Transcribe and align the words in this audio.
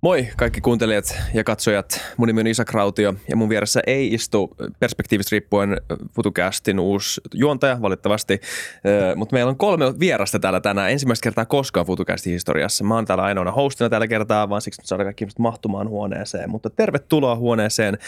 Moi 0.00 0.28
kaikki 0.36 0.60
kuuntelijat 0.60 1.18
ja 1.34 1.44
katsojat. 1.44 2.00
Mun 2.16 2.26
nimi 2.26 2.40
on 2.40 2.46
Isak 2.46 2.72
Rautio 2.72 3.14
ja 3.28 3.36
mun 3.36 3.48
vieressä 3.48 3.80
ei 3.86 4.14
istu 4.14 4.56
perspektiivistä 4.80 5.34
riippuen 5.34 5.76
FutuCastin 6.14 6.80
uusi 6.80 7.20
juontaja 7.34 7.82
valitettavasti, 7.82 8.40
mutta 9.16 9.32
meillä 9.32 9.50
on 9.50 9.56
kolme 9.56 9.84
vierasta 10.00 10.38
täällä 10.38 10.60
tänään. 10.60 10.90
Ensimmäistä 10.90 11.24
kertaa 11.24 11.46
koskaan 11.46 11.86
FutuCastin 11.86 12.32
historiassa. 12.32 12.84
Mä 12.84 12.94
oon 12.94 13.04
täällä 13.04 13.24
ainoana 13.24 13.52
hostina 13.52 13.90
tällä 13.90 14.08
kertaa, 14.08 14.48
vaan 14.48 14.62
siksi 14.62 14.82
saadaan 14.84 15.06
kaikki 15.06 15.26
mahtumaan 15.38 15.88
huoneeseen. 15.88 16.50
Mutta 16.50 16.70
tervetuloa 16.70 17.36
huoneeseen. 17.36 17.98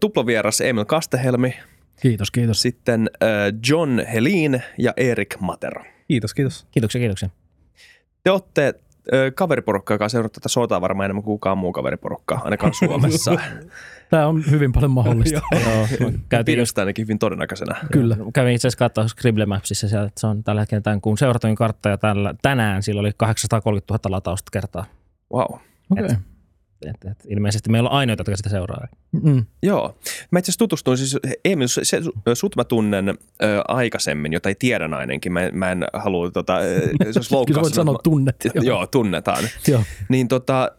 Tuplavieras 0.00 0.60
Emil 0.60 0.84
Kastehelmi. 0.84 1.54
Kiitos, 2.02 2.30
kiitos. 2.30 2.62
Sitten 2.62 3.10
John 3.68 4.00
Helin 4.12 4.62
ja 4.78 4.92
Erik 4.96 5.40
Matero. 5.40 5.84
Kiitos, 6.08 6.34
kiitos. 6.34 6.66
Kiitoksia, 6.70 6.98
kiitoksia. 6.98 7.28
Te 8.24 8.30
olette 8.30 8.74
kaveriporukka, 9.34 9.94
joka 9.94 10.04
on 10.04 10.10
seurannut 10.10 10.32
tätä 10.32 10.48
sotaa 10.48 10.80
varmaan 10.80 11.04
enemmän 11.04 11.22
kuin 11.22 11.34
kukaan 11.34 11.58
muu 11.58 11.72
kaveriporukka, 11.72 12.40
ainakaan 12.44 12.74
Suomessa. 12.74 13.32
Tämä 14.10 14.26
on 14.26 14.44
hyvin 14.50 14.72
paljon 14.72 14.90
mahdollista. 14.90 15.40
Joo, 16.00 16.12
käytiin 16.28 16.58
just 16.58 16.78
ainakin 16.78 17.02
hyvin 17.02 17.18
todennäköisenä. 17.18 17.76
Kyllä. 17.92 18.16
Kävin 18.34 18.54
itse 18.54 18.68
asiassa 18.68 18.78
katsoa 18.78 19.08
Scribble 19.08 19.46
Mapsissa, 19.46 19.88
sieltä, 19.88 20.06
että 20.06 20.20
se 20.20 20.26
on 20.26 20.44
tällä 20.44 20.60
hetkellä 20.60 20.82
tämän 20.82 21.00
kuun 21.00 21.18
seuratuin 21.18 21.54
kartta 21.54 21.88
ja 21.88 21.98
tällä, 21.98 22.34
tänään 22.42 22.82
sillä 22.82 23.00
oli 23.00 23.12
830 23.16 23.94
000 24.08 24.16
latausta 24.16 24.50
kertaa. 24.52 24.84
Wow. 25.34 25.60
Okay. 25.90 26.04
Et, 26.04 26.18
et, 26.86 27.10
et, 27.10 27.26
ilmeisesti 27.28 27.70
meillä 27.70 27.88
on 27.88 27.96
ainoita, 27.96 28.20
jotka 28.20 28.36
sitä 28.36 28.48
seuraa. 28.48 28.88
Mm. 29.12 29.44
Joo. 29.62 29.98
Mä 30.30 30.38
itse 30.38 30.50
asiassa 30.50 30.58
tutustuin, 30.58 30.98
siis 30.98 31.16
Emil, 31.44 31.68
se, 31.68 32.00
sut 32.34 32.56
mä 32.56 32.64
tunnen 32.64 33.08
ö, 33.08 33.14
aikaisemmin, 33.68 34.32
jota 34.32 34.48
ei 34.48 34.54
tiedä 34.58 34.88
ainakin. 34.96 35.32
Mä, 35.32 35.40
mä 35.52 35.72
en 35.72 35.84
halua, 35.92 36.30
tota, 36.30 36.58
se 37.12 37.18
olisi 37.18 37.34
loukkaus. 37.34 37.62
voit 37.62 37.74
sanoa 37.74 37.98
tunnet. 38.02 38.36
Joo, 38.54 38.86
tunnetaan. 38.86 39.44
joo. 39.68 39.82
Niin 40.08 40.28
tota, 40.28 40.70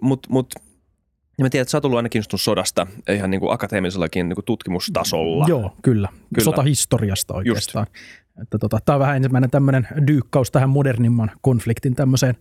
mutta 0.00 0.28
mut, 0.30 0.54
ja 1.38 1.44
mä 1.44 1.50
tiedän, 1.50 1.62
että 1.62 1.70
sä 1.70 1.76
oot 1.76 1.84
ollut 1.84 1.96
aina 1.96 2.08
kiinnostunut 2.08 2.40
sodasta 2.40 2.86
ihan 3.14 3.30
niin 3.30 3.40
kuin 3.40 3.52
akateemisellakin 3.52 4.28
niin 4.28 4.34
kuin 4.34 4.44
tutkimustasolla. 4.44 5.44
Joo, 5.48 5.76
kyllä. 5.82 6.08
kyllä. 6.34 6.44
Sotahistoriasta 6.44 7.34
oikeastaan. 7.34 7.86
Just. 7.90 8.02
Että 8.42 8.58
tota, 8.58 8.78
tämä 8.84 8.94
on 8.94 9.00
vähän 9.00 9.16
ensimmäinen 9.16 9.50
tämmöinen 9.50 9.88
dyykkaus 10.06 10.50
tähän 10.50 10.70
modernimman 10.70 11.30
konfliktin 11.40 11.94
tämmöiseen 11.94 12.34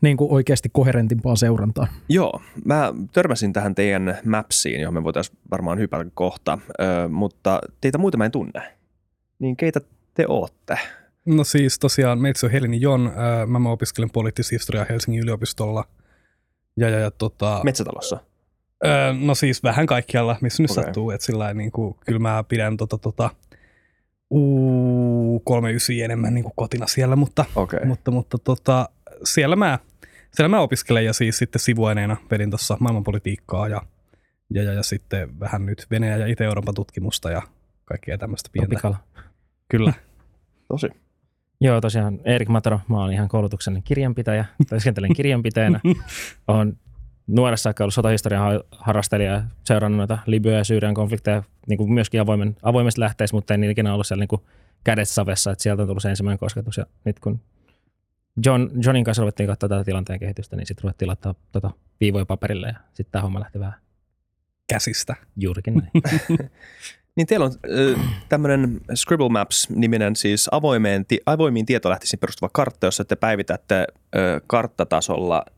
niin 0.00 0.16
kuin 0.16 0.32
oikeasti 0.32 0.68
koherentimpaan 0.72 1.36
seurantaan. 1.36 1.88
Joo, 2.08 2.40
mä 2.64 2.92
törmäsin 3.12 3.52
tähän 3.52 3.74
teidän 3.74 4.18
mapsiin, 4.24 4.80
johon 4.80 4.94
me 4.94 5.04
voitaisiin 5.04 5.38
varmaan 5.50 5.78
hypätä 5.78 6.10
kohta, 6.14 6.58
ö, 6.80 7.08
mutta 7.08 7.60
teitä 7.80 7.98
muita 7.98 8.18
mä 8.18 8.24
en 8.24 8.30
tunne. 8.30 8.62
Niin 9.38 9.56
keitä 9.56 9.80
te 10.14 10.24
ootte? 10.28 10.78
No 11.26 11.44
siis 11.44 11.78
tosiaan, 11.78 12.18
meitsi 12.18 12.46
on 12.46 12.52
Helini 12.52 12.80
Jon, 12.80 13.12
ö, 13.42 13.46
mä, 13.46 13.58
mä 13.58 13.70
opiskelen 13.70 14.10
poliittista 14.10 14.54
historiaa 14.54 14.86
Helsingin 14.88 15.22
yliopistolla. 15.22 15.84
Ja, 16.76 16.88
ja, 16.88 16.98
ja, 16.98 17.10
tota, 17.10 17.60
Metsätalossa? 17.64 18.18
Ö, 18.84 18.88
no 19.20 19.34
siis 19.34 19.62
vähän 19.62 19.86
kaikkialla, 19.86 20.36
missä 20.40 20.62
nyt 20.62 20.70
okay. 20.70 20.84
sattuu. 20.84 21.10
Että 21.10 21.26
sillä 21.26 21.54
niin 21.54 21.72
kuin, 21.72 21.96
kyllä 22.06 22.20
mä 22.20 22.44
pidän 22.48 22.76
tota, 22.76 22.98
tota, 22.98 23.30
U39 24.34 26.04
enemmän 26.04 26.34
niin 26.34 26.44
kuin 26.44 26.52
kotina 26.56 26.86
siellä, 26.86 27.16
mutta, 27.16 27.44
okay. 27.56 27.84
mutta, 27.84 28.10
mutta 28.10 28.38
tota, 28.38 28.88
siellä, 29.24 29.56
mä, 29.56 29.78
siellä 30.30 30.48
mä 30.48 30.60
opiskelen 30.60 31.04
ja 31.04 31.12
siis 31.12 31.38
sitten 31.38 31.60
sivuaineena 31.60 32.16
vedin 32.30 32.50
tuossa 32.50 32.76
maailmanpolitiikkaa 32.80 33.68
ja, 33.68 33.82
ja, 34.54 34.62
ja, 34.62 34.72
ja, 34.72 34.82
sitten 34.82 35.40
vähän 35.40 35.66
nyt 35.66 35.86
Venäjä 35.90 36.16
ja 36.16 36.26
Itä-Euroopan 36.26 36.74
tutkimusta 36.74 37.30
ja 37.30 37.42
kaikkea 37.84 38.18
tämmöistä 38.18 38.50
pientä. 38.52 38.68
Topikalla. 38.68 38.98
Kyllä. 39.68 39.92
Tosi. 40.68 40.88
Joo, 41.60 41.80
tosiaan 41.80 42.20
Erik 42.24 42.48
Matero, 42.48 42.80
mä 42.88 43.02
olen 43.02 43.14
ihan 43.14 43.28
koulutuksen 43.28 43.82
kirjanpitäjä, 43.84 44.44
työskentelen 44.68 45.14
kirjanpitäjänä. 45.14 45.80
Olen 46.48 46.76
nuoressa 47.28 47.62
saakka 47.62 47.84
ollut 47.84 47.94
sotahistorian 47.94 48.60
harrastelija 48.70 49.32
ja 49.32 49.42
seurannut 49.64 49.96
noita 49.96 50.18
Libya 50.26 50.52
ja 50.52 50.64
Syyrian 50.64 50.94
konflikteja 50.94 51.42
niin 51.66 51.78
kuin 51.78 51.92
myöskin 51.92 52.20
avoimen, 52.20 52.56
avoimessa 52.62 53.00
lähteessä, 53.00 53.36
mutta 53.36 53.54
en 53.54 53.64
ikinä 53.64 53.92
ollut 53.94 54.06
siellä 54.06 54.22
niin 54.22 54.28
kuin 54.28 54.42
kädet 54.84 55.08
savessa, 55.08 55.50
että 55.50 55.62
sieltä 55.62 55.82
on 55.82 55.88
tullut 55.88 56.02
se 56.02 56.10
ensimmäinen 56.10 56.38
kosketus. 56.38 56.76
Ja 56.76 56.86
nyt 57.04 57.20
kun 57.20 57.40
John, 58.44 58.70
Johnin 58.84 59.04
kanssa 59.04 59.20
ruvettiin 59.20 59.46
katsoa 59.46 59.68
tätä 59.68 59.84
tilanteen 59.84 60.20
kehitystä, 60.20 60.56
niin 60.56 60.66
sitten 60.66 60.82
ruvettiin 60.82 61.06
laittaa 61.06 61.34
tota 61.52 61.70
viivoja 62.00 62.26
paperille 62.26 62.66
ja 62.66 62.74
sitten 62.92 63.12
tämä 63.12 63.22
homma 63.22 63.40
lähti 63.40 63.60
vähän 63.60 63.80
käsistä. 64.68 65.16
Juurikin 65.36 65.74
näin. 65.78 65.90
niin 67.16 67.26
teillä 67.26 67.46
on 67.46 67.52
äh, 67.96 68.24
tämmöinen 68.28 68.80
Scribble 68.94 69.28
Maps-niminen 69.28 70.16
siis 70.16 70.48
avoimeen, 70.52 71.06
avoimiin 71.26 71.66
tietolähteisiin 71.66 72.20
perustuva 72.20 72.50
kartta, 72.52 72.86
jossa 72.86 73.04
te 73.04 73.16
päivitätte 73.16 73.74
äh, 73.76 74.40
karttatasolla– 74.46 75.44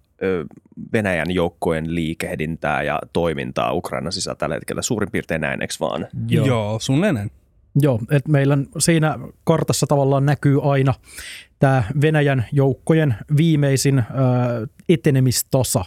Venäjän 0.93 1.31
joukkojen 1.31 1.95
liikehdintää 1.95 2.83
ja 2.83 3.01
toimintaa 3.13 3.73
Ukraina 3.73 4.11
sisällä 4.11 4.37
tällä 4.37 4.55
hetkellä 4.55 4.83
suurin 4.83 5.11
piirtein 5.11 5.41
näin, 5.41 5.63
eikö 5.63 5.75
vaan? 5.81 6.07
Joo, 6.29 6.47
Joo 6.47 6.79
suunnilleen. 6.81 7.31
Joo, 7.81 8.01
että 8.11 8.31
meillä 8.31 8.59
siinä 8.79 9.19
kartassa 9.45 9.87
tavallaan 9.87 10.27
näkyy 10.27 10.73
aina 10.73 10.95
tämä 11.61 11.85
Venäjän 12.01 12.45
joukkojen 12.53 13.15
viimeisin 13.37 13.99
ö, 13.99 14.03
etenemistasa 14.89 15.85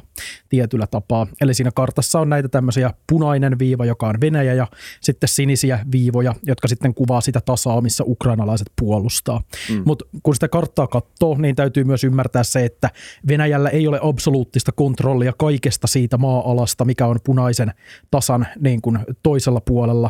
tietyllä 0.50 0.88
tapaa. 0.88 1.28
Eli 1.42 1.54
siinä 1.54 1.72
kartassa 1.76 2.20
on 2.20 2.30
näitä 2.30 2.50
tämmöisiä 2.50 2.94
punainen 3.10 3.60
viiva, 3.60 3.86
joka 3.86 4.08
on 4.08 4.22
Venäjä 4.22 4.54
ja 4.54 4.68
sitten 5.02 5.30
sinisiä 5.30 5.80
viivoja, 5.92 6.34
jotka 6.48 6.68
sitten 6.68 6.94
kuvaa 6.94 7.22
sitä 7.22 7.42
tasaa, 7.46 7.82
missä 7.82 8.04
ukrainalaiset 8.08 8.72
puolustaa. 8.82 9.42
Mm. 9.70 9.82
Mutta 9.86 10.06
kun 10.24 10.34
sitä 10.34 10.48
karttaa 10.48 10.88
katsoo, 10.88 11.38
niin 11.38 11.56
täytyy 11.56 11.84
myös 11.84 12.04
ymmärtää 12.04 12.44
se, 12.44 12.66
että 12.66 12.90
Venäjällä 13.28 13.70
ei 13.70 13.88
ole 13.88 14.00
absoluuttista 14.04 14.72
kontrollia 14.72 15.34
kaikesta 15.38 15.88
siitä 15.88 16.18
maa-alasta, 16.18 16.86
mikä 16.86 17.08
on 17.08 17.20
punaisen 17.24 17.74
tasan 18.12 18.48
niin 18.60 18.82
kuin 18.82 19.00
toisella 19.24 19.62
puolella, 19.62 20.10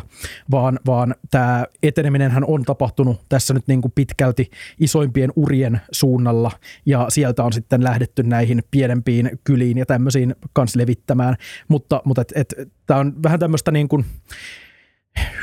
vaan, 0.50 0.78
vaan 0.86 1.14
tämä 1.30 1.64
eteneminenhän 1.82 2.44
on 2.46 2.62
tapahtunut 2.62 3.20
tässä 3.28 3.54
nyt 3.54 3.64
niin 3.66 3.80
kuin 3.80 3.92
pitkälti 3.94 4.50
isoimpien 4.80 5.32
urien 5.54 5.80
suunnalla 5.92 6.50
ja 6.86 7.06
sieltä 7.08 7.44
on 7.44 7.52
sitten 7.52 7.84
lähdetty 7.84 8.22
näihin 8.22 8.62
pienempiin 8.70 9.38
kyliin 9.44 9.78
ja 9.78 9.86
tämmöisiin 9.86 10.34
kanssa 10.52 10.78
levittämään, 10.78 11.36
mutta, 11.68 12.02
mutta 12.04 12.20
et, 12.20 12.32
et, 12.34 12.72
tämä 12.86 13.00
on 13.00 13.22
vähän 13.22 13.40
tämmöistä 13.40 13.70
niin 13.70 13.88
kuin 13.88 14.04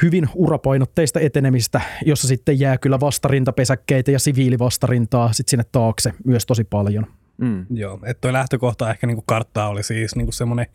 hyvin 0.01 0.29
urapainotteista 0.35 1.19
etenemistä, 1.19 1.81
jossa 2.05 2.27
sitten 2.27 2.59
jää 2.59 2.77
kyllä 2.77 2.99
vastarintapesäkkeitä 2.99 4.11
ja 4.11 4.19
siviilivastarintaa 4.19 5.33
sitten 5.33 5.49
sinne 5.49 5.65
taakse 5.71 6.13
myös 6.25 6.45
tosi 6.45 6.63
paljon. 6.63 7.05
Mm. 7.37 7.65
Joo, 7.69 7.99
että 8.05 8.21
tuo 8.21 8.33
lähtökohta 8.33 8.91
ehkä 8.91 9.07
niinku 9.07 9.23
karttaa 9.25 9.69
oli 9.69 9.83
siis 9.83 10.15
niinku 10.15 10.31
semmoinen 10.31 10.65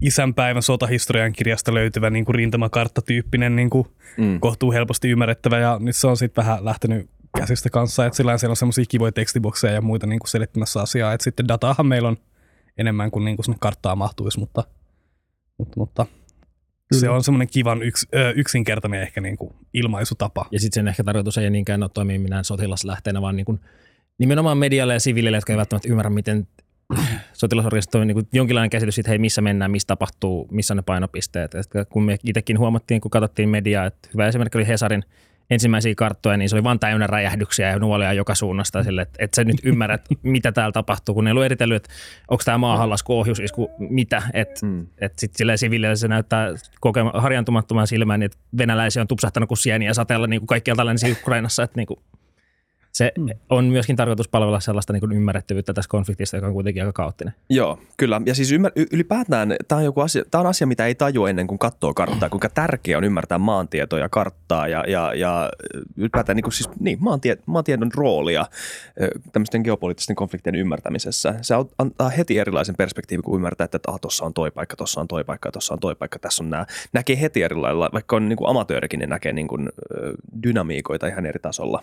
isänpäivän 0.00 0.62
sotahistorian 0.62 1.32
kirjasta 1.32 1.74
löytyvä 1.74 2.10
niinku 2.10 2.32
rintamakarttatyyppinen 2.32 3.56
niinku 3.56 3.86
mm. 4.16 4.40
kohtuu 4.40 4.72
helposti 4.72 5.10
ymmärrettävä 5.10 5.58
ja 5.58 5.78
nyt 5.80 5.96
se 5.96 6.06
on 6.06 6.16
sitten 6.16 6.44
vähän 6.44 6.64
lähtenyt 6.64 7.10
käsistä 7.38 7.70
kanssa, 7.70 8.06
että 8.06 8.16
sillä 8.16 8.38
siellä 8.38 8.52
on 8.52 8.56
semmoisia 8.56 8.84
kivoja 8.88 9.12
tekstibokseja 9.12 9.74
ja 9.74 9.80
muita 9.80 10.06
niin 10.06 10.18
kuin 10.18 10.28
selittämässä 10.28 10.80
asiaa, 10.80 11.12
että 11.12 11.24
sitten 11.24 11.48
dataahan 11.48 11.86
meillä 11.86 12.08
on 12.08 12.16
enemmän 12.78 13.10
kuin, 13.10 13.24
niin 13.24 13.36
kuin 13.36 13.44
sinne 13.44 13.58
karttaa 13.60 13.96
mahtuisi, 13.96 14.38
mutta, 14.38 14.64
mutta, 15.58 15.74
mutta 15.76 16.06
se 16.92 17.08
on 17.08 17.24
semmoinen 17.24 17.48
kivan 17.48 17.82
yks, 17.82 18.06
ö, 18.14 18.32
yksinkertainen 18.36 19.02
ehkä 19.02 19.20
niin 19.20 19.36
kuin 19.36 19.54
ilmaisutapa. 19.74 20.46
Ja 20.50 20.60
sitten 20.60 20.74
sen 20.74 20.88
ehkä 20.88 21.04
tarkoitus 21.04 21.38
ei 21.38 21.50
niinkään 21.50 21.82
ole 21.82 21.90
toimia 21.94 22.20
minään 22.20 22.44
sotilaslähteenä, 22.44 23.22
vaan 23.22 23.36
niin 23.36 23.46
kuin 23.46 23.60
nimenomaan 24.18 24.58
medialle 24.58 24.92
ja 24.92 25.00
siviilille, 25.00 25.36
jotka 25.36 25.52
ei 25.52 25.56
välttämättä 25.56 25.88
ymmärrä, 25.88 26.10
miten 26.10 26.48
sotilasorganisaatio 27.32 28.00
on 28.00 28.06
niin 28.06 28.28
jonkinlainen 28.32 28.70
käsitys 28.70 28.94
siitä, 28.94 29.10
hei 29.10 29.18
missä 29.18 29.42
mennään, 29.42 29.70
missä 29.70 29.86
tapahtuu, 29.86 30.48
missä 30.50 30.74
on 30.74 30.76
ne 30.76 30.82
painopisteet. 30.82 31.54
Et 31.54 31.70
kun 31.88 32.04
me 32.04 32.18
itsekin 32.24 32.58
huomattiin, 32.58 33.00
kun 33.00 33.10
katsottiin 33.10 33.48
mediaa, 33.48 33.86
että 33.86 34.08
hyvä 34.12 34.26
esimerkki 34.26 34.58
oli 34.58 34.66
Hesarin– 34.66 35.04
ensimmäisiä 35.50 35.94
karttoja, 35.96 36.36
niin 36.36 36.48
se 36.48 36.56
oli 36.56 36.64
vain 36.64 36.78
täynnä 36.78 37.06
räjähdyksiä 37.06 37.70
ja 37.70 37.78
nuolia 37.78 38.12
joka 38.12 38.34
suunnasta 38.34 38.82
sille, 38.82 39.02
että, 39.02 39.16
että 39.24 39.36
sä 39.36 39.44
nyt 39.44 39.56
ymmärrät, 39.64 40.04
mitä 40.22 40.52
täällä 40.52 40.72
tapahtuu, 40.72 41.14
kun 41.14 41.24
ne 41.24 41.32
on 41.32 41.44
eritellyt, 41.44 41.76
että 41.76 41.94
onko 42.28 42.42
tämä 42.44 42.58
maahanlasku, 42.58 43.18
ohjusisku, 43.18 43.70
mitä, 43.78 44.22
että 44.32 44.66
mm. 44.66 44.86
et 45.00 45.18
sitten 45.18 45.38
silleen 45.38 45.58
siviilillä 45.58 45.96
se 45.96 46.08
näyttää 46.08 46.48
kokema, 46.80 47.12
harjantumattoman 47.14 47.86
silmään, 47.86 48.20
niin 48.20 48.26
että 48.26 48.38
venäläisiä 48.58 49.02
on 49.02 49.08
tupsahtanut 49.08 49.48
kuin 49.48 49.58
sieniä 49.58 49.94
sateella 49.94 50.26
niin 50.26 50.40
kuin 50.40 50.46
kaikkialta 50.46 50.86
länsi 50.86 51.12
Ukrainassa, 51.12 51.62
että 51.62 51.76
niin 51.76 51.86
kuin, 51.86 51.98
se 52.94 53.12
mm. 53.18 53.28
on 53.50 53.64
myöskin 53.64 53.96
tarkoitus 53.96 54.28
palvella 54.28 54.60
sellaista 54.60 54.92
niin 54.92 55.00
kuin 55.00 55.12
ymmärrettävyyttä 55.12 55.74
tässä 55.74 55.88
konfliktista, 55.88 56.36
joka 56.36 56.46
on 56.46 56.52
kuitenkin 56.52 56.82
aika 56.82 56.92
kaoottinen. 56.92 57.34
Joo, 57.50 57.78
kyllä. 57.96 58.20
Ja 58.26 58.34
siis 58.34 58.52
ymmär, 58.52 58.72
ylipäätään 58.92 59.56
tämä 59.68 59.78
on, 59.78 59.84
joku 59.84 60.00
asia, 60.00 60.24
tämä 60.30 60.40
on 60.40 60.46
asia, 60.46 60.66
mitä 60.66 60.86
ei 60.86 60.94
tajua 60.94 61.30
ennen 61.30 61.46
kuin 61.46 61.58
katsoo 61.58 61.94
karttaa, 61.94 62.28
kuinka 62.28 62.48
tärkeää 62.48 62.98
on 62.98 63.04
ymmärtää 63.04 63.38
maantietoa 63.38 63.98
ja 63.98 64.08
karttaa 64.08 64.68
ja, 64.68 64.84
ja, 64.88 65.14
ja 65.14 65.50
ylipäätään 65.96 66.36
niin 66.36 66.44
kuin 66.44 66.52
siis, 66.52 66.68
niin, 66.80 66.98
maantie, 67.00 67.38
maantiedon 67.46 67.90
roolia 67.94 68.46
tämmöisten 69.32 69.60
geopoliittisten 69.64 70.16
konfliktien 70.16 70.54
ymmärtämisessä. 70.54 71.34
Se 71.42 71.54
antaa 71.78 72.08
heti 72.08 72.38
erilaisen 72.38 72.74
perspektiivin, 72.78 73.22
kun 73.22 73.36
ymmärtää, 73.36 73.64
että 73.64 73.78
ah, 73.86 74.00
tuossa 74.00 74.24
on 74.24 74.34
toi 74.34 74.50
paikka, 74.50 74.76
tuossa 74.76 75.00
on 75.00 75.08
toi 75.08 75.24
paikka, 75.24 75.52
tuossa 75.52 75.74
on 75.74 75.80
toi 75.80 75.94
paikka, 75.94 76.18
tässä 76.18 76.44
on 76.44 76.50
nämä. 76.50 76.66
Näkee 76.92 77.20
heti 77.20 77.42
eri 77.42 77.56
lailla, 77.56 77.90
vaikka 77.92 78.16
on 78.16 78.28
niin 78.28 78.36
kuin 78.36 78.50
amatöörikin, 78.50 78.98
niin 78.98 79.10
näkee 79.10 79.32
niin 79.32 79.48
kuin, 79.48 79.68
dynamiikoita 80.42 81.06
ihan 81.06 81.26
eri 81.26 81.40
tasolla. 81.42 81.82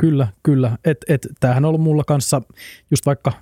Kyllä, 0.00 0.28
kyllä. 0.42 0.78
Et, 0.84 0.98
et, 1.08 1.28
tämähän 1.40 1.64
on 1.64 1.68
ollut 1.68 1.80
mulla 1.80 2.04
kanssa, 2.04 2.42
just 2.90 3.06
vaikka 3.06 3.32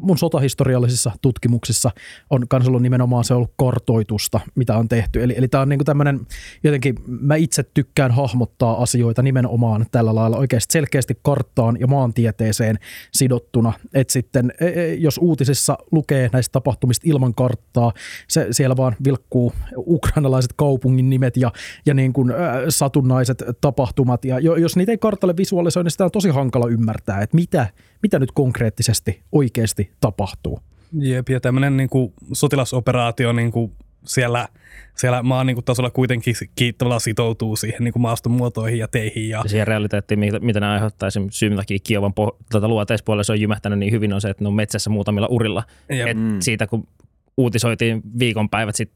mun 0.00 0.18
sotahistoriallisissa 0.18 1.10
tutkimuksissa 1.22 1.90
on 2.30 2.48
kanssa 2.48 2.70
ollut 2.70 2.82
nimenomaan 2.82 3.24
se 3.24 3.34
ollut 3.34 3.52
kartoitusta, 3.56 4.40
mitä 4.54 4.76
on 4.76 4.88
tehty. 4.88 5.22
Eli, 5.22 5.34
eli 5.36 5.48
tämä 5.48 5.62
on 5.62 5.68
niinku 5.68 5.84
tämmöinen, 5.84 6.20
jotenkin 6.64 6.94
mä 7.06 7.36
itse 7.36 7.62
tykkään 7.74 8.10
hahmottaa 8.10 8.82
asioita 8.82 9.22
nimenomaan 9.22 9.86
tällä 9.90 10.14
lailla 10.14 10.36
oikeasti 10.36 10.72
selkeästi 10.72 11.18
karttaan 11.22 11.76
ja 11.80 11.86
maantieteeseen 11.86 12.78
sidottuna. 13.12 13.72
Että 13.94 14.12
sitten, 14.12 14.52
e, 14.60 14.66
e, 14.66 14.94
jos 14.94 15.18
uutisissa 15.18 15.78
lukee 15.92 16.30
näistä 16.32 16.52
tapahtumista 16.52 17.02
ilman 17.06 17.34
karttaa, 17.34 17.92
se, 18.28 18.46
siellä 18.50 18.76
vaan 18.76 18.96
vilkkuu 19.04 19.52
ukrainalaiset 19.76 20.52
kaupungin 20.56 21.10
nimet 21.10 21.36
ja, 21.36 21.52
ja 21.86 21.94
niin 21.94 22.12
kuin, 22.12 22.32
satunnaiset 22.68 23.42
tapahtumat. 23.60 24.24
Ja 24.24 24.38
jos 24.40 24.76
niitä 24.76 24.92
ei 24.92 24.98
kartalle 24.98 25.36
visualisoi, 25.36 25.91
niin 25.92 25.94
sitä 25.94 26.04
on 26.04 26.10
tosi 26.10 26.28
hankala 26.28 26.68
ymmärtää, 26.68 27.22
että 27.22 27.34
mitä, 27.34 27.66
mitä 28.02 28.18
nyt 28.18 28.32
konkreettisesti 28.32 29.22
oikeasti 29.32 29.90
tapahtuu. 30.00 30.60
Jep, 30.92 31.28
ja 31.28 31.40
tämmöinen 31.40 31.76
niin 31.76 31.88
kuin 31.88 32.12
sotilasoperaatio 32.32 33.32
niin 33.32 33.52
kuin 33.52 33.72
siellä, 34.04 34.48
siellä 34.96 35.22
maan 35.22 35.46
niin 35.46 35.56
kuin 35.56 35.64
tasolla 35.64 35.90
kuitenkin 35.90 36.34
kiittävällä 36.54 36.98
sitoutuu 36.98 37.56
siihen 37.56 37.84
niin 37.84 37.92
kuin 37.92 38.02
maaston 38.02 38.32
muotoihin 38.32 38.78
ja 38.78 38.88
teihin. 38.88 39.28
Ja, 39.28 39.40
ja 39.44 39.48
siihen 39.48 39.66
realiteettiin, 39.66 40.20
mitä, 40.20 40.40
mitä 40.40 40.60
ne 40.60 40.66
aiheuttaa. 40.66 41.06
Esimerkiksi 41.06 41.38
syy, 41.38 41.56
takia 41.56 41.78
Kiovan 41.84 42.12
po- 42.20 42.36
tuota, 42.50 42.68
luoteispuolella 42.68 43.24
se 43.24 43.32
on 43.32 43.40
jymähtänyt 43.40 43.78
niin 43.78 43.92
hyvin, 43.92 44.12
on 44.12 44.20
se, 44.20 44.30
että 44.30 44.44
ne 44.44 44.48
on 44.48 44.54
metsässä 44.54 44.90
muutamilla 44.90 45.26
urilla. 45.30 45.62
Et 45.88 46.16
mm. 46.16 46.40
Siitä 46.40 46.66
kun 46.66 46.88
uutisoitiin 47.36 48.02
viikonpäivät 48.18 48.76
sit 48.76 48.92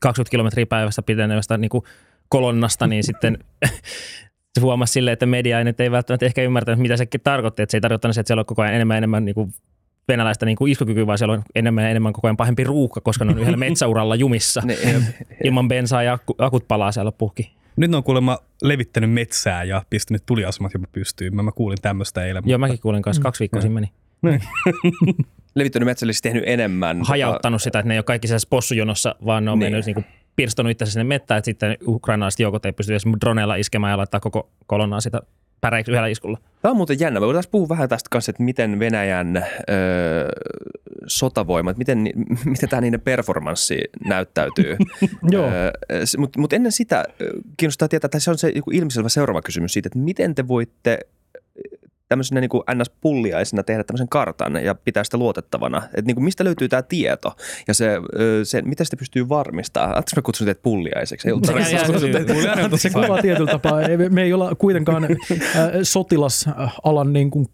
20 0.00 0.30
kilometriä 0.30 0.66
päivästä 0.66 1.02
pitenevästä 1.02 1.58
niin 1.58 1.70
kolonnasta, 2.28 2.86
niin 2.86 3.04
sitten 3.04 3.38
se 4.58 4.62
huomasi 4.62 4.92
silleen, 4.92 5.12
että 5.12 5.26
media 5.26 5.58
ei 5.58 5.64
nyt 5.64 5.80
ei 5.80 5.90
välttämättä 5.90 6.26
ehkä 6.26 6.42
ymmärtänyt, 6.42 6.80
mitä 6.80 6.96
se 6.96 7.06
tarkoitti. 7.24 7.62
Että 7.62 7.70
se 7.70 7.76
ei 7.76 7.80
tarkoittanut 7.80 8.14
se, 8.14 8.20
että 8.20 8.28
siellä 8.28 8.40
on 8.40 8.46
koko 8.46 8.62
ajan 8.62 8.74
enemmän 8.74 8.96
enemmän 8.96 9.24
niin 9.24 9.34
kuin 9.34 9.54
venäläistä 10.08 10.46
niin 10.46 10.56
kuin 10.56 10.72
iskukykyä, 10.72 11.06
vaan 11.06 11.18
siellä 11.18 11.32
on 11.32 11.42
enemmän 11.54 11.84
ja 11.84 11.90
enemmän 11.90 12.12
koko 12.12 12.26
ajan 12.26 12.36
pahempi 12.36 12.64
ruuhka, 12.64 13.00
koska 13.00 13.24
ne 13.24 13.32
on 13.32 13.38
yhdellä 13.38 13.56
metsäuralla 13.66 14.14
jumissa. 14.14 14.62
Ilman 15.44 15.68
bensaa 15.68 16.02
ja 16.02 16.18
akut 16.38 16.68
palaa 16.68 16.92
siellä 16.92 17.12
puhki. 17.12 17.52
Nyt 17.76 17.90
ne 17.90 17.96
on 17.96 18.04
kuulemma 18.04 18.38
levittänyt 18.62 19.12
metsää 19.12 19.64
ja 19.64 19.82
pistänyt 19.90 20.22
tuliasemat 20.26 20.74
jopa 20.74 20.86
pystyyn. 20.92 21.36
Mä, 21.36 21.42
mä 21.42 21.52
kuulin 21.52 21.78
tämmöistä 21.82 22.24
eilen. 22.24 22.42
Joo, 22.46 22.58
mäkin 22.58 22.80
kuulin 22.80 23.02
kanssa. 23.02 23.22
Kaksi 23.22 23.40
viikkoa 23.40 23.60
mm. 23.60 23.72
meni. 23.72 23.92
levittänyt 25.54 25.86
metsällisesti 25.86 26.28
tehnyt 26.28 26.44
enemmän. 26.46 27.00
Hajauttanut 27.02 27.62
sitä, 27.62 27.78
että 27.78 27.88
ne 27.88 27.94
ei 27.94 27.98
ole 27.98 28.04
kaikki 28.04 28.28
siellä 28.28 28.46
possujonossa, 28.50 29.14
vaan 29.26 29.44
ne 29.44 29.50
on 29.50 29.58
niin. 29.58 29.72
mennyt 29.72 29.86
niin 29.86 29.94
kuin 29.94 30.06
pirstonut 30.38 30.70
itse 30.70 30.86
sinne 30.86 31.04
mettään, 31.04 31.38
että 31.38 31.44
sitten 31.44 31.76
ukrainalaiset 31.86 32.40
joukot 32.40 32.66
ei 32.66 32.72
pysty 32.72 32.92
edes 32.92 33.02
droneilla 33.20 33.54
iskemään 33.54 33.90
ja 33.90 33.96
laittaa 33.96 34.20
koko 34.20 34.50
kolonnaa 34.66 35.00
sitä 35.00 35.20
päreiksi 35.60 35.92
yhdellä 35.92 36.08
iskulla. 36.08 36.38
Tämä 36.62 36.70
on 36.70 36.76
muuten 36.76 37.00
jännä. 37.00 37.20
Me 37.20 37.26
voitaisiin 37.26 37.50
puhua 37.50 37.68
vähän 37.68 37.88
tästä 37.88 38.08
kanssa, 38.10 38.30
että 38.30 38.42
miten 38.42 38.78
Venäjän 38.78 39.36
öö, 39.36 40.28
sotavoimat, 41.06 41.78
miten, 41.78 41.98
miten 42.52 42.68
tämä 42.68 42.80
niiden 42.80 43.00
performanssi 43.00 43.80
näyttäytyy. 44.04 44.76
Joo. 45.30 45.46
Öö, 45.46 45.72
Mutta 46.18 46.40
mut 46.40 46.52
ennen 46.52 46.72
sitä 46.72 47.04
kiinnostaa 47.56 47.88
tietää, 47.88 48.06
että 48.06 48.18
se 48.18 48.30
on 48.30 48.38
se 48.38 48.52
joku 48.54 48.70
ilmiselvä 48.70 49.08
seuraava 49.08 49.42
kysymys 49.42 49.72
siitä, 49.72 49.86
että 49.86 49.98
miten 49.98 50.34
te 50.34 50.48
voitte 50.48 50.98
tämmöisenä 52.08 52.40
niin 52.40 52.48
kuin 52.48 52.62
NS-pulliaisena 52.74 53.62
tehdä 53.62 53.84
tämmöisen 53.84 54.08
kartan 54.08 54.64
ja 54.64 54.74
pitää 54.74 55.04
sitä 55.04 55.16
luotettavana. 55.16 55.82
Että 55.84 56.02
niin 56.02 56.14
kuin 56.14 56.24
mistä 56.24 56.44
löytyy 56.44 56.68
tämä 56.68 56.82
tieto 56.82 57.36
ja 57.68 57.74
se, 57.74 57.90
se 58.44 58.62
miten 58.62 58.86
sitä 58.86 58.96
pystyy 58.96 59.28
varmistamaan. 59.28 59.90
Anteeksi 59.90 60.16
mä 60.16 60.22
kutsun 60.22 60.44
teitä 60.44 60.60
pulliaiseksi. 60.62 61.28
Se 62.76 62.90
kuvaa 62.90 63.22
tietyllä 63.22 63.50
tapaa. 63.50 63.80
Me 64.10 64.22
ei 64.22 64.32
olla 64.32 64.54
kuitenkaan 64.54 65.08
sotilasalan 65.82 67.12
niin 67.12 67.30
kuin 67.30 67.48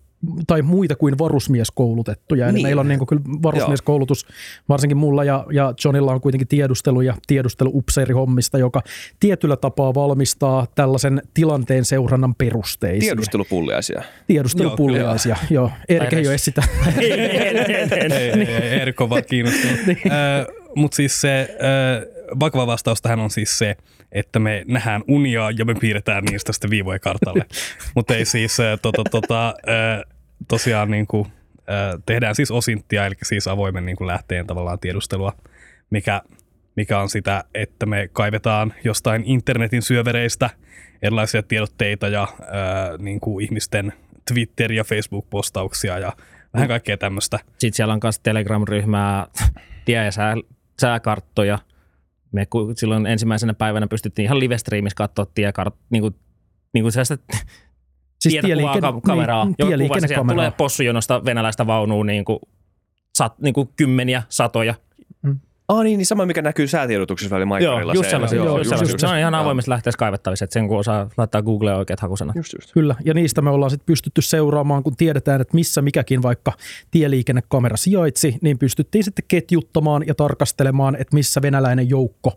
tai 0.47 0.63
muita 0.63 0.97
kuin 0.97 1.19
varusmieskoulutettuja. 1.19 2.47
Eli 2.47 2.55
niin. 2.55 2.67
meillä 2.67 2.81
on 2.81 2.89
niin 2.89 2.99
kuin 2.99 3.09
kyllä 3.09 3.23
varusmieskoulutus, 3.43 4.27
Joo. 4.29 4.37
varsinkin 4.69 4.97
mulla 4.97 5.25
ja, 5.25 5.47
ja 5.53 5.75
Johnilla 5.85 6.13
on 6.13 6.21
kuitenkin 6.21 6.49
tiedustelu 6.49 7.01
ja 7.01 7.15
tiedusteluupseerihommista, 7.27 8.59
joka 8.59 8.83
tietyllä 9.21 9.57
tapaa 9.57 9.95
valmistaa 9.95 10.67
tällaisen 10.75 11.23
tilanteen 11.35 11.85
seurannan 11.85 12.35
perusteisiin. 12.35 13.01
Tiedustelupulliaisia. 13.01 14.03
Tiedustelupulliaisia, 14.27 15.37
joo. 15.51 15.71
joo. 15.89 15.97
Erik 15.99 16.13
ei 16.13 16.29
ole 16.29 16.39
sitä. 16.39 16.63
Erik 18.81 19.01
on 19.01 19.11
vaan 19.11 19.25
kiinnostunut. 19.25 19.79
Niin. 19.87 19.99
Mutta 20.77 20.97
siis 20.97 21.21
se 21.21 21.57
vakava 22.41 22.67
vastaus 22.67 23.03
tähän 23.03 23.21
on 23.21 23.31
siis 23.31 23.59
se, 23.59 23.77
että 24.13 24.39
me 24.39 24.65
nähdään 24.69 25.03
unia 25.09 25.51
ja 25.59 25.65
me 25.65 25.75
piirretään 25.75 26.25
niistä 26.25 26.53
sitten 26.53 26.71
viivoja 26.71 26.99
kartalle. 26.99 27.45
Mutta 27.95 28.17
ei 28.17 28.25
siis 28.25 28.57
tota, 28.83 29.03
tota, 29.11 29.55
tosiaan 30.49 30.91
niin 30.91 31.07
kuin, 31.07 31.27
tehdään 32.07 32.35
siis 32.35 32.51
osinttia, 32.51 33.07
eli 33.07 33.15
siis 33.23 33.49
avoimen 33.49 33.87
niin 33.87 33.97
kuin 33.97 34.09
lähteen 34.09 34.47
tavallaan 34.47 34.79
tiedustelua, 34.79 35.33
mikä, 35.91 36.23
mikä 36.77 36.99
on 36.99 37.09
sitä, 37.09 37.45
että 37.55 37.87
me 37.87 38.09
kaivetaan 38.13 38.75
jostain 38.85 39.23
internetin 39.27 39.83
syövereistä 39.83 40.51
erilaisia 41.03 41.43
tiedotteita 41.43 42.09
ja 42.09 42.29
niin 42.99 43.21
kuin 43.21 43.45
ihmisten 43.45 43.93
Twitter- 44.31 44.73
ja 44.73 44.85
Facebook-postauksia 44.85 45.99
ja 45.99 46.13
vähän 46.55 46.69
kaikkea 46.69 46.97
tämmöistä. 46.97 47.39
Sitten 47.59 47.77
siellä 47.77 47.95
on 47.95 48.01
myös 48.03 48.19
Telegram-ryhmää, 48.19 49.27
tie- 49.85 50.05
ja 50.05 50.13
sää, 50.13 50.35
sääkarttoja. 50.81 51.59
Me 52.33 52.47
silloin 52.77 53.07
ensimmäisenä 53.07 53.55
päivänä 53.55 53.87
pystyttiin 53.87 54.25
ihan 54.25 54.41
live-streamissä 54.41 54.97
katsoa 54.97 55.27
tiekart, 55.35 55.75
niin 55.91 56.03
kuin, 56.03 56.15
niin 56.73 56.85
kuin 56.85 56.93
Siis 58.31 58.45
tieliikenne, 58.45 58.91
niin, 58.91 59.55
tieliikennekamera. 59.57 60.35
tulee 60.35 60.51
possujonosta 60.51 61.25
venäläistä 61.25 61.67
vaunua 61.67 62.05
niin 62.05 62.25
kuin, 62.25 62.39
sat, 63.15 63.39
niin 63.39 63.55
kuin 63.55 63.69
kymmeniä, 63.77 64.23
satoja. 64.29 64.75
Ah 65.69 65.83
niin, 65.83 65.99
niin 65.99 66.07
sama 66.07 66.27
mikä 66.27 66.43
näkyy 66.43 66.67
säätiedotuksessa 66.67 67.35
välillä 67.35 67.47
Maikarilla. 67.47 67.95
Joo, 67.95 68.03
just 68.03 68.11
sellaisia. 68.11 68.37
Joo, 68.37 68.59
just, 68.59 68.71
just, 68.71 68.83
just, 68.83 68.99
se 68.99 69.07
on 69.07 69.19
ihan 69.19 69.35
avoimesti 69.35 69.71
lähteessä 69.71 69.99
kaivettavissa, 69.99 70.45
että 70.45 70.53
sen 70.53 70.69
kun 70.69 70.79
osaa 70.79 71.11
laittaa 71.17 71.43
Googleen 71.43 71.77
oikeat 71.77 72.01
hakusanat. 72.01 72.37
Just, 72.37 72.53
just. 72.53 72.73
Kyllä, 72.73 72.95
ja 73.05 73.15
niistä 73.15 73.43
me 73.43 73.51
ollaan 73.51 73.71
sitten 73.71 73.87
pystytty 73.87 74.23
seuraamaan, 74.23 74.83
kun 74.83 74.97
tiedetään, 74.97 75.41
että 75.41 75.55
missä 75.55 75.83
mikäkin 75.83 76.23
vaikka 76.23 76.53
tieliikennekamera 76.91 77.77
sijaitsi, 77.77 78.39
niin 78.41 78.59
pystyttiin 78.59 79.05
sitten 79.05 79.25
ketjuttamaan 79.29 80.05
ja 80.07 80.15
tarkastelemaan, 80.15 80.97
että 80.97 81.15
missä 81.15 81.43
venäläinen 81.43 81.91
joukko, 81.91 82.33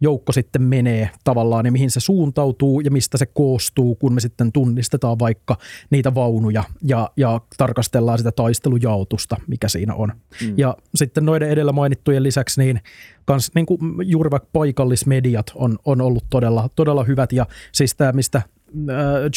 joukko 0.00 0.32
sitten 0.32 0.62
menee 0.62 1.10
tavallaan 1.24 1.66
ja 1.66 1.72
mihin 1.72 1.90
se 1.90 2.00
suuntautuu 2.00 2.80
ja 2.80 2.90
mistä 2.90 3.18
se 3.18 3.26
koostuu, 3.26 3.94
kun 3.94 4.14
me 4.14 4.20
sitten 4.20 4.52
tunnistetaan 4.52 5.18
vaikka 5.18 5.56
niitä 5.90 6.14
vaunuja 6.14 6.64
ja, 6.82 7.10
ja 7.16 7.40
tarkastellaan 7.56 8.18
sitä 8.18 8.32
taistelujaotusta, 8.32 9.36
mikä 9.46 9.68
siinä 9.68 9.94
on. 9.94 10.12
Mm. 10.42 10.54
Ja 10.56 10.76
sitten 10.94 11.24
noiden 11.24 11.50
edellä 11.50 11.72
mainittujen 11.72 12.22
lisäksi 12.22 12.60
niin 12.60 12.71
niin 12.74 12.84
kans, 13.24 13.50
niin 13.54 13.66
kuin 13.66 13.80
juuri 14.04 14.30
vaikka 14.30 14.48
paikallismediat 14.52 15.46
on, 15.54 15.78
on 15.84 16.00
ollut 16.00 16.24
todella, 16.30 16.68
todella 16.76 17.04
hyvät. 17.04 17.32
Ja 17.32 17.46
siis 17.72 17.94
tämä, 17.94 18.12
mistä 18.12 18.42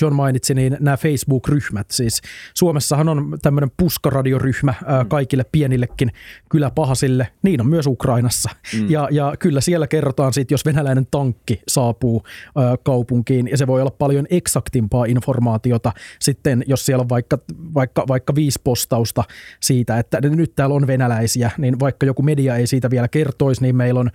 John 0.01 0.15
mainitsi, 0.15 0.53
niin 0.53 0.77
nämä 0.79 0.97
Facebook-ryhmät. 0.97 1.91
Siis 1.91 2.21
Suomessahan 2.53 3.09
on 3.09 3.37
tämmöinen 3.41 3.71
puskaradioryhmä 3.77 4.71
äh, 4.71 5.03
mm. 5.03 5.09
kaikille 5.09 5.45
pienillekin 5.51 6.11
kyläpahasille. 6.49 7.27
Niin 7.43 7.61
on 7.61 7.67
myös 7.67 7.87
Ukrainassa. 7.87 8.49
Mm. 8.73 8.89
Ja, 8.89 9.07
ja 9.11 9.33
kyllä 9.39 9.61
siellä 9.61 9.87
kerrotaan 9.87 10.33
siitä, 10.33 10.53
jos 10.53 10.65
venäläinen 10.65 11.07
tankki 11.11 11.61
saapuu 11.67 12.23
äh, 12.27 12.77
kaupunkiin, 12.83 13.47
ja 13.47 13.57
se 13.57 13.67
voi 13.67 13.81
olla 13.81 13.91
paljon 13.91 14.27
eksaktimpaa 14.29 15.05
informaatiota 15.05 15.91
sitten, 16.19 16.63
jos 16.67 16.85
siellä 16.85 17.01
on 17.01 17.09
vaikka, 17.09 17.37
vaikka, 17.73 18.05
vaikka 18.07 18.35
viisi 18.35 18.59
postausta 18.63 19.23
siitä, 19.59 19.99
että 19.99 20.21
nyt 20.21 20.55
täällä 20.55 20.75
on 20.75 20.87
venäläisiä, 20.87 21.51
niin 21.57 21.79
vaikka 21.79 22.05
joku 22.05 22.21
media 22.21 22.55
ei 22.55 22.67
siitä 22.67 22.89
vielä 22.89 23.07
kertoisi, 23.07 23.61
niin 23.61 23.75
meillä 23.75 23.99
on 23.99 24.11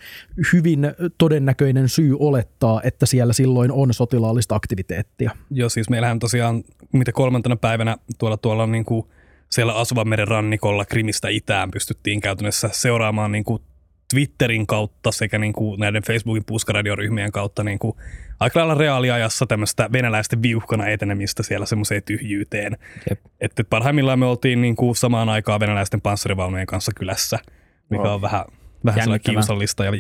hyvin 0.53 0.81
todennäköinen 1.19 1.89
syy 1.89 2.17
olettaa, 2.19 2.81
että 2.85 3.07
siellä 3.07 3.33
silloin 3.33 3.73
on 3.73 3.95
sotilaallista 3.95 4.55
aktiviteettia 4.55 5.10
pakettia. 5.11 5.45
Joo, 5.51 5.69
siis 5.69 5.91
meillähän 5.91 6.19
tosiaan 6.19 6.63
mitä 6.93 7.13
kolmantena 7.13 7.57
päivänä 7.57 7.97
tuolla, 8.19 8.37
tuolla 8.37 8.67
niin 8.67 8.85
kuin 8.85 9.07
siellä 9.51 9.75
Asuvanmeren 9.75 10.29
rannikolla 10.29 10.85
Krimistä 10.85 11.29
itään 11.29 11.71
pystyttiin 11.71 12.21
käytännössä 12.21 12.69
seuraamaan 12.73 13.33
niin 13.33 13.45
kuin 13.45 13.63
Twitterin 14.15 14.67
kautta 14.67 15.13
sekä 15.13 15.39
niin 15.39 15.53
kuin 15.53 15.81
näiden 15.81 16.03
Facebookin 16.03 16.45
puskaradioryhmien 16.45 17.33
kautta 17.33 17.65
niin 17.65 17.79
kuin 17.79 17.97
aika 18.41 18.59
lailla 18.59 18.75
reaaliajassa 18.75 19.47
tämmöistä 19.47 19.91
venäläisten 19.93 20.43
viuhkana 20.43 20.89
etenemistä 20.89 21.43
siellä 21.43 21.67
semmoiseen 21.67 22.03
tyhjyyteen. 22.03 22.77
Että 23.41 23.65
parhaimmillaan 23.65 24.19
me 24.19 24.27
oltiin 24.27 24.63
niin 24.63 24.77
kuin 24.77 24.97
samaan 24.97 25.29
aikaan 25.29 25.61
venäläisten 25.61 26.01
panssarivaunujen 26.01 26.67
kanssa 26.67 26.93
kylässä, 26.97 27.39
mikä 27.91 28.13
on 28.13 28.23
vähän– 28.23 28.45
vähän 28.85 29.01
sellainen 29.01 29.35
kiusallista 29.35 29.85
ja, 29.85 29.93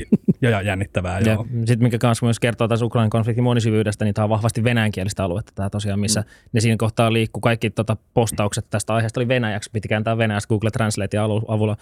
ja, 0.42 0.50
ja 0.50 0.62
jännittävää. 0.62 1.20
Ja 1.20 1.36
Sitten 1.58 1.82
mikä 1.82 1.98
kanssa 1.98 2.26
myös 2.26 2.40
kertoo 2.40 2.68
tässä 2.68 2.86
Ukrainan 2.86 3.10
konfliktin 3.10 3.44
monisyvyydestä, 3.44 4.04
niin 4.04 4.14
tämä 4.14 4.24
on 4.24 4.30
vahvasti 4.30 4.64
venäjänkielistä 4.64 5.24
aluetta 5.24 5.52
tämä 5.54 5.70
tosiaan, 5.70 6.00
missä 6.00 6.20
mm. 6.20 6.26
ne 6.52 6.60
siinä 6.60 6.76
kohtaa 6.78 7.12
liikkuu 7.12 7.40
kaikki 7.40 7.70
tota, 7.70 7.96
postaukset 8.14 8.66
tästä 8.70 8.94
aiheesta 8.94 9.20
oli 9.20 9.28
venäjäksi, 9.28 9.70
piti 9.72 9.88
kääntää 9.88 10.18
venäjäksi 10.18 10.48
Google 10.48 10.70
Translate 10.70 11.18
avulla. 11.18 11.76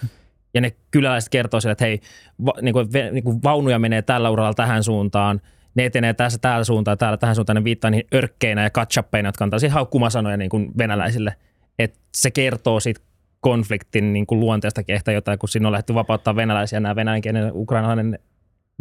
Ja 0.54 0.60
ne 0.60 0.72
kyläläiset 0.90 1.28
kertoo 1.28 1.60
sille, 1.60 1.72
että 1.72 1.84
hei, 1.84 2.00
va, 2.46 2.52
niin 2.62 2.72
kuin, 2.72 2.88
niin 3.12 3.24
kuin 3.24 3.42
vaunuja 3.42 3.78
menee 3.78 4.02
tällä 4.02 4.30
uralla 4.30 4.54
tähän 4.54 4.84
suuntaan, 4.84 5.40
ne 5.74 5.84
etenee 5.84 6.14
tässä 6.14 6.38
täällä 6.38 6.64
suuntaan, 6.64 6.98
täällä 6.98 7.16
tähän 7.16 7.34
suuntaan, 7.34 7.54
ne 7.54 7.64
viittaa 7.64 7.90
niihin 7.90 8.06
örkkeinä 8.14 8.62
ja 8.62 8.70
katchappeina, 8.70 9.28
jotka 9.28 9.44
on 9.44 9.50
tosi 9.50 9.68
haukkumasanoja 9.68 10.36
niin 10.36 10.50
kuin 10.50 10.70
venäläisille. 10.78 11.34
Et 11.78 11.98
se 12.14 12.30
kertoo 12.30 12.80
siitä 12.80 13.00
konfliktin 13.40 14.12
niin 14.12 14.26
kuin 14.26 14.40
luonteestakin 14.40 14.94
ehkä 14.94 15.12
jotain, 15.12 15.38
kun 15.38 15.48
siinä 15.48 15.68
on 15.68 15.72
lähdetty 15.72 15.94
vapauttaa 15.94 16.36
venäläisiä, 16.36 16.80
nämä 16.80 16.96
venäjänkielinen 16.96 17.50
ukrainalainen 17.54 18.18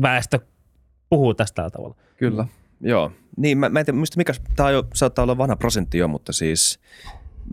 väestö 0.02 0.40
puhuu 1.10 1.34
tästä 1.34 1.56
tällä 1.56 1.70
tavalla. 1.70 1.96
Kyllä, 2.18 2.46
joo. 2.82 3.12
Niin, 3.38 3.58
mä, 3.58 3.70
mä 3.70 3.80
en 3.80 3.86
tiedä, 3.86 3.98
muista 3.98 4.18
mikä, 4.18 4.34
tämä 4.56 4.72
jo, 4.72 4.84
saattaa 4.94 5.24
olla 5.24 5.38
vanha 5.38 5.56
prosentti 5.56 5.98
jo, 5.98 6.08
mutta 6.08 6.34
siis 6.34 6.80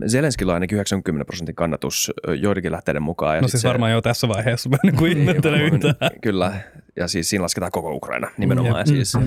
Zelenskillä 0.07 0.51
on 0.51 0.53
ainakin 0.53 0.75
90 0.75 1.25
prosentin 1.25 1.55
kannatus 1.55 2.11
joidenkin 2.39 2.71
lähteiden 2.71 3.01
mukaan. 3.03 3.35
Ja 3.35 3.41
No 3.41 3.47
siis 3.47 3.61
se- 3.61 3.67
varmaan 3.67 3.91
jo 3.91 4.01
tässä 4.01 4.27
vaiheessa 4.27 4.69
mä 4.69 4.77
niin 4.83 4.95
kuin 4.95 5.17
ihmettelen 5.17 5.61
yhtään. 5.61 5.95
Kyllä, 6.21 6.53
ja 6.95 7.07
siis 7.07 7.29
siinä 7.29 7.43
lasketaan 7.43 7.71
koko 7.71 7.91
Ukraina 7.93 8.27
nimenomaan. 8.37 8.73
Ja 8.73 8.79
Jep. 8.79 8.87
siis 8.87 9.17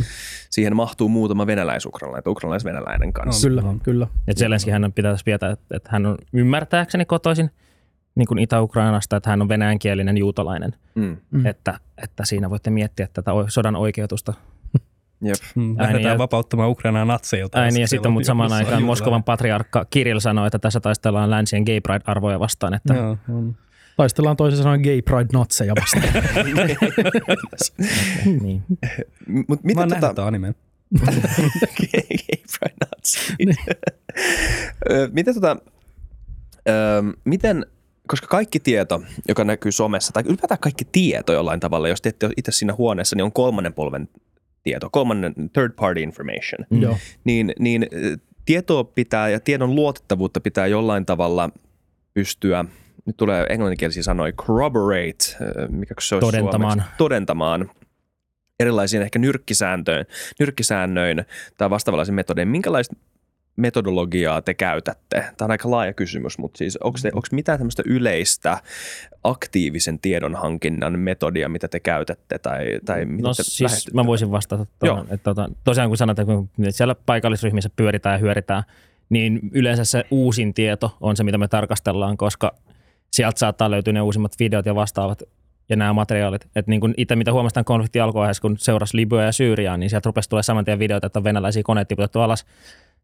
siihen 0.50 0.76
mahtuu 0.76 1.08
muutama 1.08 1.46
venäläis-ukrainalainen, 1.46 2.24
tai 2.24 2.30
ukrainalais-venäläinen 2.30 3.12
kanssa. 3.12 3.48
Kyllä, 3.48 3.62
On. 3.62 3.80
kyllä. 3.80 4.06
Et 4.28 4.36
Zelenski 4.38 4.70
hän 4.70 4.92
pitäisi 4.92 5.24
tietää, 5.24 5.50
että, 5.50 5.76
että 5.76 5.88
hän 5.92 6.06
on 6.06 6.18
ymmärtääkseni 6.32 7.04
kotoisin 7.04 7.50
niin 8.18 8.28
kuin 8.28 8.38
Itä-Ukrainasta, 8.38 9.16
että 9.16 9.30
hän 9.30 9.42
on 9.42 9.48
venäjänkielinen 9.48 10.18
juutalainen. 10.18 10.74
Mm. 10.94 11.16
Mm. 11.30 11.46
Että, 11.46 11.78
että 12.02 12.24
siinä 12.24 12.50
voitte 12.50 12.70
miettiä 12.70 13.08
tätä 13.12 13.30
sodan 13.48 13.76
oikeutusta. 13.76 14.34
Jep. 15.22 15.36
Mm, 15.54 15.74
Lähdetään 15.78 16.12
ja- 16.12 16.18
vapauttamaan 16.18 16.70
Ukrainaa 16.70 17.04
natseilta. 17.04 17.58
Ääni, 17.60 17.80
ja 17.80 17.88
sitten, 17.88 18.12
mutta 18.12 18.26
samaan 18.26 18.52
aikaan 18.52 18.60
juutalainen. 18.62 18.86
Moskovan 18.86 19.24
patriarkka 19.24 19.84
Kirill 19.90 20.20
sanoi, 20.20 20.46
että 20.46 20.58
tässä 20.58 20.80
taistellaan 20.80 21.30
länsien 21.30 21.62
gay 21.62 21.80
pride-arvoja 21.80 22.40
vastaan. 22.40 22.74
Että, 22.74 22.94
Joo, 22.94 23.16
on. 23.28 23.56
Taistellaan 23.96 24.36
toisin 24.36 24.62
sanoen 24.62 24.80
gay 24.80 25.02
pride 25.02 25.28
natseja 25.32 25.74
vastaan. 25.80 26.24
niin. 28.42 28.62
Mut 29.26 29.48
Mä 29.48 29.56
miten 29.64 29.92
oon 29.92 30.00
tota... 30.00 30.26
animen. 30.26 30.54
Gay 31.78 32.38
pride 32.58 32.74
Nazi. 32.80 33.34
Ö, 34.90 35.08
miten 35.12 35.34
tota... 35.34 35.56
Ö, 36.68 36.72
miten 37.24 37.66
koska 38.08 38.26
kaikki 38.26 38.60
tieto, 38.60 39.02
joka 39.28 39.44
näkyy 39.44 39.72
somessa, 39.72 40.12
tai 40.12 40.22
ylipäätään 40.26 40.58
kaikki 40.60 40.84
tieto 40.92 41.32
jollain 41.32 41.60
tavalla, 41.60 41.88
jos 41.88 42.02
te 42.02 42.08
ette 42.08 42.26
ole 42.26 42.34
itse 42.36 42.52
siinä 42.52 42.74
huoneessa, 42.74 43.16
niin 43.16 43.24
on 43.24 43.32
kolmannen 43.32 43.74
polven 43.74 44.08
tieto, 44.62 44.88
kolmannen 44.90 45.34
third 45.52 45.72
party 45.72 46.00
information. 46.02 46.66
Mm. 46.70 46.82
Joo. 46.82 46.96
Niin, 47.24 47.52
niin 47.58 47.86
ö, 47.92 48.16
tietoa 48.44 48.84
pitää 48.84 49.28
ja 49.28 49.40
tiedon 49.40 49.74
luotettavuutta 49.74 50.40
pitää 50.40 50.66
jollain 50.66 51.06
tavalla 51.06 51.50
pystyä, 52.14 52.64
nyt 53.04 53.16
tulee 53.16 53.46
englanninkielisiä 53.48 54.02
sanoja, 54.02 54.32
corroborate, 54.32 55.24
ö, 55.40 55.68
mikä 55.68 55.94
se 56.00 56.14
olisi 56.14 56.26
Todentamaan. 56.26 56.72
suomeksi? 56.72 56.96
Todentamaan 56.98 57.70
erilaisiin 58.60 59.02
ehkä 59.02 59.18
nyrkkisääntöön, 59.18 60.06
nyrkkisäännöin 60.38 61.24
tai 61.58 61.70
vastaavanlaisiin 61.70 62.14
metodein. 62.14 62.48
Minkälaista 62.48 62.96
metodologiaa 63.58 64.42
te 64.42 64.54
käytätte? 64.54 65.24
Tämä 65.36 65.46
on 65.46 65.50
aika 65.50 65.70
laaja 65.70 65.92
kysymys, 65.92 66.38
mutta 66.38 66.58
siis 66.58 66.76
onko, 66.76 66.98
te, 67.02 67.10
onko 67.14 67.28
mitään 67.32 67.58
tämmöistä 67.58 67.82
yleistä 67.86 68.58
aktiivisen 69.24 69.98
tiedon 69.98 70.34
hankinnan 70.34 70.98
metodia, 70.98 71.48
mitä 71.48 71.68
te 71.68 71.80
käytätte 71.80 72.38
tai, 72.38 72.66
tai 72.84 73.04
No 73.04 73.34
te 73.34 73.42
siis 73.42 73.60
lähestytte? 73.60 73.96
mä 73.96 74.06
voisin 74.06 74.30
vastata 74.30 74.66
tuohon, 74.78 75.06
että 75.10 75.24
tota, 75.24 75.50
tosiaan 75.64 75.90
kun 75.90 75.96
sanotaan, 75.96 76.48
että 76.58 76.70
siellä 76.70 76.94
paikallisryhmissä 77.06 77.70
pyöritään 77.76 78.12
ja 78.12 78.18
hyöritään, 78.18 78.62
niin 79.08 79.40
yleensä 79.52 79.84
se 79.84 80.04
uusin 80.10 80.54
tieto 80.54 80.96
on 81.00 81.16
se, 81.16 81.24
mitä 81.24 81.38
me 81.38 81.48
tarkastellaan, 81.48 82.16
koska 82.16 82.54
sieltä 83.10 83.38
saattaa 83.38 83.70
löytyä 83.70 83.92
ne 83.92 84.00
uusimmat 84.00 84.32
videot 84.38 84.66
ja 84.66 84.74
vastaavat 84.74 85.22
ja 85.68 85.76
nämä 85.76 85.92
materiaalit. 85.92 86.44
Että 86.44 86.70
niin 86.70 86.80
kuin 86.80 86.94
itse 86.96 87.16
mitä 87.16 87.32
huomasin 87.32 87.54
tämän 87.54 87.64
konfliktin 87.64 88.02
alkuaiheessa, 88.02 88.40
kun 88.40 88.56
seurasi 88.58 88.96
Libyaa 88.96 89.22
ja 89.22 89.32
Syyriaa, 89.32 89.76
niin 89.76 89.90
sieltä 89.90 90.06
rupesi 90.06 90.28
tulemaan 90.28 90.44
saman 90.44 90.64
tien 90.64 90.78
videoita, 90.78 91.06
että 91.06 91.18
on 91.18 91.24
venäläisiä 91.24 91.62
koneet 91.62 91.88
tiputettu 91.88 92.20
alas 92.20 92.44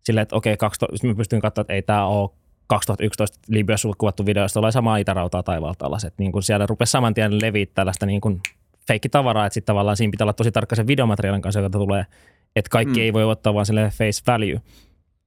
silleen, 0.04 0.22
että 0.22 0.36
okei, 0.36 0.56
2000, 0.56 0.96
sitten 0.96 1.10
mä 1.10 1.16
pystyin 1.16 1.42
katsoa, 1.42 1.62
että 1.62 1.72
ei 1.72 1.82
tämä 1.82 2.06
ole 2.06 2.30
2011 2.66 3.38
Libyassa 3.48 3.88
kuvattu 3.98 4.26
video, 4.26 4.42
josta 4.42 4.60
oli 4.60 4.72
samaa 4.72 4.96
itärautaa 4.96 5.42
taivaalta 5.42 5.86
alas. 5.86 6.04
Että 6.04 6.22
niin 6.22 6.32
kuin 6.32 6.42
siellä 6.42 6.66
rupesi 6.66 6.90
saman 6.90 7.14
tien 7.14 7.40
leviä 7.40 7.66
tällaista 7.74 8.06
niin 8.06 8.20
kuin 8.20 8.40
feikkitavaraa, 8.86 9.46
että 9.46 9.54
sitten 9.54 9.66
tavallaan 9.66 9.96
siinä 9.96 10.10
pitää 10.10 10.24
olla 10.24 10.32
tosi 10.32 10.52
tarkka 10.52 10.76
sen 10.76 10.86
videomateriaalin 10.86 11.42
kanssa, 11.42 11.60
joka 11.60 11.78
tulee, 11.78 12.06
että 12.56 12.70
kaikki 12.70 13.00
Mm. 13.00 13.04
ei 13.04 13.12
voi 13.12 13.24
ottaa 13.24 13.54
vaan 13.54 13.66
sille 13.66 13.90
face 13.98 14.22
value. 14.32 14.60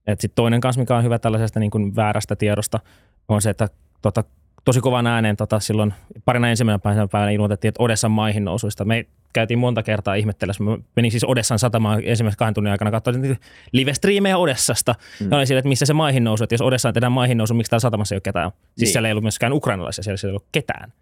Että 0.08 0.22
sitten 0.22 0.36
toinen 0.36 0.62
kanssa, 0.62 0.82
mikä 0.82 0.96
on 0.98 1.04
hyvä 1.04 1.20
tällaisesta 1.20 1.60
niin 1.60 1.72
kuin 1.72 1.96
väärästä 1.96 2.36
tiedosta, 2.36 2.80
on 3.28 3.42
se, 3.42 3.50
että 3.50 3.70
tota, 4.02 4.24
tosi 4.68 4.82
kovan 4.82 5.08
ääneen 5.08 5.38
tota, 5.38 5.60
silloin 5.60 5.94
parina 6.26 6.50
ensimmäisenä 6.50 7.08
päivänä, 7.12 7.32
ilmoitettiin, 7.32 7.70
että 7.70 7.84
Odessan 7.84 8.12
maihin 8.12 8.46
nousuista. 8.46 8.86
Me 8.86 9.06
käytiin 9.34 9.60
monta 9.60 9.84
kertaa 9.84 10.16
ihmettelemässä. 10.16 10.64
Mä 10.64 10.78
menin 10.96 11.12
siis 11.12 11.24
Odessan 11.28 11.60
satamaan 11.60 12.02
ensimmäisen 12.06 12.38
kahden 12.38 12.54
tunnin 12.54 12.72
aikana 12.72 12.92
katsoin 12.92 13.38
live-striimejä 13.72 14.38
Odessasta. 14.38 14.96
Mm. 15.20 15.28
Ja 15.32 15.38
oli 15.38 15.46
sille, 15.48 15.60
että 15.60 15.70
missä 15.70 15.86
se 15.86 15.94
maihin 15.94 16.24
nousu, 16.24 16.44
että 16.44 16.54
jos 16.54 16.62
Odessaan 16.62 16.94
tehdään 16.94 17.12
maihin 17.12 17.38
nousu, 17.38 17.54
miksi 17.54 17.70
täällä 17.70 17.82
satamassa 17.82 18.16
ei 18.16 18.18
ole 18.18 18.22
ketään. 18.22 18.52
Siis 18.52 18.78
Niin. 18.78 18.88
siellä 18.88 19.08
ei 19.08 19.12
ollut 19.12 19.24
myöskään 19.24 19.54
ukrainalaisia, 19.54 20.04
siellä, 20.04 20.18
siellä 20.18 20.32
ei 20.32 20.36
ollut 20.36 20.48
ketään. 20.52 20.94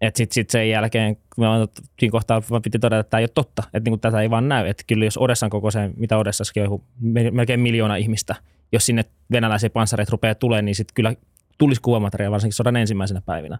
Et 0.00 0.16
sit, 0.16 0.32
sit 0.32 0.50
sen 0.50 0.70
jälkeen, 0.70 1.16
kun 1.16 1.44
mä 1.44 1.56
oon- 1.56 1.68
siinä 1.98 2.12
kohtaa 2.12 2.42
vaan 2.50 2.62
piti 2.62 2.78
todeta, 2.78 3.00
että 3.00 3.10
tämä 3.10 3.18
ei 3.18 3.22
ole 3.22 3.30
totta, 3.34 3.62
että 3.66 3.80
niinku 3.90 3.96
tätä 3.98 4.20
ei 4.20 4.30
vaan 4.30 4.48
näy. 4.48 4.66
Että 4.68 4.82
kyllä 4.86 5.04
jos 5.04 5.18
Odessan 5.18 5.50
kokoiseen, 5.50 5.94
mitä 5.96 6.18
Odessassakin 6.18 6.68
on 6.68 6.82
me- 7.00 7.30
melkein 7.30 7.60
miljoona 7.60 7.96
ihmistä, 7.96 8.34
jos 8.72 8.86
sinne 8.86 9.04
venäläisiä 9.32 9.70
panssareita 9.70 10.10
rupeaa 10.10 10.34
tulemaan, 10.34 10.64
niin 10.64 10.74
sitten 10.74 10.94
kyllä 10.94 11.14
tulisi 11.58 11.80
kuvamateriaalia 11.80 12.32
varsinkin 12.32 12.56
sodan 12.56 12.76
ensimmäisenä 12.76 13.20
päivinä. 13.20 13.58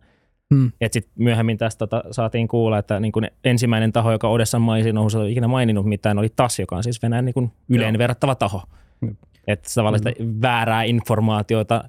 Hmm. 0.55 0.73
Et 0.81 0.93
sit 0.93 1.09
myöhemmin 1.19 1.59
tästä 1.59 1.79
tota, 1.79 2.05
saatiin 2.11 2.49
kuulla, 2.49 2.79
että 2.79 3.01
niin 3.01 3.13
kun 3.13 3.27
ensimmäinen 3.45 3.93
taho, 3.93 4.13
joka 4.13 4.29
Odessan 4.29 4.63
maisin 4.63 4.95
nousu 4.95 5.21
ei 5.21 5.33
ikinä 5.33 5.49
maininnut 5.49 5.87
mitään, 5.87 6.19
oli 6.19 6.29
TAS, 6.37 6.59
joka 6.59 6.77
on 6.77 6.83
siis 6.83 7.03
Venäjän 7.03 7.25
niin 7.25 7.53
Joo. 7.69 7.93
verrattava 7.99 8.35
taho. 8.35 8.63
Jep. 9.03 9.17
Että 9.47 9.71
tavallaan 9.75 9.99
sitä 9.99 10.25
väärää 10.43 10.83
informaatiota 10.83 11.85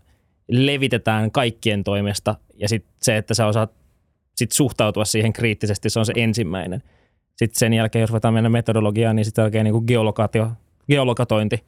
levitetään 0.48 1.32
kaikkien 1.32 1.84
toimesta 1.84 2.36
ja 2.54 2.70
sitten 2.70 2.94
se, 3.02 3.18
että 3.18 3.34
sä 3.34 3.48
osaat 3.48 3.72
sit 4.36 4.52
suhtautua 4.52 5.06
siihen 5.06 5.34
kriittisesti, 5.34 5.90
se 5.90 6.00
on 6.00 6.06
se 6.06 6.14
ensimmäinen. 6.16 6.84
Sitten 7.38 7.60
sen 7.60 7.74
jälkeen, 7.74 8.02
jos 8.02 8.10
ruvetaan 8.10 8.34
mennä 8.34 8.50
metodologiaan, 8.50 9.16
niin 9.16 9.26
sitten 9.26 9.42
jälkeen 9.42 9.64
niin 9.64 9.84
geolokaatio, 9.88 10.52
geolokatointi. 10.90 11.64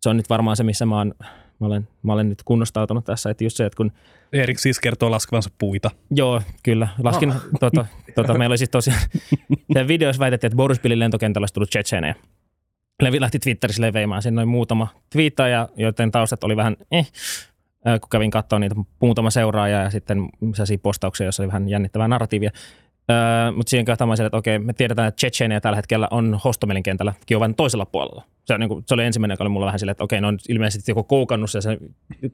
Se 0.00 0.08
on 0.08 0.16
nyt 0.16 0.30
varmaan 0.30 0.56
se, 0.56 0.64
missä 0.64 0.86
mä, 0.86 0.98
oon, 0.98 1.14
mä, 1.62 1.66
olen, 1.66 1.88
mä 2.02 2.12
olen 2.12 2.28
nyt 2.28 2.42
kunnostautunut 2.44 3.04
tässä. 3.04 3.30
Että 3.30 3.44
just 3.44 3.56
se, 3.56 3.66
että 3.66 3.76
kun 3.76 3.92
Erik 4.32 4.58
siis 4.58 4.80
kertoo 4.80 5.10
laskevansa 5.10 5.50
puita. 5.58 5.90
Joo, 6.10 6.42
kyllä. 6.62 6.88
Laskin, 7.02 7.30
oh. 7.30 7.36
tota, 7.60 7.86
tota, 8.14 8.34
meillä 8.34 8.52
oli 8.52 8.58
siis 8.58 8.70
tosiaan, 8.70 9.00
tämän 9.74 9.88
videossa 9.88 10.20
väitettiin, 10.20 10.48
että 10.48 10.56
Borispilin 10.56 10.98
lentokentällä 10.98 11.42
olisi 11.42 11.54
tullut 11.54 11.70
Tsetseenejä. 11.70 12.14
Levi 13.02 13.20
lähti 13.20 13.38
Twitterissä 13.38 13.82
leveämään. 13.82 14.22
Siinä 14.22 14.40
oli 14.40 14.46
muutama 14.46 14.88
twiittaaja, 15.10 15.68
joiden 15.76 16.10
taustat 16.10 16.44
oli 16.44 16.56
vähän 16.56 16.76
eh, 16.90 17.12
kun 17.84 18.08
kävin 18.10 18.30
katsoa 18.30 18.58
niitä 18.58 18.74
muutama 19.00 19.30
seuraaja 19.30 19.82
ja 19.82 19.90
sitten 19.90 20.28
sellaisia 20.54 20.78
postauksia, 20.82 21.26
joissa 21.26 21.42
oli 21.42 21.48
vähän 21.48 21.68
jännittävää 21.68 22.08
narratiivia. 22.08 22.50
Öö, 23.10 23.52
mutta 23.52 23.70
siihen 23.70 23.84
kohtaan 23.84 24.08
mä 24.08 24.16
sanoin, 24.16 24.26
että 24.26 24.36
okei, 24.36 24.58
me 24.58 24.72
tiedetään, 24.72 25.08
että 25.08 25.16
Tsetseenejä 25.16 25.60
tällä 25.60 25.76
hetkellä 25.76 26.08
on 26.10 26.40
Hostomelin 26.44 26.82
kentällä 26.82 27.12
Kiovan 27.26 27.54
toisella 27.54 27.86
puolella. 27.86 28.22
Se, 28.44 28.54
on, 28.54 28.60
niin 28.60 28.68
kuin, 28.68 28.84
se 28.86 28.94
oli 28.94 29.04
ensimmäinen, 29.04 29.34
joka 29.34 29.44
oli 29.44 29.48
mulla 29.48 29.66
vähän 29.66 29.78
silleen, 29.78 29.92
että 29.92 30.04
okei, 30.04 30.20
ne 30.20 30.26
on 30.26 30.38
ilmeisesti 30.48 30.90
joko 30.90 31.04
koukannut 31.04 31.50
se, 31.50 31.60
se 31.60 31.78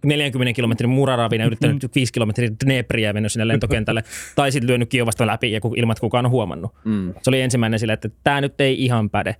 40 0.04 0.56
kilometrin 0.56 0.90
muraravin 0.90 1.40
ja 1.40 1.46
yrittänyt 1.46 1.94
5 1.94 2.12
kilometrin 2.12 2.56
Dnepriä 2.64 3.12
mennyt 3.12 3.32
sinne 3.32 3.48
lentokentälle, 3.48 4.04
tai 4.34 4.52
sitten 4.52 4.68
lyönyt 4.68 4.88
Kiovasta 4.88 5.26
läpi 5.26 5.52
ja 5.52 5.60
ilman, 5.76 5.92
että 5.92 6.00
kukaan 6.00 6.25
on 6.25 6.30
huomannut. 6.30 6.75
Mm. 6.84 7.14
Se 7.22 7.30
oli 7.30 7.40
ensimmäinen 7.40 7.78
silleen, 7.78 7.94
että 7.94 8.08
tämä 8.25 8.40
nyt 8.40 8.60
ei 8.60 8.84
ihan 8.84 9.10
päde. 9.10 9.37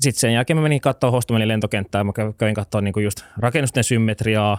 Sitten 0.00 0.20
sen 0.20 0.32
jälkeen 0.32 0.56
mä 0.56 0.62
menin 0.62 0.80
katsoa 0.80 1.10
Hostomelin 1.10 1.48
lentokenttää 1.48 2.00
ja 2.00 2.04
mä 2.04 2.12
kä- 2.18 2.34
kävin 2.38 2.54
katsoa 2.54 2.80
niinku 2.80 3.00
just 3.00 3.24
rakennusten 3.38 3.84
symmetriaa 3.84 4.58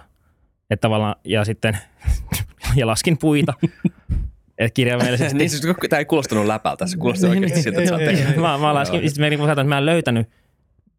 että 0.69 0.81
tavallaan, 0.81 1.15
ja 1.23 1.45
sitten 1.45 1.77
ja 2.75 2.87
laskin 2.87 3.17
puita. 3.17 3.53
Et 4.65 4.73
kirjaimellisesti. 4.73 5.37
niin 5.37 5.49
siis 5.49 5.61
tämä 5.89 5.97
ei 5.97 6.05
kuulostanut 6.05 6.45
läpältä, 6.45 6.87
se 6.87 6.97
kuulosti 6.97 7.25
oikeasti 7.25 7.61
siltä, 7.61 7.77
että 7.79 7.89
sä 7.89 7.95
oot 7.95 8.05
tehnyt. 8.05 8.35
mä, 8.35 8.57
mä 8.57 8.73
laskin, 8.73 9.09
sitten 9.09 9.25
mä, 9.25 9.29
niin 9.29 9.49
että 9.49 9.63
mä 9.63 9.77
en 9.77 9.85
löytänyt 9.85 10.29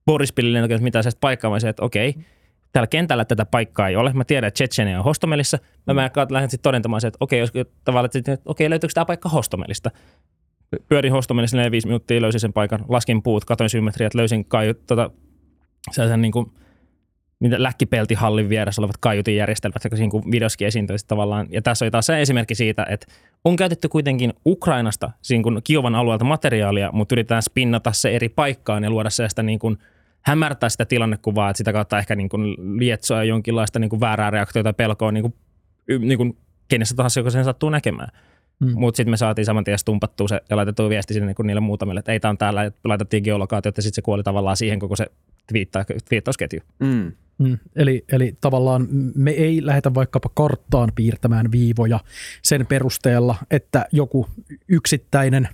Borispilin 0.06 0.52
lentokentältä 0.52 0.85
mitään 0.85 1.02
sellaista 1.02 1.21
paikkaa, 1.21 1.50
vaan 1.50 1.61
se, 1.61 1.68
että 1.68 1.83
okei, 1.83 2.14
täällä 2.73 2.87
kentällä 2.87 3.25
tätä 3.25 3.44
paikkaa 3.44 3.88
ei 3.88 3.97
ole. 3.97 4.12
Mä 4.12 4.25
tiedän, 4.25 4.49
että 4.49 4.54
Tsetsenia 4.54 4.99
on 4.99 5.04
Hostomelissa. 5.04 5.59
Mä, 5.87 5.94
mä 5.94 6.11
lähden 6.30 6.50
sitten 6.50 6.62
todentamaan 6.62 7.00
se, 7.00 7.06
että 7.06 7.18
okei, 7.21 7.40
jos, 7.40 7.52
tavallaan, 7.85 8.11
että, 8.14 8.33
että 8.33 8.50
okei, 8.50 8.71
löytyykö 8.71 8.92
tämä 8.94 9.04
paikka 9.04 9.28
Hostomelista? 9.28 9.90
Pyörin 10.88 11.12
Hostomelissa 11.12 11.56
4-5 11.56 11.61
minuuttia, 11.85 12.23
löysin 12.23 12.40
sen 12.40 12.52
paikan, 12.52 12.85
laskin 12.88 13.23
puut, 13.23 13.44
katoin 13.44 13.71
symmetriat, 13.71 14.14
löysin 14.14 14.44
kaiut, 14.44 14.87
tota, 14.87 15.11
sellaisen 15.90 16.23
niin 16.23 16.33
kuin, 16.33 16.52
mitä 17.41 17.62
läkkipeltihallin 17.62 18.49
vieressä 18.49 18.81
olevat 18.81 18.97
kaiutin 18.97 19.37
järjestelmät, 19.37 19.85
jotka 19.85 19.97
siinä 19.97 20.11
kun 20.11 20.31
videoskin 20.31 20.67
esiintyy 20.67 20.97
tavallaan. 21.09 21.47
Ja 21.50 21.62
tässä 21.62 21.85
oli 21.85 21.91
taas 21.91 22.07
se 22.07 22.23
esimerkki 22.23 22.55
siitä, 22.55 22.87
että 22.91 23.07
on 23.45 23.57
käytetty 23.57 23.88
kuitenkin 23.88 24.33
Ukrainasta 24.47 25.11
siinä 25.23 25.43
kun 25.43 25.61
Kiovan 25.64 25.95
alueelta 25.95 26.25
materiaalia, 26.25 26.91
mutta 26.93 27.14
yritetään 27.14 27.43
spinnata 27.43 27.93
se 27.93 28.17
eri 28.17 28.29
paikkaan 28.29 28.85
ja 28.85 28.91
luoda 28.91 29.11
sellaista 29.11 29.43
niin 29.43 29.59
kuin 29.59 29.79
hämärtää 30.21 30.69
sitä 30.69 30.85
tilannekuvaa, 30.85 31.50
että 31.50 31.59
sitä 31.59 31.73
kautta 31.73 31.99
ehkä 31.99 32.17
niin 32.17 32.29
kuin 32.29 32.57
lietsoa 32.79 33.25
jonkinlaista 33.25 33.79
niin 33.79 33.91
kuin 33.91 34.00
väärää 34.00 34.31
reaktiota 34.31 34.69
ja 34.69 34.73
pelkoa 34.73 35.12
niin 35.12 35.23
kuin, 35.23 35.35
niin 35.99 36.19
kuin 36.19 36.37
kenessä 36.69 36.97
tahansa, 36.97 37.21
joka 37.21 37.31
sen 37.31 37.45
sattuu 37.45 37.71
näkemään. 37.71 38.09
Mm. 38.61 38.73
Mutta 38.75 38.97
sitten 38.97 39.11
me 39.11 39.17
saatiin 39.17 39.45
saman 39.45 39.64
tien 39.64 39.79
stumpattua 39.79 40.29
se 40.29 40.41
ja 40.50 40.57
laitettua 40.57 40.88
viesti 40.88 41.14
sinne 41.14 41.26
niin 41.26 41.47
niille 41.47 41.61
muutamille, 41.61 41.99
että 41.99 42.12
ei 42.12 42.21
tämä 42.21 42.31
on 42.31 42.38
täällä, 42.38 42.64
ja 42.64 42.71
laitettiin 42.85 43.23
geolokaatio, 43.23 43.69
että 43.69 43.83
sitten 43.83 43.95
se 43.95 44.03
kuoli 44.03 44.23
tavallaan 44.23 44.57
siihen 44.57 44.79
koko 44.79 44.97
se 44.97 45.07
twiittausketju. 46.09 46.61
Mm. 46.79 47.12
Mm, 47.38 47.59
eli, 47.76 48.05
eli 48.12 48.37
tavallaan 48.41 48.88
me 49.14 49.31
ei 49.31 49.67
lähdetä 49.67 49.95
vaikkapa 49.95 50.29
karttaan 50.35 50.93
piirtämään 50.95 51.53
viivoja 51.53 52.00
sen 52.43 52.67
perusteella, 52.67 53.37
että 53.50 53.87
joku 53.93 54.26
yksittäinen 54.69 55.49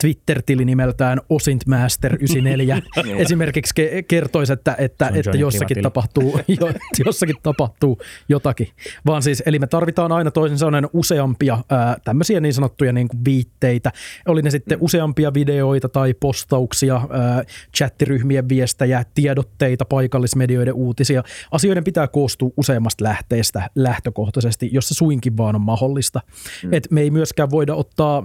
Twitter-tili 0.00 0.64
nimeltään 0.64 1.18
Osintmaster94 1.18 3.06
esimerkiksi 3.16 3.74
ke- 3.80 4.02
kertoisi, 4.08 4.52
että, 4.52 4.74
että, 4.78 5.10
että 5.14 5.36
jossakin, 5.36 5.82
tapahtuu, 5.82 6.40
jo, 6.60 6.72
jossakin 7.04 7.36
tapahtuu 7.42 8.00
jotakin. 8.28 8.68
Vaan 9.06 9.22
siis, 9.22 9.42
eli 9.46 9.58
me 9.58 9.66
tarvitaan 9.66 10.12
aina 10.12 10.30
toisin 10.30 10.58
sanoen 10.58 10.88
useampia 10.92 11.58
ää, 11.70 11.96
tämmöisiä 12.04 12.40
niin 12.40 12.54
sanottuja 12.54 12.92
niin 12.92 13.08
kuin 13.08 13.24
viitteitä. 13.24 13.92
Oli 14.28 14.42
ne 14.42 14.50
sitten 14.50 14.78
useampia 14.80 15.34
videoita 15.34 15.88
tai 15.88 16.14
postauksia, 16.14 17.00
ää, 17.10 17.44
chattiryhmien 17.76 18.48
viestejä, 18.48 19.04
tiedotteita, 19.14 19.84
paikallismedioiden 19.84 20.73
uutisia. 20.74 21.22
Asioiden 21.50 21.84
pitää 21.84 22.08
koostua 22.08 22.50
useammasta 22.56 23.04
lähteestä 23.04 23.70
lähtökohtaisesti, 23.74 24.68
jos 24.72 24.88
se 24.88 24.94
suinkin 24.94 25.36
vaan 25.36 25.54
on 25.54 25.60
mahdollista. 25.60 26.20
Mm. 26.62 26.72
Et 26.72 26.90
me 26.90 27.00
ei 27.00 27.10
myöskään 27.10 27.50
voida 27.50 27.74
ottaa 27.74 28.22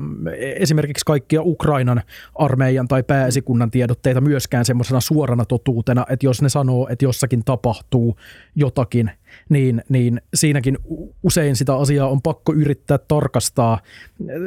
esimerkiksi 0.55 1.05
kaikkia 1.05 1.41
Ukrainan 1.41 2.01
armeijan 2.35 2.87
tai 2.87 3.03
pääesikunnan 3.03 3.71
tiedotteita 3.71 4.21
myöskään 4.21 4.65
semmoisena 4.65 5.01
suorana 5.01 5.45
totuutena, 5.45 6.05
että 6.09 6.25
jos 6.25 6.41
ne 6.41 6.49
sanoo, 6.49 6.87
että 6.89 7.05
jossakin 7.05 7.43
tapahtuu 7.45 8.15
jotakin, 8.55 9.11
niin, 9.49 9.83
niin 9.89 10.21
siinäkin 10.33 10.77
usein 11.23 11.55
sitä 11.55 11.75
asiaa 11.75 12.09
on 12.09 12.21
pakko 12.21 12.53
yrittää 12.53 12.97
tarkastaa 12.97 13.79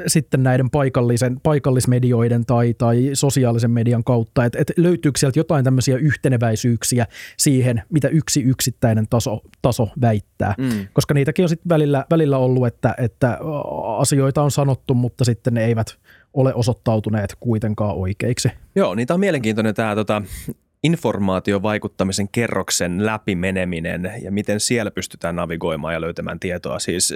sitten 0.07 0.43
näiden 0.43 0.71
paikallisen, 0.71 1.41
paikallismedioiden 1.41 2.47
tai, 2.47 2.75
tai 2.75 3.11
sosiaalisen 3.15 3.71
median 3.71 4.05
kautta, 4.05 4.45
että 4.45 4.59
et 4.59 4.73
löytyykö 4.77 5.19
sieltä 5.19 5.39
jotain 5.39 5.65
tämmöisiä 5.65 5.97
yhteneväisyyksiä 5.97 7.07
siihen, 7.37 7.83
mitä 7.89 8.09
yksi 8.09 8.43
yksittäinen 8.43 9.07
taso, 9.11 9.41
taso 9.63 9.89
väittää. 10.01 10.55
Mm. 10.59 10.87
Koska 10.93 11.15
niitäkin 11.15 11.45
on 11.45 11.49
sitten 11.49 11.69
välillä, 11.69 12.07
välillä 12.11 12.39
ollut, 12.39 12.67
että, 12.67 12.95
että 12.99 13.39
asioita 13.99 14.43
on 14.43 14.51
sanottu, 14.51 14.95
mutta 14.95 15.25
sitten 15.25 15.55
ne 15.55 15.65
eivät 15.65 15.99
ole 16.35 16.55
osoittautuneet 16.55 17.37
kuitenkaan 17.41 17.97
oikeiksi. 17.97 18.49
Joo, 18.75 18.95
niin 18.95 19.07
tämä 19.07 19.15
on 19.15 19.21
mielenkiintoinen 19.21 19.75
tämä 19.75 19.95
tota, 19.95 20.23
informaatiovaikuttamisen 20.85 22.29
kerroksen 22.29 23.07
läpimeneminen 23.07 24.13
ja 24.23 24.33
miten 24.33 24.61
siellä 24.61 24.91
pystytään 24.91 25.37
navigoimaan 25.37 25.95
ja 25.95 26.01
löytämään 26.01 26.41
tietoa. 26.41 26.79
Siis 26.79 27.15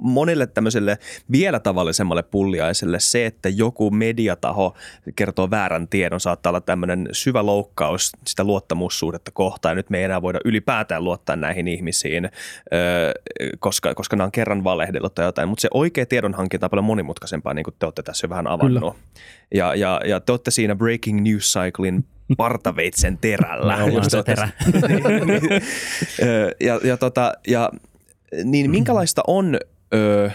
monille 0.00 0.46
tämmöiselle 0.46 0.98
vielä 1.32 1.60
tavallisemmalle 1.60 2.22
pulliaiselle 2.22 3.00
se, 3.00 3.26
että 3.26 3.48
joku 3.48 3.90
mediataho 3.90 4.74
kertoo 5.16 5.50
väärän 5.50 5.88
tiedon, 5.88 6.20
saattaa 6.20 6.50
olla 6.50 6.60
tämmöinen 6.60 7.08
syvä 7.12 7.46
loukkaus 7.46 8.12
sitä 8.26 8.44
luottamussuhdetta 8.44 9.30
kohtaan. 9.30 9.76
Nyt 9.76 9.90
me 9.90 9.98
ei 9.98 10.04
enää 10.04 10.22
voida 10.22 10.40
ylipäätään 10.44 11.04
luottaa 11.04 11.36
näihin 11.36 11.68
ihmisiin, 11.68 12.28
koska, 13.58 13.94
koska 13.94 14.16
nämä 14.16 14.24
on 14.24 14.32
kerran 14.32 14.64
valehdellut 14.64 15.14
tai 15.14 15.24
jotain. 15.24 15.48
Mutta 15.48 15.62
se 15.62 15.68
oikea 15.74 16.06
tiedonhankinta 16.06 16.66
on 16.66 16.70
paljon 16.70 16.84
monimutkaisempaa, 16.84 17.54
niin 17.54 17.64
kuin 17.64 17.74
te 17.78 17.86
olette 17.86 18.02
tässä 18.02 18.24
jo 18.24 18.30
vähän 18.30 18.46
avannut. 18.46 18.96
Ja, 19.54 19.74
ja, 19.74 20.00
ja 20.04 20.20
te 20.20 20.32
olette 20.32 20.50
siinä 20.50 20.76
Breaking 20.76 21.20
News 21.20 21.52
Cyclein 21.52 22.04
partaveitsen 22.36 23.18
terällä. 23.18 23.78
Just 23.92 24.10
se 24.10 24.22
terä. 24.22 24.48
ja, 26.60 26.80
ja, 26.84 26.96
tota, 26.96 27.32
ja 27.48 27.70
niin 28.44 28.70
minkälaista 28.70 29.22
on 29.26 29.58
ö, 29.94 30.30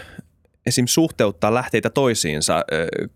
esim. 0.66 0.86
suhteuttaa 0.86 1.54
lähteitä 1.54 1.90
toisiinsa, 1.90 2.64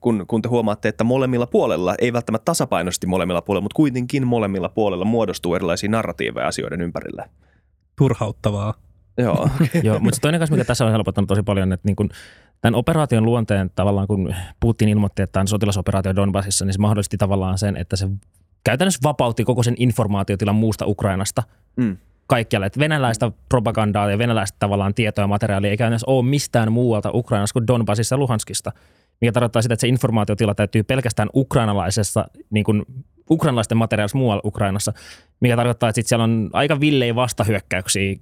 kun, 0.01 0.25
kun 0.27 0.43
te 0.43 0.49
huomaatte, 0.49 0.89
että 0.89 1.05
molemmilla 1.05 1.47
puolella, 1.47 1.95
ei 1.99 2.13
välttämättä 2.13 2.45
tasapainosti 2.45 3.07
molemmilla 3.07 3.43
puolella, 3.43 3.63
mutta 3.63 3.77
kuitenkin 3.77 4.27
molemmilla 4.27 4.69
puolella 4.69 5.05
muodostuu 5.05 5.55
erilaisia 5.55 5.91
narratiiveja 5.91 6.47
asioiden 6.47 6.81
ympärillä. 6.81 7.29
Turhauttavaa. 7.99 8.75
Joo. 9.19 9.49
Joo, 9.83 9.99
mutta 9.99 10.21
toinen 10.21 10.41
kanssa, 10.41 10.55
mikä 10.55 10.65
tässä 10.65 10.85
on 10.85 10.93
helpottanut 10.93 11.29
tosi 11.29 11.43
paljon, 11.43 11.73
että 11.73 11.89
niin 11.89 11.97
kun 11.97 12.09
tämän 12.61 12.75
operaation 12.75 13.25
luonteen 13.25 13.71
tavallaan, 13.75 14.07
kun 14.07 14.35
Putin 14.61 14.89
ilmoitti, 14.89 15.23
että 15.23 15.41
on 15.41 15.49
sotilasoperaatio 15.49 16.17
Donbassissa, 16.17 16.65
niin 16.65 16.73
se 16.73 16.79
mahdollisti 16.79 17.17
tavallaan 17.17 17.59
sen, 17.59 17.77
että 17.77 17.97
se 17.97 18.09
käytännössä 18.67 19.01
vapautti 19.03 19.45
koko 19.45 19.63
sen 19.63 19.75
informaatiotilan 19.79 20.55
muusta 20.55 20.87
Ukrainasta 20.87 21.43
mm. 21.77 21.97
kaikkialle. 22.27 22.67
Että 22.67 22.81
venäläistä 22.81 23.33
propagandaa 23.49 24.11
ja 24.11 24.19
venäläistä 24.19 24.57
tavallaan 24.59 24.95
tietoa 24.95 25.23
ja 25.23 25.29
materiaalia 25.29 25.71
ei 25.71 25.77
käytännössä 25.77 26.11
ole 26.11 26.25
mistään 26.27 26.73
muualta 26.73 27.11
Ukrainassa 27.15 27.53
kuin 27.53 27.67
Donbassissa 27.67 28.15
ja 28.15 28.19
Luhanskista, 28.19 28.73
mikä 29.21 29.33
tarkoittaa 29.33 29.63
sitä, 29.63 29.75
että 29.75 29.81
se 29.81 29.89
informaatiotila 29.89 30.55
täytyy 30.55 30.83
pelkästään 30.83 31.29
ukrainalaisessa, 31.35 32.29
niin 32.51 32.65
kuin 32.65 32.83
ukrainalaisten 33.31 33.79
materiaalissa 33.79 34.19
muualla 34.19 34.43
Ukrainassa, 34.45 34.93
mikä 35.41 35.57
tarkoittaa, 35.57 35.89
että 35.89 35.95
sit 35.95 36.07
siellä 36.07 36.25
on 36.25 36.51
aika 36.53 36.81
villei 36.81 37.15
vastahyökkäyksiä 37.15 38.17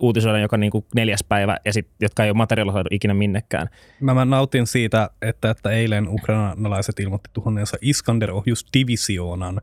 uutisoidaan 0.00 0.42
joka 0.42 0.56
niin 0.56 0.72
kuin 0.72 0.84
neljäs 0.94 1.24
päivä, 1.28 1.56
ja 1.64 1.72
sit, 1.72 1.88
jotka 2.00 2.24
ei 2.24 2.30
ole 2.30 2.36
materialisoidu 2.36 2.88
ikinä 2.90 3.14
minnekään. 3.14 3.68
Mä, 4.00 4.14
mä 4.14 4.24
nautin 4.24 4.66
siitä, 4.66 5.10
että, 5.22 5.50
että 5.50 5.70
eilen 5.70 6.08
ukrainalaiset 6.08 7.00
ilmoitti 7.00 7.30
tuhonneensa 7.32 7.76
Iskander 7.80 8.30
divisioonan. 8.78 9.60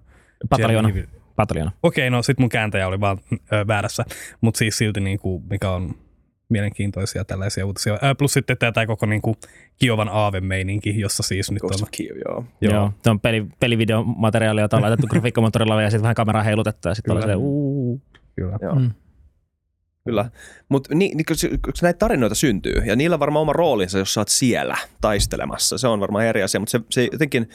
Pataljoona. 0.49 0.89
Pataljoona. 1.35 1.71
Okei, 1.83 2.09
no 2.09 2.21
sit 2.21 2.39
mun 2.39 2.49
kääntäjä 2.49 2.87
oli 2.87 2.99
vaan 2.99 3.17
ö, 3.31 3.67
väärässä, 3.67 4.05
mutta 4.41 4.57
siis 4.57 4.77
silti 4.77 4.99
niin 4.99 5.19
kuin, 5.19 5.43
mikä 5.49 5.71
on 5.71 5.95
mielenkiintoisia 6.49 7.25
tällaisia 7.25 7.65
uutisia. 7.65 7.97
Ää, 8.01 8.15
plus 8.15 8.33
sitten 8.33 8.57
tämä 8.57 8.85
koko 8.87 9.05
niin 9.05 9.21
kuin 9.21 9.35
Kiovan 9.79 10.09
aavemeininki, 10.09 10.99
jossa 10.99 11.23
siis 11.23 11.51
nyt 11.51 11.63
on... 11.63 11.87
Kiev, 11.91 12.15
joo. 12.27 12.45
joo. 12.61 12.73
joo. 12.73 12.93
Se 13.03 13.09
on 13.09 13.19
peli, 13.19 13.45
pelivideomateriaalia, 13.59 14.63
jota 14.63 14.77
on 14.77 14.83
laitettu 14.83 15.07
grafiikkamoottorilla 15.11 15.81
ja 15.81 15.89
sitten 15.89 16.03
vähän 16.03 16.15
kameraa 16.15 16.43
heilutettu 16.43 16.87
ja 16.87 16.95
sitten 16.95 17.17
on 17.17 17.23
se 17.23 17.35
uuu. 17.35 18.01
Kyllä. 18.35 18.57
Joo. 18.61 18.75
Mm. 18.75 18.91
Kyllä, 20.07 20.31
mutta 20.69 20.95
ni, 20.95 21.11
ni, 21.15 21.23
näitä 21.81 21.97
tarinoita 21.97 22.35
syntyy, 22.35 22.81
ja 22.85 22.95
niillä 22.95 23.13
on 23.13 23.19
varmaan 23.19 23.41
oma 23.41 23.53
roolinsa, 23.53 23.97
jos 23.97 24.13
sä 24.13 24.21
oot 24.21 24.27
siellä 24.27 24.77
taistelemassa. 25.01 25.77
Se 25.77 25.87
on 25.87 25.99
varmaan 25.99 26.25
eri 26.25 26.43
asia, 26.43 26.59
mutta 26.59 26.71
se, 26.71 26.79
se 26.89 27.07
jotenkin, 27.11 27.49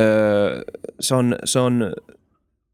öö, 0.00 0.62
se, 1.00 1.14
on, 1.14 1.36
se 1.44 1.58
on 1.58 1.92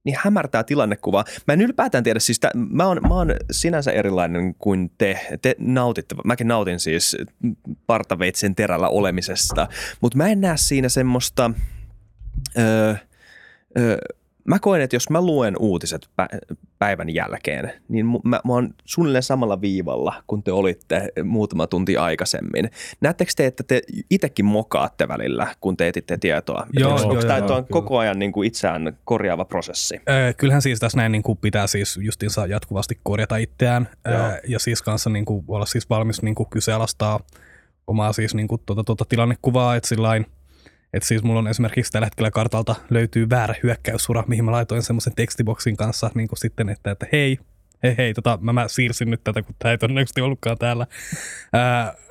niin 0.04 0.16
hämärtää 0.20 0.64
tilannekuva. 0.64 1.24
Mä 1.46 1.54
en 1.54 1.60
ylipäätään 1.60 2.04
tiedä, 2.04 2.20
siis 2.20 2.40
t- 2.40 2.54
mä, 2.54 2.86
oon, 2.86 3.00
mä 3.08 3.14
oon 3.14 3.34
sinänsä 3.50 3.92
erilainen 3.92 4.54
kuin 4.54 4.90
te. 4.98 5.20
Te 5.42 5.54
nautitte, 5.58 6.14
mäkin 6.24 6.48
nautin 6.48 6.80
siis 6.80 7.16
partaveitsen 7.86 8.54
terällä 8.54 8.88
olemisesta, 8.88 9.68
mutta 10.00 10.18
mä 10.18 10.28
en 10.28 10.40
näe 10.40 10.56
siinä 10.56 10.88
semmoista... 10.88 11.50
Öö, 12.58 12.94
öö, 13.78 13.96
mä 14.44 14.58
koen, 14.58 14.82
että 14.82 14.96
jos 14.96 15.10
mä 15.10 15.20
luen 15.20 15.54
uutiset 15.58 16.08
päivän 16.78 17.14
jälkeen, 17.14 17.72
niin 17.88 18.06
mä, 18.06 18.40
mä 18.44 18.52
oon 18.52 18.74
suunnilleen 18.84 19.22
samalla 19.22 19.60
viivalla, 19.60 20.22
kun 20.26 20.42
te 20.42 20.52
olitte 20.52 21.08
muutama 21.24 21.66
tunti 21.66 21.96
aikaisemmin. 21.96 22.70
Näettekö 23.00 23.32
te, 23.36 23.46
että 23.46 23.62
te 23.62 23.82
itsekin 24.10 24.44
mokaatte 24.44 25.08
välillä, 25.08 25.54
kun 25.60 25.76
te 25.76 25.88
etitte 25.88 26.18
tietoa? 26.18 26.66
Joo, 26.72 26.94
onko 26.94 27.14
joo, 27.14 27.22
tämä 27.22 27.38
joo, 27.38 27.46
on 27.46 27.48
kyllä. 27.48 27.66
koko 27.68 27.98
ajan 27.98 28.18
niin 28.18 28.32
kuin 28.32 28.46
itseään 28.46 28.98
korjaava 29.04 29.44
prosessi? 29.44 30.00
Öö, 30.08 30.32
kyllähän 30.32 30.62
siis 30.62 30.80
tässä 30.80 30.98
näin 30.98 31.12
niin 31.12 31.22
kuin 31.22 31.38
pitää 31.38 31.66
siis 31.66 31.98
justiinsa 32.02 32.46
jatkuvasti 32.46 32.98
korjata 33.02 33.36
itseään 33.36 33.88
öö, 34.08 34.14
ja 34.48 34.58
siis 34.58 34.82
kanssa 34.82 35.10
niin 35.10 35.24
kuin 35.24 35.44
olla 35.48 35.66
siis 35.66 35.90
valmis 35.90 36.22
niin 36.22 36.34
kuin 36.34 36.50
kyseenalaistaa 36.50 37.20
omaa 37.86 38.12
siis 38.12 38.34
niin 38.34 38.48
kuin 38.48 38.62
tuota, 38.66 38.84
tuota 38.84 39.04
tilannekuvaa, 39.04 39.76
että 39.76 39.88
sillain– 39.88 40.26
että 40.94 41.06
siis 41.08 41.22
mulla 41.22 41.38
on 41.38 41.48
esimerkiksi 41.48 41.92
tällä 41.92 42.06
hetkellä 42.06 42.30
kartalta 42.30 42.74
löytyy 42.90 43.30
väärä 43.30 43.54
hyökkäyssura, 43.62 44.24
mihin 44.26 44.44
mä 44.44 44.52
laitoin 44.52 44.82
semmoisen 44.82 45.14
tekstiboksin 45.16 45.76
kanssa 45.76 46.10
niin 46.14 46.28
kuin 46.28 46.38
sitten, 46.38 46.68
että, 46.68 46.90
että 46.90 47.06
hei, 47.12 47.38
hei, 47.82 47.94
hei, 47.98 48.14
tota, 48.14 48.38
mä, 48.42 48.52
mä 48.52 48.68
siirsin 48.68 49.10
nyt 49.10 49.24
tätä, 49.24 49.42
kun 49.42 49.54
tämä 49.58 49.72
ei 49.72 49.78
todennäköisesti 49.78 50.20
ollutkaan 50.20 50.58
täällä. 50.58 50.86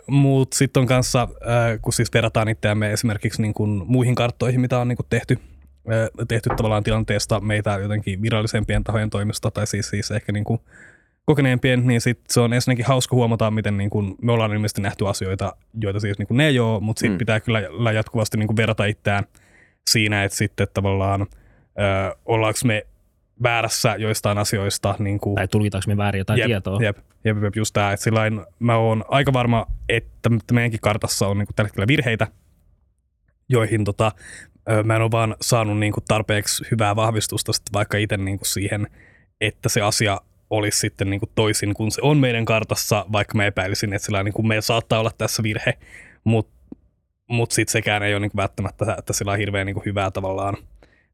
Mutta 0.08 0.58
sitten 0.58 0.82
on 0.82 0.88
kanssa, 0.88 1.28
ää, 1.46 1.78
kun 1.78 1.94
siis 1.94 2.14
verrataan 2.14 2.50
itseämme 2.50 2.94
esimerkiksi 2.94 3.42
niin 3.42 3.54
kuin 3.54 3.84
muihin 3.86 4.16
karttoihin, 4.16 4.62
mitä 4.62 4.80
on 4.80 4.88
niin 4.88 4.98
kuin 4.98 5.08
tehty, 5.10 5.40
ää, 5.90 6.08
tehty 6.28 6.50
tavallaan 6.58 6.84
tilanteesta 6.84 7.40
meitä 7.40 7.80
jotenkin 7.82 8.22
virallisempien 8.22 8.84
tahojen 8.84 9.10
toimesta, 9.10 9.52
tai 9.52 9.68
siis, 9.68 9.90
siis 9.90 10.12
ehkä 10.12 10.32
niin 10.32 10.44
kuin 10.44 10.60
kokeneempien, 11.26 11.88
niin 11.88 12.02
sit 12.02 12.20
se 12.30 12.40
on 12.40 12.54
ensinnäkin 12.54 12.86
hauska 12.86 13.16
huomata, 13.16 13.52
miten 13.52 13.78
niin 13.78 13.90
kun 13.90 14.16
me 14.22 14.32
ollaan 14.32 14.54
ilmeisesti 14.54 14.82
nähty 14.82 15.08
asioita, 15.08 15.56
joita 15.82 16.00
siis 16.00 16.20
niin 16.20 16.28
ne 16.32 16.48
ei 16.48 16.60
ole, 16.60 16.80
mutta 16.80 17.00
sitten 17.00 17.16
mm. 17.16 17.18
pitää 17.18 17.40
kyllä 17.40 17.92
jatkuvasti 17.92 18.38
niin 18.38 18.56
verrata 18.56 18.86
itseään 18.86 19.24
siinä, 19.90 20.24
että 20.24 20.38
sitten 20.38 20.68
tavallaan 20.74 21.22
ö, 21.22 22.16
ollaanko 22.26 22.60
me 22.66 22.86
väärässä 23.44 23.96
joistain 23.96 24.38
asioista. 24.38 24.96
Niin 25.00 25.20
kuin, 25.20 25.36
tai 25.36 25.48
tulkitaanko 25.48 25.84
me 25.88 25.98
väärin 25.98 26.20
jotain 26.20 26.40
jep, 26.40 26.48
tietoa. 26.48 26.82
Jep, 26.82 26.98
jep, 27.24 27.44
jep 27.44 27.56
just 27.56 27.74
tämä. 27.74 27.94
Että 27.94 28.04
sillain 28.04 28.42
mä 28.60 28.78
oon 28.78 29.06
aika 29.08 29.34
varma, 29.34 29.66
että 29.90 30.30
meidänkin 30.52 30.80
kartassa 30.80 31.28
on 31.28 31.38
niin 31.38 31.48
kuin 31.48 31.56
tällä 31.56 31.68
hetkellä 31.68 31.88
virheitä, 31.88 32.28
joihin 33.50 33.84
tota, 33.84 34.12
mä 34.84 34.96
en 34.96 35.02
ole 35.02 35.12
vaan 35.12 35.36
saanut 35.42 35.80
niin 35.80 35.94
kuin 35.94 36.04
tarpeeksi 36.08 36.66
hyvää 36.72 36.96
vahvistusta 36.96 37.54
sit 37.54 37.64
vaikka 37.74 37.98
itse 37.98 38.18
niin 38.18 38.38
kuin 38.38 38.48
siihen, 38.48 38.88
että 39.42 39.70
se 39.70 39.82
asia 39.82 40.22
olisi 40.50 40.80
sitten 40.80 41.10
niin 41.10 41.20
kuin 41.20 41.30
toisin 41.36 41.74
kuin 41.74 41.92
se 41.92 42.02
on 42.02 42.18
meidän 42.18 42.46
kartassa, 42.46 43.06
vaikka 43.12 43.38
mä 43.38 43.46
epäilisin, 43.46 43.94
että 43.94 44.06
sillä 44.06 44.24
niin 44.24 44.34
kuin 44.34 44.48
meillä 44.48 44.62
saattaa 44.62 45.00
olla 45.00 45.12
tässä 45.18 45.44
virhe, 45.44 45.74
mutta 46.24 46.54
mutta 47.28 47.56
sitten 47.56 47.72
sekään 47.72 48.04
ei 48.04 48.14
ole 48.14 48.20
niinku 48.20 48.38
välttämättä, 48.38 48.96
että 49.00 49.14
sillä 49.14 49.32
on 49.32 49.38
hirveän 49.38 49.66
niinku 49.66 49.82
hyvää 49.86 50.12
tavallaan 50.12 50.58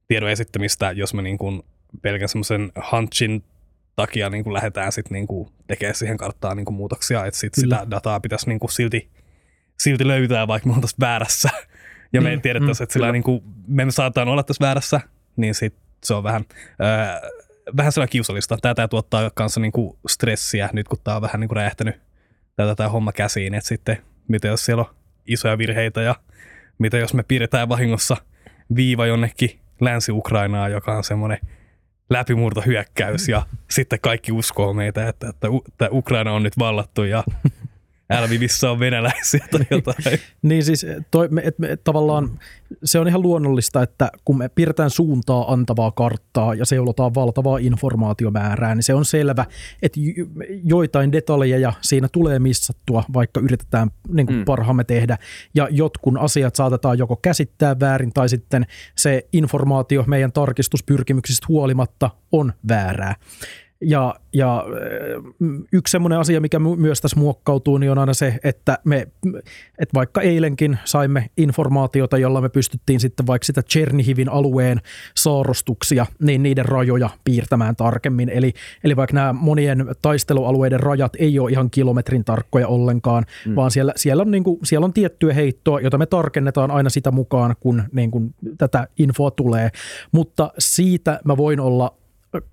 tiedon 0.07 0.29
esittämistä, 0.29 0.91
jos 0.91 1.13
me 1.13 1.21
niinku 1.21 1.65
pelkän 2.01 2.29
semmoisen 2.29 2.71
hunchin 2.91 3.43
takia 3.95 4.29
niinku 4.29 4.53
lähdetään 4.53 4.91
sitten 4.91 5.13
niinku 5.15 5.51
tekemään 5.67 5.95
siihen 5.95 6.17
karttaan 6.17 6.57
niinku 6.57 6.71
muutoksia, 6.71 7.25
että 7.25 7.39
sit 7.39 7.53
sitä 7.53 7.87
dataa 7.91 8.19
pitäisi 8.19 8.49
niinku 8.49 8.67
silti, 8.67 9.09
silti 9.79 10.07
löytää, 10.07 10.47
vaikka 10.47 10.69
me 10.69 10.75
oltaisiin 10.75 10.99
väärässä. 10.99 11.49
Ja 12.13 12.21
me 12.21 12.29
ei 12.29 12.35
Mm, 12.35 12.41
tiedettäisi, 12.41 12.81
mm, 12.81 12.83
että 12.83 12.93
sillä 12.93 13.11
niinku, 13.11 13.43
me 13.67 13.91
saataan 13.91 14.27
olla 14.27 14.43
tässä 14.43 14.65
väärässä, 14.65 15.01
niin 15.35 15.55
sit 15.55 15.75
se 16.03 16.13
on 16.13 16.23
vähän, 16.23 16.45
öö, 16.81 17.29
vähän 17.77 17.91
sellainen 17.91 18.11
kiusallista. 18.11 18.57
Tätä 18.61 18.87
tuottaa 18.87 19.31
kanssa 19.33 19.59
niinku 19.59 19.99
stressiä 20.07 20.69
nyt, 20.73 20.87
kun 20.87 20.99
tämä 21.03 21.15
on 21.15 21.21
vähän 21.21 21.39
niinku 21.39 21.55
räjähtänyt 21.55 21.95
tätä 22.55 22.75
tämä 22.75 22.89
homma 22.89 23.11
käsiin, 23.11 23.53
että 23.53 23.67
sitten 23.67 23.97
mitä 24.27 24.47
jos 24.47 24.65
siellä 24.65 24.81
on 24.81 24.95
isoja 25.27 25.57
virheitä 25.57 26.01
ja 26.01 26.15
mitä 26.77 26.97
jos 26.97 27.13
me 27.13 27.23
piirretään 27.23 27.69
vahingossa 27.69 28.17
viiva 28.75 29.05
jonnekin 29.05 29.59
Länsi-Ukrainaa, 29.81 30.69
joka 30.69 30.97
on 30.97 31.03
semmoinen 31.03 31.39
läpimurtohyökkäys 32.09 33.29
ja 33.29 33.45
sitten 33.69 33.99
kaikki 34.01 34.31
uskoo 34.31 34.73
meitä, 34.73 35.07
että, 35.07 35.29
että, 35.29 35.47
että 35.67 35.89
Ukraina 35.91 36.33
on 36.33 36.43
nyt 36.43 36.59
vallattu 36.59 37.03
ja 37.03 37.23
Lvivissä 38.17 38.71
on 38.71 38.79
venäläisiä 38.79 39.47
tai 39.51 39.61
jotain. 39.71 40.19
Niin 40.41 40.63
siis 40.63 40.85
toi, 41.11 41.27
me, 41.31 41.41
et, 41.45 41.59
me, 41.59 41.71
et 41.71 41.83
tavallaan 41.83 42.39
se 42.83 42.99
on 42.99 43.07
ihan 43.07 43.21
luonnollista, 43.21 43.83
että 43.83 44.11
kun 44.25 44.37
me 44.37 44.49
piirretään 44.49 44.89
suuntaa 44.89 45.53
antavaa 45.53 45.91
karttaa 45.91 46.53
ja 46.53 46.65
seulotaan 46.65 47.15
valtavaa 47.15 47.57
informaatiomäärää, 47.57 48.75
niin 48.75 48.83
se 48.83 48.93
on 48.93 49.05
selvä, 49.05 49.45
että 49.81 49.99
jo- 49.99 50.25
joitain 50.63 51.11
detaljeja 51.11 51.73
siinä 51.81 52.07
tulee 52.11 52.39
missattua, 52.39 53.03
vaikka 53.13 53.39
yritetään 53.39 53.91
niin 54.07 54.27
kuin 54.27 54.37
mm. 54.37 54.45
parhaamme 54.45 54.83
tehdä. 54.83 55.17
Ja 55.55 55.67
jotkun 55.71 56.17
asiat 56.17 56.55
saatetaan 56.55 56.97
joko 56.97 57.15
käsittää 57.15 57.79
väärin 57.79 58.13
tai 58.13 58.29
sitten 58.29 58.65
se 58.95 59.27
informaatio 59.33 60.03
meidän 60.07 60.31
tarkistuspyrkimyksistä 60.31 61.45
huolimatta 61.49 62.09
on 62.31 62.53
väärää. 62.67 63.15
Ja, 63.81 64.15
ja 64.33 64.57
äh, 64.57 65.63
yksi 65.73 65.91
semmoinen 65.91 66.19
asia, 66.19 66.41
mikä 66.41 66.59
my- 66.59 66.75
myös 66.75 67.01
tässä 67.01 67.19
muokkautuu, 67.19 67.77
niin 67.77 67.91
on 67.91 67.97
aina 67.97 68.13
se, 68.13 68.39
että 68.43 68.77
me, 68.85 69.07
että 69.79 69.93
vaikka 69.93 70.21
eilenkin 70.21 70.77
saimme 70.85 71.29
informaatiota, 71.37 72.17
jolla 72.17 72.41
me 72.41 72.49
pystyttiin 72.49 72.99
sitten 72.99 73.27
vaikka 73.27 73.45
sitä 73.45 73.61
Chernihivin 73.63 74.29
alueen 74.29 74.81
saarostuksia, 75.15 76.05
niin 76.21 76.43
niiden 76.43 76.65
rajoja 76.65 77.09
piirtämään 77.23 77.75
tarkemmin. 77.75 78.29
Eli, 78.29 78.53
eli 78.83 78.95
vaikka 78.95 79.13
nämä 79.13 79.33
monien 79.33 79.85
taistelualueiden 80.01 80.79
rajat 80.79 81.13
ei 81.19 81.39
ole 81.39 81.51
ihan 81.51 81.69
kilometrin 81.69 82.25
tarkkoja 82.25 82.67
ollenkaan, 82.67 83.25
mm. 83.45 83.55
vaan 83.55 83.71
siellä, 83.71 83.93
siellä, 83.95 84.21
on 84.21 84.31
niin 84.31 84.43
kuin, 84.43 84.59
siellä 84.63 84.85
on 84.85 84.93
tiettyä 84.93 85.33
heittoa, 85.33 85.79
jota 85.79 85.97
me 85.97 86.05
tarkennetaan 86.05 86.71
aina 86.71 86.89
sitä 86.89 87.11
mukaan, 87.11 87.55
kun 87.59 87.83
niin 87.91 88.11
kuin 88.11 88.35
tätä 88.57 88.87
infoa 88.97 89.31
tulee. 89.31 89.69
Mutta 90.11 90.51
siitä 90.57 91.19
mä 91.25 91.37
voin 91.37 91.59
olla 91.59 91.99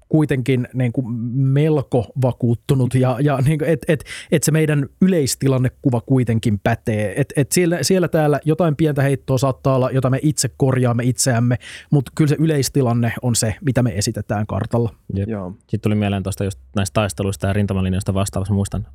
kuitenkin 0.08 0.68
niin 0.74 0.92
kuin 0.92 1.12
melko 1.32 2.06
vakuuttunut 2.22 2.94
ja, 2.94 3.16
ja 3.20 3.38
niin 3.44 3.58
kuin, 3.58 3.70
et, 3.70 3.84
et, 3.88 4.04
et 4.32 4.42
se 4.42 4.50
meidän 4.50 4.86
yleistilannekuva 5.00 6.00
kuitenkin 6.00 6.58
pätee. 6.58 7.20
Et, 7.20 7.32
et 7.36 7.52
siellä, 7.52 7.78
siellä 7.82 8.08
täällä 8.08 8.40
jotain 8.44 8.76
pientä 8.76 9.02
heittoa 9.02 9.38
saattaa 9.38 9.76
olla, 9.76 9.90
jota 9.90 10.10
me 10.10 10.18
itse 10.22 10.50
korjaamme 10.56 11.04
itseämme, 11.04 11.58
mutta 11.90 12.12
kyllä 12.14 12.28
se 12.28 12.36
yleistilanne 12.38 13.12
on 13.22 13.36
se, 13.36 13.54
mitä 13.64 13.82
me 13.82 13.92
esitetään 13.98 14.46
kartalla. 14.46 14.94
Jep. 15.14 15.28
Joo. 15.28 15.52
Sitten 15.58 15.80
tuli 15.80 15.94
mieleen 15.94 16.22
tuosta 16.22 16.44
just 16.44 16.58
näistä 16.76 16.94
taisteluista 16.94 17.46
ja 17.46 17.52
rintamalinjoista 17.52 18.14
vastaavassa, 18.14 18.54
muistan. 18.54 18.86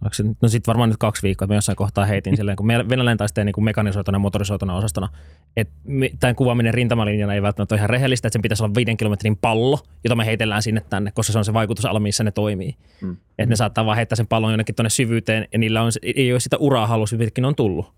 No 0.41 0.49
sitten 0.49 0.67
varmaan 0.67 0.89
nyt 0.89 0.97
kaksi 0.97 1.23
viikkoa, 1.23 1.45
että 1.45 1.53
mä 1.53 1.57
jossain 1.57 1.75
kohtaa 1.75 2.05
heitin 2.05 2.37
silleen, 2.37 2.57
kun 2.57 2.67
venäläinen 2.67 3.17
taistelee 3.17 3.45
niin 3.45 3.53
kuin 3.53 3.65
mekanisoituna 3.65 4.15
ja 4.15 4.19
motorisoituna 4.19 4.75
osastona, 4.75 5.09
että 5.57 5.73
tämän 6.19 6.35
kuvaaminen 6.35 6.73
rintamalinjana 6.73 7.33
ei 7.33 7.41
välttämättä 7.41 7.75
ole 7.75 7.79
ihan 7.79 7.89
rehellistä, 7.89 8.27
että 8.27 8.33
sen 8.33 8.41
pitäisi 8.41 8.63
olla 8.63 8.75
viiden 8.75 8.97
kilometrin 8.97 9.37
pallo, 9.37 9.79
jota 10.03 10.15
me 10.15 10.25
heitellään 10.25 10.63
sinne 10.71 10.89
tänne, 10.89 11.11
koska 11.11 11.33
se 11.33 11.37
on 11.37 11.45
se 11.45 11.53
vaikutusala, 11.53 11.99
missä 11.99 12.23
ne 12.23 12.31
toimii. 12.31 12.75
Mm. 13.01 13.17
Että 13.39 13.49
ne 13.49 13.55
saattaa 13.55 13.85
vaan 13.85 13.95
heittää 13.95 14.15
sen 14.15 14.27
pallon 14.27 14.51
jonnekin 14.51 14.75
tuonne 14.75 14.89
syvyyteen 14.89 15.47
ja 15.53 15.59
niillä 15.59 15.81
on, 15.81 15.91
ei 16.03 16.31
ole 16.31 16.39
sitä 16.39 16.57
uraa 16.57 16.87
halus, 16.87 17.13
ne 17.13 17.47
on 17.47 17.55
tullut. 17.55 17.93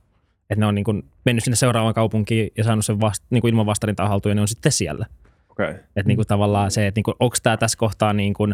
Että 0.50 0.60
ne 0.60 0.66
on 0.66 0.76
niin 0.76 0.86
kuin 0.86 1.04
mennyt 1.26 1.44
sinne 1.44 1.56
seuraavaan 1.56 1.94
kaupunkiin 1.94 2.52
ja 2.58 2.64
saanut 2.64 2.86
sen 2.86 3.02
vast, 3.02 3.24
niin 3.30 3.42
kuin 3.42 3.50
ilman 3.50 3.66
vastarintaa 3.66 4.08
haltuun 4.08 4.32
ja 4.32 4.36
ne 4.36 4.42
on 4.42 4.48
sitten 4.48 4.72
siellä. 4.72 5.06
Okay. 5.50 5.70
Että 5.70 6.08
niinku 6.08 6.26
tavallaan 6.26 6.72
se, 6.72 6.88
että 6.88 6.98
niinku, 6.98 7.14
onko 7.20 7.36
tämä 7.44 7.58
tässä 7.58 7.78
kohtaa 7.78 8.14
niinku 8.14 8.48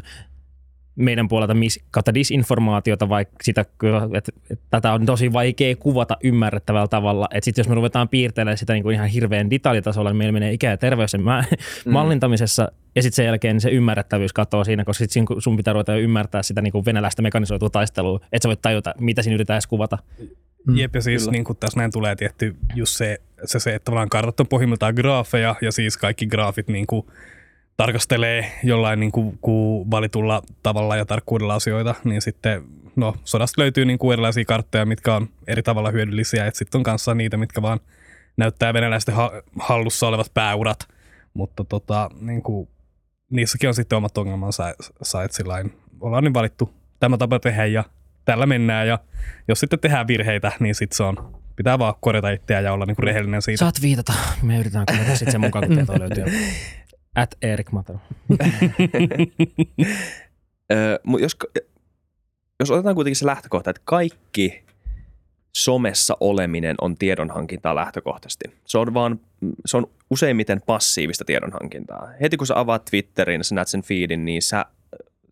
meidän 1.00 1.28
puolelta 1.28 1.54
mis, 1.54 1.80
kautta 1.92 2.14
disinformaatiota, 2.14 3.10
vaikka 3.10 3.36
sitä, 3.44 3.62
että, 3.62 4.32
että 4.50 4.66
tätä 4.70 4.94
on 4.94 5.06
tosi 5.06 5.34
vaikea 5.34 5.76
kuvata 5.76 6.18
ymmärrettävällä 6.24 6.88
tavalla. 6.88 7.28
Että 7.32 7.46
sitten 7.46 7.62
jos 7.62 7.70
me 7.70 7.76
ruvetaan 7.76 8.10
piirtelemään 8.10 8.58
sitä 8.58 8.74
niinku 8.74 8.90
ihan 8.90 9.08
hirveän 9.08 9.50
detaljitasolla, 9.50 10.10
niin 10.10 10.18
meillä 10.18 10.32
menee 10.32 10.54
ikä 10.54 10.70
ja 10.70 10.78
terveys 10.78 11.12
sen 11.12 11.22
mm. 11.22 11.92
mallintamisessa, 11.92 12.72
ja 12.96 13.02
sitten 13.02 13.16
sen 13.16 13.26
jälkeen 13.26 13.56
niin 13.56 13.62
se 13.62 13.70
ymmärrettävyys 13.70 14.34
katoaa 14.34 14.64
siinä, 14.64 14.84
koska 14.86 15.06
sit 15.06 15.26
sun 15.40 15.58
pitää 15.58 15.74
ruveta 15.74 15.96
ymmärtää 15.96 16.44
sitä 16.44 16.62
niinku 16.62 16.86
venäläistä 16.86 17.22
mekanisoitua 17.22 17.70
taistelua, 17.70 18.20
että 18.32 18.44
sä 18.44 18.50
voit 18.50 18.62
tajuta, 18.62 18.94
mitä 19.00 19.22
siinä 19.22 19.36
yritetään 19.36 19.56
edes 19.56 19.68
kuvata. 19.68 19.98
Mm, 20.68 20.78
Jep, 20.78 20.96
ja 20.96 21.02
siis 21.02 21.30
niin 21.30 21.44
kuin 21.44 21.58
tässä 21.58 21.80
näin 21.80 21.92
tulee 21.92 22.16
tietty 22.16 22.56
just 22.76 22.98
se, 22.98 23.18
se, 23.46 23.60
se 23.60 23.76
että 23.76 23.86
tavallaan 23.86 24.10
kartat 24.10 24.40
on 24.40 24.48
pohjimmiltaan 24.48 24.94
graafeja, 24.96 25.56
ja 25.62 25.72
siis 25.72 25.98
kaikki 25.98 26.26
graafit 26.26 26.68
niin 26.68 26.88
kuin 26.88 27.06
tarkastelee 27.80 28.52
jollain 28.64 29.00
niin 29.00 29.12
kuin, 29.12 29.38
kuin 29.42 29.92
valitulla 29.92 30.42
tavalla 30.64 30.96
ja 30.96 31.06
tarkkuudella 31.06 31.54
asioita, 31.56 31.96
niin 32.04 32.22
sitten 32.22 32.64
no, 32.96 33.16
sodasta 33.24 33.62
löytyy 33.62 33.86
niin 33.86 34.00
kuin 34.00 34.14
erilaisia 34.14 34.46
karttoja, 34.46 34.86
mitkä 34.86 35.16
on 35.16 35.30
eri 35.48 35.64
tavalla 35.64 35.92
hyödyllisiä, 35.92 36.46
että 36.46 36.58
sitten 36.58 36.80
on 36.80 36.84
kanssa 36.84 37.14
niitä, 37.14 37.38
mitkä 37.38 37.62
vaan 37.62 37.80
näyttää 38.38 38.74
venäläisten 38.74 39.16
ha- 39.16 39.32
hallussa 39.60 40.08
olevat 40.08 40.32
pääurat, 40.34 40.88
mutta 41.34 41.64
tota, 41.64 42.10
niin 42.22 42.42
kuin, 42.42 42.70
niissäkin 43.32 43.70
on 43.70 43.76
sitten 43.76 43.98
omat 43.98 44.18
ongelmansa, 44.18 44.70
että 44.70 45.38
sillain 45.38 45.74
ollaan 46.00 46.24
nyt 46.24 46.34
valittu 46.34 46.74
tämä 47.00 47.18
tapa 47.18 47.40
tehdä 47.40 47.66
ja 47.66 47.84
tällä 48.26 48.46
mennään 48.46 48.88
ja 48.88 49.00
jos 49.48 49.60
sitten 49.60 49.80
tehdään 49.80 50.08
virheitä, 50.08 50.52
niin 50.60 50.76
sitten 50.76 50.98
se 50.98 51.04
on, 51.04 51.40
pitää 51.56 51.80
vaan 51.80 51.94
korjata 52.00 52.30
itseä 52.30 52.60
ja 52.60 52.74
olla 52.74 52.86
niinku 52.86 53.02
rehellinen 53.02 53.42
siitä. 53.42 53.60
Saat 53.60 53.82
viitata. 53.82 54.14
Me 54.42 54.60
yritetään 54.60 54.86
korjata 54.86 55.16
sitten 55.16 55.32
sen 55.32 55.42
mukaan, 55.42 55.68
kun 55.68 55.76
tietoa 55.76 56.00
löytyy. 56.00 56.26
At 57.16 57.36
Erik 57.42 57.72
mut 61.04 61.22
jos, 61.22 61.38
jos 62.60 62.72
otetaan 62.72 62.96
kuitenkin 62.96 63.16
se 63.16 63.26
lähtökohta, 63.26 63.70
että 63.70 63.82
kaikki 63.86 64.64
somessa 65.56 66.18
oleminen 66.20 66.76
on 66.82 66.98
tiedonhankintaa 66.98 67.76
lähtökohtaisesti. 67.76 68.46
Se 68.66 68.78
on, 68.78 68.94
vaan, 68.94 69.20
se 69.66 69.78
on 69.78 69.88
useimmiten 70.10 70.62
passiivista 70.62 71.26
tiedonhankintaa. 71.26 72.10
Heti 72.22 72.38
kun 72.38 72.48
sä 72.48 72.60
avaat 72.60 72.86
Twitterin, 72.86 73.44
sä 73.44 73.56
näet 73.56 73.68
sen 73.68 73.82
feedin, 73.82 74.26
niin 74.26 74.42
sä, 74.42 74.66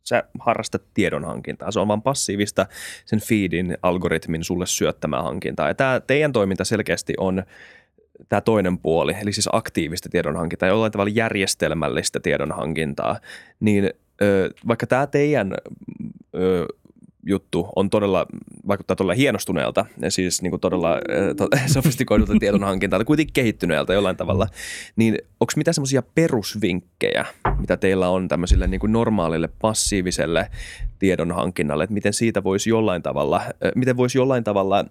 sä 0.03 0.23
harrastat 0.39 0.83
tiedonhankintaa. 0.93 1.71
Se 1.71 1.79
on 1.79 1.87
vaan 1.87 2.01
passiivista 2.01 2.65
sen 3.05 3.19
feedin 3.19 3.77
algoritmin 3.81 4.43
sulle 4.43 4.65
syöttämää 4.65 5.21
hankintaa. 5.21 5.67
Ja 5.67 5.75
tämä 5.75 6.01
teidän 6.07 6.33
toiminta 6.33 6.65
selkeästi 6.65 7.13
on 7.17 7.43
tämä 8.29 8.41
toinen 8.41 8.77
puoli, 8.77 9.15
eli 9.21 9.33
siis 9.33 9.49
aktiivista 9.51 10.09
tiedonhankintaa, 10.09 10.69
jollain 10.69 10.91
tavalla 10.91 11.11
järjestelmällistä 11.15 12.19
tiedonhankintaa, 12.19 13.19
niin 13.59 13.91
ö, 14.21 14.49
vaikka 14.67 14.87
tämä 14.87 15.07
teidän 15.07 15.53
ö, 16.35 16.65
juttu 17.27 17.69
on 17.75 17.89
todella, 17.89 18.25
vaikuttaa 18.67 18.95
todella 18.95 19.13
hienostuneelta, 19.13 19.85
ja 20.01 20.11
siis 20.11 20.41
niin 20.41 20.49
kuin 20.49 20.59
todella 20.59 20.89
to, 21.37 21.47
sofistikoidulta 21.73 22.33
tiedonhankintaa, 22.39 23.03
kuitenkin 23.03 23.33
kehittyneeltä 23.33 23.93
jollain 23.93 24.17
tavalla, 24.17 24.47
niin 24.95 25.17
onko 25.39 25.53
mitä 25.55 25.73
semmoisia 25.73 26.01
perusvinkkejä, 26.15 27.25
mitä 27.59 27.77
teillä 27.77 28.09
on 28.09 28.27
tämmöiselle 28.27 28.67
niin 28.67 28.79
kuin 28.79 28.91
normaalille 28.91 29.49
passiiviselle 29.61 30.49
tiedonhankinnalle, 30.99 31.83
että 31.83 31.93
miten 31.93 32.13
siitä 32.13 32.43
voisi 32.43 32.69
jollain 32.69 33.01
tavalla, 33.01 33.41
miten 33.75 33.97
voisi 33.97 34.17
jollain 34.17 34.43
tavalla 34.43 34.85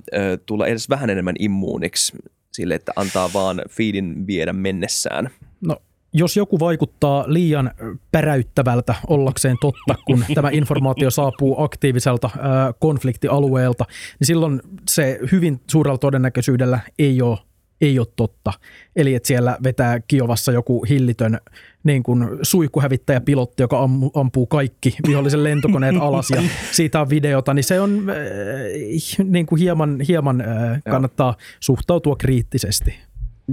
tulla 0.47 0.67
edes 0.67 0.91
vähän 0.91 1.11
enemmän 1.11 1.35
immuuniksi 1.39 2.17
sille, 2.57 2.75
että 2.75 2.93
antaa 2.97 3.31
vaan 3.35 3.63
feedin 3.71 4.27
viedä 4.27 4.53
mennessään? 4.53 5.31
No 5.61 5.77
jos 6.13 6.37
joku 6.37 6.61
vaikuttaa 6.61 7.25
liian 7.27 7.71
päräyttävältä 8.13 8.95
ollakseen 9.07 9.57
totta, 9.61 9.95
kun 10.07 10.25
tämä 10.35 10.51
informaatio 10.53 11.11
saapuu 11.11 11.63
aktiiviselta 11.63 12.31
konfliktialueelta, 12.79 13.85
niin 14.21 14.27
silloin 14.27 14.61
se 14.89 15.19
hyvin 15.33 15.61
suurella 15.71 15.99
todennäköisyydellä 15.99 16.81
ei 16.99 17.23
ole, 17.23 17.39
ei 17.81 17.99
ole 17.99 18.07
totta. 18.17 18.53
Eli 18.97 19.15
että 19.15 19.27
siellä 19.27 19.57
vetää 19.65 20.01
Kiovassa 20.09 20.53
joku 20.53 20.85
hillitön 20.85 21.39
niin 21.85 22.03
kuin 22.03 22.29
suihkuhävittäjäpilotti, 22.43 23.63
joka 23.63 23.83
ammu, 23.83 24.11
ampuu 24.15 24.47
kaikki 24.47 24.97
vihollisen 25.09 25.45
lentokoneet 25.45 25.97
alas 26.01 26.31
ja 26.31 26.43
siitä 26.73 27.01
on 27.01 27.11
videota, 27.11 27.55
niin 27.55 27.65
se 27.65 27.81
on 27.81 28.11
äh, 28.11 29.25
niin 29.25 29.47
kuin 29.47 29.61
hieman, 29.61 30.01
hieman 30.09 30.41
äh, 30.41 30.83
kannattaa 30.91 31.37
suhtautua 31.61 32.17
kriittisesti. 32.17 32.95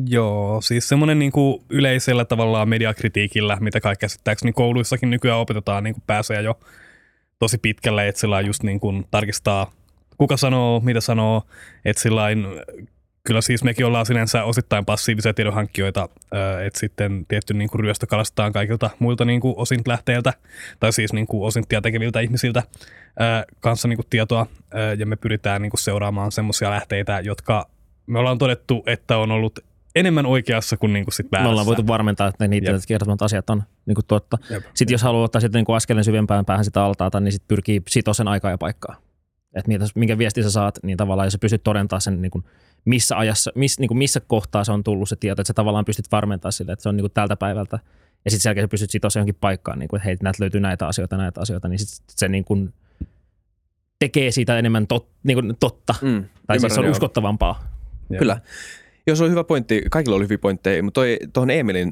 Joo, 0.08 0.62
siis 0.62 0.90
semmoinen 0.90 1.20
niinku 1.20 1.64
yleisellä 1.70 2.26
tavallaan 2.26 2.70
mediakritiikillä, 2.70 3.58
mitä 3.62 3.82
kai 3.82 3.96
käsittääkseni 4.00 4.54
kouluissakin 4.54 5.10
nykyään 5.10 5.40
opetetaan 5.40 5.84
niin 5.84 5.96
pääsee 6.08 6.42
jo 6.42 6.60
tosi 7.40 7.58
pitkälle, 7.58 8.08
että 8.08 8.22
sillä 8.22 8.42
just 8.42 8.64
niin 8.64 8.80
kuin 8.80 9.06
tarkistaa, 9.12 9.72
kuka 10.18 10.38
sanoo, 10.38 10.80
mitä 10.80 11.02
sanoo, 11.02 11.44
että 11.86 12.02
sillä 12.02 12.30
kyllä 13.28 13.42
siis 13.42 13.64
mekin 13.64 13.86
ollaan 13.86 14.06
sinänsä 14.06 14.44
osittain 14.44 14.86
passiivisia 14.86 15.34
tiedonhankkijoita, 15.34 16.10
että 16.66 16.80
sitten 16.80 17.26
tietty 17.28 17.54
niin 17.54 17.70
kuin 17.70 17.80
ryöstö 17.80 18.08
kalastetaan 18.08 18.54
kaikilta 18.54 18.90
muilta 19.00 19.26
niin 19.26 19.42
kuin 19.42 19.54
osint 19.58 19.88
lähteiltä, 19.88 20.34
tai 20.80 20.94
siis 20.94 21.14
niin 21.14 21.28
kuin 21.28 21.48
osinttia 21.48 21.82
tekeviltä 21.82 22.20
ihmisiltä 22.20 22.64
kanssa 23.60 23.88
niin 23.88 23.98
kuin 23.98 24.08
tietoa, 24.10 24.48
ja 24.98 25.06
me 25.06 25.16
pyritään 25.16 25.62
niin 25.62 25.70
kuin 25.70 25.82
seuraamaan 25.82 26.32
semmoisia 26.32 26.70
lähteitä, 26.70 27.20
jotka 27.20 27.70
me 28.08 28.20
ollaan 28.20 28.38
todettu, 28.38 28.84
että 28.86 29.18
on 29.18 29.32
ollut 29.32 29.60
enemmän 29.96 30.26
oikeassa 30.26 30.78
kuin, 30.78 30.94
niin 30.94 31.06
kuin 31.06 31.14
sit 31.14 31.26
Me 31.26 31.30
väärässä. 31.32 31.50
ollaan 31.50 31.68
voitu 31.68 31.88
varmentaa, 31.88 32.28
että 32.28 32.48
niitä 32.48 32.72
Jep. 32.72 32.82
kertomat 32.88 33.22
asiat 33.22 33.50
on 33.50 33.64
niin 33.86 33.96
kuin 33.96 34.06
totta. 34.08 34.38
Jep. 34.50 34.64
Sitten 34.74 34.94
jos 34.94 35.04
haluaa 35.04 35.24
ottaa 35.24 35.42
sitten 35.42 35.64
niin 35.68 35.76
askeleen 35.76 36.04
syvempään 36.04 36.46
päähän 36.46 36.66
sitä 36.66 36.84
altaata, 36.84 37.20
niin 37.20 37.32
sitten 37.32 37.48
pyrkii 37.48 37.82
sitoa 37.88 38.14
sen 38.14 38.28
aikaa 38.28 38.52
ja 38.52 38.58
paikkaa. 38.58 38.96
Että 39.56 39.72
minkä 39.96 40.18
viesti 40.18 40.44
sä 40.44 40.52
saat, 40.52 40.80
niin 40.84 40.98
tavallaan 40.98 41.26
jos 41.26 41.32
sä 41.32 41.40
pystyt 41.40 41.64
todentaa 41.64 42.00
sen, 42.00 42.22
niin 42.22 42.32
kuin, 42.32 42.44
missä 42.86 43.18
ajassa, 43.18 43.52
miss, 43.56 43.80
niin 43.80 43.88
kuin 43.88 43.98
missä 43.98 44.20
kohtaa 44.20 44.64
se 44.64 44.72
on 44.72 44.84
tullut 44.84 45.10
se 45.10 45.16
tieto, 45.16 45.42
että 45.42 45.48
sä 45.48 45.54
tavallaan 45.54 45.86
pystyt 45.86 46.12
varmentamaan 46.12 46.54
sille, 46.54 46.72
että 46.72 46.84
se 46.84 46.90
on 46.90 46.98
niin 46.98 47.04
kuin 47.04 47.12
tältä 47.14 47.36
päivältä. 47.36 47.80
Ja 48.26 48.32
sitten 48.32 48.42
sen 48.42 48.50
jälkeen 48.50 48.64
sä 48.64 48.68
pystyt 48.68 48.92
sitoa 48.92 49.10
se 49.10 49.20
johonkin 49.20 49.38
paikkaan, 49.42 49.80
niin 49.80 49.88
kuin, 49.88 49.98
että 49.98 50.06
hei, 50.06 50.18
näitä 50.22 50.44
löytyy 50.44 50.62
näitä 50.62 50.88
asioita, 50.88 51.18
näitä 51.18 51.42
asioita, 51.42 51.68
niin 51.68 51.80
sit 51.80 52.04
se 52.10 52.28
niin 52.28 52.44
kuin 52.46 52.74
tekee 54.00 54.32
siitä 54.32 54.60
enemmän 54.60 54.88
tot, 54.88 55.08
niin 55.24 55.38
kuin 55.38 55.54
totta. 55.60 55.96
Mm, 56.02 56.26
Tai 56.48 56.60
siis 56.60 56.74
se 56.74 56.80
on 56.80 56.86
joo. 56.86 56.92
uskottavampaa. 56.92 57.64
Jep. 58.10 58.20
Kyllä. 58.20 58.42
Joo, 59.08 59.16
se 59.16 59.24
on 59.24 59.32
hyvä 59.32 59.44
pointti. 59.44 59.84
Kaikilla 59.92 60.16
oli 60.16 60.24
hyviä 60.24 60.38
pointteja, 60.38 60.84
mutta 60.84 61.02
toi, 61.02 61.18
tuohon 61.34 61.50
Emilin 61.50 61.92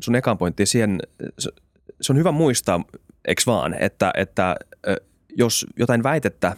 sun 0.00 0.14
ekaan 0.14 0.38
pointtiin, 0.38 0.66
siihen, 0.66 1.00
se, 1.38 2.12
on 2.12 2.16
hyvä 2.16 2.32
muistaa, 2.32 2.84
eks 3.24 3.46
vaan, 3.46 3.74
että, 3.82 4.10
että 4.16 4.56
jos 5.36 5.66
jotain 5.78 6.02
väitettä 6.02 6.56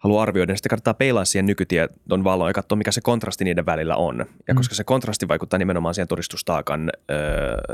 haluaa 0.00 0.22
arvioida, 0.22 0.50
niin 0.50 0.56
sitten 0.56 0.70
kannattaa 0.70 0.94
peilaa 0.94 1.24
siihen 1.24 1.46
nykytiedon 1.46 2.24
valoon 2.24 2.50
ja 2.50 2.54
katsoa, 2.54 2.76
mikä 2.76 2.92
se 2.92 3.00
kontrasti 3.00 3.44
niiden 3.44 3.66
välillä 3.66 3.96
on. 3.96 4.26
Ja 4.48 4.54
koska 4.54 4.74
se 4.74 4.84
kontrasti 4.84 5.28
vaikuttaa 5.28 5.58
nimenomaan 5.58 5.94
siihen 5.94 6.08
todistustaakan, 6.08 6.90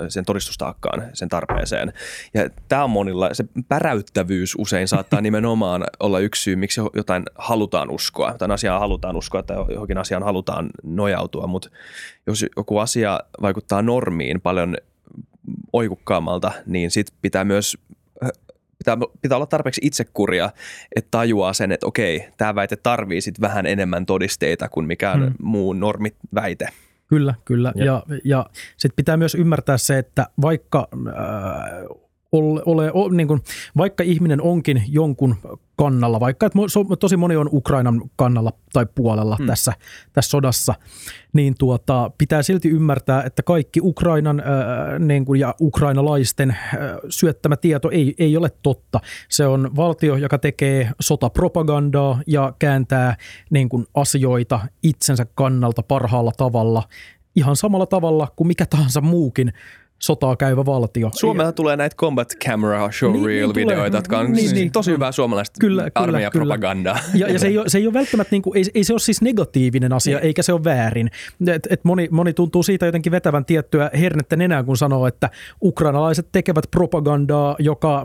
sen 0.08 0.24
todistustaakkaan, 0.24 1.02
sen 1.12 1.28
tarpeeseen. 1.28 1.92
Ja 2.34 2.50
tämä 2.68 2.84
on 2.84 2.90
monilla, 2.90 3.34
se 3.34 3.44
päräyttävyys 3.68 4.54
usein 4.58 4.88
saattaa 4.88 5.20
nimenomaan 5.26 5.84
olla 6.00 6.18
yksi 6.18 6.42
syy, 6.42 6.56
miksi 6.56 6.80
jotain 6.94 7.22
halutaan 7.34 7.90
uskoa. 7.90 8.30
Jotain 8.30 8.50
asiaa 8.50 8.78
halutaan 8.78 9.16
uskoa 9.16 9.42
tai 9.42 9.56
johonkin 9.56 9.98
asiaan 9.98 10.22
halutaan 10.22 10.70
nojautua, 10.82 11.46
mutta 11.46 11.70
jos 12.26 12.46
joku 12.56 12.78
asia 12.78 13.20
vaikuttaa 13.42 13.82
normiin 13.82 14.40
paljon 14.40 14.76
oikukkaammalta, 15.72 16.52
niin 16.66 16.90
sit 16.90 17.06
pitää 17.22 17.44
myös 17.44 17.78
pitää, 18.78 18.96
pitää 19.22 19.36
olla 19.36 19.46
tarpeeksi 19.46 19.80
itsekuria, 19.84 20.50
että 20.96 21.08
tajuaa 21.10 21.52
sen, 21.52 21.72
että 21.72 21.86
okei, 21.86 22.28
tämä 22.36 22.54
väite 22.54 22.76
tarvii 22.76 23.20
sit 23.20 23.40
vähän 23.40 23.66
enemmän 23.66 24.06
todisteita 24.06 24.68
kuin 24.68 24.86
mikään 24.86 25.22
Hmm. 25.22 25.34
muu 25.42 25.72
normiväite. 25.72 26.68
Kyllä, 27.06 27.34
kyllä. 27.44 27.72
Jep. 27.76 27.86
Ja, 27.86 28.02
ja 28.24 28.46
sitten 28.76 28.96
pitää 28.96 29.16
myös 29.16 29.34
ymmärtää 29.34 29.78
se, 29.78 29.98
että 29.98 30.26
vaikka, 30.42 30.88
äh, 31.08 31.14
ole, 32.38 32.62
ole, 32.66 32.92
o, 32.94 33.08
niin 33.08 33.28
kuin, 33.28 33.40
vaikka 33.76 34.04
ihminen 34.04 34.42
onkin 34.42 34.82
jonkun 34.88 35.36
kannalla, 35.76 36.20
vaikka 36.20 36.46
että 36.46 36.58
tosi 37.00 37.16
moni 37.16 37.36
on 37.36 37.48
Ukrainan 37.52 38.02
kannalla 38.16 38.52
tai 38.72 38.86
puolella 38.94 39.36
hmm. 39.36 39.46
tässä, 39.46 39.72
tässä 40.12 40.30
sodassa, 40.30 40.74
niin 41.32 41.54
tuota, 41.58 42.10
pitää 42.18 42.42
silti 42.42 42.68
ymmärtää, 42.68 43.22
että 43.22 43.42
kaikki 43.42 43.80
Ukrainan 43.82 44.40
äh, 44.40 44.46
niin 44.98 45.24
kuin, 45.24 45.40
ja 45.40 45.54
ukrainalaisten 45.60 46.50
äh, 46.50 46.56
syöttämä 47.08 47.56
tieto 47.56 47.90
ei, 47.90 48.14
ei 48.18 48.36
ole 48.36 48.50
totta. 48.62 49.00
Se 49.28 49.46
on 49.46 49.76
valtio, 49.76 50.16
joka 50.16 50.38
tekee 50.38 50.90
sotapropagandaa 51.00 52.20
ja 52.26 52.52
kääntää 52.58 53.16
niin 53.50 53.68
kuin, 53.68 53.86
asioita 53.94 54.60
itsensä 54.82 55.26
kannalta 55.34 55.82
parhaalla 55.82 56.32
tavalla, 56.36 56.82
ihan 57.36 57.56
samalla 57.56 57.86
tavalla 57.86 58.28
kuin 58.36 58.48
mikä 58.48 58.66
tahansa 58.66 59.00
muukin 59.00 59.52
sotaa 59.98 60.36
käyvä 60.36 60.66
valtio. 60.66 61.10
Suomeen 61.14 61.54
tulee 61.54 61.76
näitä 61.76 61.96
combat 61.96 62.28
camera 62.44 62.90
show 62.92 63.12
Niin, 63.12 63.24
reel 63.26 63.46
niin 63.46 63.52
tulee. 63.54 63.66
videoita, 63.76 63.96
jotka 63.96 64.18
on 64.18 64.32
Niin, 64.32 64.54
niin. 64.54 64.72
tosi 64.72 64.90
hyvää 64.90 65.12
suomalaista 65.12 65.56
Kyllä, 65.60 65.82
kyllä, 65.82 65.90
armeijan 65.94 66.32
kyllä. 66.32 66.44
propagandaa. 66.44 66.98
Ja, 67.14 67.32
ja 67.32 67.38
se, 67.38 67.46
ei 67.46 67.58
ole, 67.58 67.68
se 67.68 67.78
ei 67.78 67.86
ole 67.86 67.94
välttämättä, 67.94 68.32
niin 68.32 68.42
kuin, 68.42 68.56
ei, 68.56 68.64
ei 68.74 68.84
se 68.84 68.92
ole 68.92 69.00
siis 69.00 69.22
negatiivinen 69.22 69.92
asia, 69.92 70.20
eikä 70.20 70.42
se 70.42 70.52
ole 70.52 70.64
väärin. 70.64 71.10
Et, 71.46 71.66
et 71.70 71.84
moni, 71.84 72.08
moni 72.10 72.32
tuntuu 72.32 72.62
siitä 72.62 72.86
jotenkin 72.86 73.12
vetävän 73.12 73.44
tiettyä 73.44 73.90
hernettä 74.00 74.36
nenään, 74.36 74.64
kun 74.64 74.76
sanoo, 74.76 75.06
että 75.06 75.30
ukrainalaiset 75.62 76.28
tekevät 76.32 76.64
propagandaa, 76.70 77.56
joka, 77.58 77.98
äh, 77.98 78.04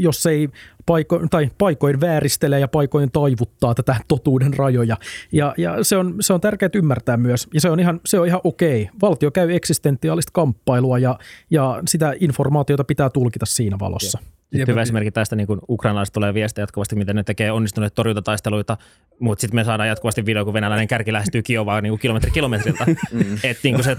jos 0.00 0.26
ei 0.26 0.48
paiko, 0.90 1.20
tai 1.30 1.50
paikoin 1.58 2.00
vääristelee 2.00 2.60
ja 2.60 2.68
paikoin 2.68 3.10
taivuttaa 3.12 3.74
tätä 3.74 3.96
totuuden 4.08 4.54
rajoja. 4.54 4.96
Ja, 5.32 5.54
ja 5.58 5.84
se, 5.84 5.96
on, 5.96 6.14
se 6.20 6.32
on 6.32 6.40
tärkeää 6.40 6.70
ymmärtää 6.74 7.16
myös, 7.16 7.48
ja 7.54 7.60
se 7.60 7.70
on 7.70 7.80
ihan, 7.80 8.00
se 8.06 8.20
on 8.20 8.26
ihan 8.26 8.40
okei. 8.44 8.88
Valtio 9.02 9.30
käy 9.30 9.52
eksistentiaalista 9.52 10.30
kamppailua, 10.32 10.98
ja, 10.98 11.18
ja 11.50 11.82
sitä 11.88 12.14
informaatiota 12.20 12.84
pitää 12.84 13.10
tulkita 13.10 13.46
siinä 13.46 13.78
valossa. 13.78 14.18
Jep. 14.52 14.68
Hyvä 14.68 14.82
esimerkki 14.82 15.10
tästä, 15.10 15.36
niin 15.36 15.46
kun 15.46 15.60
ukrainalaiset 15.68 16.12
tulee 16.12 16.34
viestejä 16.34 16.62
jatkuvasti, 16.62 16.96
miten 16.96 17.16
ne 17.16 17.22
tekee 17.22 17.52
onnistuneet 17.52 17.94
torjuntataisteluita, 17.94 18.76
mutta 19.20 19.40
sitten 19.40 19.56
me 19.56 19.64
saadaan 19.64 19.88
jatkuvasti 19.88 20.26
video, 20.26 20.44
kun 20.44 20.54
venäläinen 20.54 20.88
kärki 20.88 21.12
lähestyy 21.12 21.42
Kiovaa 21.42 21.80
niin 21.80 21.98
kilometri 21.98 22.30
kilometriltä. 22.30 22.86
Että 23.44 23.60
niin 23.62 23.84
se 23.84 23.96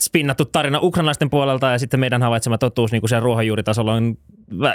spinnattu 0.00 0.44
tarina 0.44 0.78
ukrainalaisten 0.82 1.30
puolelta 1.30 1.70
ja 1.70 1.78
sitten 1.78 2.00
meidän 2.00 2.22
havaitsema 2.22 2.58
totuus 2.58 2.92
niin 2.92 3.02
siellä 3.08 3.24
ruohonjuuritasolla 3.24 3.94
on 3.94 4.16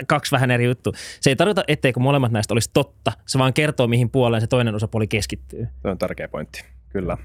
kaksi 0.07 0.31
vähän 0.31 0.51
eri 0.51 0.65
juttu. 0.65 0.93
Se 1.21 1.29
ei 1.29 1.35
tarkoita, 1.35 1.63
etteikö 1.67 1.99
molemmat 1.99 2.31
näistä 2.31 2.53
olisi 2.53 2.69
totta, 2.73 3.11
se 3.25 3.39
vaan 3.39 3.53
kertoo, 3.53 3.87
mihin 3.87 4.09
puoleen 4.09 4.41
se 4.41 4.47
toinen 4.47 4.75
osapuoli 4.75 5.07
keskittyy. 5.07 5.67
Se 5.81 5.87
on 5.87 5.97
tärkeä 5.97 6.27
pointti, 6.27 6.63
kyllä. 6.89 7.17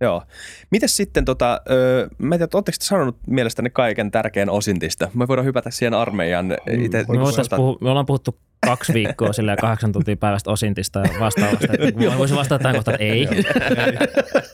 Joo. 0.00 0.22
Mites 0.70 0.96
sitten, 0.96 1.24
tota, 1.24 1.60
öö, 1.70 2.08
mä 2.18 2.34
en 2.34 2.38
tiedä, 2.38 2.50
oletteko 2.54 2.76
te 2.78 2.84
sanonut 2.84 3.18
mielestäni 3.26 3.70
kaiken 3.70 4.10
tärkeän 4.10 4.50
osintista? 4.50 5.10
Me 5.14 5.28
voidaan 5.28 5.46
hypätä 5.46 5.70
siihen 5.70 5.94
armeijan 5.94 6.56
itse. 6.70 7.04
Me, 7.08 7.20
voitais 7.20 7.48
puhu, 7.56 7.78
me 7.80 7.90
ollaan 7.90 8.06
puhuttu 8.06 8.38
kaksi 8.64 8.94
viikkoa 8.94 9.32
sillä 9.32 9.56
kahdeksan 9.56 9.92
tuntia 9.92 10.16
päivästä 10.16 10.50
osintista 10.50 10.98
ja 11.00 11.20
vastaavasta. 11.20 11.66
Mä 12.10 12.18
voisin 12.18 12.36
vastata 12.36 12.62
tähän 12.62 12.74
kohtaan, 12.76 12.94
että 12.94 13.04
ei. 13.04 13.28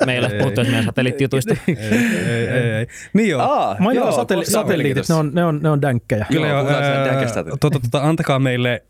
Me 0.06 0.12
ei 0.12 0.18
ole 0.18 0.30
puhuttu 0.38 0.60
esimerkiksi 0.60 0.86
satelliittijutuista. 0.86 1.54
ei, 1.68 1.76
ei, 1.78 2.48
ei, 2.48 2.70
ei. 2.70 2.86
Niin 3.12 3.28
joo. 3.30 3.42
Aa, 3.42 3.76
Mainita 3.78 4.04
joo, 4.06 4.16
satelli- 4.16 4.44
satelliitit, 4.50 5.08
ne 5.08 5.14
on, 5.14 5.30
ne 5.34 5.44
on, 5.44 5.60
ne 5.62 5.70
on 5.70 5.82
dänkkejä. 5.82 6.26
Kyllä 6.32 6.46
Joo, 6.46 6.58
joo, 6.58 6.68
ää, 6.68 7.44
tota, 7.60 7.80
tota, 7.80 8.02
antakaa 8.02 8.38
meille 8.38 8.82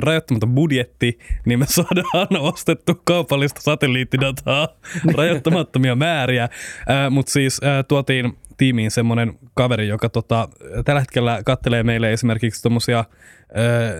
rajoittamaton 0.00 0.54
budjetti, 0.54 1.18
niin 1.46 1.58
me 1.58 1.66
saadaan 1.76 2.40
ostettu 2.40 3.00
kaupallista 3.04 3.60
satelliittidataa 3.60 4.68
rajoittamattomia 5.18 5.96
määriä. 5.96 6.48
Mutta 7.10 7.32
siis 7.32 7.60
tuotiin 7.88 8.36
tiimiin 8.56 8.90
semmoinen 8.90 9.38
kaveri, 9.54 9.88
joka 9.88 10.08
tota, 10.08 10.48
tällä 10.84 11.00
hetkellä 11.00 11.42
kattelee 11.44 11.82
meille 11.82 12.12
esimerkiksi 12.12 12.62
tuommoisia 12.62 13.04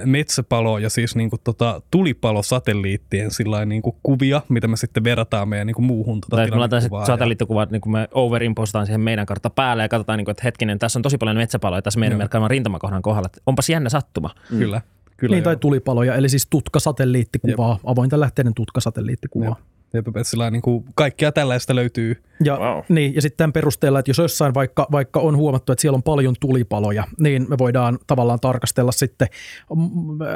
metsäpalo- 0.04 0.78
ja 0.78 0.90
siis 0.90 1.16
niinku 1.16 1.36
tota, 1.44 1.82
tulipalosatelliittien 1.90 3.30
sillain 3.30 3.68
niinku 3.68 3.98
kuvia, 4.02 4.42
mitä 4.48 4.68
me 4.68 4.76
sitten 4.76 5.04
verrataan 5.04 5.48
meidän 5.48 5.66
niinku 5.66 5.82
muuhun 5.82 6.20
tota 6.20 6.36
Tai 6.36 6.50
me 6.50 6.56
laitetaan 6.56 7.06
satelliittikuvat, 7.06 7.70
niin 7.70 7.80
kun 7.80 7.92
me 7.92 8.08
overimpostataan 8.12 8.86
siihen 8.86 9.00
meidän 9.00 9.26
kartta 9.26 9.50
päälle 9.50 9.82
ja 9.82 9.88
katsotaan, 9.88 10.16
niin 10.16 10.24
kuin, 10.24 10.32
että 10.32 10.44
hetkinen, 10.44 10.78
tässä 10.78 10.98
on 10.98 11.02
tosi 11.02 11.18
paljon 11.18 11.36
metsäpaloja 11.36 11.82
tässä 11.82 12.00
meidän 12.00 12.18
merkkaaman 12.18 12.50
rintamakohdan 12.50 13.02
kohdalla. 13.02 13.28
Onpas 13.46 13.70
jännä 13.70 13.88
sattuma. 13.88 14.30
Kyllä, 14.48 14.80
kyllä. 15.16 15.34
Niin, 15.34 15.44
tai 15.44 15.52
joo. 15.52 15.58
tulipaloja, 15.58 16.14
eli 16.14 16.28
siis 16.28 16.46
tutkasatelliittikuvaa, 16.50 17.78
avointa 17.84 18.20
lähteiden 18.20 18.54
tutkasatelliittikuvaa. 18.54 19.48
Jep, 19.58 19.73
jep, 19.94 20.16
et 20.16 20.26
sillä 20.26 20.50
niin 20.50 20.62
kuin 20.62 20.84
kaikkea 20.94 21.32
tällaista 21.32 21.74
löytyy. 21.74 22.16
Ja, 22.44 22.58
Wow. 22.58 22.82
niin, 22.88 23.14
ja 23.14 23.22
sitten 23.22 23.36
tämän 23.36 23.52
perusteella, 23.52 23.98
että 23.98 24.10
jos 24.10 24.18
jossain 24.18 24.54
vaikka, 24.54 24.86
vaikka 24.92 25.20
on 25.20 25.36
huomattu, 25.36 25.72
että 25.72 25.82
siellä 25.82 25.96
on 25.96 26.02
paljon 26.02 26.34
tulipaloja, 26.40 27.04
niin 27.20 27.46
me 27.48 27.58
voidaan 27.58 27.98
tavallaan 28.06 28.40
tarkastella 28.40 28.92
sitten 28.92 29.28
mm, 29.76 30.20
äh, 30.20 30.28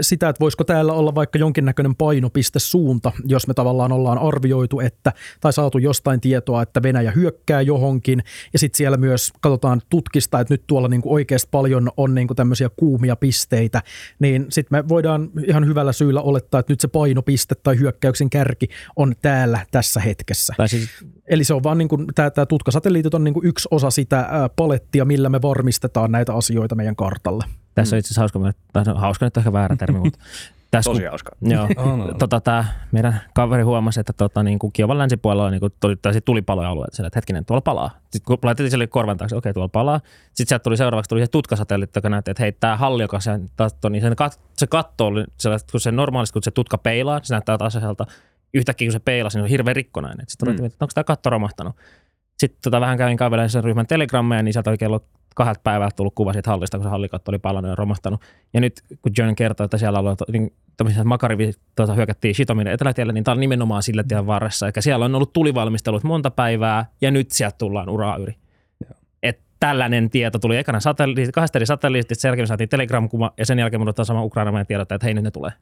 sitä, 0.00 0.28
että 0.28 0.40
voisiko 0.40 0.64
täällä 0.64 0.92
olla 0.92 1.14
vaikka 1.14 1.38
jonkinnäköinen 1.38 1.94
painopistesuunta, 1.94 3.12
jos 3.24 3.46
me 3.46 3.54
tavallaan 3.54 3.92
ollaan 3.92 4.18
arvioitu, 4.18 4.80
että, 4.80 5.12
tai 5.40 5.52
saatu 5.52 5.78
jostain 5.78 6.20
tietoa, 6.20 6.62
että 6.62 6.82
Venäjä 6.82 7.10
hyökkää 7.10 7.60
johonkin, 7.60 8.22
ja 8.52 8.58
sitten 8.58 8.76
siellä 8.76 8.96
myös 8.96 9.32
katsotaan 9.40 9.82
tutkista, 9.90 10.40
että 10.40 10.54
nyt 10.54 10.62
tuolla 10.66 10.88
niinku 10.88 11.14
oikeasti 11.14 11.48
paljon 11.50 11.90
on 11.96 12.14
niinku 12.14 12.34
tämmöisiä 12.34 12.70
kuumia 12.76 13.16
pisteitä, 13.16 13.82
niin 14.18 14.46
sitten 14.48 14.78
me 14.78 14.88
voidaan 14.88 15.30
ihan 15.46 15.66
hyvällä 15.66 15.92
syyllä 15.92 16.20
olettaa, 16.20 16.60
että 16.60 16.72
nyt 16.72 16.80
se 16.80 16.88
painopiste 16.88 17.54
tai 17.54 17.78
hyökkäyksen 17.78 18.30
kärki 18.30 18.68
on 18.96 19.14
täällä 19.22 19.66
tässä 19.70 20.00
hetkessä. 20.00 20.54
Tai 20.56 20.68
siis 20.68 20.88
Eli 21.26 21.44
se 21.44 21.54
on 21.54 21.62
vaan 21.62 21.78
niin 21.78 21.88
kuin, 21.88 22.06
tämä, 22.14 22.30
tämä 22.30 22.46
tutkasatelliitit 22.46 23.14
on 23.14 23.24
niin 23.24 23.34
kuin 23.34 23.46
yksi 23.46 23.68
osa 23.70 23.90
sitä 23.90 24.28
palettia, 24.56 25.04
millä 25.04 25.28
me 25.28 25.42
varmistetaan 25.42 26.12
näitä 26.12 26.34
asioita 26.34 26.74
meidän 26.74 26.96
kartalle. 26.96 27.44
tässä 27.74 27.96
on 27.96 27.98
itse 27.98 28.06
asiassa 28.06 28.20
hauska, 28.20 28.62
tai 28.72 28.84
no, 28.84 28.94
hauska 28.94 29.26
nyt 29.26 29.36
on 29.36 29.40
ehkä 29.40 29.52
väärä 29.52 29.76
termi, 29.76 29.98
mutta 29.98 30.18
tässä 30.70 30.90
Tosi 30.90 31.02
kun, 31.02 31.10
hauska. 31.10 31.30
joo, 31.42 31.68
On, 31.76 32.00
on. 32.10 32.18
tota, 32.18 32.40
tämä 32.40 32.64
meidän 32.92 33.20
kaveri 33.34 33.62
huomasi, 33.62 34.00
että 34.00 34.12
tota, 34.12 34.42
niin 34.42 34.58
kuin 34.58 34.72
Kiovan 34.72 34.98
länsipuolella 34.98 35.50
niin 35.50 35.60
kuin, 35.60 35.72
tuli 35.80 35.96
tällaisia 35.96 36.20
tulipaloja 36.20 36.68
alueita, 36.68 36.96
sillä, 36.96 37.06
että 37.06 37.16
hetkinen, 37.18 37.44
tuolla 37.44 37.60
palaa. 37.60 37.90
Sitten 38.10 38.22
kun 38.24 38.38
laitettiin 38.42 38.70
sille 38.70 38.86
korvan 38.86 39.16
taakse, 39.16 39.36
okei, 39.36 39.54
tuolla 39.54 39.68
palaa. 39.68 40.00
Sitten 40.24 40.46
sieltä 40.48 40.62
tuli 40.62 40.76
seuraavaksi 40.76 41.08
tuli 41.08 41.20
se 41.20 41.26
tutkasatelliitti, 41.26 41.98
joka 41.98 42.08
näytti, 42.08 42.30
että 42.30 42.42
hei, 42.42 42.52
tämä 42.52 42.76
halli, 42.76 43.02
joka 43.02 43.20
se, 43.20 43.40
tatto, 43.56 43.88
niin 43.88 44.02
sen 44.02 44.16
kat, 44.16 44.40
se 44.56 44.66
katto 44.66 45.06
oli, 45.06 45.24
sillä, 45.38 45.56
että 45.56 45.70
kun 45.70 45.80
se 45.80 45.92
normaalisti, 45.92 46.32
kun 46.32 46.42
se 46.42 46.50
tutka 46.50 46.78
peilaa, 46.78 47.20
se 47.22 47.34
näyttää 47.34 47.58
tasaiselta. 47.58 48.06
Yhtäkkiä 48.54 48.86
kun 48.86 48.92
se 48.92 48.98
peilasi, 48.98 49.38
niin 49.38 49.42
se 49.42 49.44
on 49.44 49.50
hirveän 49.50 49.76
rikkonainen. 49.76 50.26
Sitten 50.28 50.48
mm. 50.48 50.64
että 50.64 50.84
onko 50.84 50.92
tämä 50.94 51.04
katto 51.04 51.30
romahtanut. 51.30 51.76
Sitten 52.38 52.58
tota, 52.62 52.80
vähän 52.80 52.98
kävin 52.98 53.16
kaivelemaan 53.16 53.50
sen 53.50 53.64
ryhmän 53.64 53.86
telegrammeja, 53.86 54.42
niin 54.42 54.52
sieltä 54.52 54.70
oli 54.70 54.78
kello 54.78 55.00
kahdelta 55.34 55.60
päivältä 55.64 55.96
tullut 55.96 56.14
kuva 56.14 56.32
siitä 56.32 56.50
hallista, 56.50 56.78
kun 56.78 56.84
se 56.84 56.90
hallikatto 56.90 57.30
oli 57.30 57.38
palannut 57.38 57.68
ja 57.68 57.74
romahtanut. 57.74 58.20
Ja 58.54 58.60
nyt 58.60 58.80
kun 59.02 59.12
John 59.18 59.34
kertoo, 59.34 59.64
että 59.64 59.78
siellä 59.78 59.98
on 59.98 60.16
niin, 60.32 60.52
tämmöisiä 60.76 61.04
makarivi 61.04 61.52
tuota, 61.76 61.94
hyökättiin 61.94 62.34
Shitomin 62.34 62.66
etelätiellä, 62.66 63.12
niin 63.12 63.24
tämä 63.24 63.32
on 63.32 63.40
nimenomaan 63.40 63.82
sillä 63.82 64.02
tien 64.02 64.26
varressa. 64.26 64.66
Eli 64.66 64.82
siellä 64.82 65.04
on 65.04 65.14
ollut 65.14 65.32
tulivalmistelut 65.32 66.04
monta 66.04 66.30
päivää 66.30 66.86
ja 67.00 67.10
nyt 67.10 67.30
sieltä 67.30 67.56
tullaan 67.58 67.88
uraa 67.88 68.16
yli. 68.16 68.34
Et 69.22 69.40
tällainen 69.60 70.10
tieto 70.10 70.38
tuli 70.38 70.56
ekana 70.56 70.80
satelliitti, 70.80 71.32
kahdesta 71.32 71.58
eri 71.58 71.66
satelliitista, 71.66 72.22
sen 72.22 72.28
jälkeen 72.28 72.46
saatiin 72.46 72.68
Telegram-kuva 72.68 73.32
ja 73.38 73.46
sen 73.46 73.58
jälkeen 73.58 73.80
mulle 73.80 74.04
sama 74.04 74.24
ukrainalainen 74.24 74.66
tiedottaa, 74.66 74.96
että 74.96 75.06
hei 75.06 75.14
nyt 75.14 75.24
ne 75.24 75.30
tulee. 75.30 75.52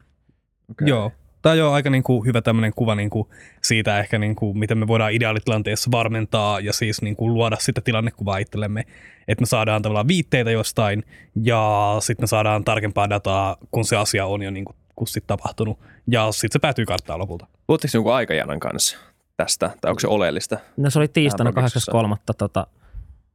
Okay. 0.70 0.88
Joo, 0.88 1.12
Tämä 1.42 1.52
on 1.52 1.58
jo 1.58 1.72
aika 1.72 1.90
niin 1.90 2.02
kuin 2.02 2.26
hyvä 2.26 2.42
tämmöinen 2.42 2.72
kuva 2.76 2.94
niin 2.94 3.10
kuin 3.10 3.28
siitä 3.62 3.98
ehkä, 4.00 4.18
niin 4.18 4.36
kuin, 4.36 4.58
miten 4.58 4.78
me 4.78 4.86
voidaan 4.86 5.12
ideaalitilanteessa 5.12 5.90
varmentaa 5.90 6.60
ja 6.60 6.72
siis 6.72 7.02
niin 7.02 7.16
kuin 7.16 7.34
luoda 7.34 7.56
sitä 7.60 7.80
tilannekuvaa 7.80 8.38
itsellemme, 8.38 8.84
että 9.28 9.42
me 9.42 9.46
saadaan 9.46 9.82
tavallaan 9.82 10.08
viitteitä 10.08 10.50
jostain 10.50 11.04
ja 11.42 11.96
sitten 12.00 12.22
me 12.22 12.26
saadaan 12.26 12.64
tarkempaa 12.64 13.10
dataa, 13.10 13.56
kun 13.70 13.84
se 13.84 13.96
asia 13.96 14.26
on 14.26 14.42
jo 14.42 14.50
niin 14.50 14.64
kuin, 14.64 14.76
kun 14.96 15.06
sit 15.06 15.26
tapahtunut 15.26 15.78
ja 16.06 16.32
sitten 16.32 16.52
se 16.52 16.58
päätyy 16.58 16.86
karttaan 16.86 17.18
lopulta. 17.18 17.46
Luotteko 17.68 17.90
jonkun 17.94 18.14
aikajanan 18.14 18.60
kanssa 18.60 18.98
tästä, 19.36 19.70
tai 19.80 19.90
onko 19.90 20.00
se 20.00 20.08
oleellista? 20.08 20.58
No 20.76 20.90
se 20.90 20.98
oli 20.98 21.08
tiistaina 21.08 21.50
8.3. 21.50 22.16
Tota, 22.38 22.66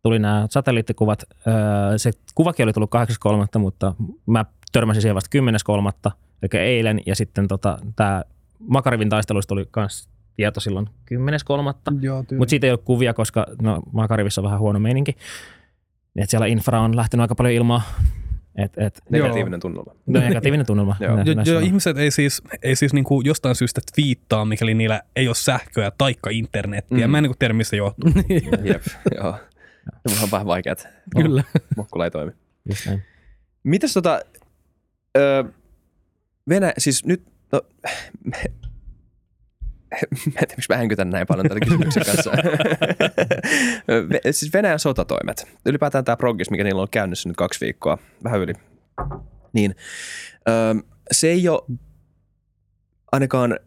tuli 0.03 0.19
nämä 0.19 0.47
satelliittikuvat. 0.49 1.23
Se 1.97 2.11
kuvakin 2.35 2.63
oli 2.63 2.73
tullut 2.73 2.91
8.3., 3.55 3.59
mutta 3.59 3.93
mä 4.25 4.45
törmäsin 4.71 5.01
siihen 5.01 5.15
vasta 5.15 5.37
10.3 6.05 6.11
eli 6.41 6.61
eilen, 6.61 7.01
ja 7.05 7.15
sitten 7.15 7.47
tota, 7.47 7.77
tämä 7.95 8.23
Makarivin 8.59 9.09
taisteluista 9.09 9.53
oli 9.53 9.69
myös 9.75 10.09
tieto 10.35 10.59
silloin 10.59 10.89
10.3. 11.13 11.21
Mutta 12.37 12.49
siitä 12.49 12.67
ei 12.67 12.71
ole 12.71 12.79
kuvia, 12.85 13.13
koska 13.13 13.45
no, 13.61 13.81
Makarivissa 13.91 14.41
on 14.41 14.45
vähän 14.45 14.59
huono 14.59 14.79
meininki. 14.79 15.15
Et 16.15 16.29
siellä 16.29 16.45
infra 16.45 16.79
on 16.79 16.95
lähtenyt 16.95 17.21
aika 17.21 17.35
paljon 17.35 17.53
ilmaa. 17.53 17.81
Et, 18.55 18.73
et, 18.77 19.01
negatiivinen 19.09 19.59
tunnelma. 19.59 19.91
No, 20.05 20.19
negatiivinen 20.19 20.65
tunnelma. 20.65 20.95
joo. 20.99 21.17
Jo, 21.17 21.53
jo, 21.53 21.59
ihmiset 21.59 21.97
ei 21.97 22.11
siis, 22.11 22.41
ei 22.61 22.75
siis 22.75 22.93
niinku 22.93 23.21
jostain 23.21 23.55
syystä 23.55 23.81
twiittaa, 23.95 24.45
mikäli 24.45 24.73
niillä 24.73 25.01
ei 25.15 25.27
ole 25.27 25.35
sähköä 25.35 25.91
taikka 25.97 26.29
internettiä. 26.29 27.07
Mm. 27.07 27.11
Mä 27.11 27.17
en 27.17 27.23
niinku 27.23 27.35
tiedä, 27.39 27.53
mistä 27.53 27.75
johtuu. 27.75 28.09
Jep, 28.63 28.83
joo. 29.15 29.35
Se 30.07 30.23
on 30.23 30.31
vähän 30.31 30.47
vaikeat. 30.47 30.87
Kyllä. 31.15 31.43
Mokkula 31.77 32.05
ei 32.05 32.11
toimi. 32.11 32.31
Mitäs 33.63 33.93
tota, 33.93 34.21
öö, 35.17 35.43
Venäjä, 36.49 36.73
siis 36.77 37.05
nyt, 37.05 37.23
no, 37.51 37.61
mä 38.25 38.37
en 40.25 40.33
tiedä, 40.33 40.53
miksi 40.57 40.69
mä 40.69 40.77
hänkytän 40.77 41.09
näin 41.09 41.27
paljon 41.27 41.47
tätä 41.47 41.59
kysymyksen 41.59 42.05
kanssa. 42.05 42.31
siis 44.31 44.53
Venäjän 44.53 44.79
sotatoimet. 44.79 45.47
Ylipäätään 45.65 46.05
tämä 46.05 46.15
progis, 46.15 46.51
mikä 46.51 46.63
niillä 46.63 46.81
on 46.81 46.87
käynnissä 46.91 47.29
nyt 47.29 47.37
kaksi 47.37 47.65
viikkoa, 47.65 47.97
vähän 48.23 48.39
yli. 48.39 48.53
Niin, 49.53 49.75
se 51.11 51.27
ei 51.27 51.49
ole 51.49 51.77
ainakaan, 53.11 53.59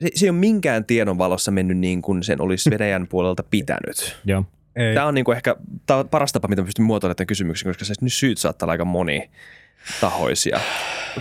se, 0.00 0.08
se 0.14 0.26
ei 0.26 0.30
ole 0.30 0.38
minkään 0.38 0.84
tiedon 0.84 1.18
valossa 1.18 1.50
mennyt 1.50 1.78
niin 1.78 2.02
kuin 2.02 2.22
sen 2.22 2.40
olisi 2.40 2.70
Venäjän 2.70 3.06
puolelta 3.08 3.42
pitänyt. 3.42 4.16
Joo. 4.24 4.44
Ei. 4.76 4.94
Tämä 4.94 5.06
on 5.06 5.14
niin 5.14 5.24
kuin 5.24 5.36
ehkä 5.36 5.56
tämä 5.86 6.00
on 6.00 6.08
paras 6.08 6.32
tapa, 6.32 6.48
mitä 6.48 6.62
pystyn 6.62 6.84
muotoilemaan 6.84 7.16
tämän 7.16 7.26
kysymyksen, 7.26 7.68
koska 7.68 7.84
se 7.84 7.94
nyt 8.00 8.12
syyt 8.12 8.38
saattaa 8.38 8.66
olla 8.66 8.72
aika 8.72 8.84
moni 8.84 9.30
tahoisia. 10.00 10.60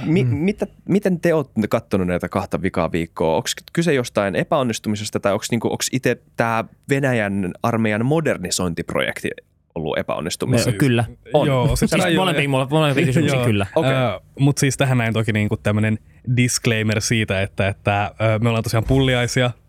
Mi- 0.06 0.24
mm. 0.24 0.30
mitä, 0.30 0.68
miten 0.90 1.20
te 1.20 1.34
olette 1.34 1.68
katsonut 1.70 2.08
näitä 2.08 2.30
kahta 2.30 2.62
vikaa 2.62 2.92
viikkoa? 2.92 3.36
Onko 3.36 3.48
kyse 3.74 3.94
jostain 3.94 4.36
epäonnistumisesta 4.36 5.20
tai 5.20 5.34
onko 5.34 5.46
niinku, 5.52 5.78
itse 5.92 6.22
tämä 6.36 6.66
Venäjän 6.90 7.54
armeijan 7.64 8.06
modernisointiprojekti 8.06 9.30
ollut 9.76 9.98
epäonnistumista? 9.98 10.72
No, 10.72 10.78
kyllä. 10.78 11.06
On. 11.34 11.48
Joo, 11.48 11.76
siis 11.76 11.92
molempiin, 12.16 12.50
molempiin 12.50 13.08
kysymyksiin 13.08 13.44
kyllä. 13.44 13.68
Okay. 13.76 13.92
Uh, 14.16 14.22
Mutta 14.40 14.60
siis 14.60 14.78
tähän 14.78 14.98
näin 14.98 15.14
toki 15.14 15.34
niinku 15.34 15.58
tämmöinen 15.58 16.00
disclaimer 16.38 17.02
siitä, 17.02 17.42
että, 17.42 17.68
että 17.68 18.12
uh, 18.12 18.44
me 18.44 18.50
ollaan 18.50 18.64
tosiaan 18.64 18.84
pulliaisia– 18.84 19.52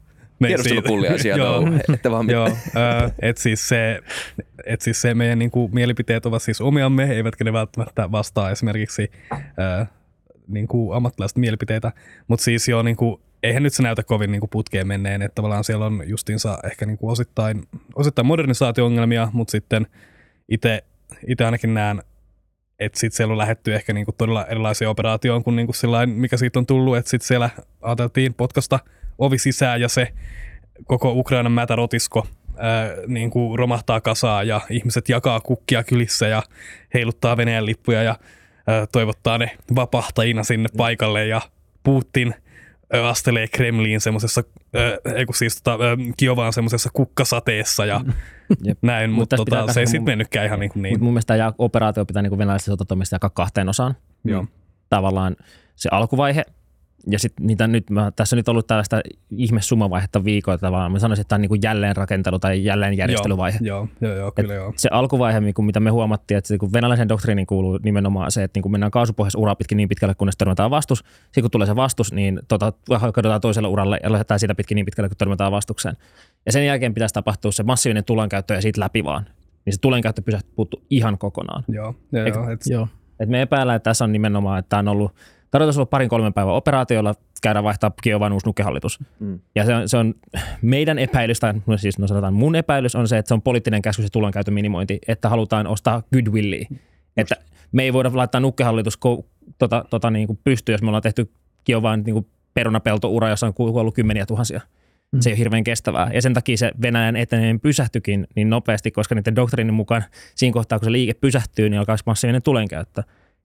Tiedustelupulliaisia, 0.47 1.37
joo, 1.43 1.69
että 1.95 2.11
vaan 2.11 2.31
joo, 2.31 2.47
äh, 2.47 3.13
et 3.23 3.39
siis 3.39 3.69
se, 3.69 4.01
et 4.69 4.81
siis 4.81 5.01
se 5.01 5.15
meidän 5.15 5.39
niin 5.39 5.51
kuin, 5.51 5.75
mielipiteet 5.75 6.27
ovat 6.27 6.43
siis 6.43 6.61
omiamme, 6.61 7.05
eivätkä 7.05 7.45
ne 7.45 7.53
välttämättä 7.53 8.13
vastaa 8.13 8.51
esimerkiksi 8.51 9.11
äh, 9.33 9.89
niin 10.49 10.69
kuin 10.69 10.97
ammattilaisten 10.97 11.41
mielipiteitä, 11.41 11.93
mutta 12.29 12.45
siis 12.45 12.69
joo, 12.69 12.83
niin 12.83 12.97
kuin, 12.97 13.21
eihän 13.43 13.63
nyt 13.63 13.75
se 13.75 13.83
näytä 13.83 14.03
kovin 14.03 14.33
niin 14.33 14.41
kuin 14.41 14.51
putkeen 14.51 14.87
menneen, 14.87 15.23
että 15.23 15.35
tavallaan 15.35 15.65
siellä 15.65 15.87
on 15.87 16.03
justiinsa 16.07 16.59
ehkä 16.65 16.87
niin 16.87 16.99
kuin 16.99 17.11
osittain, 17.11 17.63
osittain 17.95 18.27
modernisaatio-ongelmia, 18.27 19.29
mutta 19.33 19.53
sitten 19.53 19.87
itse 20.49 21.45
ainakin 21.45 21.75
näen, 21.75 22.03
että 22.79 22.99
sitten 22.99 23.17
siellä 23.17 23.33
on 23.33 23.39
lähetty 23.39 23.75
ehkä 23.75 23.93
niinku 23.93 24.13
todella 24.13 24.47
erilaisia 24.47 24.91
operaatioon 24.91 25.45
kuin 25.45 25.57
niinku 25.57 25.73
sillain, 25.73 26.11
mikä 26.11 26.37
siitä 26.37 26.59
on 26.59 26.67
tullut, 26.67 26.97
että 26.97 27.11
sitten 27.11 27.27
siellä 27.27 27.51
ajateltiin 27.83 28.35
potkasta 28.35 28.79
ovi 29.19 29.39
sisään 29.39 29.81
ja 29.81 29.89
se 29.89 30.09
koko 30.85 31.13
Ukrainan 31.13 31.53
mätärotisko 31.53 32.27
ää, 32.59 32.91
niin 33.07 33.31
kuin 33.31 33.59
romahtaa 33.59 34.01
kasaan 34.01 34.49
ja 34.49 34.61
ihmiset 34.71 35.09
jakaa 35.09 35.41
kukkia 35.41 35.85
kylissä 35.85 36.29
ja 36.29 36.43
heiluttaa 36.95 37.37
Venäjän 37.37 37.67
lippuja 37.67 38.03
ja 38.03 38.17
ää, 38.67 38.87
toivottaa 38.87 39.39
ne 39.39 39.57
vapahtajina 39.75 40.45
sinne 40.45 40.69
paikalle 40.77 41.27
ja 41.27 41.41
Putin 41.83 42.35
astelee 43.03 43.49
Kremliin 43.49 44.01
semmoisessa, 44.01 44.45
ei 45.15 45.27
kun 45.27 45.35
siis 45.35 45.63
tota, 45.63 45.79
Kiovaan 46.17 46.53
semmoisessa 46.53 46.91
kukkasateessa 46.93 47.87
ja 47.87 48.01
Jep. 48.65 48.79
näin, 48.83 49.11
mutta 49.11 49.37
Mut 49.37 49.49
tota, 49.49 49.73
se 49.73 49.81
ei 49.81 49.87
sitten 49.87 50.05
mennytkään 50.05 50.47
ihan 50.47 50.61
niin 50.61 50.71
kuin 50.73 50.83
niin. 50.83 51.05
Mun 51.05 51.13
mielestä 51.13 51.37
tämä 51.37 51.53
operaatio 51.59 52.05
pitää 52.05 52.23
niin 52.23 52.39
venäläisessä 52.39 52.73
sotatoimista 52.73 53.15
jakaa 53.15 53.31
kahteen 53.31 53.69
osaan. 53.69 53.97
Joo. 54.25 54.47
Tavallaan 54.91 55.37
se 55.77 55.89
alkuvaihe, 55.93 56.45
ja 57.07 57.19
sitten 57.19 57.47
niitä 57.47 57.67
nyt, 57.67 57.91
mä, 57.91 58.13
tässä 58.17 58.37
on 58.37 58.39
nyt 58.39 58.49
ollut 58.49 58.67
tällaista 58.67 59.01
ihme 59.31 59.63
summavaihetta 59.63 60.25
viikoita, 60.25 60.73
vaan 60.73 60.93
mä 60.93 60.99
sanoisin, 60.99 61.21
että 61.21 61.29
tämä 61.29 61.37
on 61.37 61.41
niin 61.41 61.49
kuin 61.49 61.61
jälleenrakentelu 61.63 62.39
tai 62.39 62.65
jälleenjärjestelyvaihe. 62.65 63.59
Joo, 63.63 63.89
joo, 64.01 64.15
joo, 64.15 64.33
kyllä 64.33 64.55
joo. 64.55 64.73
Se 64.77 64.89
alkuvaihe, 64.93 65.41
niin 65.41 65.55
mitä 65.61 65.81
me 65.81 65.91
huomattiin, 65.91 66.39
että 66.39 66.59
kun 66.59 66.73
venäläisen 66.73 67.09
doktriinin 67.09 67.47
kuuluu 67.47 67.79
nimenomaan 67.83 68.33
se, 68.33 68.45
että 68.45 68.57
niin 68.59 68.63
kun 68.63 68.73
mennään 68.73 68.91
kaasupohjaisessa 68.91 69.39
uraa 69.39 69.55
pitkin 69.55 69.77
niin 69.77 69.89
pitkälle, 69.89 70.15
kunnes 70.15 70.37
törmätään 70.37 70.71
vastus. 70.71 70.99
Sitten 70.99 71.43
kun 71.43 71.51
tulee 71.51 71.67
se 71.67 71.77
vastus, 71.77 72.13
niin 72.13 72.41
tota, 72.49 72.73
katsotaan 72.89 73.41
toiselle 73.41 73.69
uralle 73.69 74.01
ja 74.03 74.13
lähdetään 74.13 74.41
siitä 74.41 74.55
pitkin 74.55 74.77
niin 74.77 74.87
pitkälle, 74.87 75.09
kun 75.09 75.17
törmätään 75.17 75.53
vastukseen. 75.53 75.97
Ja 76.47 76.53
sen 76.53 76.67
jälkeen 76.67 76.95
pitäisi 76.95 77.15
tapahtua 77.15 77.53
se 77.53 77.63
massiivinen 77.63 78.05
tulenkäyttö 78.05 78.55
ja 78.55 78.63
siitä 78.63 78.81
läpi 78.81 79.05
vaan. 79.05 79.27
Niin 79.65 79.75
se 79.75 79.81
tulenkäyttö 79.81 80.23
pysähtyy 80.23 80.53
puuttu 80.57 80.83
ihan 80.91 81.19
kokonaan. 81.19 81.65
Joo, 81.69 81.95
joo, 82.13 82.27
joo, 82.27 82.51
et, 82.51 82.61
joo. 82.67 82.89
Et 83.21 83.29
me 83.29 83.43
epäillään, 83.43 83.77
että 83.77 83.91
tässä 83.91 84.05
on 84.05 84.13
nimenomaan, 84.13 84.59
että 84.59 84.69
tämä 84.69 84.81
on 84.81 84.89
ollut 84.89 85.13
Tarkoitus 85.51 85.77
olla 85.77 85.87
parin 85.87 86.09
kolmen 86.09 86.35
päivän 86.35 86.55
operaatiolla 86.55 87.15
käydä 87.43 87.63
vaihtaa 87.63 87.93
Kiovan 88.03 88.33
uusi 88.33 88.47
nukkehallitus. 88.47 88.99
Mm. 89.21 89.41
Ja 89.55 89.65
se 89.65 89.75
on, 89.75 89.89
se 89.89 89.97
on 89.97 90.15
meidän 90.63 90.99
epäilys, 90.99 91.41
tai 91.41 91.55
no 91.67 91.77
siis 91.77 91.99
no 91.99 92.07
sanotaan 92.07 92.35
mun 92.35 92.57
epäilys 92.57 92.95
on 92.95 93.09
se, 93.09 93.19
että 93.19 93.29
se 93.29 93.35
on 93.35 93.43
poliittinen 93.43 93.83
käsky 93.83 94.03
se 94.03 94.09
tulonkäytön 94.13 94.55
minimointi, 94.55 94.99
että 95.09 95.29
halutaan 95.29 95.67
ostaa 95.67 96.03
goodwillia. 96.13 96.67
Mm. 96.71 96.79
Että 97.17 97.37
me 97.73 97.83
ei 97.83 97.93
voida 97.93 98.11
laittaa 98.15 98.41
nukkehallitus 98.41 98.99
tota, 99.59 99.85
tota 99.91 100.11
niin 100.11 100.27
kuin 100.27 100.39
pystyyn, 100.45 100.75
jos 100.75 100.83
me 100.83 100.89
ollaan 100.89 101.03
tehty 101.03 101.31
Kiovan 101.65 102.03
niin 102.03 102.27
perunapeltoura, 102.55 103.29
jossa 103.29 103.47
on 103.47 103.55
kuollut 103.55 103.95
kymmeniä 103.95 104.27
tuhansia. 104.27 104.61
Mm. 105.13 105.21
Se 105.21 105.31
ei 105.31 105.33
ole 105.33 105.39
hirveän 105.39 105.65
kestävää. 105.65 106.11
Ja 106.15 106.23
sen 106.23 106.35
takia 106.35 106.57
se 106.57 106.73
Venäjän 106.83 107.17
eteneminen 107.17 107.61
pysähtyikin 107.61 108.27
niin 108.35 108.51
nopeasti, 108.51 108.91
koska 108.91 109.15
niiden 109.15 109.37
doktriinin 109.37 109.75
mukaan 109.75 110.05
siinä 110.35 110.53
kohtaa, 110.53 110.79
kun 110.79 110.87
se 110.87 110.93
liike 110.93 111.15
pysähtyy, 111.15 111.69
niin 111.69 111.79
alkaa 111.79 111.97
massiivinen 112.07 112.43
tulenkäyttö. 112.43 113.03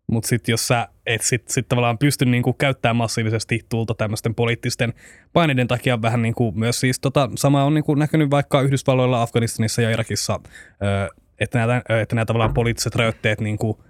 Mutta 0.08 0.28
sitten 0.28 0.54
jos 0.54 0.68
sä 0.68 0.88
et 1.06 1.22
sit, 1.22 1.48
sit 1.48 1.68
tavallaan 1.68 1.98
pysty 1.98 2.26
niinku 2.26 2.54
käyttämään 2.54 2.96
massiivisesti 2.96 3.66
tulta 3.70 3.94
tämmöisten 3.96 4.36
poliittisten 4.36 4.94
paineiden 5.34 5.68
takia 5.68 6.02
vähän 6.02 6.22
niinku 6.22 6.52
myös 6.52 6.80
siis 6.80 7.00
tota, 7.00 7.30
sama 7.36 7.64
on 7.64 7.74
niinku 7.74 7.96
näkynyt 7.96 8.32
vaikka 8.32 8.62
Yhdysvalloilla, 8.62 9.22
Afganistanissa 9.22 9.82
ja 9.82 9.90
Irakissa, 9.92 10.40
että 11.40 11.60
nämä, 11.60 11.82
että 12.02 12.16
nämä 12.16 12.26
tavallaan 12.26 12.54
poliittiset 12.54 12.96
rajoitteet 12.96 13.42
niinku 13.42 13.84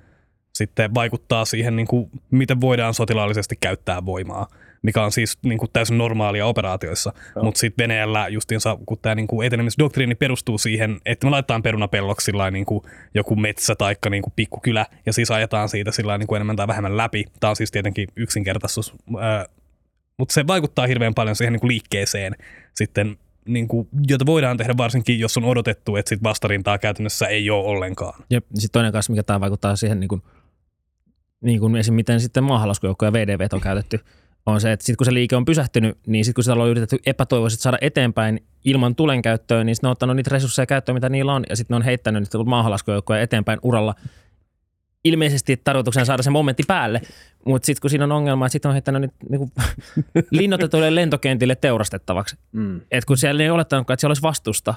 sitten 0.53 0.93
vaikuttaa 0.93 1.45
siihen, 1.45 1.75
niinku, 1.75 2.09
miten 2.31 2.61
voidaan 2.61 2.93
sotilaallisesti 2.93 3.55
käyttää 3.61 4.05
voimaa 4.05 4.47
mikä 4.83 5.03
on 5.03 5.11
siis 5.11 5.37
niin 5.43 5.57
kuin 5.57 5.69
täysin 5.73 5.97
normaalia 5.97 6.45
operaatioissa. 6.45 7.13
Mutta 7.41 7.59
sitten 7.59 7.83
Venäjällä 7.83 8.27
justiinsa, 8.27 8.77
kun 8.85 8.97
tämä 9.01 9.15
niin 9.15 9.27
etenemisdoktriini 9.45 10.15
perustuu 10.15 10.57
siihen, 10.57 11.01
että 11.05 11.27
me 11.27 11.31
laitetaan 11.31 11.63
perunapelloksi 11.63 12.31
niin 12.51 12.65
kuin 12.65 12.83
joku 13.13 13.35
metsä 13.35 13.75
tai 13.75 13.95
niin 14.09 14.23
kuin 14.23 14.33
pikkukylä, 14.35 14.85
ja 15.05 15.13
siis 15.13 15.31
ajetaan 15.31 15.69
siitä 15.69 15.91
sillä 15.91 16.17
niin 16.17 16.27
kuin 16.27 16.35
enemmän 16.37 16.55
tai 16.55 16.67
vähemmän 16.67 16.97
läpi. 16.97 17.25
Tämä 17.39 17.49
on 17.49 17.55
siis 17.55 17.71
tietenkin 17.71 18.07
yksinkertaisuus, 18.15 18.93
mutta 20.17 20.33
se 20.33 20.47
vaikuttaa 20.47 20.87
hirveän 20.87 21.13
paljon 21.13 21.35
siihen 21.35 21.53
niin 21.53 21.61
kuin 21.61 21.71
liikkeeseen 21.71 22.35
sitten 22.75 23.17
niin 23.47 23.67
kuin, 23.67 23.87
jota 24.07 24.25
voidaan 24.25 24.57
tehdä 24.57 24.73
varsinkin, 24.77 25.19
jos 25.19 25.37
on 25.37 25.45
odotettu, 25.45 25.95
että 25.95 26.09
sit 26.09 26.23
vastarintaa 26.23 26.77
käytännössä 26.77 27.27
ei 27.27 27.49
ole 27.49 27.65
ollenkaan. 27.65 28.23
Ja 28.29 28.41
sitten 28.53 28.71
toinen 28.71 28.91
kanssa, 28.91 29.11
mikä 29.11 29.23
tämä 29.23 29.39
vaikuttaa 29.39 29.75
siihen, 29.75 29.99
niin 29.99 30.07
kuin, 30.07 30.21
niin 31.41 31.59
kuin 31.59 31.75
esim. 31.75 31.93
miten 31.93 32.19
sitten 32.19 32.43
maahanlaskujoukkoja 32.43 33.13
VDV 33.13 33.47
on 33.53 33.61
käytetty 33.61 33.99
on 34.45 34.61
se, 34.61 34.71
että 34.71 34.85
sitten 34.85 34.97
kun 34.97 35.05
se 35.05 35.13
liike 35.13 35.35
on 35.35 35.45
pysähtynyt, 35.45 35.97
niin 36.07 36.25
sitten 36.25 36.35
kun 36.35 36.43
sitä 36.43 36.53
on 36.53 36.69
yritetty 36.69 36.97
epätoivoisesti 37.05 37.63
saada 37.63 37.77
eteenpäin 37.81 38.43
ilman 38.65 38.95
tulen 38.95 39.21
käyttöön, 39.21 39.65
niin 39.65 39.75
sitten 39.75 39.87
ne 39.87 39.89
on 39.89 39.91
ottanut 39.91 40.15
niitä 40.15 40.29
resursseja 40.33 40.65
käyttöön, 40.65 40.95
mitä 40.95 41.09
niillä 41.09 41.33
on, 41.33 41.43
ja 41.49 41.55
sitten 41.55 41.75
ne 41.75 41.75
on 41.75 41.81
heittänyt 41.81 42.23
niitä 42.23 42.37
maahanlaskujoukkoja 42.43 43.21
eteenpäin 43.21 43.59
uralla 43.63 43.95
ilmeisesti 45.03 45.57
tarkoituksena 45.63 46.05
saada 46.05 46.23
se 46.23 46.29
momentti 46.29 46.63
päälle, 46.67 47.01
mutta 47.45 47.65
sitten 47.65 47.81
kun 47.81 47.89
siinä 47.89 48.03
on 48.03 48.11
ongelma, 48.11 48.45
että 48.45 48.51
sitten 48.51 48.69
on 48.69 48.73
heittänyt 48.73 49.01
niitä 49.01 49.15
niinku, 49.29 49.49
linnoitetuille 50.31 50.95
lentokentille 50.95 51.55
teurastettavaksi. 51.55 52.37
Mm. 52.51 52.81
Et 52.91 53.05
kun 53.05 53.17
siellä 53.17 53.43
ei 53.43 53.49
olettanutkaan, 53.49 53.95
että 53.95 54.01
siellä 54.01 54.11
olisi 54.11 54.21
vastusta, 54.21 54.73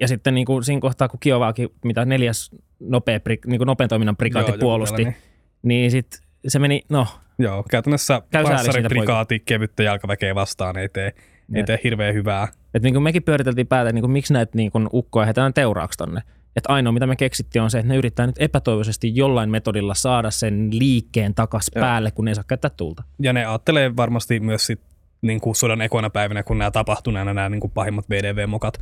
ja 0.00 0.08
sitten 0.08 0.34
niin 0.34 0.46
kuin 0.46 0.64
siinä 0.64 0.80
kohtaa, 0.80 1.08
kun 1.08 1.20
Kiovaakin, 1.20 1.68
mitä 1.84 2.04
neljäs 2.04 2.50
nopea, 2.80 3.20
niin 3.46 3.58
kuin 3.58 3.66
nopean 3.66 3.88
toiminnan 3.88 4.16
prikaati 4.16 4.52
puolusti, 4.58 5.02
joku 5.02 5.18
niin 5.62 5.90
sitten 5.90 6.20
se 6.48 6.58
meni, 6.58 6.82
no, 6.88 7.06
Joo, 7.38 7.64
käytännössä 7.70 8.22
panssariprikaati 8.32 9.40
kevyttä 9.40 9.82
jalkaväkeä 9.82 10.34
vastaan 10.34 10.78
ei 10.78 10.88
tee, 10.88 11.12
ei 11.54 11.64
tee 11.64 11.80
hirveän 11.84 12.14
hyvää. 12.14 12.48
että 12.74 12.86
niin 12.86 12.94
kuin 12.94 13.02
mekin 13.02 13.22
pyöriteltiin 13.22 13.66
päätä, 13.66 13.88
että 13.88 13.94
niin 13.94 14.02
kuin 14.02 14.10
miksi 14.10 14.32
näitä 14.32 14.52
niin 14.54 14.70
kuin 14.70 14.88
ukkoja 14.92 15.26
heitetään 15.26 15.54
teuraaksi 15.54 15.98
tonne. 15.98 16.20
Että 16.56 16.72
ainoa, 16.72 16.92
mitä 16.92 17.06
me 17.06 17.16
keksittiin, 17.16 17.62
on 17.62 17.70
se, 17.70 17.78
että 17.78 17.88
ne 17.88 17.96
yrittää 17.96 18.26
nyt 18.26 18.36
epätoivoisesti 18.38 19.16
jollain 19.16 19.50
metodilla 19.50 19.94
saada 19.94 20.30
sen 20.30 20.68
liikkeen 20.72 21.34
takas 21.34 21.70
Joo. 21.74 21.80
päälle, 21.80 22.10
kun 22.10 22.24
ne 22.24 22.30
ei 22.30 22.34
saa 22.34 22.44
käyttää 22.48 22.70
tulta. 22.70 23.02
Ja 23.22 23.32
ne 23.32 23.46
ajattelee 23.46 23.96
varmasti 23.96 24.40
myös 24.40 24.66
sit, 24.66 24.80
niin 25.22 25.40
kuin 25.40 25.56
sodan 25.56 25.80
ekoina 25.80 26.10
päivinä, 26.10 26.42
kun 26.42 26.58
nämä 26.58 26.70
tapahtuneena 26.70 27.34
nämä 27.34 27.48
niin 27.48 27.60
kuin 27.60 27.70
pahimmat 27.70 28.10
VDV-mokat, 28.10 28.78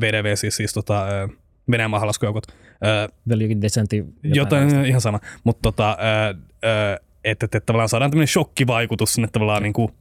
VDV 0.00 0.36
siis, 0.36 0.56
siis 0.56 0.72
tota, 0.72 1.06
Venäjän 1.70 1.90
maahanlaskujoukot, 1.90 2.44
desentti. 3.62 4.04
jotain, 4.22 4.84
ihan 4.84 5.00
sama, 5.00 5.20
mutta 5.44 5.62
tota, 5.62 5.98
että, 7.24 7.46
että 7.46 7.60
tavallaan 7.60 7.88
saadaan 7.88 8.10
tämmöinen 8.10 8.28
shokkivaikutus 8.28 9.14
sinne 9.14 9.28
tavallaan 9.32 9.62
niin 9.62 9.72
kuin 9.72 9.92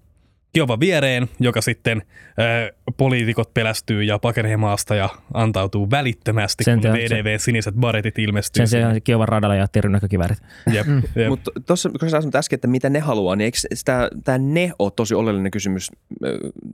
Kiovan 0.54 0.80
viereen, 0.80 1.30
joka 1.39 1.62
sitten 1.62 2.02
äh, 2.28 2.93
poliitikot 2.97 3.54
pelästyy 3.54 4.04
ja 4.04 4.20
pakenee 4.20 4.58
maasta 4.58 4.95
ja 4.95 5.10
antautuu 5.34 5.91
välittömästi, 5.91 6.64
Sen 6.64 6.76
kun 6.82 6.82
sijaan- 6.82 6.97
VDV 6.97 7.38
siniset 7.39 7.76
baretit 7.76 8.20
ilmestyy. 8.20 8.60
Sen 8.60 8.68
sijaan 8.68 9.02
Kiovan 9.04 9.28
radalla 9.28 9.56
jaettiin 9.56 9.84
rynnäkkökiväärit. 9.84 10.38
Jep, 10.74 10.88
jep. 11.16 11.28
Mutta 11.30 11.52
tuossa, 11.66 11.89
kun 11.89 12.10
sä 12.10 12.22
sanoit 12.22 12.36
äsken, 12.36 12.58
että 12.58 12.68
mitä 12.68 12.89
ne 12.89 13.00
haluaa, 13.00 13.36
niin 13.36 13.45
eikö 13.45 13.58
sitä, 13.74 14.10
tämä 14.24 14.38
ne 14.38 14.72
ole 14.80 14.91
tosi 14.95 15.16
oleellinen 15.16 15.52
kysymys 15.52 15.91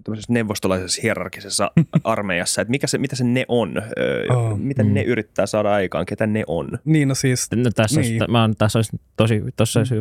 tämmöisessä 0.04 0.34
neuvostolaisessa 0.34 1.02
hierarkisessa 1.04 1.72
armeijassa, 2.04 2.62
että 2.62 2.70
mikä 2.72 2.88
se, 2.88 2.98
mitä 2.98 3.16
se 3.16 3.24
ne 3.24 3.46
on, 3.48 3.78
ö, 3.78 4.34
Oh, 4.34 4.58
mitä 4.60 4.84
mm. 4.84 4.94
ne 4.94 5.02
yrittää 5.04 5.46
saada 5.46 5.74
aikaan, 5.74 6.06
ketä 6.06 6.28
ne 6.28 6.44
on. 6.48 6.70
Niin, 6.86 7.08
no 7.08 7.16
siis, 7.16 7.50
No, 7.56 7.70
tässä, 7.76 8.02
Niin. 8.02 8.20
niin. 8.20 8.32
mä 8.32 8.42
oon, 8.42 8.56
tässä 8.58 8.78
olisi 8.80 8.98
tosi, 9.18 9.44
tuossa 9.58 9.80
olisi 9.80 9.96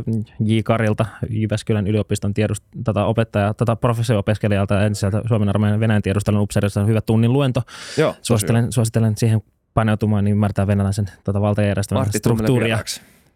J. 0.44 0.58
Karilta, 0.64 1.06
Jyväskylän 1.30 1.86
yliopiston 1.86 2.34
tiedust, 2.34 2.64
tätä 2.84 3.04
opettaja, 3.04 3.54
tätä 3.64 3.76
professio-opiskelijalta 3.76 4.74
ja 4.74 4.86
entiseltä 4.86 5.22
Suomen 5.28 5.48
armeijan 5.48 5.80
Venäjän 5.80 6.02
tiedustelun 6.02 6.40
upseerista 6.40 6.80
on 6.80 6.86
hyvä 6.86 7.00
tunnin 7.00 7.32
luento. 7.32 7.62
Joo, 7.98 8.14
Suosittelen, 8.22 8.72
suosittelen 8.72 9.16
siihen 9.16 9.42
paneutumaan, 9.74 10.24
niin 10.24 10.32
ymmärtää 10.32 10.66
venäläisen 10.66 11.10
tota, 11.24 11.40
valtajärjestelmän 11.40 12.12
struktuuria. 12.12 12.78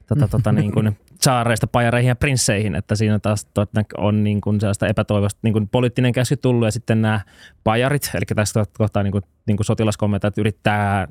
tota, 0.06 0.28
tota, 0.28 0.52
niin 0.52 0.72
kuin 0.72 0.98
saareista, 1.20 1.66
pajareihin 1.66 2.08
ja 2.08 2.16
prinsseihin, 2.16 2.74
että 2.74 2.94
siinä 2.94 3.18
taas 3.18 3.44
totta, 3.44 3.82
on 3.96 4.24
niin 4.24 4.40
kuin 4.40 4.60
sellaista 4.60 4.86
epätoivoista 4.86 5.40
niin 5.42 5.52
kuin 5.52 5.68
poliittinen 5.68 6.12
käsky 6.12 6.36
tullut 6.36 6.66
ja 6.66 6.70
sitten 6.72 7.02
nämä 7.02 7.20
pajarit, 7.64 8.10
eli 8.14 8.24
tässä 8.34 8.64
kohtaa 8.78 9.02
niin 9.02 9.12
kuin, 9.12 9.24
niin 9.46 9.56
kuin 9.56 9.64
sotilaskommentat 9.64 10.38
yrittää 10.38 11.08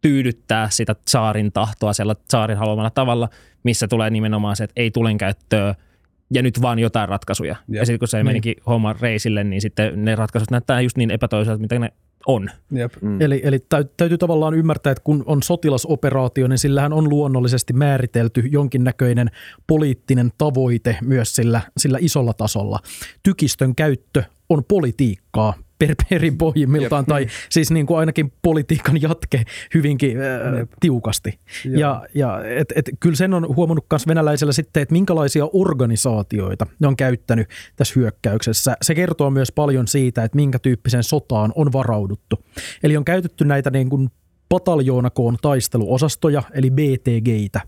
tyydyttää 0.00 0.70
sitä 0.70 0.96
saarin 1.08 1.52
tahtoa 1.52 1.92
siellä 1.92 2.14
saarin 2.30 2.58
haluamalla 2.58 2.90
tavalla, 2.90 3.28
missä 3.62 3.88
tulee 3.88 4.10
nimenomaan 4.10 4.56
se, 4.56 4.64
että 4.64 4.80
ei 4.80 4.90
tulen 4.90 5.18
käyttöä 5.18 5.74
ja 6.34 6.42
nyt 6.42 6.62
vaan 6.62 6.78
jotain 6.78 7.08
ratkaisuja. 7.08 7.56
Jep. 7.68 7.76
Ja 7.80 7.86
sitten 7.86 7.98
kun 7.98 8.08
se 8.08 8.16
Niin. 8.16 8.26
menikin 8.26 8.54
homma 8.66 8.92
reisille, 9.00 9.44
niin 9.44 9.60
sitten 9.60 10.04
ne 10.04 10.14
ratkaisut 10.16 10.50
näyttää 10.50 10.80
just 10.80 10.96
niin 10.96 11.10
epätoivoiselta, 11.10 11.60
mitä 11.60 11.78
ne 11.78 11.92
on. 12.26 12.50
jep. 12.72 12.92
Mm. 13.02 13.20
Eli, 13.20 13.40
eli 13.44 13.58
täy- 13.58 13.88
täytyy 13.96 14.18
tavallaan 14.18 14.54
ymmärtää, 14.54 14.90
että 14.90 15.04
kun 15.04 15.22
on 15.26 15.42
sotilasoperaatio, 15.42 16.48
niin 16.48 16.58
sillähän 16.58 16.92
on 16.92 17.08
luonnollisesti 17.08 17.72
määritelty 17.72 18.40
jonkinnäköinen 18.40 19.30
poliittinen 19.66 20.30
tavoite 20.38 20.96
myös 21.04 21.36
sillä, 21.36 21.60
sillä 21.76 21.98
isolla 22.00 22.32
tasolla. 22.32 22.78
Tykistön 23.22 23.74
käyttö 23.74 24.22
on 24.48 24.64
politiikkaa 24.64 25.54
per, 25.80 25.94
perin 26.10 26.38
pohjimmiltaan, 26.38 27.02
Jep. 27.02 27.08
tai 27.08 27.26
siis 27.50 27.70
niin 27.70 27.86
kuin 27.86 27.98
ainakin 27.98 28.32
politiikan 28.42 29.02
jatke 29.02 29.44
hyvinkin 29.74 30.18
äh, 30.18 30.68
tiukasti. 30.80 31.38
Ja, 31.64 32.06
ja 32.14 32.44
et, 32.44 32.72
et, 32.76 32.90
kyllä 33.00 33.16
sen 33.16 33.34
on 33.34 33.56
huomannut 33.56 33.86
myös 33.90 34.06
venäläisellä 34.06 34.52
sitten, 34.52 34.82
että 34.82 34.92
minkälaisia 34.92 35.48
organisaatioita 35.52 36.66
ne 36.78 36.88
on 36.88 36.96
käyttänyt 36.96 37.48
tässä 37.76 37.94
hyökkäyksessä. 37.96 38.76
Se 38.82 38.94
kertoo 38.94 39.30
myös 39.30 39.52
paljon 39.52 39.88
siitä, 39.88 40.24
että 40.24 40.36
minkä 40.36 40.58
tyyppiseen 40.58 41.04
sotaan 41.04 41.52
on 41.54 41.72
varauduttu. 41.72 42.38
Eli 42.82 42.96
on 42.96 43.04
käytetty 43.04 43.44
näitä 43.44 43.70
niin 43.70 43.90
kuin 43.90 44.10
pataljoonakoon 44.50 45.36
taisteluosastoja, 45.42 46.42
eli 46.52 46.70
BTGitä. 46.70 47.60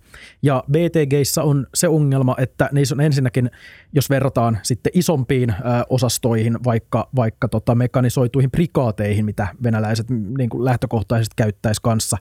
Ja 0.43 0.65
BTGissä 0.71 1.43
on 1.43 1.67
se 1.75 1.89
ongelma, 1.89 2.35
että 2.39 2.69
niissä 2.73 2.95
on 2.95 3.01
ensinnäkin, 3.01 3.51
jos 3.93 4.11
verrataan 4.11 4.59
sitten 4.63 4.93
isompiin 4.95 5.55
osastoihin, 5.89 6.65
vaikka, 6.65 7.09
vaikka 7.17 7.49
tota 7.49 7.75
mekanisoituihin 7.75 8.51
prikaateihin, 8.51 9.25
mitä 9.25 9.49
venäläiset 9.63 10.07
niin 10.39 10.51
kuin 10.51 10.65
lähtökohtaisesti 10.65 11.35
käyttäisi 11.37 11.83
kanssa, 11.83 12.19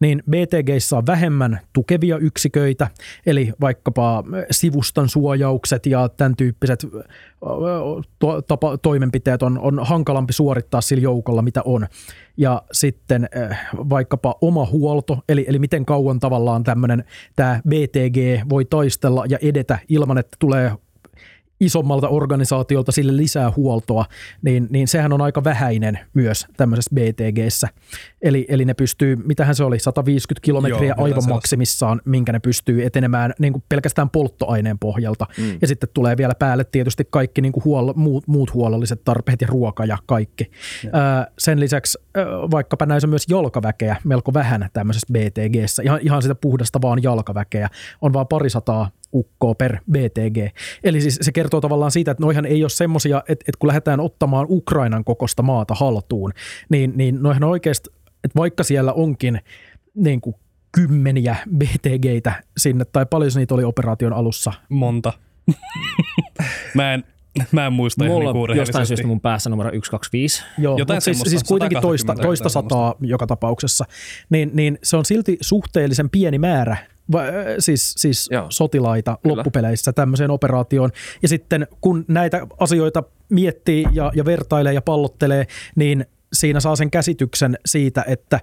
niin 0.00 0.22
BTGissä 0.30 0.96
on 0.96 1.06
vähemmän 1.06 1.60
tukevia 1.72 2.18
yksiköitä, 2.18 2.88
eli 3.26 3.52
vaikkapa 3.60 4.24
sivustan 4.50 5.08
suojaukset 5.08 5.86
ja 5.86 6.08
tämän 6.08 6.36
tyyppiset 6.36 6.86
to, 8.18 8.42
tapa, 8.42 8.78
toimenpiteet 8.78 9.42
on, 9.42 9.58
on 9.58 9.86
hankalampi 9.86 10.32
suorittaa 10.32 10.80
sillä 10.80 11.02
joukolla, 11.02 11.42
mitä 11.42 11.62
on. 11.64 11.86
Ja 12.36 12.62
sitten 12.72 13.28
vaikkapa 13.72 14.34
oma 14.40 14.66
huolto, 14.66 15.18
eli, 15.28 15.44
eli 15.48 15.58
miten 15.58 15.84
kauan 15.84 16.20
tavallaan 16.20 16.64
tämmöinen 16.64 17.04
tämä 17.36 17.60
BTG 17.68 18.48
voi 18.48 18.64
taistella 18.64 19.24
ja 19.28 19.38
edetä 19.42 19.78
ilman, 19.88 20.18
että 20.18 20.36
tulee 20.38 20.72
isommalta 21.62 22.08
organisaatiolta 22.08 22.92
sille 22.92 23.16
lisää 23.16 23.52
huoltoa, 23.56 24.04
niin, 24.42 24.66
niin 24.70 24.88
sehän 24.88 25.12
on 25.12 25.20
aika 25.20 25.44
vähäinen 25.44 25.98
myös 26.14 26.46
tämmöisessä 26.56 26.90
BTGssä. 26.94 27.68
Eli, 28.22 28.46
eli 28.48 28.64
ne 28.64 28.74
pystyy, 28.74 29.16
mitähän 29.16 29.54
se 29.54 29.64
oli, 29.64 29.78
150 29.78 30.44
kilometriä 30.44 30.94
Joo, 30.98 31.04
aivan 31.04 31.28
maksimissaan, 31.28 32.00
minkä 32.04 32.32
ne 32.32 32.38
pystyy 32.38 32.84
etenemään 32.84 33.32
niin 33.38 33.52
kuin 33.52 33.64
pelkästään 33.68 34.10
polttoaineen 34.10 34.78
pohjalta. 34.78 35.26
Mm. 35.38 35.58
Ja 35.60 35.68
sitten 35.68 35.88
tulee 35.94 36.16
vielä 36.16 36.34
päälle 36.34 36.64
tietysti 36.64 37.04
kaikki 37.10 37.40
niin 37.40 37.52
kuin 37.52 37.64
huol- 37.64 37.94
muut, 37.96 38.28
muut 38.28 38.54
huollolliset 38.54 39.04
tarpeet 39.04 39.40
ja 39.40 39.46
ruoka 39.46 39.84
ja 39.84 39.98
kaikki. 40.06 40.50
Ää, 40.92 41.26
sen 41.38 41.60
lisäksi 41.60 41.98
vaikkapa 42.50 42.86
näissä 42.86 43.06
on 43.06 43.10
myös 43.10 43.26
jalkaväkeä 43.28 43.96
melko 44.04 44.34
vähän 44.34 44.68
tämmöisessä 44.72 45.06
BTGssä, 45.12 45.82
ihan, 45.82 46.00
ihan 46.02 46.22
sitä 46.22 46.34
puhdasta 46.34 46.82
vaan 46.82 47.02
jalkaväkeä, 47.02 47.68
on 48.00 48.12
vaan 48.12 48.28
parisataa 48.28 48.90
ukkoa 49.14 49.54
per 49.54 49.76
BTG. 49.90 50.56
Eli 50.84 51.00
siis 51.00 51.18
se 51.22 51.32
kertoo 51.32 51.60
tavallaan 51.60 51.90
siitä, 51.90 52.10
että 52.10 52.22
noihan 52.22 52.46
ei 52.46 52.64
ole 52.64 52.70
semmoisia, 52.70 53.18
että, 53.18 53.32
että 53.32 53.58
kun 53.58 53.68
lähdetään 53.68 54.00
ottamaan 54.00 54.46
Ukrainan 54.48 55.04
kokosta 55.04 55.42
maata 55.42 55.74
haltuun, 55.74 56.32
niin, 56.68 56.92
niin 56.96 57.22
noihan 57.22 57.44
oikeasti, 57.44 57.90
että 58.24 58.36
vaikka 58.36 58.62
siellä 58.62 58.92
onkin 58.92 59.40
niin 59.94 60.20
kuin 60.20 60.36
kymmeniä 60.72 61.36
BTGitä 61.56 62.42
sinne, 62.56 62.84
tai 62.84 63.06
paljon 63.06 63.30
niitä 63.36 63.54
oli 63.54 63.64
operaation 63.64 64.12
alussa, 64.12 64.52
monta. 64.68 65.12
mä, 66.74 66.94
en, 66.94 67.04
mä 67.52 67.66
en 67.66 67.72
muista 67.72 68.04
ihan 68.04 68.16
Mulla 68.16 68.32
niinku 68.32 68.52
on 68.52 68.56
jostain 68.56 68.86
syystä 68.86 69.06
mun 69.06 69.20
päässä 69.20 69.50
numero 69.50 69.70
125. 69.70 70.44
Joo, 70.58 70.78
Jotain 70.78 70.96
mutta 70.96 71.04
siis, 71.04 71.20
siis 71.30 71.44
kuitenkin 71.44 71.80
toista, 71.80 72.12
120 72.12 72.28
toista 72.28 72.48
sataa 72.48 72.94
joka 73.00 73.26
tapauksessa, 73.26 73.84
niin, 74.30 74.50
niin 74.54 74.78
se 74.82 74.96
on 74.96 75.04
silti 75.04 75.36
suhteellisen 75.40 76.10
pieni 76.10 76.38
määrä 76.38 76.76
va, 77.12 77.22
siis, 77.58 77.94
siis 77.96 78.28
Joo. 78.32 78.46
sotilaita 78.48 79.18
Kyllä. 79.22 79.36
loppupeleissä 79.36 79.92
tämmöiseen 79.92 80.30
operaatioon. 80.30 80.90
Ja 81.22 81.28
sitten 81.28 81.66
kun 81.80 82.04
näitä 82.08 82.46
asioita 82.60 83.02
miettii 83.28 83.86
ja, 83.92 84.12
ja 84.14 84.24
vertailee 84.24 84.72
ja 84.72 84.82
pallottelee, 84.82 85.46
niin 85.76 86.06
siinä 86.32 86.60
saa 86.60 86.76
sen 86.76 86.90
käsityksen 86.90 87.58
siitä, 87.66 88.04
että 88.06 88.40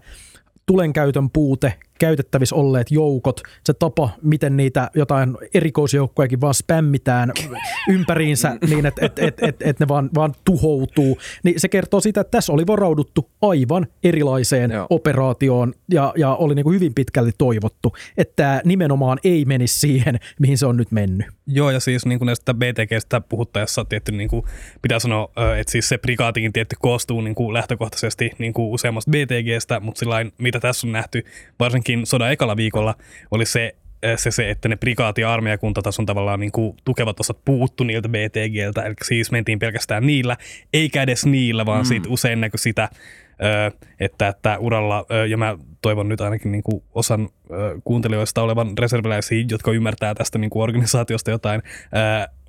tulenkäytön 0.65 1.29
puute, 1.29 1.73
käytettävissä 1.99 2.55
olleet 2.55 2.91
joukot, 2.91 3.41
se 3.63 3.73
tapa, 3.73 4.09
miten 4.21 4.57
niitä 4.57 4.91
jotain 4.95 5.37
erikoisjoukkojakin 5.53 6.41
vaan 6.41 6.53
spämmitään 6.53 7.31
ympäriinsä 7.89 8.57
niin, 8.69 8.85
että 8.85 9.05
et, 9.05 9.19
et, 9.19 9.43
et, 9.43 9.55
et 9.61 9.79
ne 9.79 9.87
vaan, 9.87 10.09
vaan 10.15 10.33
tuhoutuu, 10.45 11.17
niin 11.43 11.59
se 11.59 11.69
kertoo 11.69 11.99
siitä, 11.99 12.21
että 12.21 12.31
tässä 12.31 12.53
oli 12.53 12.67
varauduttu 12.67 13.29
aivan 13.41 13.87
erilaiseen 14.03 14.71
Joo. 14.71 14.87
operaatioon 14.89 15.73
ja, 15.91 16.13
ja 16.17 16.35
oli 16.35 16.55
niin 16.55 16.63
kuin 16.63 16.75
hyvin 16.75 16.93
pitkälti 16.93 17.31
toivottu, 17.37 17.95
että 18.17 18.33
tämä 18.35 18.61
nimenomaan 18.65 19.17
ei 19.23 19.45
menisi 19.45 19.79
siihen, 19.79 20.19
mihin 20.39 20.57
se 20.57 20.65
on 20.65 20.77
nyt 20.77 20.91
mennyt. 20.91 21.27
Joo, 21.47 21.71
ja 21.71 21.79
siis 21.79 22.05
niin 22.05 22.19
kuin 22.19 22.25
näistä 22.25 22.53
BTGstä 22.53 23.21
puhuttaessa 23.21 23.85
tietty 23.85 24.11
niin 24.11 24.29
kuin 24.29 24.45
pitää 24.81 24.99
sanoa, 24.99 25.31
että 25.59 25.71
siis 25.71 25.89
se 25.89 25.97
prikaatikin 25.97 26.53
tietty 26.53 26.75
koostuu 26.79 27.21
niin 27.21 27.35
kuin 27.35 27.53
lähtökohtaisesti 27.53 28.31
niin 28.37 28.53
kuin 28.53 28.69
useammasta 28.69 29.11
BTGstä, 29.11 29.79
mutta 29.79 29.99
sillain, 29.99 30.33
mitä 30.37 30.59
tässä 30.59 30.87
on 30.87 30.91
nähty, 30.91 31.25
varsinkin 31.59 31.88
sodan 32.03 32.31
ekalla 32.31 32.57
viikolla, 32.57 32.95
oli 33.31 33.45
se, 33.45 33.75
eh, 34.03 34.17
se, 34.17 34.31
se, 34.31 34.49
että 34.49 34.69
ne 34.69 34.75
prikaati- 34.75 35.21
ja 35.21 35.33
armeijakuntatason 35.33 36.05
tavallaan 36.05 36.39
niin 36.39 36.51
kuin 36.51 36.77
tukevat 36.85 37.19
osat 37.19 37.45
puuttu 37.45 37.83
niiltä 37.83 38.09
BTGltä, 38.09 38.83
eli 38.83 38.95
siis 39.03 39.31
mentiin 39.31 39.59
pelkästään 39.59 40.05
niillä, 40.05 40.37
eikä 40.73 41.03
edes 41.03 41.25
niillä, 41.25 41.65
vaan 41.65 41.81
mm. 41.81 41.87
siitä 41.87 42.09
usein 42.09 42.41
näkyi 42.41 42.57
sitä, 42.59 42.89
että, 43.99 44.27
että 44.27 44.57
uralla, 44.57 45.05
ja 45.29 45.37
mä 45.37 45.57
toivon 45.81 46.09
nyt 46.09 46.21
ainakin 46.21 46.51
niin 46.51 46.63
kuin 46.63 46.83
osan 46.93 47.29
kuuntelijoista 47.83 48.41
olevan 48.41 48.77
reserviläisiä, 48.77 49.45
jotka 49.51 49.71
ymmärtää 49.71 50.15
tästä 50.15 50.37
niin 50.37 50.49
kuin 50.49 50.63
organisaatiosta 50.63 51.31
jotain, 51.31 51.61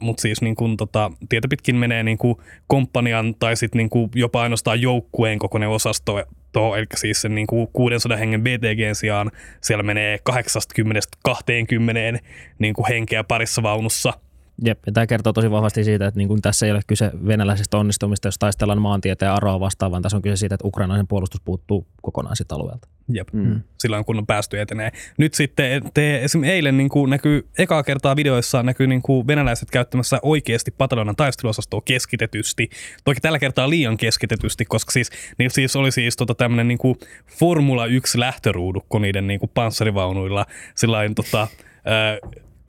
mutta 0.01 0.21
siis 0.21 0.43
niin 0.43 0.55
kuin, 0.55 0.77
tota, 0.77 1.13
tietä 1.29 1.49
pitkin 1.49 1.77
menee 1.77 2.03
niin 2.03 2.19
kuin 2.19 2.37
komppanian 2.67 3.35
tai 3.39 3.57
sitten 3.57 3.79
niin 3.79 3.91
kuin 3.91 4.11
jopa 4.15 4.43
ainoastaan 4.43 4.81
joukkueen 4.81 5.39
kokoinen 5.39 5.69
osasto, 5.69 6.25
to, 6.53 6.77
eli 6.77 6.87
siis 6.97 7.23
sen 7.23 7.35
niin 7.35 7.47
kuin 7.47 7.69
600 7.73 8.19
hengen 8.19 8.43
BTGn 8.43 8.95
sijaan 8.95 9.31
siellä 9.61 9.83
menee 9.83 10.19
80-20 10.31 12.19
niin 12.59 12.75
kuin 12.75 12.89
henkeä 12.89 13.25
parissa 13.25 13.63
vaunussa– 13.63 14.13
Jep, 14.65 14.79
ja 14.87 14.93
tämä 14.93 15.07
kertoo 15.07 15.33
tosi 15.33 15.51
vahvasti 15.51 15.85
siitä, 15.85 16.07
että 16.07 16.19
niin 16.19 16.29
kuin 16.29 16.43
tässä 16.43 16.67
ei 16.67 16.73
ole 16.73 16.81
kyse 16.87 17.11
venäläisestä 17.27 17.77
onnistumista, 17.79 18.29
jos 18.29 18.39
taistellaan 18.39 18.83
maantieteen 18.83 19.33
aroa 19.33 19.61
vastaan, 19.61 19.93
vaan 19.93 20.03
tässä 20.03 20.17
on 20.17 20.23
kyse 20.23 20.37
siitä, 20.37 20.55
että 20.55 20.69
ukrainaisen 20.69 21.07
puolustus 21.07 21.41
puuttuu 21.41 21.87
kokonaan 22.03 22.37
siitä 22.37 22.55
alueelta. 22.55 22.89
Jep, 23.15 23.29
mm. 23.33 23.61
silloin 23.79 24.05
kun 24.05 24.19
on 24.19 24.27
päästy 24.27 24.61
etenee. 24.61 24.93
Nyt 25.19 25.35
sitten 25.35 25.91
te, 25.95 26.25
esimerkiksi 26.25 26.53
eilen 26.53 26.77
niin 26.77 26.89
kuin 26.89 27.11
näkyy, 27.11 27.49
ekaa 27.59 27.83
kertaa 27.83 28.17
videoissa 28.17 28.63
näkyy 28.63 28.87
niin 28.87 29.03
kuin 29.03 29.27
venäläiset 29.27 29.71
käyttämässä 29.71 30.19
oikeasti 30.23 30.71
pataljonan 30.71 31.17
taisteluosastoa 31.17 31.81
keskitetysti. 31.85 32.71
Toki 33.05 33.21
tällä 33.21 33.39
kertaa 33.39 33.71
liian 33.71 33.97
keskitetysti, 33.97 34.65
koska 34.65 34.91
siis, 34.91 35.11
niin 35.39 35.51
siis 35.51 35.77
oli 35.77 35.93
siis 35.93 36.17
tota 36.17 36.35
tämmöinen 36.35 36.69
niin 36.69 36.79
kuin 36.79 36.99
Formula 37.39 37.87
1 37.87 38.21
lähtöruudukko 38.21 38.99
niiden 38.99 39.27
niin 39.27 39.41
kuin 39.41 39.51
panssarivaunuilla. 39.55 40.47
Sillain 40.75 41.15
tota, 41.15 41.49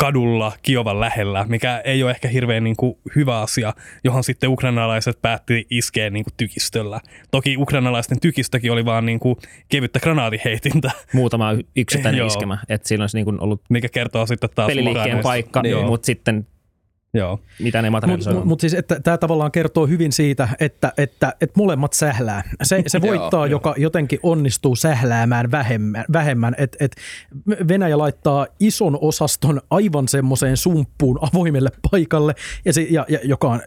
kadulla 0.02 0.52
Kiovan 0.62 0.99
lähellä, 0.99 1.45
mikä 1.49 1.82
ei 1.84 2.04
ole 2.04 2.12
ehkä 2.12 2.28
hirveän 2.28 2.64
niin 2.64 2.76
kuin, 2.76 2.97
hyvä 3.16 3.39
asia, 3.39 3.74
johon 4.04 4.24
sitten 4.24 4.49
ukrainalaiset 4.49 5.22
päätti 5.22 5.68
iskeä 5.70 6.10
niin 6.10 6.24
kuin, 6.24 6.34
tykistöllä. 6.38 6.99
Toki 7.32 7.58
ukrainalaisten 7.58 8.20
tykistökin 8.20 8.72
oli 8.72 8.86
vaan 8.86 9.06
niin 9.06 9.20
kuin, 9.20 9.36
kevyttä 9.70 9.99
granaatiheitintä. 9.99 10.91
Muutama 11.14 11.49
yksittäinen 11.76 12.26
iskemä, 12.28 12.58
että 12.70 12.88
siinä 12.88 13.04
olisi 13.04 13.18
niin 13.18 13.26
kuin, 13.26 13.39
ollut 13.39 13.62
mikä 13.70 13.89
kertoo 13.89 14.26
sitten 14.26 14.49
taas 14.56 14.68
peliliikkeen 14.68 15.20
paikka, 15.20 15.62
niin. 15.62 15.86
mutta 15.86 16.06
sitten 16.06 16.47
Joo. 17.14 17.39
Mitä 17.59 17.82
ne 17.82 17.89
materiaalisoivat. 17.89 18.38
Mutta 18.38 18.47
mut 18.47 18.59
siis, 18.59 18.74
että 18.74 18.99
tämä 18.99 19.18
tavallaan 19.18 19.51
kertoo 19.51 19.88
hyvin 19.88 20.12
siitä, 20.12 20.47
että, 20.59 20.93
että, 20.97 21.34
että 21.41 21.53
molemmat 21.57 21.93
sählää. 21.93 22.43
Se, 22.64 22.84
se 22.88 23.01
voittaa, 23.09 23.47
joka 23.47 23.76
jotenkin 23.78 24.20
onnistuu 24.24 24.76
sähläämään 24.76 25.51
vähemmän. 25.51 26.05
vähemmän. 26.14 26.55
Et, 26.57 26.78
et 26.80 26.95
Venäjä 27.68 27.97
laittaa 27.97 28.47
ison 28.59 28.97
osaston 29.01 29.62
aivan 29.70 30.07
semmoiseen 30.07 30.57
sumppuun 30.57 31.20
avoimelle 31.22 31.70
paikalle, 31.91 32.36
ja, 32.66 32.74
se, 32.74 32.82
ja, 32.89 33.05
ja 33.09 33.20
joka 33.24 33.49
on, 33.49 33.62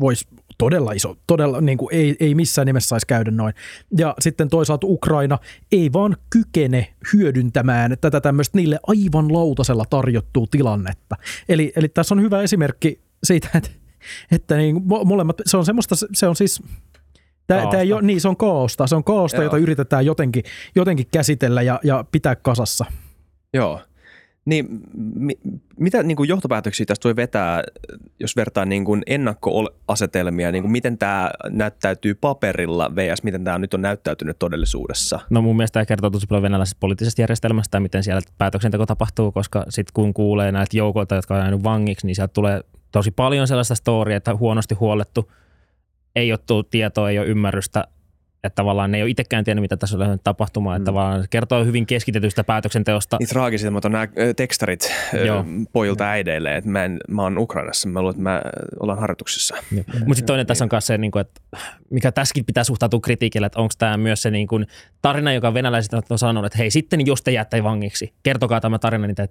voisi 0.00 0.26
todella 0.58 0.92
iso, 0.92 1.16
todella 1.26 1.60
niin 1.60 1.78
kuin 1.78 1.94
ei, 1.94 2.16
ei 2.20 2.34
missään 2.34 2.66
nimessä 2.66 2.88
saisi 2.88 3.06
käydä 3.06 3.30
noin. 3.30 3.54
Ja 3.98 4.14
sitten 4.20 4.48
toisaalta 4.48 4.86
Ukraina 4.86 5.38
ei 5.72 5.92
vaan 5.92 6.16
kykene 6.30 6.94
hyödyntämään 7.12 7.96
tätä 8.00 8.20
tämmöistä 8.20 8.58
niille 8.58 8.78
aivan 8.86 9.32
lautasella 9.32 9.84
tarjottua 9.90 10.46
tilannetta. 10.50 11.16
Eli, 11.48 11.72
eli 11.76 11.88
tässä 11.88 12.14
on 12.14 12.22
hyvä 12.22 12.42
esimerkki 12.42 13.00
siitä, 13.24 13.48
että, 13.54 13.70
että 14.30 14.56
niin, 14.56 14.82
molemmat, 15.04 15.36
se 15.46 15.56
on 15.56 15.64
semmoista, 15.64 15.94
se 16.12 16.28
on 16.28 16.36
siis 16.36 16.62
Tämä, 17.46 17.66
tämä 17.70 17.82
ei 17.82 17.92
ole, 17.92 18.02
niin, 18.02 18.20
se 18.20 18.28
on 18.28 18.36
koosta. 18.36 18.86
Se 18.86 18.96
on 18.96 19.04
koosta, 19.04 19.36
Joo. 19.36 19.44
jota 19.44 19.56
yritetään 19.56 20.06
jotenkin, 20.06 20.44
jotenkin 20.74 21.06
käsitellä 21.12 21.62
ja, 21.62 21.80
ja 21.84 22.04
pitää 22.12 22.36
kasassa. 22.36 22.84
Joo. 23.54 23.80
Niin, 24.46 24.80
mi, 25.14 25.34
mitä 25.78 26.02
niin 26.02 26.16
kuin 26.16 26.28
johtopäätöksiä 26.28 26.86
tästä 26.86 27.08
voi 27.08 27.16
vetää, 27.16 27.62
jos 28.20 28.36
vertaa 28.36 28.64
niin 28.64 28.84
kuin 28.84 29.02
ennakkoasetelmia, 29.06 30.52
niin 30.52 30.62
kuin 30.62 30.72
miten 30.72 30.98
tämä 30.98 31.30
näyttäytyy 31.50 32.14
paperilla 32.14 32.90
vs. 32.96 33.22
miten 33.22 33.44
tämä 33.44 33.58
nyt 33.58 33.74
on 33.74 33.82
näyttäytynyt 33.82 34.38
todellisuudessa? 34.38 35.20
No 35.30 35.42
mun 35.42 35.56
mielestä 35.56 35.72
tämä 35.72 35.86
kertoo 35.86 36.10
tosi 36.10 36.26
paljon 36.26 36.42
venäläisestä 36.42 36.80
poliittisesta 36.80 37.22
järjestelmästä, 37.22 37.80
miten 37.80 38.02
siellä 38.02 38.20
päätöksenteko 38.38 38.86
tapahtuu, 38.86 39.32
koska 39.32 39.64
sitten 39.68 39.92
kun 39.94 40.14
kuulee 40.14 40.52
näitä 40.52 40.76
joukoilta, 40.76 41.14
jotka 41.14 41.34
on 41.34 41.40
jäänyt 41.40 41.64
vangiksi, 41.64 42.06
niin 42.06 42.14
sieltä 42.14 42.32
tulee 42.32 42.60
tosi 42.92 43.10
paljon 43.10 43.48
sellaista 43.48 43.74
storia, 43.74 44.16
että 44.16 44.36
huonosti 44.36 44.74
huolettu, 44.74 45.32
ei 46.16 46.32
ole 46.32 46.38
tullut 46.46 46.70
tietoa, 46.70 47.10
ei 47.10 47.18
ole 47.18 47.26
ymmärrystä 47.26 47.84
että 48.46 48.56
tavallaan 48.56 48.90
ne 48.90 48.98
ei 48.98 49.02
ole 49.02 49.10
itsekään 49.10 49.44
tiennyt, 49.44 49.60
mitä 49.60 49.76
tässä 49.76 49.96
on 49.96 50.00
lähtenyt 50.00 50.24
tapahtumaan. 50.24 50.76
Mm. 50.78 50.82
Että 50.82 50.86
tavallaan 50.86 51.26
kertoo 51.30 51.64
hyvin 51.64 51.86
keskitetystä 51.86 52.44
päätöksenteosta. 52.44 53.16
Niin 53.20 53.28
traagisia, 53.28 53.70
mutta 53.70 53.88
on 53.88 53.92
nämä 53.92 54.08
tekstarit 54.36 54.92
Joo. 55.26 55.44
pojilta 55.72 56.04
äideille, 56.04 56.56
että 56.56 56.70
mä, 56.70 56.84
en, 56.84 56.98
mä 57.08 57.22
oon 57.22 57.38
Ukrainassa, 57.38 57.88
mä 57.88 58.00
luulen, 58.00 58.12
että 58.12 58.22
mä 58.22 58.42
ollaan 58.80 58.98
harjoituksissa. 58.98 59.56
Mutta 59.70 60.14
sitten 60.14 60.26
toinen 60.26 60.46
tässä 60.46 60.64
on 60.64 60.68
myös 60.72 60.86
se, 60.86 60.98
niin 60.98 61.18
että 61.20 61.40
mikä 61.90 62.12
tässäkin 62.12 62.44
pitää 62.44 62.64
suhtautua 62.64 63.00
kritiikillä, 63.00 63.46
että 63.46 63.60
onko 63.60 63.74
tämä 63.78 63.96
myös 63.96 64.22
se 64.22 64.30
niin 64.30 64.48
kuin 64.48 64.66
tarina, 65.02 65.32
joka 65.32 65.54
venäläiset 65.54 65.92
on 66.10 66.18
sanonut, 66.18 66.46
että 66.46 66.58
hei 66.58 66.70
sitten 66.70 67.06
jos 67.06 67.22
te 67.22 67.30
jäätte 67.30 67.62
vangiksi, 67.62 68.12
kertokaa 68.22 68.60
tämä 68.60 68.78
tarina, 68.78 69.06
niin 69.06 69.14
te 69.14 69.28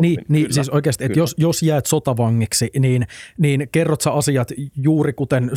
niin, 0.00 0.24
niin 0.28 0.52
siis 0.52 0.68
oikeasti, 0.68 1.04
että 1.04 1.18
jos, 1.18 1.34
jos 1.38 1.62
jäät 1.62 1.86
sotavangiksi, 1.86 2.70
niin, 2.78 3.06
niin 3.38 3.68
kerrot 3.72 4.00
sä 4.00 4.12
asiat 4.12 4.52
juuri 4.76 5.12
kuten 5.12 5.50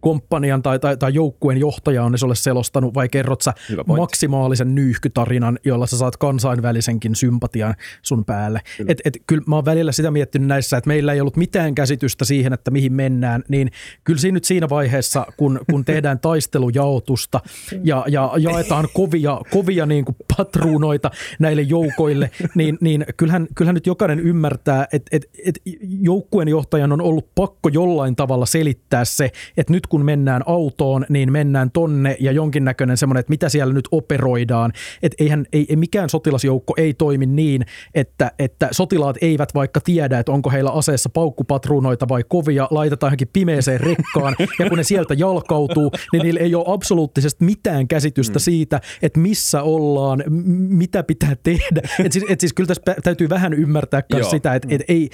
komppanian 0.00 0.62
tai, 0.62 0.78
tai, 0.78 0.96
tai 0.96 1.14
joukkueen 1.14 1.58
johtaja 1.58 2.04
on 2.04 2.18
sulle 2.18 2.34
selostanut, 2.34 2.94
vai 2.94 3.08
kerrot 3.08 3.42
sä 3.42 3.52
maksimaalisen 3.86 4.74
nyyhkytarinan, 4.74 5.58
jolla 5.64 5.86
sä 5.86 5.96
saat 5.96 6.16
kansainvälisenkin 6.16 7.14
sympatian 7.14 7.74
sun 8.02 8.24
päälle. 8.24 8.60
Kyllä. 8.76 8.92
Et, 8.92 9.00
et, 9.04 9.22
kyllä 9.26 9.42
mä 9.46 9.54
oon 9.54 9.64
välillä 9.64 9.92
sitä 9.92 10.10
miettinyt 10.10 10.48
näissä, 10.48 10.76
että 10.76 10.88
meillä 10.88 11.12
ei 11.12 11.20
ollut 11.20 11.36
mitään 11.36 11.74
käsitystä 11.74 12.24
siihen, 12.24 12.52
että 12.52 12.70
mihin 12.70 12.92
mennään, 12.92 13.42
niin 13.48 13.70
kyllä 14.04 14.20
siinä 14.20 14.34
nyt 14.34 14.44
siinä 14.44 14.68
vaiheessa, 14.68 15.26
kun, 15.36 15.60
kun 15.70 15.84
tehdään 15.84 16.20
taistelujaotusta 16.28 17.40
ja, 17.84 18.04
ja 18.08 18.32
jaetaan 18.38 18.88
kovia, 18.94 19.40
kovia 19.50 19.86
niin 19.86 20.04
kuin 20.04 20.16
patruunoita 20.36 21.10
näille 21.38 21.62
joukoille, 21.62 22.30
niin, 22.54 22.78
niin 22.80 23.04
kyllähän, 23.16 23.46
kyllähän 23.54 23.69
kyllähän 23.70 23.74
nyt 23.74 23.86
jokainen 23.86 24.20
ymmärtää, 24.20 24.86
että, 24.92 25.16
että, 25.16 25.28
että 25.46 25.60
joukkueen 26.00 26.48
johtajan 26.48 26.92
on 26.92 27.00
ollut 27.00 27.34
pakko 27.34 27.68
jollain 27.68 28.16
tavalla 28.16 28.46
selittää 28.46 29.04
se, 29.04 29.30
että 29.56 29.72
nyt 29.72 29.86
kun 29.86 30.04
mennään 30.04 30.42
autoon, 30.46 31.06
niin 31.08 31.32
mennään 31.32 31.70
tonne 31.70 32.16
ja 32.20 32.32
jonkinnäköinen 32.32 32.96
semmoinen, 32.96 33.20
että 33.20 33.30
mitä 33.30 33.48
siellä 33.48 33.74
nyt 33.74 33.88
operoidaan. 33.90 34.72
Että 35.02 35.24
eihän, 35.24 35.46
ei, 35.52 35.66
ei 35.68 35.76
mikään 35.76 36.10
sotilasjoukko 36.10 36.74
ei 36.76 36.94
toimi 36.94 37.26
niin, 37.26 37.64
että, 37.94 38.32
että 38.38 38.68
sotilaat 38.70 39.16
eivät 39.20 39.54
vaikka 39.54 39.80
tiedä, 39.80 40.18
että 40.18 40.32
onko 40.32 40.50
heillä 40.50 40.70
aseessa 40.70 41.08
paukkupatruunoita 41.08 42.08
vai 42.08 42.24
kovia, 42.28 42.68
laitetaan 42.70 43.08
johonkin 43.08 43.28
pimeeseen 43.32 43.80
rekkaan 43.80 44.36
ja 44.58 44.68
kun 44.68 44.78
ne 44.78 44.84
sieltä 44.84 45.14
jalkautuu, 45.14 45.92
niin 46.12 46.22
niillä 46.22 46.40
ei 46.40 46.54
ole 46.54 46.64
absoluuttisesti 46.66 47.44
mitään 47.44 47.88
käsitystä 47.88 48.38
mm. 48.38 48.42
siitä, 48.42 48.80
että 49.02 49.20
missä 49.20 49.62
ollaan, 49.62 50.24
mitä 50.68 51.02
pitää 51.02 51.36
tehdä. 51.42 51.82
Et 52.04 52.12
siis, 52.12 52.24
et 52.28 52.40
siis 52.40 52.52
kyllä 52.52 52.66
tässä 52.66 52.82
täytyy 53.02 53.28
vähän 53.28 53.52
ymmärtää 53.60 54.02
myös 54.12 54.30
sitä, 54.30 54.54
että 54.54 54.68
et 54.70 54.82
ei, 54.88 55.10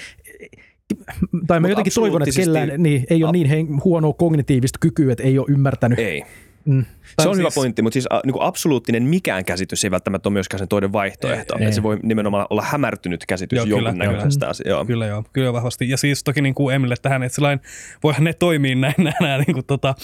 tai 1.47 1.61
mä 1.61 1.68
jotenkin 1.68 1.92
toivon, 1.94 2.22
että 2.22 2.40
kellään 2.40 2.70
niin, 2.78 3.05
ei 3.11 3.24
ole 3.24 3.32
niin 3.32 3.84
huonoa 3.84 4.12
kognitiivista 4.12 4.78
kykyä, 4.80 5.12
että 5.12 5.24
ei 5.24 5.38
ole 5.38 5.47
ymmärtänyt. 5.49 5.99
Ei. 5.99 6.22
Mm. 6.64 6.84
Se 7.22 7.28
on 7.28 7.34
siis, 7.34 7.38
hyvä 7.38 7.49
pointti, 7.55 7.82
mutta 7.82 7.94
siis 7.94 8.07
niin 8.24 8.32
kuin 8.32 8.42
absoluuttinen 8.42 9.03
mikään 9.03 9.44
käsitys 9.44 9.84
ei 9.84 9.90
välttämättä 9.90 10.28
ole 10.28 10.32
myöskään 10.32 10.59
sen 10.59 10.68
toinen 10.68 10.92
vaihtoehto. 10.92 11.59
Ei, 11.59 11.64
ei. 11.64 11.72
Se 11.72 11.82
voi 11.82 11.99
nimenomaan 12.03 12.47
olla 12.51 12.62
hämärtynyt 12.62 13.26
käsitys 13.26 13.57
joo, 13.57 13.66
jonkunnäköisestä 13.66 14.49
asiasta. 14.49 14.68
Joo. 14.68 14.84
Kyllä 14.84 15.07
joo, 15.07 15.24
kyllä 15.32 15.53
vahvasti. 15.53 15.88
Ja 15.88 15.97
siis 15.97 16.24
toki 16.24 16.42
niin 16.42 16.55
kuin 16.55 16.74
Emille 16.74 16.94
tähän, 17.03 17.22
että 17.22 17.59
voihan 18.03 18.24
ne 18.24 18.32
toimii 18.32 18.74
näin, 18.74 18.94
näin, 18.99 19.14
näin 19.20 19.44
niin 19.47 19.55
kuin 19.55 19.66
tota, 19.66 19.94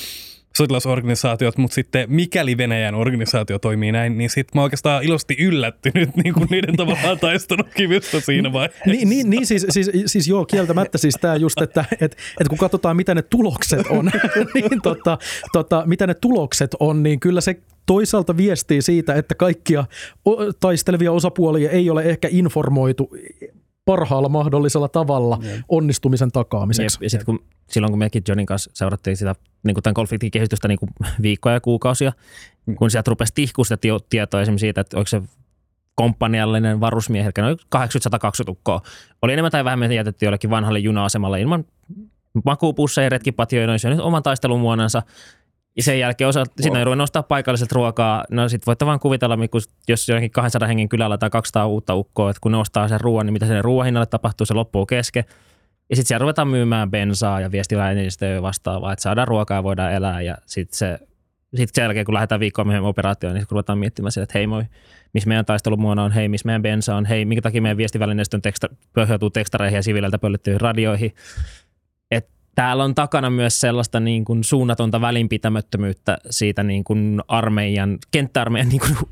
sotilasorganisaatiot, 0.57 1.59
mutta 1.59 1.75
sitten 1.75 2.05
mikäli 2.09 2.57
Venäjän 2.57 2.95
organisaatio 2.95 3.59
toimii 3.59 3.93
näin, 3.93 4.19
niin 4.19 4.31
sitten 4.31 4.59
mä 4.59 4.63
oikeastaan 4.63 5.03
ilosti 5.03 5.37
yllättynyt 5.39 6.17
niin 6.25 6.35
kuin 6.35 6.49
niiden 6.51 6.77
tavallaan 6.77 7.19
taistelukyvystä 7.19 8.21
siinä 8.21 8.53
vaiheessa. 8.53 8.91
Niin, 8.91 9.09
niin, 9.09 9.31
niin 9.31 9.47
siis, 9.47 9.67
siis, 9.71 9.91
siis 10.07 10.29
joo, 10.29 10.45
kieltämättä 10.45 10.99
siis 10.99 11.15
tämä 11.21 11.37
just, 11.37 11.61
että 11.61 11.85
et, 12.01 12.17
et 12.41 12.49
kun 12.49 12.59
katsotaan 12.59 12.97
mitä 12.97 13.15
ne 13.15 13.23
tulokset 13.23 13.87
on, 13.87 14.11
niin 14.55 14.83
tota, 14.83 15.19
tota, 15.53 15.83
mitä 15.87 16.07
ne 16.07 16.15
tulokset 16.15 16.77
on, 16.81 17.03
niin 17.03 17.21
kyllä 17.21 17.41
se 17.41 17.57
toisaalta 17.87 18.37
viestii 18.37 18.83
siitä, 18.83 19.15
että 19.15 19.35
kaikkia 19.35 19.85
taistelevia 20.61 21.13
osapuolia 21.13 21.71
ei 21.71 21.91
ole 21.91 22.03
ehkä 22.03 22.29
informoitu 22.31 23.11
parhaalla 23.85 24.29
mahdollisella 24.29 24.89
tavalla 24.89 25.39
Jep. 25.43 25.61
onnistumisen 25.69 26.33
takaamiseksi. 26.33 26.97
Jep. 26.97 27.03
Ja 27.03 27.11
sitten 27.11 27.27
kun, 27.27 27.45
silloin 27.71 27.93
kun 27.93 27.99
mekin 27.99 28.23
Johnin 28.29 28.47
kanssa 28.47 28.71
seurattiin 28.75 29.17
sitä 29.17 29.35
niin 29.63 29.75
kuin 29.75 29.83
tämän 29.83 29.95
konfliktin 29.95 30.31
kehitystä 30.31 30.69
niin 30.69 30.79
kuin 30.79 30.91
viikkoja 31.23 31.55
ja 31.55 31.61
kuukausia, 31.61 32.13
mm. 32.67 32.75
kun 32.75 32.91
sieltä 32.91 33.09
rupesi 33.09 33.35
tihkuun 33.35 33.67
sitä 33.67 33.79
tietoa 34.11 34.41
esimerkiksi 34.41 34.65
siitä, 34.65 34.81
että 34.81 34.97
onko 34.97 35.07
se 35.07 35.23
komppaniallinen 35.95 36.81
varusmiehet, 36.81 37.39
eli 37.39 37.47
noin 37.47 37.59
80-120 37.77 38.49
ukkoa, 38.49 38.81
oli 39.23 39.33
enemmän 39.33 39.53
tai 39.53 39.65
vähemmän 39.65 39.93
jätetty 39.93 40.25
jollekin 40.25 40.51
vanhalle 40.51 40.79
juna-asemalle 40.79 41.41
ilman 41.41 41.65
makuupusseja 42.45 43.07
ja 43.07 43.11
retkipatioja, 43.11 43.67
ne 43.67 44.03
oman 44.03 44.23
taistelumuonansa, 44.23 45.03
Ja 45.77 45.83
sen 45.83 45.99
jälkeen 45.99 46.29
osa, 46.29 46.41
wow. 46.41 46.47
sitten 46.61 46.87
ruvennut 46.87 47.05
ostaa 47.05 47.23
paikalliselta 47.23 47.75
ruokaa. 47.75 48.25
No 48.31 48.49
sit 48.49 48.67
voitte 48.67 48.87
vaan 48.87 49.01
kuvitella, 49.01 49.39
jos 49.89 50.09
jonnekin 50.09 50.31
200 50.31 50.69
hengen 50.69 50.89
kylällä 50.89 51.19
tai 51.19 51.31
200 51.31 51.67
uutta 51.67 51.95
ukkoa, 51.95 52.31
että 52.31 52.41
kun 52.41 52.53
ne 52.53 52.59
ostaa 52.59 52.89
sen 52.89 53.01
ruoan, 53.01 53.27
niin 53.27 53.33
mitä 53.33 53.47
sen 53.47 53.65
ruoan 53.65 53.85
hinnalle 53.85 54.07
tapahtuu, 54.07 54.47
se 54.47 54.55
loppuu 54.55 54.87
kesken. 54.87 55.25
Ja 55.91 55.97
sitten 55.97 56.09
siellä 56.09 56.23
ruvetaan 56.23 56.49
myymään 56.49 56.91
bensaa 56.91 57.41
ja 57.41 57.53
viestivälineistöä 57.53 58.43
vastaavaa, 58.43 58.93
että 58.93 59.03
saadaan 59.03 59.29
ruokaa 59.29 59.59
ja 59.59 59.63
voidaan 59.63 59.93
elää. 59.93 60.21
Ja 60.21 60.37
sitten 60.47 60.79
se, 60.79 60.99
sit 61.55 61.71
sen 61.73 61.83
jälkeen, 61.83 62.07
kun 62.07 62.15
lähdetään 62.15 62.41
viikkoa 62.41 62.65
myöhemmin 62.65 62.89
operaatioon, 62.89 63.35
niin 63.35 63.47
ruvetaan 63.51 63.79
miettimään 63.79 64.13
sille, 64.13 64.23
että 64.23 64.39
hei 64.39 64.47
moi, 64.47 64.65
missä 65.15 65.29
meidän 65.29 65.45
taistelumuona 65.45 66.05
on, 66.05 66.13
hei, 66.13 66.29
missä 66.29 66.47
meidän 66.47 66.63
bensa 66.63 66.97
on, 66.97 67.05
hei, 67.05 67.25
minkä 67.25 67.43
takia 67.43 67.63
meidän 67.63 67.77
viestivälineistön 67.77 68.43
teksta, 68.43 68.69
pohjautuu 68.95 69.31
tekstareihin 69.31 69.77
ja 69.77 69.83
siviililtä 69.83 70.19
pöllyttyihin 70.19 70.61
radioihin. 70.61 71.15
Täällä 72.55 72.85
on 72.85 72.95
takana 72.95 73.31
myös 73.31 73.61
sellaista 73.61 74.01
niin 74.01 74.25
kuin 74.25 74.45
suunnatonta 74.45 75.01
välinpitämättömyyttä 75.01 76.19
siitä 76.31 76.63
niin 76.63 76.85
kuin 76.85 77.21
armeijan, 77.29 77.99
kenttäarmeijan 78.11 78.69
niin 78.69 78.81
kuin 78.81 79.09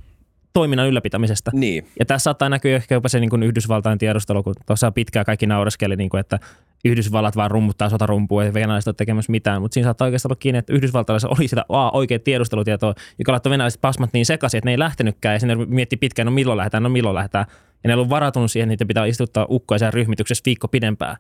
toiminnan 0.53 0.89
ylläpitämisestä. 0.89 1.51
Niin. 1.55 1.87
Ja 1.99 2.07
tässä 2.07 2.25
saattaa 2.25 2.49
näkyä 2.49 2.77
ehkä 2.77 2.95
jopa 2.95 3.09
se 3.09 3.21
niin 3.21 3.31
kuin 3.31 3.43
Yhdysvaltain 3.43 3.99
tiedustelu, 3.99 4.43
kun 4.43 4.55
tuossa 4.67 4.93
pitkään 4.93 5.27
kaikki 5.27 5.47
naureskeli, 5.47 5.97
niin 5.97 6.11
kuin, 6.11 6.21
että 6.21 6.39
Yhdysvallat 6.85 7.37
vaan 7.37 7.51
rummuttaa 7.51 7.89
sotarumpua 7.89 8.45
ja 8.45 8.55
venäläiset 8.55 8.89
ole 8.89 8.95
tekemässä 8.95 9.33
mitään. 9.33 9.63
Mutta 9.63 9.75
siinä 9.75 9.87
saattaa 9.87 10.05
oikeasti 10.05 10.29
olla 10.29 10.37
kiinni, 10.37 10.59
että 10.59 10.73
Yhdysvaltalaisilla 10.73 11.35
oli 11.39 11.49
sitä 11.49 11.65
a, 11.69 11.91
oikea 11.91 12.19
tiedustelutietoa, 12.19 12.95
joka 13.19 13.33
laittoi 13.33 13.51
venäläiset 13.51 13.81
pasmat 13.81 14.11
niin 14.13 14.27
sekaisin, 14.27 14.59
että 14.59 14.67
ne 14.67 14.71
ei 14.71 14.79
lähtenytkään. 14.79 15.33
Ja 15.33 15.39
sinne 15.39 15.55
mietti 15.55 15.97
pitkään, 15.97 16.27
no 16.27 16.33
milloin 16.33 16.57
lähdetään, 16.57 16.83
no 16.83 16.89
milloin 16.89 17.15
lähdetään. 17.15 17.47
Ja 17.85 17.89
ne 17.89 17.95
ollut 17.95 18.09
varautunut 18.09 18.51
siihen, 18.51 18.67
että 18.67 18.73
niitä 18.73 18.89
pitää 18.89 19.07
istuttaa 19.07 19.47
ukkoisen 19.51 19.93
ryhmityksessä 19.93 20.43
viikko 20.47 20.69
pidempään. 20.69 21.17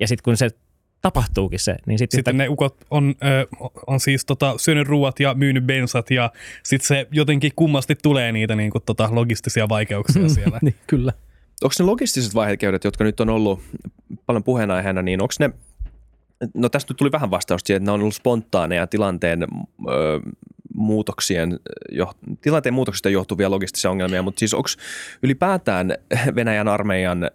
Ja 0.00 0.08
sitten 0.08 0.22
kun 0.22 0.36
se 0.36 0.50
tapahtuukin 1.06 1.58
se. 1.58 1.76
Niin 1.86 1.98
sit 1.98 2.10
sitten 2.10 2.36
ne 2.36 2.48
ukot 2.48 2.76
on, 2.90 3.14
ö, 3.24 3.46
on 3.86 4.00
siis 4.00 4.24
tota, 4.24 4.54
syönyt 4.56 4.88
ruuat 4.88 5.20
ja 5.20 5.34
myynyt 5.34 5.64
bensat 5.64 6.10
ja 6.10 6.32
sitten 6.62 6.86
se 6.86 7.06
jotenkin 7.12 7.52
kummasti 7.56 7.94
tulee 8.02 8.32
niitä 8.32 8.56
niin 8.56 8.70
kuin, 8.70 8.82
tota, 8.86 9.08
logistisia 9.12 9.68
vaikeuksia 9.68 10.28
siellä. 10.28 10.58
niin, 10.62 10.74
kyllä. 10.86 11.12
Onko 11.62 11.74
ne 11.78 11.84
logistiset 11.84 12.34
vaihekeudet, 12.34 12.84
jotka 12.84 13.04
nyt 13.04 13.20
on 13.20 13.30
ollut 13.30 13.60
paljon 14.26 14.44
puheenaiheena, 14.44 15.02
niin 15.02 15.22
onko 15.22 15.34
ne, 15.38 15.50
no 16.54 16.68
tästä 16.68 16.94
tuli 16.94 17.12
vähän 17.12 17.30
vastausta 17.30 17.66
siihen, 17.66 17.82
että 17.82 17.90
ne 17.90 17.94
on 17.94 18.00
ollut 18.00 18.14
spontaaneja 18.14 18.86
tilanteen 18.86 19.42
ö, 19.42 20.20
muutoksien, 20.74 21.58
jo, 21.90 22.12
tilanteen 22.40 22.74
muutoksista 22.74 23.08
johtuvia 23.08 23.50
logistisia 23.50 23.90
ongelmia, 23.90 24.22
mutta 24.22 24.38
siis 24.38 24.54
onko 24.54 24.68
ylipäätään 25.22 25.94
Venäjän 26.34 26.68
armeijan 26.68 27.30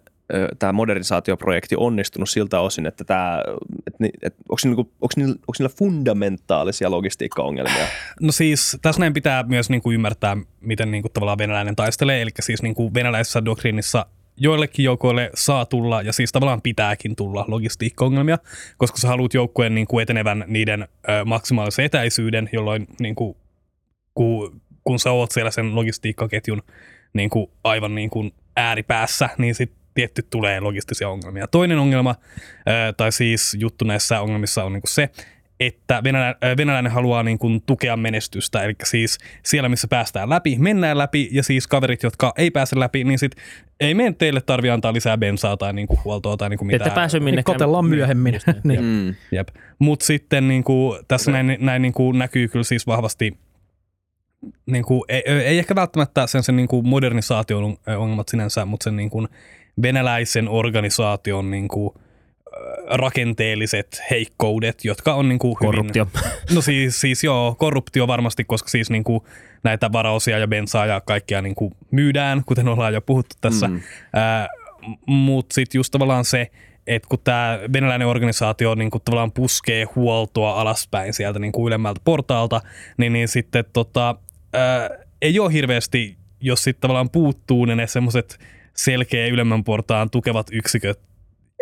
tämä 0.58 0.72
modernisaatioprojekti 0.72 1.76
onnistunut 1.78 2.30
siltä 2.30 2.60
osin, 2.60 2.86
että, 2.86 3.04
tämä, 3.04 3.42
että, 3.86 4.04
että 4.22 4.42
onko, 4.48 4.60
niinku, 4.64 4.80
onko, 4.80 5.12
niillä, 5.16 5.32
onko 5.32 5.52
niillä 5.58 5.74
fundamentaalisia 5.78 6.90
logistiikkaongelmia? 6.90 7.86
No 8.20 8.32
siis 8.32 8.78
tässä 8.82 9.00
näin 9.00 9.12
pitää 9.12 9.42
myös 9.42 9.70
niin 9.70 9.82
kuin 9.82 9.94
ymmärtää, 9.94 10.36
miten 10.60 10.90
niin 10.90 11.02
kuin 11.02 11.12
tavallaan 11.12 11.38
venäläinen 11.38 11.76
taistelee, 11.76 12.22
eli 12.22 12.30
siis 12.40 12.62
niin 12.62 12.74
kuin 12.74 12.94
venäläisessä 12.94 13.44
doktriinissa 13.44 14.06
joillekin 14.36 14.84
joukoille 14.84 15.30
saa 15.34 15.66
tulla 15.66 16.02
ja 16.02 16.12
siis 16.12 16.32
tavallaan 16.32 16.62
pitääkin 16.62 17.16
tulla 17.16 17.44
logistiikkaongelmia, 17.48 18.38
koska 18.76 18.98
sä 18.98 19.08
haluat 19.08 19.34
joukkueen 19.34 19.74
niin 19.74 19.86
kuin 19.86 20.02
etenevän 20.02 20.44
niiden 20.46 20.82
ö, 20.82 21.24
maksimaalisen 21.24 21.84
etäisyyden, 21.84 22.48
jolloin 22.52 22.86
niin 23.00 23.14
kuin, 23.14 23.36
kun, 24.84 24.98
sä 24.98 25.10
oot 25.10 25.32
siellä 25.32 25.50
sen 25.50 25.74
logistiikkaketjun 25.74 26.62
niin 27.12 27.30
kuin 27.30 27.50
aivan 27.64 27.94
niin 27.94 28.10
kuin 28.10 28.32
ääripäässä, 28.56 29.28
niin 29.38 29.54
sit 29.54 29.72
tietty 29.94 30.26
tulee 30.30 30.60
logistisia 30.60 31.08
ongelmia. 31.08 31.46
Toinen 31.46 31.78
ongelma, 31.78 32.14
tai 32.96 33.12
siis 33.12 33.56
juttu 33.60 33.84
näissä 33.84 34.20
ongelmissa 34.20 34.64
on 34.64 34.72
niin 34.72 34.82
se, 34.86 35.10
että 35.60 36.02
venäläinen 36.56 36.92
haluaa 36.92 37.22
niin 37.22 37.38
kuin 37.38 37.62
tukea 37.66 37.96
menestystä, 37.96 38.62
eli 38.62 38.74
siis 38.84 39.18
siellä, 39.42 39.68
missä 39.68 39.88
päästään 39.88 40.30
läpi, 40.30 40.56
mennään 40.58 40.98
läpi, 40.98 41.28
ja 41.32 41.42
siis 41.42 41.66
kaverit, 41.66 42.02
jotka 42.02 42.32
ei 42.36 42.50
pääse 42.50 42.78
läpi, 42.78 43.04
niin 43.04 43.18
sit 43.18 43.32
ei 43.80 43.94
meidän 43.94 44.14
teille 44.14 44.40
tarvi 44.40 44.70
antaa 44.70 44.92
lisää 44.92 45.18
bensaa 45.18 45.56
tai 45.56 45.72
niin 45.72 45.86
kuin 45.88 46.00
huoltoa 46.04 46.36
tai 46.36 46.50
niin 46.50 46.58
kuin 46.58 46.66
mitään. 46.66 46.88
Ette 46.88 46.94
pääse 46.94 47.20
minnekään. 47.20 47.54
Kotellaan 47.54 47.86
myöhemmin. 47.86 48.40
niin. 48.64 48.84
mm. 48.84 49.14
Jep. 49.32 49.48
Mutta 49.78 50.06
sitten 50.06 50.48
niin 50.48 50.64
kuin, 50.64 51.04
tässä 51.08 51.30
näin, 51.30 51.56
näin 51.60 51.82
niin 51.82 51.92
kuin 51.92 52.18
näkyy 52.18 52.48
kyllä 52.48 52.64
siis 52.64 52.86
vahvasti 52.86 53.38
niin 54.66 54.84
kuin, 54.84 55.02
ei, 55.08 55.22
ei 55.26 55.58
ehkä 55.58 55.74
välttämättä 55.74 56.26
sen, 56.26 56.42
sen 56.42 56.56
niin 56.56 56.68
kuin 56.68 56.88
modernisaation 56.88 57.76
ongelmat 57.98 58.28
sinänsä, 58.28 58.64
mutta 58.64 58.84
sen 58.84 58.96
niin 58.96 59.10
kuin 59.10 59.28
venäläisen 59.82 60.48
organisaation 60.48 61.50
niin 61.50 61.68
kuin, 61.68 61.94
rakenteelliset 62.90 64.02
heikkoudet, 64.10 64.84
jotka 64.84 65.14
on 65.14 65.28
niin 65.28 65.38
kuin 65.38 65.56
hyvin, 65.60 65.68
Korruptio. 65.68 66.06
No 66.54 66.60
siis, 66.60 67.00
siis 67.00 67.24
joo, 67.24 67.54
korruptio 67.58 68.06
varmasti, 68.06 68.44
koska 68.44 68.68
siis 68.68 68.90
niin 68.90 69.04
kuin 69.04 69.20
näitä 69.64 69.92
varaosia 69.92 70.38
ja 70.38 70.48
bensaa 70.48 70.86
ja 70.86 71.00
kaikkia 71.00 71.42
niin 71.42 71.54
kuin 71.54 71.74
myydään, 71.90 72.42
kuten 72.46 72.68
ollaan 72.68 72.94
jo 72.94 73.00
puhuttu 73.00 73.36
tässä. 73.40 73.68
Mm. 73.68 73.80
Mutta 75.06 75.54
sitten 75.54 75.78
just 75.78 75.90
tavallaan 75.90 76.24
se, 76.24 76.50
että 76.86 77.08
kun 77.08 77.18
tämä 77.24 77.58
venäläinen 77.72 78.08
organisaatio 78.08 78.74
niin 78.74 78.90
kuin 78.90 79.02
tavallaan 79.04 79.32
puskee 79.32 79.84
huoltoa 79.96 80.60
alaspäin 80.60 81.14
sieltä 81.14 81.38
niin 81.38 81.52
kuin 81.52 81.66
ylemmältä 81.66 82.00
portaalta, 82.04 82.60
niin, 82.96 83.12
niin 83.12 83.28
sitten 83.28 83.64
tota, 83.72 84.16
ää, 84.52 84.90
ei 85.22 85.38
ole 85.38 85.52
hirveästi, 85.52 86.16
jos 86.40 86.64
sitten 86.64 86.80
tavallaan 86.80 87.10
puuttuu 87.10 87.64
ne, 87.64 87.74
ne 87.74 87.86
semmoiset 87.86 88.38
selkeä 88.76 89.26
ylemmän 89.26 89.64
portaan 89.64 90.10
tukevat 90.10 90.46
yksiköt 90.52 91.00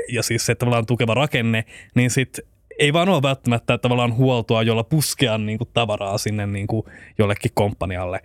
ja 0.09 0.23
siis 0.23 0.47
se 0.47 0.55
tavallaan 0.55 0.87
tukeva 0.87 1.15
rakenne, 1.15 1.65
niin 1.95 2.11
sitten 2.11 2.45
ei 2.79 2.93
vaan 2.93 3.09
ole 3.09 3.23
välttämättä 3.23 3.79
tavallaan 3.79 4.17
huoltoa, 4.17 4.63
jolla 4.63 4.85
puskea 4.85 5.39
niin 5.39 5.59
kuin, 5.59 5.69
tavaraa 5.75 6.19
sinne 6.19 6.47
niin 6.47 6.67
kuin, 6.67 6.83
jollekin 7.19 7.51
komppanialle. 7.55 8.21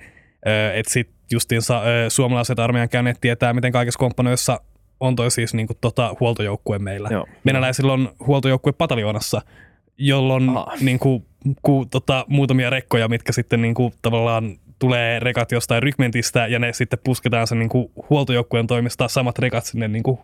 Että 0.73 0.91
sitten 0.91 1.15
justiinsa 1.31 1.81
suomalaiset 2.09 2.59
armeijan 2.59 2.89
käyneet 2.89 3.17
tietää, 3.21 3.53
miten 3.53 3.71
kaikissa 3.71 3.97
komppanoissa 3.97 4.59
on 4.99 5.15
toi 5.15 5.31
siis 5.31 5.53
niin 5.53 5.67
kuin, 5.67 5.77
tota, 5.81 6.15
huoltojoukkue 6.19 6.79
meillä. 6.79 7.09
Joo. 7.11 7.27
Venäläisillä 7.45 7.93
on 7.93 8.15
huoltojoukkue 8.27 8.73
pataljoonassa, 8.73 9.41
jolloin 9.97 10.51
niin 10.81 10.99
kuin, 10.99 11.25
ku, 11.61 11.85
tota, 11.85 12.25
muutamia 12.27 12.69
rekkoja, 12.69 13.07
mitkä 13.07 13.31
sitten 13.31 13.61
niin 13.61 13.73
kuin, 13.73 13.93
tavallaan 14.01 14.57
tulee 14.85 15.19
rekat 15.19 15.51
jostain 15.51 15.83
rykmentistä 15.83 16.47
ja 16.47 16.59
ne 16.59 16.73
sitten 16.73 16.99
pusketaan 17.03 17.47
sen 17.47 17.59
niin 17.59 17.69
kuin 17.69 17.91
huoltojoukkueen 18.09 18.67
toimista 18.67 19.07
samat 19.07 19.39
rekat 19.39 19.65
sinne 19.65 19.87
niin 19.87 20.03
kuin, 20.03 20.19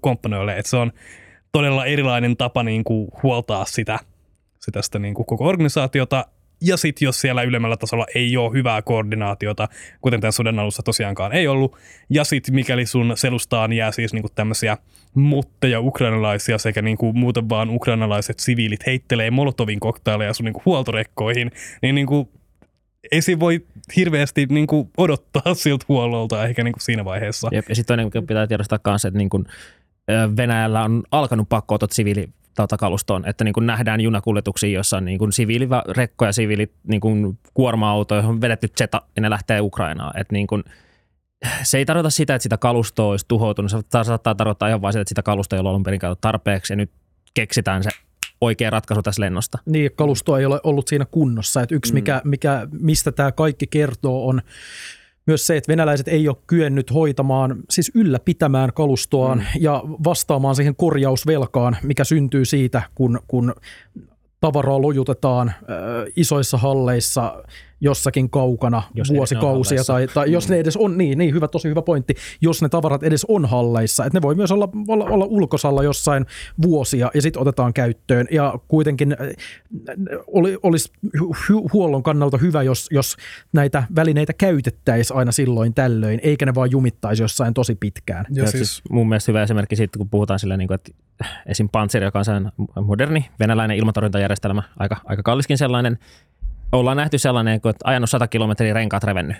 komppanoille. 0.00 0.58
Et 0.58 0.66
se 0.66 0.76
on 0.76 0.92
todella 1.52 1.86
erilainen 1.86 2.36
tapa 2.36 2.62
niin 2.62 2.84
kuin, 2.84 3.08
huoltaa 3.22 3.64
sitä, 3.64 3.98
sitä, 4.60 4.82
sitä 4.82 4.98
niin 4.98 5.14
kuin 5.14 5.26
koko 5.26 5.44
organisaatiota. 5.44 6.24
Ja 6.60 6.76
sitten 6.76 7.06
jos 7.06 7.20
siellä 7.20 7.42
ylemmällä 7.42 7.76
tasolla 7.76 8.06
ei 8.14 8.36
ole 8.36 8.52
hyvää 8.52 8.82
koordinaatiota, 8.82 9.68
kuten 10.00 10.20
tämän 10.20 10.32
sodan 10.32 10.58
alussa 10.58 10.82
tosiaankaan 10.82 11.32
ei 11.32 11.48
ollut, 11.48 11.76
ja 12.10 12.24
sitten 12.24 12.54
mikäli 12.54 12.86
sun 12.86 13.12
selustaan 13.14 13.72
jää 13.72 13.92
siis 13.92 14.12
niinku 14.12 14.28
tämmöisiä 14.34 14.76
mutteja 15.14 15.80
ukrainalaisia 15.80 16.58
sekä 16.58 16.82
niinku 16.82 17.12
muuten 17.12 17.48
vaan 17.48 17.70
ukrainalaiset 17.70 18.38
siviilit 18.38 18.86
heittelee 18.86 19.30
Molotovin 19.30 19.80
koktaileja 19.80 20.32
sun 20.32 20.44
niinku 20.44 20.62
huoltorekkoihin, 20.66 21.50
niin 21.82 21.94
niinku 21.94 22.41
ei 23.12 23.22
siinä 23.22 23.40
voi 23.40 23.66
hirveästi 23.96 24.46
niin 24.50 24.66
kuin 24.66 24.90
odottaa 24.96 25.54
siltä 25.54 25.84
huollolta 25.88 26.44
ehkä 26.44 26.64
niin 26.64 26.72
kuin 26.72 26.82
siinä 26.82 27.04
vaiheessa. 27.04 27.48
Jep, 27.52 27.68
ja 27.68 27.74
sitten 27.74 27.96
toinen 27.96 28.26
pitää 28.26 28.46
tiedostaa 28.46 28.78
myös, 28.86 29.04
että 29.04 29.18
niin 29.18 29.30
kuin 29.30 29.44
Venäjällä 30.36 30.82
on 30.82 31.02
alkanut 31.10 31.48
pakkootot 31.48 31.92
siviili 31.92 32.28
kalustoon, 32.78 33.28
että 33.28 33.44
niin 33.44 33.52
kuin 33.52 33.66
nähdään 33.66 34.00
junakuljetuksia, 34.00 34.70
joissa 34.70 34.96
on 34.96 35.04
niin 35.04 35.18
kuin 35.18 35.32
siviilirekkoja, 35.32 36.32
siviili 36.32 36.72
niin 36.88 37.00
kuin 37.00 37.38
kuorma-autoja, 37.54 38.18
johon 38.18 38.34
on 38.34 38.40
vedetty 38.40 38.68
zeta 38.78 39.02
ja 39.16 39.22
ne 39.22 39.30
lähtee 39.30 39.60
Ukrainaan. 39.60 40.20
Että 40.20 40.32
niin 40.32 40.46
kuin, 40.46 40.64
se 41.62 41.78
ei 41.78 41.86
tarkoita 41.86 42.10
sitä, 42.10 42.34
että 42.34 42.42
sitä 42.42 42.56
kalustoa 42.56 43.10
olisi 43.10 43.24
tuhoutunut. 43.28 43.70
Se 43.70 43.78
saattaa 44.02 44.34
tarkoittaa 44.34 44.68
ihan 44.68 44.82
vain 44.82 44.92
sitä, 44.92 45.00
että 45.00 45.08
sitä 45.08 45.22
kalustoa 45.22 45.56
ei 45.56 45.60
ole 45.60 45.68
alun 45.68 45.82
perin 45.82 46.00
tarpeeksi 46.20 46.72
ja 46.72 46.76
nyt 46.76 46.90
keksitään 47.34 47.82
se 47.82 47.90
oikea 48.42 48.70
ratkaisu 48.70 49.02
tässä 49.02 49.22
lennosta. 49.22 49.58
Niin, 49.66 49.90
kalusto 49.94 50.36
ei 50.36 50.46
ole 50.46 50.60
ollut 50.64 50.88
siinä 50.88 51.06
kunnossa. 51.10 51.60
Että 51.62 51.74
yksi, 51.74 51.92
mm. 51.92 51.94
mikä, 51.94 52.20
mikä, 52.24 52.68
mistä 52.80 53.12
tämä 53.12 53.32
kaikki 53.32 53.66
kertoo, 53.66 54.28
on 54.28 54.42
myös 55.26 55.46
se, 55.46 55.56
että 55.56 55.72
venäläiset 55.72 56.08
ei 56.08 56.28
ole 56.28 56.36
kyennyt 56.46 56.94
hoitamaan, 56.94 57.56
siis 57.70 57.90
ylläpitämään 57.94 58.72
kalustoaan 58.72 59.38
mm. 59.38 59.44
ja 59.60 59.82
vastaamaan 59.84 60.56
siihen 60.56 60.76
korjausvelkaan, 60.76 61.76
mikä 61.82 62.04
syntyy 62.04 62.44
siitä, 62.44 62.82
kun, 62.94 63.20
kun 63.26 63.54
tavaraa 64.40 64.82
lojutetaan 64.82 65.48
äh, 65.48 65.54
isoissa 66.16 66.58
halleissa 66.58 67.44
jossakin 67.82 68.30
kaukana 68.30 68.82
jos 68.94 69.10
vuosikausia 69.10 69.84
tai, 69.84 70.08
tai 70.14 70.32
jos 70.32 70.48
mm. 70.48 70.52
ne 70.52 70.58
edes 70.58 70.76
on, 70.76 70.98
niin, 70.98 71.18
niin 71.18 71.34
hyvä, 71.34 71.48
tosi 71.48 71.68
hyvä 71.68 71.82
pointti, 71.82 72.14
jos 72.40 72.62
ne 72.62 72.68
tavarat 72.68 73.02
edes 73.02 73.26
on 73.28 73.46
halleissa, 73.46 74.04
että 74.04 74.18
ne 74.18 74.22
voi 74.22 74.34
myös 74.34 74.52
olla, 74.52 74.68
olla, 74.88 75.04
olla 75.04 75.24
ulkosalla 75.24 75.82
jossain 75.82 76.26
vuosia 76.62 77.10
ja 77.14 77.22
sitten 77.22 77.42
otetaan 77.42 77.72
käyttöön 77.72 78.26
ja 78.30 78.54
kuitenkin 78.68 79.16
oli, 80.26 80.58
olisi 80.62 80.92
huollon 81.72 82.02
kannalta 82.02 82.38
hyvä, 82.38 82.62
jos, 82.62 82.88
jos 82.90 83.16
näitä 83.52 83.82
välineitä 83.96 84.32
käytettäisiin 84.32 85.16
aina 85.16 85.32
silloin 85.32 85.74
tällöin, 85.74 86.20
eikä 86.22 86.46
ne 86.46 86.54
vaan 86.54 86.70
jumittaisi 86.70 87.22
jossain 87.22 87.54
tosi 87.54 87.74
pitkään. 87.74 88.26
Ja, 88.30 88.46
siis, 88.46 88.68
siis 88.68 88.82
mun 88.90 89.08
mielestä 89.08 89.32
hyvä 89.32 89.42
esimerkki 89.42 89.76
siitä, 89.76 89.98
kun 89.98 90.10
puhutaan 90.10 90.38
silleen, 90.38 90.58
niin 90.58 90.68
kuin, 90.68 90.74
että 90.74 90.92
esim. 91.46 91.68
Panzer, 91.72 92.02
joka 92.02 92.22
on 92.76 92.86
moderni 92.86 93.30
venäläinen 93.40 93.76
ilmatorjuntajärjestelmä, 93.76 94.62
aika, 94.78 94.96
aika 95.04 95.22
kalliskin 95.22 95.58
sellainen, 95.58 95.98
ollaan 96.72 96.96
nähty 96.96 97.18
sellainen, 97.18 97.60
kun 97.60 97.70
että 97.70 97.88
ajanut 97.88 98.10
100 98.10 98.28
kilometriä 98.28 98.74
renkaat 98.74 99.04
revennyt. 99.04 99.36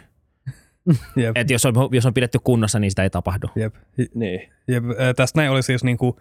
Jep. 1.16 1.36
Et 1.36 1.50
jos, 1.50 1.66
on, 1.66 1.74
jos 1.92 2.06
on 2.06 2.14
pidetty 2.14 2.38
kunnossa, 2.44 2.78
niin 2.78 2.90
sitä 2.90 3.02
ei 3.02 3.10
tapahdu. 3.10 3.46
Jep. 3.56 3.74
Niin. 4.14 4.52
Jep. 4.68 4.84
Tästä 5.16 5.38
näin 5.38 5.50
oli 5.50 5.62
siis 5.62 5.84
niinku 5.84 6.20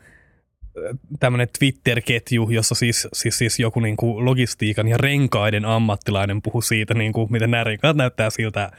tämmöinen 1.19 1.47
Twitter-ketju, 1.59 2.49
jossa 2.49 2.75
siis, 2.75 3.07
siis, 3.13 3.37
siis 3.37 3.59
joku 3.59 3.79
niinku 3.79 4.25
logistiikan 4.25 4.87
ja 4.87 4.97
renkaiden 4.97 5.65
ammattilainen 5.65 6.41
puhui 6.41 6.63
siitä, 6.63 6.93
niinku, 6.93 7.27
miten 7.27 7.51
nämä 7.51 7.63
renkaat 7.63 7.97
näyttää 7.97 8.29
siltä, 8.29 8.71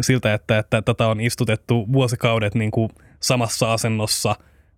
siltä 0.00 0.34
että, 0.34 0.58
että 0.58 0.82
tätä 0.82 1.06
on 1.06 1.20
istutettu 1.20 1.92
vuosikaudet 1.92 2.54
niinku 2.54 2.90
samassa 3.22 3.72
asennossa 3.72 4.36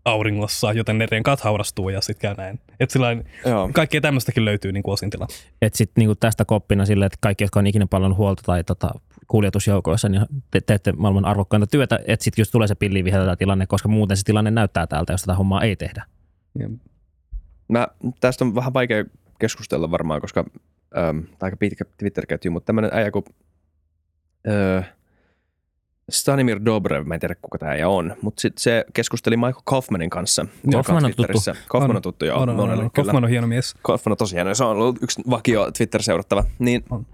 auringossa, 0.09 0.73
joten 0.73 0.99
ne 0.99 1.07
renkaat 1.11 1.41
haurastuu 1.41 1.89
ja 1.89 2.01
sitten 2.01 2.21
käy 2.21 2.45
näin. 2.45 2.61
Et 2.81 2.91
sillain, 2.91 3.25
kaikkea 3.73 4.01
tämmöistäkin 4.01 4.45
löytyy 4.45 4.73
niinku 4.73 4.91
osintila. 4.91 5.27
Et 5.63 5.75
sit 5.75 5.91
niinku 5.97 6.15
tästä 6.15 6.45
koppina 6.45 6.87
sille, 6.87 7.07
että 7.07 7.19
kaikki, 7.21 7.45
jotka 7.45 7.61
on 7.61 7.67
ikinä 7.67 7.87
paljon 7.87 8.17
huolta 8.17 8.43
tai 8.47 8.65
tota, 8.65 8.91
kuljetusjoukoissa, 9.29 10.09
niin 10.09 10.23
te 10.51 10.61
teette 10.61 10.93
maailman 10.93 11.25
arvokkainta 11.25 11.67
työtä, 11.67 12.01
että 12.07 12.25
sitten 12.25 12.43
just 12.43 12.53
tulee 12.53 12.69
se 12.69 12.75
pilliviheltä 12.75 13.37
tilanne, 13.37 13.67
koska 13.67 13.89
muuten 13.89 14.17
se 14.17 14.25
tilanne 14.25 14.51
näyttää 14.51 14.87
täältä, 14.87 15.13
jos 15.13 15.21
tätä 15.21 15.35
hommaa 15.35 15.63
ei 15.63 15.77
tehdä. 15.77 16.05
Mä, 17.69 17.89
tästä 18.21 18.45
on 18.45 18.55
vähän 18.55 18.75
vaikea 18.75 19.05
keskustella 19.39 19.91
varmaan, 19.91 20.21
koska 20.21 20.45
äm, 20.97 21.23
tai 21.23 21.47
aika 21.47 21.57
pitkä 21.57 21.85
Twitter-ketju, 21.99 22.51
mutta 22.51 22.67
tämmöinen 22.67 22.91
äijä 22.95 23.11
kuin 23.11 23.25
äh, 24.49 24.93
Stanimir 26.11 26.61
Dobrev, 26.65 27.07
mä 27.07 27.15
en 27.15 27.21
tiedä 27.21 27.35
kuka 27.43 27.59
tämä 27.59 27.73
on, 27.89 28.17
mutta 28.23 28.41
sitten 28.41 28.63
se 28.63 28.85
keskusteli 28.95 29.37
Michael 29.37 29.63
Kaufmanin 29.65 30.11
kanssa. 30.11 30.47
Kaufman 30.73 31.05
on 31.05 31.15
Twitterissä. 31.15 31.55
Kaufman 31.69 31.91
on 31.91 31.97
On. 31.97 32.03
tuttu, 32.03 32.25
joo. 32.25 32.41
On, 32.43 32.49
on, 32.49 32.57
monelle 32.57 32.85
on. 32.85 32.91
kyllä. 32.91 33.05
Kaufman 33.07 33.25
on 33.25 33.31
hieno 33.31 33.47
mies. 33.47 33.75
Kaufman 33.83 34.13
on 34.13 34.17
tosi 34.17 34.35
hieno, 34.35 34.55
se 34.55 34.65
on 34.65 34.77
ollut 34.77 35.03
yksi 35.03 35.23
vakio 35.31 35.71
Twitter-seurattava. 35.79 36.45
Niin 36.59 36.85
On. 36.91 37.07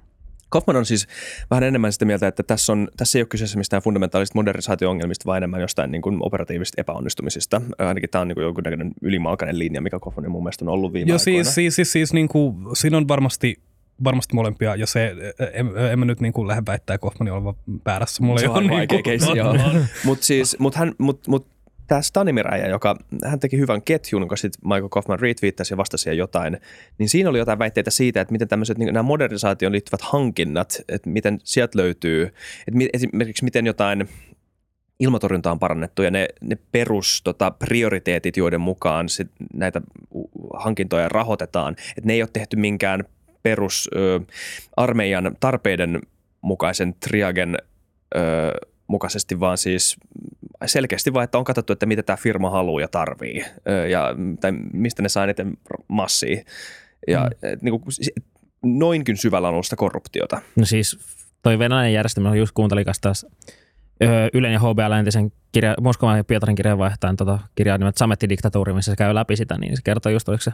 Kaufman 0.49 0.76
on 0.76 0.86
siis 0.86 1.07
vähän 1.51 1.62
enemmän 1.64 1.92
sitä 1.92 2.05
mieltä, 2.05 2.26
että 2.26 2.42
tässä, 2.42 2.72
on, 2.72 2.88
tässä 2.97 3.18
ei 3.18 3.22
ole 3.22 3.28
kyseessä 3.28 3.59
mistään 3.59 3.82
fundamentaalisista 3.82 4.38
modernisaatio-ongelmista, 4.38 5.26
vaan 5.26 5.36
enemmän 5.36 5.61
jostain 5.61 5.90
niin 5.90 6.03
kuin 6.03 6.18
operatiivisista 6.20 6.80
epäonnistumisista. 6.80 7.62
Ainakin 7.78 8.11
tämä 8.11 8.22
on 8.22 8.28
niin 8.28 8.34
kuin 8.34 8.45
jonkunnäköinen 8.45 8.92
ylimalkainen 9.03 9.59
linja, 9.59 9.80
mikä 9.80 9.99
Kaufmanin 9.99 10.30
mun 10.30 10.42
mielestä 10.42 10.64
on 10.64 10.68
ollut 10.68 10.92
viime 10.92 11.09
Joo, 11.09 11.18
aikoina. 11.26 11.45
siis, 11.45 11.55
siis, 11.55 11.74
siis, 11.74 11.92
siis 11.92 12.12
niin 12.12 12.28
kuin, 12.28 12.57
siinä 12.76 12.97
on 12.97 13.09
varmasti, 13.09 13.57
varmasti 14.05 14.34
molempia, 14.34 14.76
ja 14.76 14.86
se, 14.86 15.14
en, 15.53 15.70
en 15.92 15.99
mä 15.99 16.05
nyt 16.05 16.20
niin 16.20 16.32
kuin 16.32 16.49
lähde 16.49 16.62
väittää 16.66 16.99
Kaufmanin 16.99 17.32
olevan 17.32 17.55
väärässä. 17.86 18.22
Mulla 18.22 18.40
Se 18.40 18.49
on 18.49 18.62
niin 18.62 18.72
vaikea 18.72 19.03
keissi, 19.03 19.38
joo. 19.38 19.57
Mutta 20.05 20.24
siis, 20.24 20.57
mut 20.59 20.74
hän, 20.74 20.95
mut, 20.99 21.28
mut 21.28 21.47
tämä 21.86 22.03
Stanimiräjä, 22.03 22.68
joka 22.68 22.97
hän 23.24 23.40
teki 23.40 23.59
hyvän 23.59 23.82
ketjun, 23.82 24.22
jonka 24.22 24.36
sitten 24.36 24.61
Michael 24.64 24.88
Kaufman 24.88 25.20
retweettasi 25.20 25.72
ja 25.72 25.76
vastasi 25.76 26.16
jotain, 26.16 26.61
niin 26.99 27.09
siinä 27.09 27.30
oli 27.30 27.38
jotain 27.38 27.59
väitteitä 27.59 27.90
siitä, 27.90 28.20
että 28.20 28.32
miten 28.32 28.49
tämmöiset 28.49 28.78
niin 28.78 28.95
nämä 28.95 29.03
modernisaation 29.03 29.72
liittyvät 29.72 30.01
hankinnat, 30.03 30.82
että 30.88 31.11
miten 31.11 31.40
sieltä 31.45 31.78
löytyy, 31.78 32.22
että 32.59 32.78
mi- 32.78 32.88
esimerkiksi 32.92 33.45
miten 33.45 33.66
jotain 33.66 34.09
ilmatorjunta 35.01 35.51
on 35.51 35.59
parannettu 35.59 36.03
ja 36.03 36.11
ne, 36.11 36.28
ne 36.40 36.59
perus 36.72 37.20
tota, 37.24 37.51
prioriteetit, 37.51 38.36
joiden 38.36 38.61
mukaan 38.61 39.09
sit 39.09 39.28
näitä 39.55 39.80
hankintoja 40.55 41.09
rahoitetaan, 41.09 41.76
että 41.88 42.07
ne 42.07 42.12
ei 42.12 42.22
ole 42.22 42.30
tehty 42.32 42.57
minkään 42.57 43.05
perus 43.45 43.90
ö, 43.97 44.20
armeijan 44.76 45.36
tarpeiden 45.40 46.01
mukaisen 46.40 46.95
triagen 46.95 47.57
ö, 48.16 48.20
mukaisesti, 48.86 49.40
vaan 49.40 49.59
siis 49.59 49.97
selkeästi 50.66 51.12
vaan, 51.12 51.24
että 51.24 51.38
on 51.38 51.45
katsottu, 51.45 51.72
että 51.72 51.86
mitä 51.86 52.03
tämä 52.03 52.16
firma 52.16 52.51
haluaa 52.51 52.80
ja 52.80 52.88
tarvii 52.88 53.45
ö, 53.68 53.88
ja 53.88 54.14
tai 54.40 54.53
mistä 54.72 55.03
ne 55.03 55.09
saa 55.09 55.24
eniten 55.24 55.57
massia. 55.88 56.42
Ja 57.09 57.20
mm. 57.20 57.49
et, 57.53 57.62
niin 57.62 57.80
kuin, 57.80 57.82
noinkin 58.64 59.16
syvällä 59.16 59.49
on 59.49 59.55
ollut 59.55 59.66
sitä 59.66 59.76
korruptiota. 59.76 60.40
No 60.57 60.64
siis 60.64 60.99
toi 61.42 61.59
venäläinen 61.59 61.92
järjestelmä, 61.92 62.28
mä 62.28 62.36
just 62.36 62.53
kuuntelin 62.55 62.84
taas 63.01 63.26
öö, 64.03 64.28
Ylen 64.32 64.53
ja 64.53 64.59
HBL 64.59 64.92
entisen 64.92 65.32
kirja, 65.53 65.74
Moskovan 65.80 66.16
ja 66.16 66.24
Pietarin 66.24 66.57
kirjeenvaihtajan 66.57 67.16
tota, 67.16 67.38
kirjaa 67.55 67.78
nimeltä 67.78 67.99
Sametti-diktatuuri, 67.99 68.72
missä 68.72 68.92
se 68.92 68.97
käy 68.97 69.14
läpi 69.14 69.36
sitä, 69.36 69.59
niin 69.59 69.76
se 69.76 69.82
kertoo 69.84 70.12
just, 70.12 70.28
oliko 70.28 70.42
se, 70.42 70.53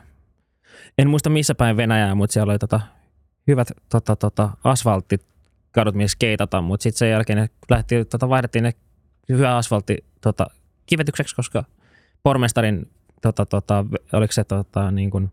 en 0.99 1.11
muista 1.11 1.31
missä 1.31 1.55
päin 1.55 1.77
Venäjää, 1.77 2.15
mutta 2.15 2.33
siellä 2.33 2.51
oli 2.51 2.59
tota, 2.59 2.81
hyvät 3.47 3.69
tota, 3.89 4.17
tota, 4.17 4.51
asfalttikadut, 4.65 5.95
missä 5.95 6.13
skeitata, 6.13 6.61
mutta 6.61 6.83
sitten 6.83 6.99
sen 6.99 7.11
jälkeen 7.11 7.39
ne 7.39 7.49
lähti, 7.71 8.05
tota, 8.05 8.29
vaihdettiin 8.29 8.63
ne 8.63 8.73
hyvä 9.29 9.57
asfaltti 9.57 9.97
tota, 10.21 10.47
kivetykseksi, 10.87 11.37
koska 11.37 11.65
pormestarin, 12.23 12.91
tota, 13.23 13.47
tota, 13.47 13.85
oliko 14.13 14.33
se 14.33 14.45
tota, 14.45 14.91
niin 14.91 15.11
kuin, 15.11 15.33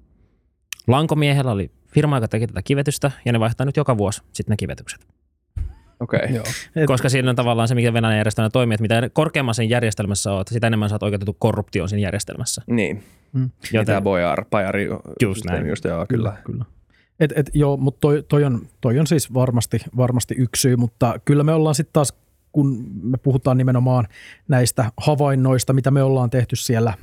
lankomiehellä 0.88 1.52
oli 1.52 1.72
firma, 1.94 2.18
joka 2.18 2.28
teki 2.28 2.48
tätä 2.48 2.62
kivetystä, 2.62 3.12
ja 3.26 3.32
ne 3.32 3.40
vaihtaa 3.40 3.66
nyt 3.66 3.78
joka 3.78 3.98
vuosi 3.98 4.22
sitten 4.34 4.54
ne 4.54 4.58
kivetykset. 4.58 5.17
Okei. 6.00 6.20
Okay. 6.20 6.36
Joo. 6.76 6.88
Koska 6.88 7.10
siinä 7.10 7.30
on 7.30 7.36
tavallaan 7.36 7.68
se, 7.68 7.76
mikä 7.76 7.94
Venäjän 7.94 8.18
järjestelmä 8.18 8.50
toimii, 8.50 8.74
että 8.74 8.82
mitä 8.82 9.10
korkeammassa 9.14 9.60
sen 9.60 9.70
järjestelmässä 9.70 10.32
olet, 10.32 10.48
sitä 10.48 10.68
enemmän 10.68 10.90
saat 10.90 11.04
oikeutettu 11.04 11.36
korruptioon 11.40 11.90
siinä 11.90 12.02
järjestelmässä. 12.08 12.62
Niin. 12.68 13.04
Mm. 13.34 13.50
Joten... 13.74 13.86
Tämä 13.86 14.02
Bojar, 14.02 14.46
Pajari. 14.50 14.90
Just 15.22 15.46
näin. 15.46 15.68
Just, 15.68 15.86
joo, 15.86 16.06
kyllä. 16.10 16.38
kyllä. 16.46 16.66
Et, 17.20 17.34
et, 17.36 17.50
joo, 17.54 17.78
mutta 17.78 18.00
toi, 18.00 18.24
toi, 18.28 18.44
on, 18.44 18.68
toi 18.82 19.00
on 19.00 19.08
siis 19.08 19.34
varmasti, 19.34 19.80
varmasti 19.98 20.36
yksi 20.38 20.62
syy, 20.62 20.76
mutta 20.76 21.20
kyllä 21.26 21.44
me 21.44 21.54
ollaan 21.54 21.76
sitten 21.76 21.94
taas, 21.94 22.14
kun 22.52 22.86
me 23.04 23.18
puhutaan 23.18 23.58
nimenomaan 23.58 24.08
näistä 24.48 24.92
havainnoista, 24.98 25.74
mitä 25.74 25.92
me 25.92 26.04
ollaan 26.04 26.30
tehty 26.30 26.56
siellä 26.56 26.94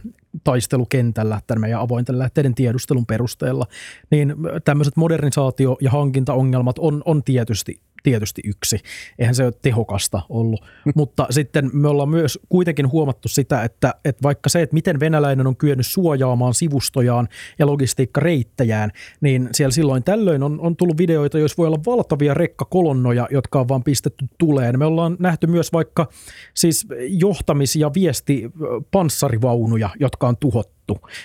taistelukentällä 0.45 1.41
tämän 1.47 1.61
meidän 1.61 1.81
avointen 1.81 2.19
lähteiden 2.19 2.55
tiedustelun 2.55 3.07
perusteella, 3.07 3.67
niin 4.11 4.35
tämmöiset 4.65 4.97
modernisaatio- 4.97 5.79
ja 5.81 5.91
hankintaongelmat 5.91 6.79
on, 6.79 7.03
on 7.05 7.23
tietysti 7.23 7.81
tietysti 8.05 8.43
yksi. 8.45 8.81
Eihän 9.19 9.35
se 9.35 9.45
ole 9.45 9.53
tehokasta 9.63 10.23
ollut. 10.29 10.65
Mutta 10.95 11.27
sitten 11.31 11.71
me 11.73 11.89
ollaan 11.89 12.09
myös 12.09 12.39
kuitenkin 12.49 12.93
huomattu 12.93 13.29
sitä, 13.29 13.63
että, 13.63 13.95
että 14.05 14.23
vaikka 14.23 14.49
se, 14.49 14.63
että 14.63 14.75
miten 14.75 15.01
venäläinen 15.01 15.47
on 15.47 15.57
kyennyt 15.57 15.87
suojaamaan 15.87 16.55
sivustojaan 16.55 17.29
ja 17.59 17.67
logistiikkareittejään, 17.67 18.91
niin 19.21 19.49
siellä 19.53 19.73
silloin 19.73 20.05
tällöin 20.05 20.43
on, 20.43 20.61
on 20.61 20.77
tullut 20.77 20.99
videoita, 20.99 21.39
joissa 21.39 21.57
voi 21.59 21.67
olla 21.67 21.85
valtavia 21.87 22.35
rekkakolonnoja, 22.35 23.29
jotka 23.31 23.61
on 23.61 23.69
vaan 23.69 23.85
pistetty 23.85 24.27
tuleen. 24.39 24.79
Me 24.79 24.85
ollaan 24.85 25.17
nähty 25.19 25.47
myös 25.47 25.73
vaikka 25.73 26.09
siis 26.55 26.87
johtamis- 27.09 27.77
ja 27.79 27.91
viestipanssarivaunuja, 27.95 29.91
jotka 30.01 30.29
on 30.29 30.37
tuhottu. 30.37 30.74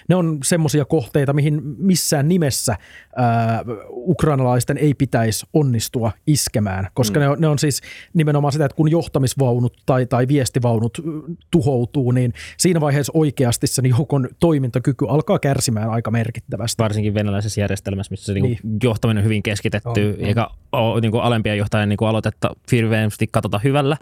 Ne 0.07 0.15
on 0.15 0.37
semmoisia 0.43 0.85
kohteita, 0.85 1.33
mihin 1.33 1.61
missään 1.77 2.27
nimessä 2.27 2.77
ää, 3.15 3.63
ukrainalaisten 3.89 4.77
ei 4.77 4.93
pitäisi 4.93 5.45
onnistua 5.53 6.11
iskemään, 6.27 6.87
koska 6.93 7.19
mm. 7.19 7.23
ne, 7.23 7.29
on, 7.29 7.41
ne 7.41 7.47
on 7.47 7.59
siis 7.59 7.81
nimenomaan 8.13 8.51
sitä, 8.51 8.65
että 8.65 8.75
kun 8.75 8.91
johtamisvaunut 8.91 9.77
tai, 9.85 10.05
tai 10.05 10.27
viestivaunut 10.27 10.97
tuhoutuu, 11.51 12.11
niin 12.11 12.33
siinä 12.57 12.81
vaiheessa 12.81 13.11
oikeasti 13.15 13.67
sen 13.67 13.85
joukon 13.85 14.29
toimintakyky 14.39 15.05
alkaa 15.09 15.39
kärsimään 15.39 15.89
aika 15.89 16.11
merkittävästi. 16.11 16.83
Varsinkin 16.83 17.13
venäläisessä 17.13 17.61
järjestelmässä, 17.61 18.11
missä 18.11 18.25
se 18.25 18.33
niin. 18.33 18.43
Niin. 18.43 18.59
johtaminen 18.83 19.21
on 19.21 19.25
hyvin 19.25 19.43
keskitetty, 19.43 20.09
On, 20.09 20.15
on. 20.19 20.25
eikä 20.25 20.47
ole 20.71 21.01
niin 21.01 21.15
alempia 21.21 21.55
johtajien 21.55 21.89
niin 21.89 21.97
aloitetta 22.01 22.55
hirveästi 22.71 23.27
katsota 23.27 23.59
hyvällä. 23.63 23.97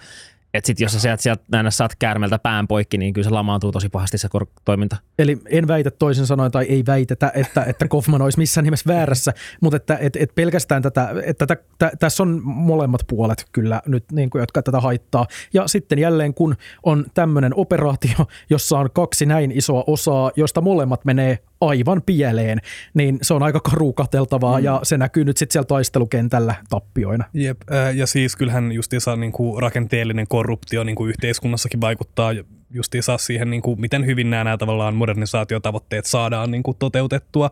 Että 0.57 0.67
sitten 0.67 0.85
jos 0.85 0.91
sä 0.91 0.99
sieltä, 0.99 1.23
sieltä 1.23 1.43
näin 1.51 1.71
saat 1.71 1.95
käärmeltä 1.99 2.39
pään 2.39 2.67
poikki, 2.67 2.97
niin 2.97 3.13
kyllä 3.13 3.25
se 3.25 3.33
lamaantuu 3.33 3.71
tosi 3.71 3.89
pahasti 3.89 4.17
se 4.17 4.29
toiminta. 4.65 4.97
Eli 5.19 5.37
en 5.49 5.67
väitä 5.67 5.91
toisin 5.91 6.25
sanoen 6.27 6.51
tai 6.51 6.65
ei 6.65 6.83
väitetä, 6.87 7.31
että, 7.35 7.63
että 7.63 7.87
Kaufman 7.87 8.21
olisi 8.21 8.37
missään 8.37 8.65
nimessä 8.65 8.93
väärässä, 8.93 9.33
mutta 9.61 9.77
että 9.77 9.97
et, 10.01 10.15
et 10.15 10.35
pelkästään 10.35 10.81
tätä, 10.81 11.09
että 11.25 11.47
tätä, 11.47 11.63
tä, 11.79 11.91
tässä 11.99 12.23
on 12.23 12.41
molemmat 12.43 13.01
puolet 13.07 13.45
kyllä 13.51 13.81
nyt, 13.85 14.11
niin 14.11 14.29
kuin, 14.29 14.39
jotka 14.39 14.61
tätä 14.61 14.79
haittaa. 14.79 15.27
Ja 15.53 15.67
sitten 15.67 15.99
jälleen 15.99 16.33
kun 16.33 16.55
on 16.83 17.05
tämmöinen 17.13 17.51
operaatio, 17.55 18.27
jossa 18.49 18.79
on 18.79 18.89
kaksi 18.93 19.25
näin 19.25 19.51
isoa 19.51 19.83
osaa, 19.87 20.31
josta 20.35 20.61
molemmat 20.61 21.05
menee 21.05 21.39
aivan 21.61 22.01
pieleen, 22.05 22.59
niin 22.93 23.17
se 23.21 23.33
on 23.33 23.43
aika 23.43 23.59
karu 23.59 23.93
kateltavaa 23.93 24.59
mm. 24.59 24.65
ja 24.65 24.79
se 24.83 24.97
näkyy 24.97 25.25
nyt 25.25 25.37
sitten 25.37 25.53
siellä 25.53 25.67
taistelukentällä 25.67 26.55
tappioina. 26.69 27.25
Jep, 27.33 27.61
ja 27.95 28.07
siis 28.07 28.35
kyllähän 28.35 28.71
justiinsa 28.71 29.15
niin 29.15 29.31
kuin 29.31 29.61
rakenteellinen 29.61 30.27
korruptio 30.27 30.83
niin 30.83 30.95
kuin 30.95 31.09
yhteiskunnassakin 31.09 31.81
vaikuttaa 31.81 32.31
justiinsa 32.69 33.17
siihen, 33.17 33.49
niin 33.49 33.61
kuin, 33.61 33.81
miten 33.81 34.05
hyvin 34.05 34.29
nämä, 34.29 34.43
nämä 34.43 34.57
tavallaan 34.57 34.95
modernisaatiotavoitteet 34.95 36.05
saadaan 36.05 36.51
niin 36.51 36.63
kuin 36.63 36.77
toteutettua. 36.79 37.51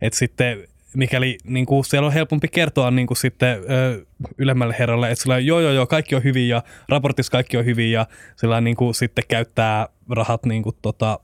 Et 0.00 0.12
sitten 0.12 0.58
mikäli 0.96 1.38
niin 1.44 1.66
kuin 1.66 1.84
siellä 1.84 2.06
on 2.06 2.12
helpompi 2.12 2.48
kertoa 2.48 2.90
niin 2.90 3.06
kuin 3.06 3.16
sitten 3.16 3.58
ö, 3.70 4.06
ylemmälle 4.38 4.76
herralle, 4.78 5.10
että 5.10 5.22
sillä 5.22 5.34
on, 5.34 5.46
joo 5.46 5.60
joo 5.60 5.72
joo, 5.72 5.86
kaikki 5.86 6.14
on 6.14 6.24
hyvin 6.24 6.48
ja 6.48 6.62
raportissa 6.88 7.32
kaikki 7.32 7.56
on 7.56 7.64
hyvin 7.64 7.92
ja 7.92 8.06
sillä 8.36 8.60
niin 8.60 8.76
kuin 8.76 8.94
sitten 8.94 9.24
käyttää 9.28 9.88
rahat 10.10 10.46
niin 10.46 10.62
kuin 10.62 10.76
tota, 10.82 11.20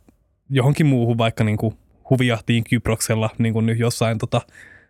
johonkin 0.51 0.87
muuhun, 0.87 1.19
vaikka 1.19 1.45
niin 1.45 1.57
kuin 1.57 1.75
huvijahtiin 2.11 2.65
Kyproksella, 2.65 3.31
niin 3.39 3.53
kuin 3.53 3.67
nyt 3.67 3.79
jossain 3.79 4.19
tota, 4.19 4.41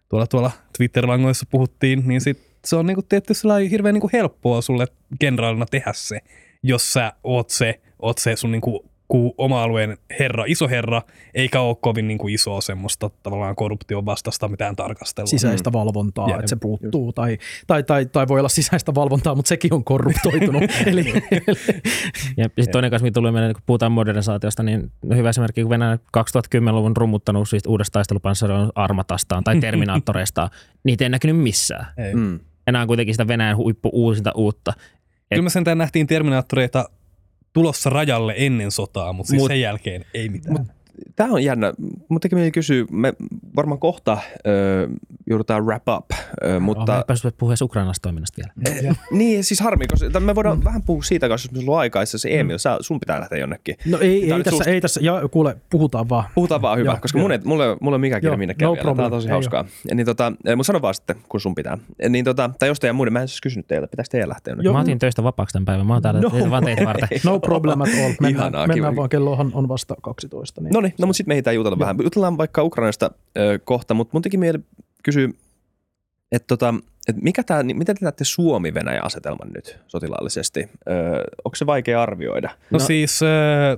tuolla, 0.09 0.27
tuolla 0.27 0.51
Twitter-langoissa 0.79 1.47
puhuttiin, 1.51 2.03
niin 2.07 2.21
sit 2.21 2.51
se 2.65 2.77
on 2.77 2.87
niinku 2.87 3.03
tietty 3.03 3.35
sellainen 3.35 3.71
hirveän 3.71 3.95
niinku 3.95 4.11
helppoa 4.13 4.61
sulle 4.61 4.87
generaalina 5.21 5.67
tehdä 5.67 5.93
se, 5.95 6.21
jos 6.63 6.93
sä 6.93 7.13
oot 7.25 7.51
se, 7.51 7.81
oot 7.99 8.19
se 8.19 8.37
sun 8.37 8.53
niinku 8.53 8.81
kuin 8.81 8.90
oma 9.39 9.63
alueen 9.63 9.99
herra, 10.19 10.45
iso 10.47 10.69
herra, 10.69 11.03
eikä 11.35 11.61
ole 11.61 11.77
kovin 11.81 12.09
niin 12.09 12.19
kuin 12.19 12.35
isoa 12.35 12.61
semmoista 12.61 13.11
tavallaan 13.23 13.57
korruption 13.57 14.07
vastasta 14.07 14.49
mitään 14.49 14.77
tarkastelua. 14.77 15.27
sisäistä 15.27 15.73
valvontaa, 15.73 16.29
Jep. 16.29 16.39
että 16.39 16.49
se 16.49 16.57
puuttuu. 16.57 17.13
Tai, 17.13 17.39
tai, 17.67 17.83
tai, 17.83 18.07
tai 18.07 18.29
voi 18.29 18.41
olla 18.41 18.49
sisäistä 18.49 18.95
valvontaa, 18.95 19.35
mutta 19.35 19.49
sekin 19.49 19.75
on 19.75 19.85
korruptoitunut. 19.85 20.63
Eli, 20.87 21.13
Ja 22.37 22.45
sitten 22.45 22.73
toinen 22.73 22.91
kanssa, 22.91 23.05
mitä 23.05 23.15
tulee 23.15 23.33
meille, 23.33 23.55
kun 23.55 23.63
puhutaan 23.67 23.93
modernisaatiosta, 23.93 24.63
niin 24.63 24.93
no 25.05 25.17
hyvä 25.17 25.29
esimerkki, 25.29 25.63
kun 25.63 25.71
Venäjä 25.71 25.97
2010-luvun 25.97 26.97
rummuttanut 26.97 27.49
siitä 27.49 27.69
uudesta 27.69 27.93
taistelupanssaroon 27.93 28.73
armatastaan 28.75 29.45
tai 29.45 29.61
terminaattoreistaan, 29.61 30.51
niitä 30.85 31.05
ei 31.05 31.09
näkynyt 31.09 31.39
missään. 31.39 31.87
Ei. 31.97 32.15
Mm. 32.15 32.41
Enää 32.67 32.83
on 32.83 32.89
kuitenkin 32.89 33.15
sitä 33.15 33.29
Venäjän 33.29 33.57
huippu 33.57 33.91
uusinta 33.93 34.33
uutta. 34.35 34.73
Kyllä 35.31 35.43
me 35.43 35.51
sentään 35.51 35.79
nähtiin 35.79 36.07
Terminaattoreita 36.07 36.89
tulossa 37.53 37.91
rajalle 37.91 38.35
ennen 38.37 38.71
sotaa, 38.71 39.13
mutta 39.13 39.31
siis 39.31 39.43
Mut- 39.43 39.49
sen 39.49 39.61
jälkeen 39.61 40.05
ei 40.15 40.29
mitään. 40.29 40.53
Mut, 40.59 40.69
Tämä 41.17 41.33
on 41.33 41.45
jännä. 41.45 41.73
Mun 42.09 42.21
teki 42.21 42.35
mieli 42.35 42.51
kysyä, 42.51 42.85
me 42.91 43.15
varmaan 43.57 43.81
kohta 43.81 44.19
ö, 44.47 44.89
joudutaan 45.27 45.67
wrap 45.67 45.89
up, 45.89 46.11
ö, 46.11 46.61
Mutta... 46.61 46.81
mutta... 46.81 46.99
Oh, 46.99 47.07
päässyt 47.07 47.37
puhua 47.39 47.53
edes 47.53 47.63
Ukrainasta 47.63 48.03
toiminnasta 48.03 48.43
vielä. 48.43 48.95
Niin, 49.11 49.45
siis 49.45 49.61
harmi, 49.61 49.87
koska 49.87 50.21
me 50.21 50.35
voidaan 50.35 50.65
vähän 50.65 50.83
puhua 50.83 51.03
siitä 51.03 51.29
kanssa, 51.29 51.47
jos 51.47 51.53
meillä 51.53 51.73
on 51.73 51.79
aikaa, 51.79 52.05
se 52.05 52.41
Emil, 52.41 52.59
sä, 52.59 52.77
sun 52.81 53.01
pitää 53.01 53.21
lähteä 53.21 53.39
jonnekin. 53.39 53.77
no 53.87 53.99
ei, 53.99 54.25
on 54.25 54.31
ei 54.31 54.37
nyt 54.37 54.45
tässä, 54.45 54.57
susta. 54.57 54.71
ei 54.71 54.81
tässä, 54.81 55.01
ja 55.03 55.29
kuule, 55.31 55.57
puhutaan 55.71 56.09
vaan. 56.09 56.25
Puhutaan 56.35 56.63
vaan 56.63 56.79
hyvä, 56.79 56.91
Joo, 56.91 56.99
koska 57.01 57.19
joo. 57.19 57.25
mun 57.25 57.33
ei, 57.33 57.39
mulle, 57.45 57.77
mulle 57.81 57.95
ei 57.95 57.99
ole 57.99 57.99
mikään 57.99 58.21
kiire 58.21 58.33
Joo, 58.33 58.39
minnekään 58.39 58.69
no 58.69 58.75
vielä. 58.75 58.95
Tämä 58.95 59.05
on 59.05 59.11
tosi 59.11 59.29
Ei 59.29 59.33
hauskaa. 59.33 59.65
Ja 59.89 59.95
Niin 59.95 60.07
tota, 60.07 60.33
mutta 60.57 60.65
sano 60.65 60.83
vaan 60.83 60.95
sitten, 60.95 61.17
kun 61.29 61.41
sun 61.41 61.55
pitää. 61.55 61.79
Niin 62.09 62.25
tota, 62.25 62.51
tai 62.59 62.69
jos 62.69 62.81
teidän 62.81 62.97
muiden, 62.97 63.13
mä 63.13 63.21
en 63.21 63.29
siis 63.29 63.41
kysynyt 63.41 63.67
teiltä, 63.67 63.89
pitääkö 63.89 64.09
teidän 64.11 64.29
lähteä 64.29 64.53
jonnekin? 64.53 64.65
Joo. 64.65 64.75
Mä 64.75 64.81
otin 64.81 64.99
töistä 64.99 65.23
vapaaksi 65.23 65.53
tämän 65.53 65.65
päivän. 65.65 65.87
Mä 65.87 65.93
oon 65.93 66.03
täällä 66.03 66.21
No 66.21 66.31
no, 66.39 66.51
vaan 66.51 66.65
teitä 66.65 66.85
varten. 66.85 67.09
No 67.25 67.41
problem 67.41 67.81
at 67.81 67.89
all. 67.89 68.13
Mennään, 68.21 68.31
Ihanaa, 68.31 68.67
mennään 68.67 68.97
vaan, 68.97 69.09
kellohan 69.09 69.51
on 69.55 69.69
vasta 69.69 69.95
12. 70.03 70.61
Niin. 70.61 70.73
No 70.73 70.81
niin, 70.81 70.90
no 70.99 71.07
mutta 71.07 71.17
sitten 71.17 71.31
me 71.31 71.35
ehditään 71.35 71.57
jutella 71.57 71.79
vähän. 71.79 71.97
Jutellaan 72.03 72.39
vaikka 72.39 72.63
Ukrainasta 72.63 73.11
ö, 73.39 73.59
kohta, 73.65 73.95
mutta 73.95 74.11
mun 74.13 74.23
teki 74.23 74.37
mieli 74.37 74.59
kysyä, 75.03 75.29
että 76.33 76.47
tota, 76.47 76.75
et 77.09 77.17
mikä 77.23 77.43
tää, 77.43 77.63
niin 77.63 77.79
miten 77.79 77.97
te 77.97 78.05
näette 78.05 78.25
Suomi-Venäjä-asetelman 78.25 79.49
nyt 79.55 79.79
sotilaallisesti? 79.87 80.61
Ö, 80.61 80.93
onko 81.45 81.57
se 81.57 81.67
vaikea 81.67 82.03
arvioida? 82.03 82.49
no, 82.49 82.55
no 82.71 82.79
siis 82.79 83.21
äh, 83.23 83.29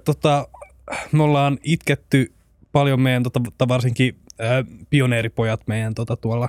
tota, 0.05 0.49
me 1.13 1.23
ollaan 1.23 1.59
itketty 1.63 2.33
paljon 2.73 3.01
meidän, 3.01 3.23
tota, 3.23 3.41
ta- 3.59 3.69
varsinkin 3.69 4.17
äh, 4.41 4.65
pioneeripojat 4.91 5.61
meidän 5.67 5.95
tota, 5.95 6.17
tuolla, 6.17 6.49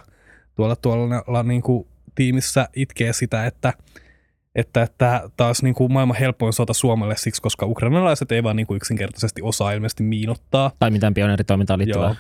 tuolla, 0.56 0.76
tuolla 0.76 1.44
niin 1.44 1.62
kuin, 1.62 1.88
tiimissä 2.16 2.70
itkee 2.76 3.14
sitä, 3.14 3.46
että 3.46 3.74
että, 4.56 4.88
tämä 5.38 5.48
olisi 5.48 5.64
niin 5.64 5.76
kuin 5.76 5.94
maailman 5.94 6.18
helpoin 6.18 6.54
sota 6.54 6.74
Suomelle 6.74 7.16
siksi, 7.18 7.42
koska 7.42 7.66
ukrainalaiset 7.66 8.32
ei 8.32 8.44
vaan 8.44 8.56
niin 8.56 8.68
kuin 8.68 8.76
yksinkertaisesti 8.76 9.42
osaa 9.42 9.72
ilmeisesti 9.72 10.04
miinottaa. 10.04 10.72
Tai 10.80 10.92
mitään 10.92 11.14
pioneeritoimintaan 11.14 11.80
Joo. 11.80 11.86
liittyvää. 11.86 12.16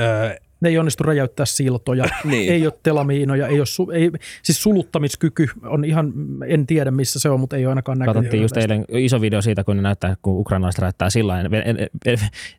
Öö, 0.00 0.36
Ne 0.60 0.68
ei 0.68 0.78
onnistu 0.78 1.02
räjäyttää 1.02 1.46
siltoja, 1.46 2.04
Niin. 2.24 2.52
ei 2.52 2.66
ole 2.66 2.78
telamiinoja, 2.82 3.46
ei 3.46 3.58
ole 3.60 3.66
su, 3.66 3.90
ei, 3.90 4.10
siis 4.42 4.62
suluttamiskyky 4.62 5.48
on 5.62 5.84
ihan, 5.84 6.12
en 6.46 6.66
tiedä 6.66 6.90
missä 6.90 7.18
se 7.18 7.30
on, 7.30 7.40
mutta 7.40 7.56
ei 7.56 7.66
ole 7.66 7.70
ainakaan 7.70 7.98
näkynyt. 7.98 8.14
Katsottiin 8.14 8.42
just 8.42 8.56
eilen 8.56 8.84
iso 8.88 9.20
video 9.20 9.42
siitä, 9.42 9.64
kun 9.64 9.76
ne 9.76 9.82
näyttää, 9.82 10.16
kun 10.22 10.38
ukrainalaiset 10.40 10.78
räjäyttää 10.78 11.10
sillä 11.10 11.34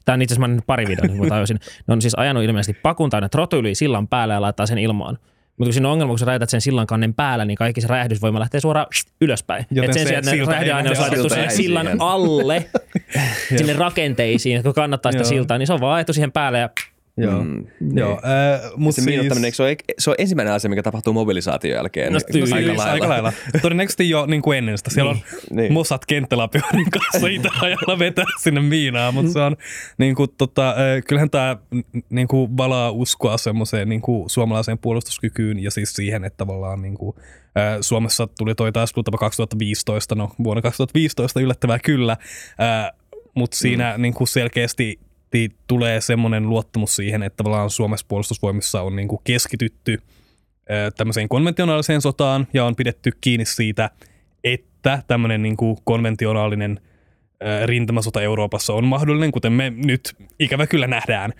Tämä 0.05 0.13
on 0.13 0.21
itse 0.21 0.35
asiassa 0.35 0.63
pari 0.67 0.85
videota, 0.87 1.07
niin 1.07 1.17
kun 1.17 1.27
tajusin. 1.29 1.59
Ne 1.87 1.91
on 1.91 2.01
siis 2.01 2.15
ajanut 2.15 2.43
ilmeisesti 2.43 2.79
pakun 2.83 3.09
täynnä 3.09 3.29
trotyyliä 3.29 3.75
sillan 3.75 4.07
päälle 4.07 4.33
ja 4.33 4.41
laittaa 4.41 4.65
sen 4.65 4.77
ilmaan. 4.77 5.17
Mutta 5.57 5.67
kun 5.67 5.73
siinä 5.73 5.87
on 5.87 5.91
ongelma, 5.93 6.11
kun 6.11 6.19
sä 6.19 6.25
räjätät 6.25 6.49
sen 6.49 6.61
sillan 6.61 6.87
kannen 6.87 7.13
päällä, 7.13 7.45
niin 7.45 7.55
kaikki 7.55 7.81
se 7.81 7.87
räjähdysvoima 7.87 8.39
lähtee 8.39 8.59
suoraan 8.59 8.87
ylöspäin. 9.21 9.65
Joten 9.71 9.89
Et 9.89 9.93
sen 9.93 10.03
se 10.03 10.07
sijaan, 10.07 10.39
että 10.39 10.51
räjähdeaine 10.51 10.89
on 10.89 10.97
laitettu 10.99 11.35
jäi 11.35 11.51
sillan 11.51 11.87
alle, 11.99 12.65
sinne 13.57 13.73
rakenteisiin, 13.73 14.63
kun 14.63 14.73
kannattaa 14.73 15.11
sitä 15.11 15.23
siltaa, 15.23 15.57
niin 15.57 15.67
se 15.67 15.73
on 15.73 15.81
vaan 15.81 15.95
ajettu 15.95 16.13
siihen 16.13 16.31
päälle 16.31 16.59
ja 16.59 16.69
joo. 17.17 17.43
Mm. 17.43 17.65
joo 17.93 18.21
öö, 18.25 18.69
mut 18.75 18.95
Se 18.95 19.01
siis, 19.01 19.57
se, 19.57 19.63
ole, 19.63 19.75
se 19.99 20.09
on 20.09 20.15
ensimmäinen 20.17 20.53
asia, 20.53 20.69
mikä 20.69 20.83
tapahtuu 20.83 21.13
mobilisaation 21.13 21.73
jälkeen. 21.73 22.13
No 22.13 22.19
Niin- 22.19 22.31
tyyliin. 22.31 22.47
Siis 22.47 22.69
aika 22.69 22.77
lailla. 22.77 22.93
aika 22.93 23.09
lailla. 23.09 23.33
Todennäköisesti 23.61 24.09
jo 24.09 24.25
niin 24.25 24.41
kuin 24.41 24.57
ennen 24.57 24.77
sitä. 24.77 24.89
Siellä 24.89 25.11
on 25.11 25.17
Niin. 25.51 25.73
Mossad 25.73 25.99
kenttälapioiden 26.07 26.85
kanssa 26.91 27.27
itäajalla 27.27 27.99
vetää 28.05 28.25
sinne 28.41 28.61
miinaan, 28.61 29.13
mutta 29.13 29.31
se 29.33 29.39
on 29.39 29.57
niin 29.97 30.15
kuin, 30.15 30.29
tota, 30.37 30.75
kyllähän 31.07 31.29
tämä 31.29 31.57
niin 32.09 32.27
kuin 32.27 32.57
valaa 32.57 32.91
uskoa 32.91 33.37
semmoiseen 33.37 33.89
niin 33.89 34.01
kuin 34.01 34.29
suomalaiseen 34.29 34.77
puolustuskykyyn 34.77 35.59
ja 35.63 35.71
siis 35.71 35.93
siihen, 35.93 36.23
että 36.23 36.37
tavallaan 36.37 36.81
niin 36.81 36.95
kuin, 36.97 37.15
Suomessa 37.81 38.27
tuli 38.37 38.55
toi 38.55 38.71
taistelutapa 38.71 39.17
2015, 39.17 40.15
no 40.15 40.29
vuonna 40.43 40.61
2015 40.61 41.39
yllättävää 41.41 41.79
kyllä, 41.79 42.17
mutta 43.35 43.57
siinä 43.57 43.97
niin 43.97 44.13
kuin 44.13 44.27
selkeästi 44.27 44.99
ti- 45.29 45.55
tulee 45.67 46.01
semmoinen 46.01 46.49
luottamus 46.49 46.95
siihen, 46.95 47.23
että 47.23 47.37
tavallaan 47.37 47.69
Suomessa 47.69 48.05
puolustusvoimissa 48.09 48.81
on 48.81 48.95
niin 48.95 49.07
kuin 49.07 49.21
keskitytty 49.23 50.01
tämmöiseen 50.97 51.29
konventionaaliseen 51.29 52.01
sotaan 52.01 52.47
ja 52.53 52.65
on 52.65 52.75
pidetty 52.75 53.11
kiinni 53.21 53.45
siitä, 53.45 53.89
että 54.43 55.03
tämmöinen 55.07 55.41
niin 55.41 55.57
kuin 55.57 55.77
konventionaalinen 55.83 56.79
rintamasota 57.65 58.21
Euroopassa 58.21 58.73
on 58.73 58.85
mahdollinen, 58.85 59.31
kuten 59.31 59.53
me 59.53 59.69
nyt 59.69 60.15
ikävä 60.39 60.67
kyllä 60.67 60.87
nähdään. 60.87 61.33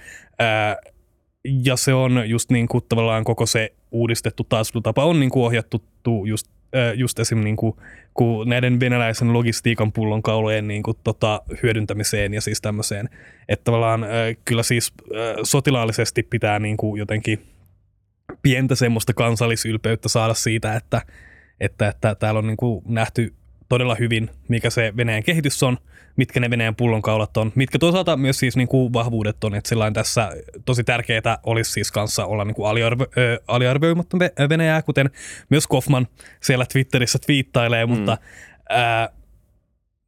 Ja 1.64 1.76
se 1.76 1.94
on 1.94 2.30
just 2.30 2.52
niin 2.52 2.68
kuin 2.68 2.84
tavallaan 2.90 3.24
koko 3.24 3.46
se 3.46 3.74
uudistettu 3.92 4.44
taistelutapa 4.44 5.06
on 5.06 5.20
niin 5.20 5.30
kuin 5.30 5.46
ohjattu 5.46 5.84
tu- 6.04 6.26
just, 6.26 6.48
just 6.96 7.20
esim. 7.20 7.40
Niin 7.40 7.56
kuin, 7.56 7.76
kuin 8.14 8.50
näiden 8.50 8.80
venäläisen 8.80 9.34
logistiikan 9.34 9.92
pullonkaulojen 9.92 10.68
niin 10.68 10.84
kuin 10.84 10.98
tota, 11.04 11.42
hyödyntämiseen 11.64 12.34
ja 12.34 12.42
siis 12.42 12.62
tämmöiseen. 12.62 13.10
Että 13.50 13.64
tavallaan 13.64 14.06
kyllä 14.46 14.64
siis 14.64 14.94
sotilaallisesti 15.44 16.24
pitää 16.24 16.60
niin 16.60 16.78
kuin 16.78 17.00
jotenkin 17.00 17.46
pientä 18.42 18.76
semmoista 18.76 19.14
kansallisylpeyttä 19.14 20.10
saada 20.10 20.34
siitä, 20.34 20.76
että, 20.76 21.02
että, 21.60 21.88
että 21.88 22.16
täällä 22.16 22.38
on 22.38 22.48
niin 22.48 22.58
kuin 22.58 22.84
nähty 22.88 23.34
todella 23.70 23.96
hyvin, 23.96 24.30
mikä 24.48 24.70
se 24.70 24.94
Venäjän 24.98 25.24
kehitys 25.24 25.64
on, 25.64 25.78
mitkä 26.18 26.40
ne 26.40 26.50
Venäjän 26.50 26.76
pullonkaulat 26.76 27.38
on, 27.38 27.52
mitkä 27.56 27.80
toisaalta 27.80 28.18
myös 28.18 28.40
siis 28.40 28.58
niin 28.58 28.68
kuin 28.68 28.94
vahvuudet 28.94 29.44
on, 29.44 29.56
että 29.56 29.70
sillain 29.70 29.94
tässä 29.94 30.32
tosi 30.66 30.84
tärkeää 30.84 31.38
olisi 31.44 31.72
siis 31.72 31.92
kanssa 31.92 32.26
olla 32.26 32.46
niin 32.46 32.56
kuin 32.56 32.70
aliarvo, 32.70 33.06
ö, 33.18 33.40
aliarvioimatta 33.48 34.18
Ve- 34.18 34.50
Venäjää, 34.50 34.82
kuten 34.82 35.10
myös 35.50 35.68
Kaufman 35.68 36.08
siellä 36.42 36.66
Twitterissä 36.66 37.20
twiittailee, 37.26 37.86
mm. 37.86 37.92
mutta 37.92 38.18
ää, 38.70 39.10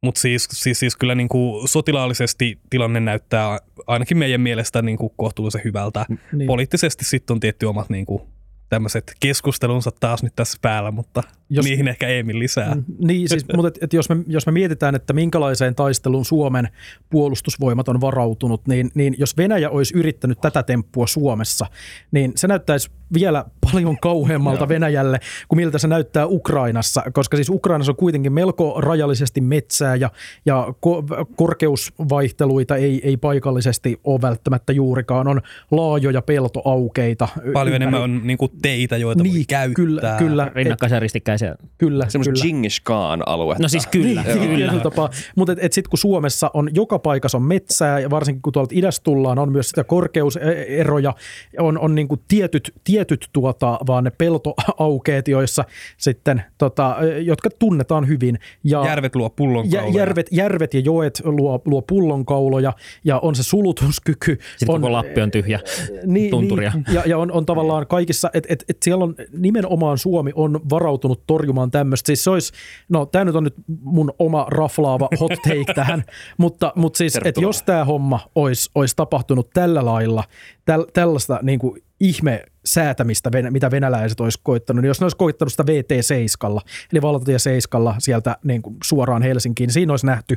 mutta 0.02 0.20
siis, 0.20 0.48
siis, 0.52 0.78
siis 0.78 0.96
kyllä 0.96 1.14
niin 1.14 1.28
kuin 1.28 1.68
sotilaallisesti 1.68 2.58
tilanne 2.70 3.00
näyttää 3.00 3.58
ainakin 3.86 4.18
meidän 4.18 4.40
mielestä 4.40 4.82
niin 4.82 4.98
kuin 4.98 5.12
kohtuullisen 5.16 5.60
hyvältä. 5.64 6.06
Niin. 6.32 6.46
Poliittisesti 6.46 7.04
sitten 7.04 7.34
on 7.34 7.40
tietty 7.40 7.66
omat 7.66 7.90
niin 7.90 8.06
kuin, 8.06 8.22
tämmöiset 8.70 9.12
keskustelunsa 9.20 9.90
taas 10.00 10.22
nyt 10.22 10.32
tässä 10.36 10.58
päällä, 10.62 10.90
mutta 10.90 11.22
jos, 11.50 11.64
niihin 11.64 11.88
ehkä 11.88 12.08
Emil 12.08 12.38
lisää. 12.38 12.74
Mm. 12.74 12.84
Niin, 12.98 13.28
siis, 13.28 13.44
mutta 13.56 13.68
et, 13.68 13.78
et 13.82 13.92
jos, 13.92 14.08
me, 14.08 14.16
jos 14.26 14.46
me 14.46 14.52
mietitään, 14.52 14.94
että 14.94 15.12
minkälaiseen 15.12 15.74
taisteluun 15.74 16.24
Suomen 16.24 16.68
puolustusvoimat 17.10 17.88
on 17.88 18.00
varautunut, 18.00 18.66
niin, 18.66 18.90
niin 18.94 19.14
jos 19.18 19.36
Venäjä 19.36 19.70
olisi 19.70 19.96
yrittänyt 19.96 20.40
tätä 20.40 20.62
temppua 20.62 21.06
Suomessa, 21.06 21.66
niin 22.10 22.32
se 22.36 22.48
näyttäisi 22.48 22.90
vielä 23.14 23.44
paljon 23.72 23.98
kauheammalta 23.98 24.68
Venäjälle 24.68 25.20
kuin 25.48 25.56
miltä 25.58 25.78
se 25.78 25.88
näyttää 25.88 26.26
Ukrainassa, 26.26 27.02
koska 27.12 27.36
siis 27.36 27.50
Ukrainassa 27.50 27.92
on 27.92 27.96
kuitenkin 27.96 28.32
melko 28.32 28.80
rajallisesti 28.80 29.40
metsää 29.40 29.96
ja, 29.96 30.10
ja 30.46 30.66
ko- 30.68 31.24
korkeusvaihteluita 31.36 32.76
ei, 32.76 33.00
ei 33.04 33.16
paikallisesti 33.16 34.00
ole 34.04 34.22
välttämättä 34.22 34.72
juurikaan, 34.72 35.28
on 35.28 35.40
laajoja 35.70 36.22
peltoaukeita. 36.22 37.28
Paljon 37.52 37.66
ympäri- 37.68 37.76
enemmän 37.76 38.02
on 38.02 38.20
niin 38.24 38.38
kuin 38.38 38.52
teitä, 38.62 38.96
joita 38.96 39.24
voi 39.24 39.32
niin, 39.32 39.46
käyttää. 39.48 39.74
Kyllä, 39.74 40.16
kyllä, 40.18 40.46
et, 40.46 40.54
rinnakkaisia 40.54 41.00
ristikkäisiä. 41.00 41.56
kyllä, 41.78 42.08
Semmoista 42.08 42.32
kyllä. 42.32 42.44
Genghis 42.44 42.80
Khan 42.80 43.22
aluetta. 43.26 43.62
No 43.62 43.68
siis 43.68 43.86
kyllä, 43.86 44.22
Niin, 44.22 44.56
kyllä. 44.56 44.80
tapaa. 44.82 45.10
Mutta 45.36 45.52
et, 45.52 45.58
et 45.62 45.72
sitten 45.72 45.90
kun 45.90 45.98
Suomessa 45.98 46.50
on 46.54 46.70
joka 46.74 46.98
paikassa 46.98 47.38
on 47.38 47.44
metsää 47.44 47.98
ja 47.98 48.10
varsinkin 48.10 48.42
kun 48.42 48.52
tuolta 48.52 48.74
idästä 48.74 49.04
tullaan, 49.04 49.38
on 49.38 49.52
myös 49.52 49.68
sitä 49.68 49.84
korkeuseroja, 49.84 51.14
on, 51.58 51.78
on 51.78 51.94
niinku 51.94 52.16
tietyt, 52.28 52.74
tietyt 52.84 53.28
tuota, 53.60 53.86
vaan 53.86 54.04
ne 54.04 54.10
peltoaukeet, 54.10 55.28
joissa 55.28 55.64
sitten, 55.96 56.42
tota, 56.58 56.96
jotka 57.22 57.50
tunnetaan 57.58 58.08
hyvin. 58.08 58.38
Ja, 58.64 58.84
Järvet 58.84 59.16
luo 59.16 59.26
ja, 59.26 59.30
pullonkauloja. 59.30 59.98
järvet, 59.98 60.26
järvet 60.30 60.74
ja 60.74 60.80
joet 60.80 61.22
luo, 61.24 61.62
luo 61.64 61.82
pullonkauloja 61.82 62.72
ja 63.04 63.18
on 63.18 63.34
se 63.34 63.42
sulutuskyky. 63.42 64.38
Sitten 64.56 64.74
on, 64.74 64.80
koko 64.80 64.92
Lappi 64.92 65.20
on 65.20 65.30
tyhjä. 65.30 65.60
niin, 66.06 66.30
tunturia. 66.30 66.72
Niin, 66.74 66.84
ja, 66.94 67.02
ja 67.06 67.18
on, 67.18 67.32
on 67.32 67.46
tavallaan 67.46 67.86
kaikissa, 67.86 68.30
että 68.34 68.52
et, 68.52 68.64
et 68.68 68.76
siellä 68.82 69.04
on 69.04 69.14
nimenomaan 69.36 69.98
Suomi 69.98 70.32
on 70.34 70.60
varautunut 70.70 71.22
torjumaan 71.26 71.70
tämmöistä. 71.70 72.06
Siis 72.06 72.24
se 72.24 72.30
olisi, 72.30 72.52
no 72.88 73.06
tämä 73.06 73.24
nyt 73.24 73.34
on 73.36 73.44
nyt 73.44 73.54
mun 73.82 74.12
oma 74.18 74.46
raflaava 74.48 75.08
hot 75.20 75.32
take 75.32 75.74
tähän, 75.74 76.04
mutta, 76.38 76.72
mutta 76.76 76.96
siis, 76.98 77.18
että 77.24 77.40
jos 77.40 77.62
tämä 77.62 77.84
homma 77.84 78.20
olisi, 78.34 78.70
olisi 78.74 78.96
tapahtunut 78.96 79.50
tällä 79.52 79.84
lailla, 79.84 80.24
täl, 80.64 80.84
tällaista 80.92 81.38
niin 81.42 81.58
kuin 81.58 81.82
ihme 82.00 82.44
säätämistä, 82.64 83.30
mitä 83.50 83.70
venäläiset 83.70 84.20
olisi 84.20 84.40
koittanut, 84.42 84.82
niin 84.82 84.88
jos 84.88 85.00
ne 85.00 85.04
olisi 85.04 85.16
koittanut 85.16 85.52
sitä 85.52 85.62
VT7, 85.62 86.60
eli 86.92 87.02
valtatie 87.02 87.38
7 87.38 87.94
sieltä 87.98 88.36
niin 88.44 88.62
kuin 88.62 88.76
suoraan 88.84 89.22
Helsinkiin, 89.22 89.66
niin 89.68 89.74
siinä 89.74 89.92
olisi 89.92 90.06
nähty 90.06 90.36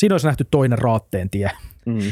siinä 0.00 0.14
olisi 0.14 0.26
nähty 0.26 0.46
toinen 0.50 0.78
raatteen 0.78 1.30
tie. 1.30 1.50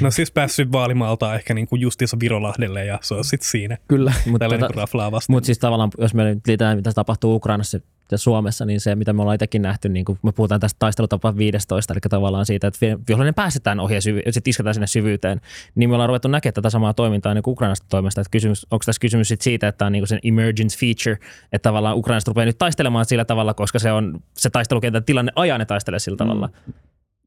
No 0.01 0.11
siis 0.11 0.31
päässyt 0.31 0.73
vaalimaalta 0.73 1.35
ehkä 1.35 1.55
niinku 1.55 1.77
justiinsa 1.77 2.17
Virolahdelle 2.21 2.85
ja 2.85 2.99
se 3.03 3.15
on 3.15 3.25
sitten 3.25 3.51
siinä. 3.51 3.79
Kyllä. 3.89 4.13
Mutta 4.27 4.39
Tällä 4.39 4.59
tota, 4.59 4.83
niinku. 4.85 5.19
Mutta 5.29 5.47
siis 5.47 5.59
tavallaan, 5.59 5.91
jos 5.99 6.15
me 6.15 6.25
nyt 6.25 6.47
liitetään, 6.47 6.77
mitä 6.77 6.93
tapahtuu 6.93 7.35
Ukrainassa 7.35 7.79
ja 8.13 8.19
Suomessa, 8.19 8.65
niin 8.65 8.81
se, 8.81 8.95
mitä 8.95 9.13
me 9.13 9.23
ollaan 9.23 9.35
itsekin 9.35 9.63
nähty, 9.63 9.89
niin 9.89 10.05
kun 10.05 10.19
me 10.23 10.33
puhutaan 10.33 10.61
tästä 10.61 10.77
taistelutapa 10.79 11.37
15, 11.37 11.95
eli 11.95 12.01
tavallaan 12.01 12.47
siitä, 12.47 12.67
että 12.67 12.79
vihollinen 13.09 13.35
päästetään 13.35 13.81
ohi 13.81 13.95
ja 13.95 14.01
syvy- 14.01 14.23
sitten 14.31 14.51
isketään 14.51 14.75
sinne 14.75 14.87
syvyyteen, 14.87 15.41
niin 15.75 15.91
me 15.91 15.95
ollaan 15.95 16.09
ruvettu 16.09 16.29
näkemään 16.29 16.55
tätä 16.55 16.71
samaa 16.71 16.95
toimintaa 16.95 17.35
niin 17.35 17.43
Ukrainasta 17.47 17.87
toimesta. 17.89 18.21
Että 18.21 18.31
kysymys, 18.31 18.67
onko 18.71 18.83
tässä 18.87 19.01
kysymys 19.01 19.29
sit 19.29 19.41
siitä, 19.41 19.69
että 19.69 19.79
tämä 19.79 19.87
on 19.87 19.93
niin 19.93 20.07
sen 20.07 20.21
emergence 20.23 20.79
feature, 20.79 21.27
että 21.53 21.69
tavallaan 21.69 21.97
Ukrainasta 21.97 22.31
rupeaa 22.31 22.47
nyt 22.47 22.59
taistelemaan 22.59 23.05
sillä 23.05 23.25
tavalla, 23.25 23.55
koska 23.55 23.79
se 23.79 23.93
on 23.93 24.21
se 24.35 24.51
taistelukentän 24.51 25.05
tilanne 25.05 25.33
ajaa 25.37 25.59
ne 25.59 25.65
taistelee 25.65 25.99
sillä 25.99 26.17
tavalla. 26.17 26.47
Mm. 26.67 26.73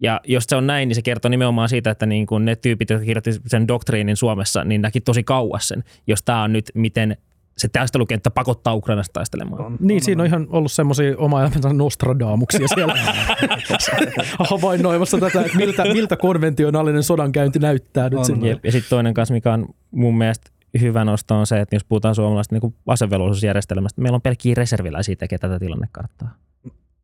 Ja 0.01 0.21
jos 0.27 0.43
se 0.47 0.55
on 0.55 0.67
näin, 0.67 0.87
niin 0.87 0.95
se 0.95 1.01
kertoo 1.01 1.29
nimenomaan 1.29 1.69
siitä, 1.69 1.91
että 1.91 2.05
niin 2.05 2.25
kuin 2.25 2.45
ne 2.45 2.55
tyypit, 2.55 2.89
jotka 2.89 3.05
kirjoitti 3.05 3.31
sen 3.47 3.67
doktriinin 3.67 4.17
Suomessa, 4.17 4.63
niin 4.63 4.81
näki 4.81 5.01
tosi 5.01 5.23
kauas 5.23 5.67
sen, 5.67 5.83
jos 6.07 6.23
tämä 6.23 6.43
on 6.43 6.53
nyt 6.53 6.71
miten 6.73 7.17
se 7.57 7.67
taistelukenttä 7.67 8.31
pakottaa 8.31 8.73
Ukrainasta 8.73 9.13
taistelemaan. 9.13 9.77
Niin, 9.79 10.03
siinä 10.03 10.23
on 10.23 10.27
ihan 10.27 10.47
ollut 10.49 10.71
semmoisia 10.71 11.17
oma 11.17 11.41
elämänsä 11.41 11.73
nostradamuksia 11.73 12.67
siellä 12.67 12.93
havainnoimassa 14.49 15.17
tätä, 15.17 15.41
että 15.41 15.57
miltä, 15.57 15.83
miltä 15.83 16.17
konventionaalinen 16.17 17.03
sodankäynti 17.03 17.59
näyttää 17.59 18.09
nyt 18.09 18.19
On. 18.19 18.45
Jep. 18.45 18.65
Ja 18.65 18.71
sitten 18.71 18.89
toinen 18.89 19.13
kanssa, 19.13 19.33
mikä 19.33 19.53
on 19.53 19.65
mun 19.91 20.17
mielestä 20.17 20.51
hyvä 20.81 21.05
nosto 21.05 21.35
on 21.35 21.47
se, 21.47 21.59
että 21.59 21.75
jos 21.75 21.83
puhutaan 21.83 22.15
suomalaisesta 22.15 22.55
niin 22.55 22.75
asevelvollisuusjärjestelmästä, 22.87 24.01
meillä 24.01 24.15
on 24.15 24.21
pelkkiä 24.21 24.55
reserviläisiä 24.57 25.15
tekee 25.15 25.37
tätä 25.37 25.59
tilannekarttaa. 25.59 26.35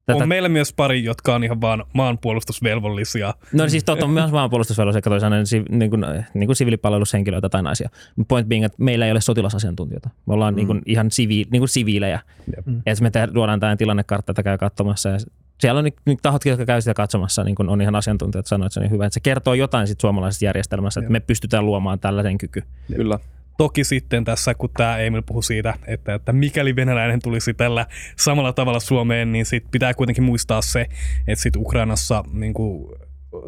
Tätä, 0.08 0.24
On 0.24 0.30
meillä 0.30 0.49
myös 0.49 0.74
pari, 0.74 1.03
jotka 1.03 1.36
on 1.36 1.43
ihan 1.43 1.62
vaan 1.62 1.84
maanpuolustusvelvollisia. 1.93 3.34
No 3.53 3.70
siis 3.70 3.84
totta, 3.84 4.05
on 4.05 4.12
myös 4.12 4.32
maanpuolustusvelvollisia, 4.32 5.01
toisaalta 5.01 5.45
si, 5.45 5.64
niin 5.70 5.89
kuin, 5.89 6.05
niin 6.34 6.47
kuin 6.47 6.55
siviilipalvelushenkilöitä 6.55 7.49
tai 7.49 7.64
naisia. 7.64 7.89
Point 8.28 8.47
being, 8.47 8.66
että 8.66 8.84
meillä 8.84 9.05
ei 9.05 9.12
ole 9.12 9.22
sotilasasiantuntijoita. 9.22 10.10
Me 10.26 10.34
ollaan 10.34 10.53
mm. 10.53 10.55
niin 10.55 10.68
kuin, 10.68 10.82
ihan 10.86 11.12
sivi, 11.12 11.45
niin 11.51 11.60
kuin 11.60 11.70
siviilejä. 11.70 12.20
Mm. 12.66 12.82
Ja 12.86 12.95
me 13.01 13.12
te, 13.12 13.28
luodaan 13.34 13.60
tämä 13.60 13.76
tilannekartta, 13.76 14.32
että 14.32 14.43
käy 14.43 14.58
katsomassa. 14.58 15.10
Ja 15.10 15.18
siellä 15.60 15.78
on 15.78 15.84
nyt, 15.84 15.95
nyt 16.05 16.20
tahot, 16.22 16.45
jotka 16.45 16.66
käy 16.66 16.82
sitä 16.82 16.93
katsomassa, 16.93 17.43
niin 17.43 17.55
kuin 17.55 17.70
on 17.70 17.82
ihan 17.82 17.95
asiantuntijat 17.95 18.45
sanoivat, 18.45 18.68
että 18.68 18.74
se 18.74 18.80
on 18.80 18.84
niin 18.84 18.91
hyvä. 18.91 19.05
Että 19.05 19.14
se 19.14 19.20
kertoo 19.20 19.53
jotain 19.53 19.88
sit 19.88 20.01
suomalaisesta 20.01 20.45
järjestelmässä, 20.45 20.99
että 20.99 21.12
me 21.12 21.20
pystytään 21.20 21.66
luomaan 21.66 21.99
tällaisen 21.99 22.38
kyky. 22.38 22.64
Kyllä. 22.95 23.20
Toki 23.58 23.84
sitten 23.84 24.24
tässä, 24.24 24.53
kun 24.53 24.70
tämä 24.78 24.97
Emil 24.97 25.22
puhui 25.22 25.43
siitä, 25.43 25.74
että, 25.88 26.14
että 26.14 26.34
mikäli 26.34 26.76
venäläinen 26.76 27.22
tulisi 27.22 27.53
tällä 27.53 27.86
samalla 28.16 28.53
tavalla 28.53 28.80
Suomeen, 28.80 29.32
niin 29.32 29.45
sit 29.45 29.64
pitää 29.72 29.93
kuitenkin 29.93 30.24
muistaa 30.24 30.62
se, 30.62 30.82
että 31.28 31.43
sit 31.43 31.55
Ukrainassa 31.55 32.24
niin 32.34 32.53
kuin, 32.53 32.89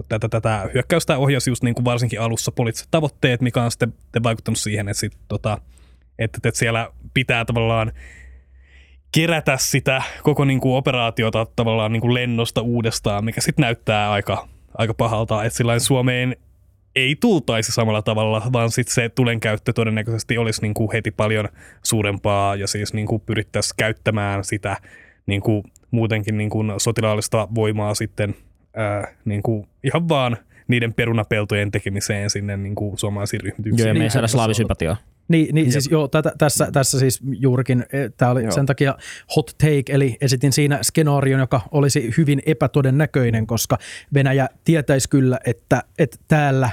tätä, 0.10 0.30
tätä 0.30 0.70
hyökkäystä 0.74 1.18
ohjasi 1.18 1.51
just 1.51 1.64
niin 1.64 1.76
kuin 1.76 1.86
varsinkin 1.86 2.22
alussa 2.22 2.51
poliittiset 2.51 2.88
tavoitteet, 2.91 3.41
mikä 3.41 3.64
on 3.64 3.72
sitten 3.72 3.93
vaikuttanut 4.24 4.57
siihen, 4.57 4.89
että, 4.89 4.99
sit, 4.99 5.18
tota, 5.28 5.62
että, 6.20 6.39
että 6.43 6.60
siellä 6.60 6.89
pitää 7.14 7.45
tavallaan 7.45 7.91
kerätä 9.12 9.57
sitä 9.57 10.01
koko 10.24 10.45
niin 10.45 10.60
kuin 10.60 10.76
operaatiota 10.76 11.45
tavallaan 11.55 11.93
niin 11.93 12.01
kuin 12.01 12.14
lennosta 12.14 12.62
uudestaan, 12.62 13.26
mikä 13.26 13.41
sitten 13.41 13.64
näyttää 13.64 14.12
aika, 14.12 14.47
aika 14.78 14.93
pahalta, 14.93 15.43
että 15.43 15.80
Suomeen 15.80 16.36
ei 16.96 17.16
tultaisi 17.16 17.72
samalla 17.72 18.02
tavalla, 18.02 18.42
vaan 18.54 18.72
sitten 18.72 18.94
se 18.94 19.10
tulen 19.10 19.40
käyttö 19.40 19.74
todennäköisesti 19.74 20.38
olisi 20.38 20.62
niin 20.62 20.74
kuin 20.74 20.90
heti 20.94 21.12
paljon 21.12 21.50
suurempaa 21.84 22.56
ja 22.56 22.68
siis 22.68 22.94
niin 22.94 23.08
kuin 23.08 23.22
pyrittäisiin 23.26 23.76
käyttämään 23.78 24.44
sitä 24.44 24.78
niin 25.26 25.42
kuin 25.42 25.64
muutenkin 25.92 26.38
niin 26.38 26.50
kuin 26.50 26.74
sotilaallista 26.78 27.48
voimaa 27.56 27.96
sitten 27.96 28.36
ää, 28.76 29.14
niin 29.26 29.44
kuin 29.44 29.68
ihan 29.84 30.10
vaan 30.10 30.38
niiden 30.68 30.94
perunapeltojen 30.94 31.72
tekemiseen 31.72 32.30
sinne 32.30 32.58
niin 32.58 32.76
kuin 32.76 32.98
suomalaisiin 32.98 33.42
ryhmityksiin. 33.42 33.80
Joo, 33.80 33.88
ja 33.88 33.94
me 33.94 33.98
ei 33.98 34.04
Niin, 34.04 34.12
saada 34.12 34.28
slaavisympatiaa. 34.28 34.98
Niin, 35.30 35.55
niin 35.55 35.71
siis 35.71 35.88
joo, 35.91 36.07
tätä, 36.07 36.34
tässä, 36.38 36.69
tässä 36.71 36.99
siis 36.99 37.19
juurikin, 37.23 37.86
tämä 38.17 38.32
oli 38.32 38.41
Joo. 38.41 38.51
sen 38.51 38.65
takia 38.65 38.95
hot 39.36 39.47
take, 39.57 39.84
eli 39.89 40.17
esitin 40.21 40.53
siinä 40.53 40.80
skenaarion, 40.82 41.39
joka 41.39 41.61
olisi 41.71 42.13
hyvin 42.17 42.41
epätodennäköinen, 42.45 43.47
koska 43.47 43.77
Venäjä 44.13 44.49
tietäisi 44.63 45.09
kyllä, 45.09 45.39
että, 45.45 45.84
että 45.97 46.17
täällä 46.27 46.69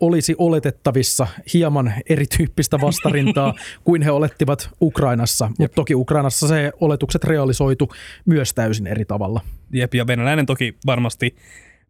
olisi 0.00 0.34
oletettavissa 0.38 1.26
hieman 1.54 1.94
erityyppistä 2.08 2.80
vastarintaa 2.80 3.54
kuin 3.84 4.02
he 4.02 4.10
olettivat 4.10 4.70
Ukrainassa, 4.80 5.50
mutta 5.58 5.74
toki 5.74 5.94
Ukrainassa 5.94 6.48
se 6.48 6.72
oletukset 6.80 7.24
realisoitu 7.24 7.92
myös 8.24 8.54
täysin 8.54 8.86
eri 8.86 9.04
tavalla. 9.04 9.40
Jep, 9.72 9.94
ja 9.94 10.06
venäläinen 10.06 10.46
toki 10.46 10.76
varmasti, 10.86 11.36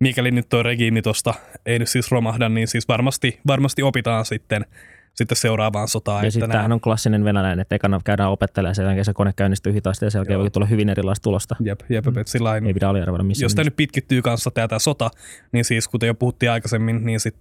mikäli 0.00 0.30
nyt 0.30 0.48
tuo 0.48 0.62
regiimi 0.62 1.02
tuosta 1.02 1.34
ei 1.66 1.78
nyt 1.78 1.88
siis 1.88 2.10
romahda, 2.10 2.48
niin 2.48 2.68
siis 2.68 2.88
varmasti, 2.88 3.40
varmasti 3.46 3.82
opitaan 3.82 4.24
sitten, 4.24 4.66
sitten 5.14 5.36
seuraavaan 5.36 5.88
sotaan. 5.88 6.24
Ja 6.24 6.30
sitten 6.30 6.50
tämähän 6.50 6.72
on 6.72 6.80
klassinen 6.80 7.24
venäläinen, 7.24 7.60
että 7.60 7.74
ekana 7.74 8.00
käydään 8.04 8.30
opettelemaan, 8.30 8.74
sen 8.74 8.84
jälkeen 8.84 9.04
se 9.04 9.12
kone 9.12 9.32
käynnistyy 9.36 9.72
hitaasti 9.72 10.04
ja 10.04 10.10
sen 10.10 10.18
jälkeen 10.18 10.40
voi 10.40 10.50
tulla 10.50 10.66
hyvin 10.66 10.88
erilaista 10.88 11.22
tulosta. 11.22 11.56
Jep, 11.60 11.80
jep, 11.88 12.06
mm. 12.06 12.12
sillain, 12.26 12.66
Ei 12.66 12.74
pidä 12.74 12.88
aliarvoida 12.88 13.24
missään. 13.24 13.44
jos 13.44 13.54
tämä 13.54 13.64
nyt 13.64 13.76
pitkittyy 13.76 14.22
kanssa 14.22 14.50
tämä 14.50 14.78
sota, 14.78 15.10
niin 15.52 15.64
siis 15.64 15.88
kuten 15.88 16.06
jo 16.06 16.14
puhuttiin 16.14 16.50
aikaisemmin, 16.50 17.06
niin 17.06 17.20
sit 17.20 17.36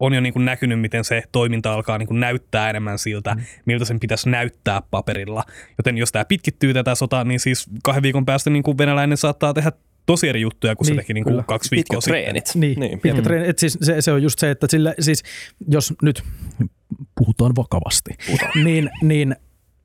on 0.00 0.14
jo 0.14 0.20
niin 0.20 0.32
kuin 0.32 0.44
näkynyt, 0.44 0.80
miten 0.80 1.04
se 1.04 1.22
toiminta 1.32 1.72
alkaa 1.72 1.98
niin 1.98 2.06
kuin 2.06 2.20
näyttää 2.20 2.70
enemmän 2.70 2.98
siltä, 2.98 3.34
mm. 3.34 3.42
miltä 3.64 3.84
sen 3.84 4.00
pitäisi 4.00 4.30
näyttää 4.30 4.82
paperilla. 4.90 5.44
Joten 5.78 5.98
jos 5.98 6.12
tämä 6.12 6.24
pitkittyy 6.24 6.74
tätä 6.74 6.94
sotaa, 6.94 7.24
niin 7.24 7.40
siis 7.40 7.66
kahden 7.82 8.02
viikon 8.02 8.26
päästä 8.26 8.50
niin 8.50 8.62
kuin 8.62 8.78
venäläinen 8.78 9.16
saattaa 9.16 9.54
tehdä 9.54 9.72
tosi 10.06 10.28
eri 10.28 10.40
juttuja, 10.40 10.76
kun 10.76 10.84
niin, 10.84 10.94
se 10.94 11.00
teki 11.00 11.14
niin 11.14 11.24
kuin 11.24 11.44
kaksi 11.44 11.70
viikkoa 11.70 12.00
sitten. 12.00 12.22
treenit. 12.22 12.50
Niin, 12.54 12.80
niin. 12.80 13.00
pitkä 13.00 13.22
treeni. 13.22 13.48
Et 13.48 13.58
siis 13.58 13.78
se, 13.82 14.00
se 14.00 14.12
on 14.12 14.22
just 14.22 14.38
se, 14.38 14.50
että 14.50 14.66
sillä, 14.70 14.94
siis, 15.00 15.22
jos 15.68 15.94
nyt 16.02 16.22
puhutaan 17.14 17.56
vakavasti, 17.56 18.10
puhutaan. 18.26 18.64
niin, 18.64 18.90
niin 19.02 19.36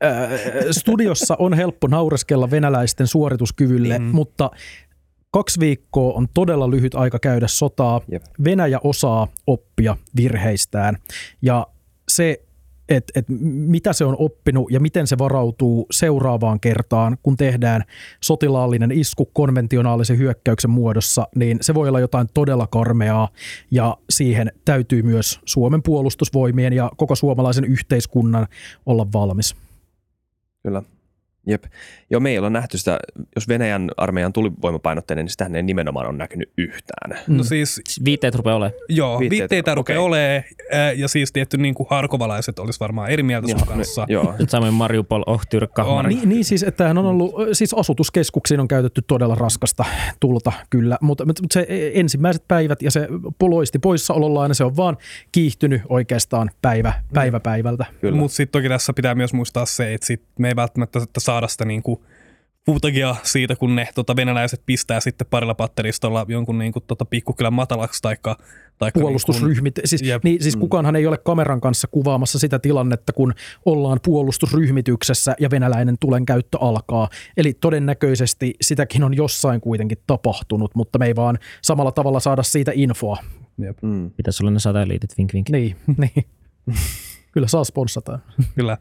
äh, 0.03 0.29
studiossa 0.71 1.35
on 1.39 1.53
helppo 1.53 1.87
naureskella 1.87 2.51
venäläisten 2.51 3.07
suorituskyvylle, 3.07 3.99
mm. 3.99 4.05
mutta 4.05 4.51
kaksi 5.31 5.59
viikkoa 5.59 6.13
on 6.13 6.27
todella 6.33 6.69
lyhyt 6.69 6.95
aika 6.95 7.19
käydä 7.19 7.47
sotaa. 7.47 8.01
Jep. 8.11 8.23
Venäjä 8.43 8.79
osaa 8.83 9.27
oppia 9.47 9.97
virheistään 10.15 10.97
ja 11.41 11.67
se, 12.09 12.41
että 12.89 13.19
et 13.19 13.25
mitä 13.49 13.93
se 13.93 14.05
on 14.05 14.15
oppinut 14.19 14.71
ja 14.71 14.79
miten 14.79 15.07
se 15.07 15.17
varautuu 15.17 15.87
seuraavaan 15.91 16.59
kertaan, 16.59 17.17
kun 17.23 17.37
tehdään 17.37 17.83
sotilaallinen 18.23 18.91
isku 18.91 19.25
konventionaalisen 19.25 20.17
hyökkäyksen 20.17 20.71
muodossa, 20.71 21.27
niin 21.35 21.57
se 21.61 21.73
voi 21.73 21.87
olla 21.89 21.99
jotain 21.99 22.27
todella 22.33 22.67
karmeaa 22.67 23.29
ja 23.71 23.97
siihen 24.09 24.51
täytyy 24.65 25.01
myös 25.01 25.39
Suomen 25.45 25.83
puolustusvoimien 25.83 26.73
ja 26.73 26.91
koko 26.97 27.15
suomalaisen 27.15 27.65
yhteiskunnan 27.65 28.47
olla 28.85 29.07
valmis. 29.13 29.55
Kyllä. 30.63 30.83
Jep. 31.47 31.63
Joo, 32.09 32.19
meillä 32.19 32.45
on 32.45 32.53
nähty 32.53 32.77
sitä, 32.77 32.99
jos 33.35 33.47
Venäjän 33.47 33.91
armeijan 33.97 34.33
tulivoimapainotteinen, 34.33 35.25
niin 35.25 35.31
sitähän 35.31 35.55
ei 35.55 35.63
nimenomaan 35.63 36.07
ole 36.07 36.17
näkynyt 36.17 36.49
yhtään. 36.57 37.19
No 37.27 37.43
siis 37.43 37.81
Viitteet 38.05 38.35
rupeaa 38.35 38.55
olemaan. 38.55 38.79
Joo, 38.89 39.19
Viitteet, 39.19 39.29
viitteitä, 39.31 39.55
viitteitä 39.55 39.75
rupeaa 39.75 39.99
okei. 39.99 40.07
olemaan, 40.07 40.43
ää, 40.71 40.91
ja 40.91 41.07
siis 41.07 41.31
tietty 41.31 41.57
niin 41.57 41.73
kuin 41.73 41.87
harkovalaiset 41.89 42.59
olisi 42.59 42.79
varmaan 42.79 43.09
eri 43.09 43.23
mieltä 43.23 43.47
sun 43.47 43.67
kanssa. 43.67 44.05
Joo. 44.09 44.35
Samoin 44.47 44.73
Mariupol, 44.73 45.23
Ohtyr, 45.27 45.67
Kahmari. 45.67 46.13
On. 46.13 46.19
Niin, 46.19 46.29
niin 46.29 46.45
siis, 46.45 46.63
että 46.63 46.89
on 46.89 46.97
ollut, 46.97 47.35
siis 47.53 47.73
asutuskeskuksiin 47.73 48.59
on 48.59 48.67
käytetty 48.67 49.01
todella 49.01 49.35
raskasta 49.35 49.85
tulta 50.19 50.51
kyllä, 50.69 50.97
mutta, 51.01 51.25
mutta 51.25 51.43
se 51.51 51.67
ensimmäiset 51.93 52.47
päivät 52.47 52.81
ja 52.81 52.91
se 52.91 53.07
poloisti 53.39 53.79
poissaolollaan, 53.79 54.49
niin 54.49 54.55
se 54.55 54.63
on 54.63 54.77
vaan 54.77 54.97
kiihtynyt 55.31 55.81
oikeastaan 55.89 56.51
päivä, 56.61 56.93
päivä 57.13 57.39
päivältä. 57.39 57.85
Kyllä. 58.01 58.17
Mutta 58.17 58.35
sitten 58.35 58.61
toki 58.61 58.69
tässä 58.69 58.93
pitää 58.93 59.15
myös 59.15 59.33
muistaa 59.33 59.65
se, 59.65 59.93
että 59.93 60.07
sit 60.07 60.23
me 60.39 60.47
ei 60.47 60.55
välttämättä 60.55 60.99
että 61.03 61.19
saada 61.33 61.47
sitä 61.47 61.65
niinku 61.65 62.03
footagia 62.65 63.15
siitä, 63.23 63.55
kun 63.55 63.75
ne 63.75 63.87
tota, 63.95 64.15
venäläiset 64.15 64.61
pistää 64.65 64.99
sitten 64.99 65.27
parilla 65.29 65.55
patteristolla 65.55 66.25
jonkun 66.27 66.57
niinku, 66.57 66.79
tota, 66.79 67.05
pikkukylän 67.05 67.53
matalaksi 67.53 68.01
taikka, 68.01 68.37
taikka 68.77 68.99
puolustusryhmit. 68.99 69.79
Siis, 69.85 70.01
Jep. 70.01 70.23
niin, 70.23 70.43
siis 70.43 70.55
kukaanhan 70.55 70.95
ei 70.95 71.07
ole 71.07 71.17
kameran 71.17 71.61
kanssa 71.61 71.87
kuvaamassa 71.87 72.39
sitä 72.39 72.59
tilannetta, 72.59 73.13
kun 73.13 73.33
ollaan 73.65 73.99
puolustusryhmityksessä 74.05 75.35
ja 75.39 75.49
venäläinen 75.51 75.95
tulen 75.99 76.25
käyttö 76.25 76.57
alkaa. 76.61 77.09
Eli 77.37 77.53
todennäköisesti 77.53 78.53
sitäkin 78.61 79.03
on 79.03 79.13
jossain 79.13 79.61
kuitenkin 79.61 79.97
tapahtunut, 80.07 80.75
mutta 80.75 80.99
me 80.99 81.05
ei 81.05 81.15
vaan 81.15 81.37
samalla 81.61 81.91
tavalla 81.91 82.19
saada 82.19 82.43
siitä 82.43 82.71
infoa. 82.75 83.17
Niin, 83.57 83.67
jep, 83.67 83.77
Mm. 83.81 84.11
Pitäisi 84.11 84.43
olla 84.43 84.51
ne 84.51 84.59
satelliitit, 84.59 85.17
vink 85.17 85.33
vink. 85.33 85.49
Niin, 85.49 85.75
niin. 85.97 86.25
Kyllä 87.33 87.47
saa 87.47 87.63
sponssata. 87.63 88.19
kyllä. 88.55 88.77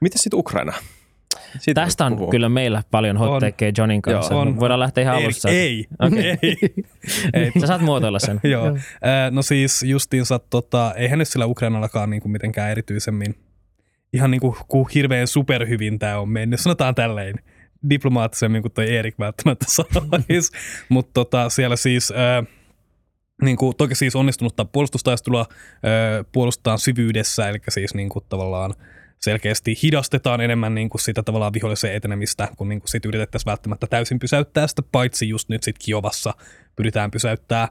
Miten 0.00 0.18
sitten 0.18 0.38
Ukraina? 0.38 0.72
Siitä 1.58 1.80
Tästä 1.80 2.06
on 2.06 2.30
kyllä 2.30 2.48
meillä 2.48 2.82
paljon 2.90 3.16
On. 3.16 3.28
hot 3.28 3.40
takeja 3.40 3.72
Johnin 3.78 4.02
kanssa. 4.02 4.34
Joo, 4.34 4.42
on. 4.42 4.60
Voidaan 4.60 4.80
lähteä 4.80 5.02
ihan 5.02 5.16
Ei, 5.16 5.24
alussa. 5.24 5.48
ei, 5.48 5.86
Okei. 5.98 6.38
ei. 6.42 6.56
ei. 7.34 7.52
Sä 7.60 7.66
saat 7.66 7.80
muotoilla 7.82 8.18
sen. 8.18 8.40
Joo. 8.50 8.78
Ää, 9.02 9.30
no 9.30 9.42
siis 9.42 9.82
justiinsa, 9.82 10.38
tota, 10.38 10.94
eihän 10.96 11.18
nyt 11.18 11.28
sillä 11.28 11.46
Ukrainallakaan 11.46 12.10
niinku 12.10 12.28
mitenkään 12.28 12.70
erityisemmin 12.70 13.34
ihan 14.12 14.30
niinku, 14.30 14.56
kuin 14.68 14.86
hirveän 14.94 15.26
superhyvin 15.26 15.98
tämä 15.98 16.18
on 16.18 16.28
mennyt. 16.28 16.60
Sanotaan 16.60 16.94
tälleen 16.94 17.34
diplomaattisemmin 17.90 18.62
kuin 18.62 18.72
toi 18.72 18.96
Erik 18.96 19.18
välttämättä 19.18 19.64
sanoisi. 19.76 20.52
Mutta 20.88 21.10
tota, 21.14 21.48
siellä 21.48 21.76
siis 21.76 22.12
ää, 22.16 22.44
niin 23.42 23.56
kuin, 23.56 23.76
toki 23.76 23.94
siis 23.94 24.16
onnistunutta 24.16 24.64
puolustustaistelua 24.64 25.46
öö, 25.86 26.24
puolustetaan 26.32 26.78
syvyydessä, 26.78 27.48
eli 27.48 27.58
siis 27.68 27.94
niin 27.94 28.08
kuin, 28.08 28.24
tavallaan 28.28 28.74
selkeästi 29.22 29.74
hidastetaan 29.82 30.40
enemmän 30.40 30.74
niin 30.74 30.88
kuin 30.88 31.00
sitä 31.00 31.22
tavallaan 31.22 31.52
vihollisen 31.52 31.94
etenemistä, 31.94 32.48
kun 32.56 32.68
niin 32.68 32.80
kuin 32.80 32.88
sit 32.88 33.04
yritettäisiin 33.04 33.50
välttämättä 33.50 33.86
täysin 33.86 34.18
pysäyttää 34.18 34.66
sitä, 34.66 34.82
paitsi 34.92 35.28
just 35.28 35.48
nyt 35.48 35.62
sitten 35.62 35.84
Kiovassa 35.84 36.34
pyritään 36.76 37.10
pysäyttää. 37.10 37.68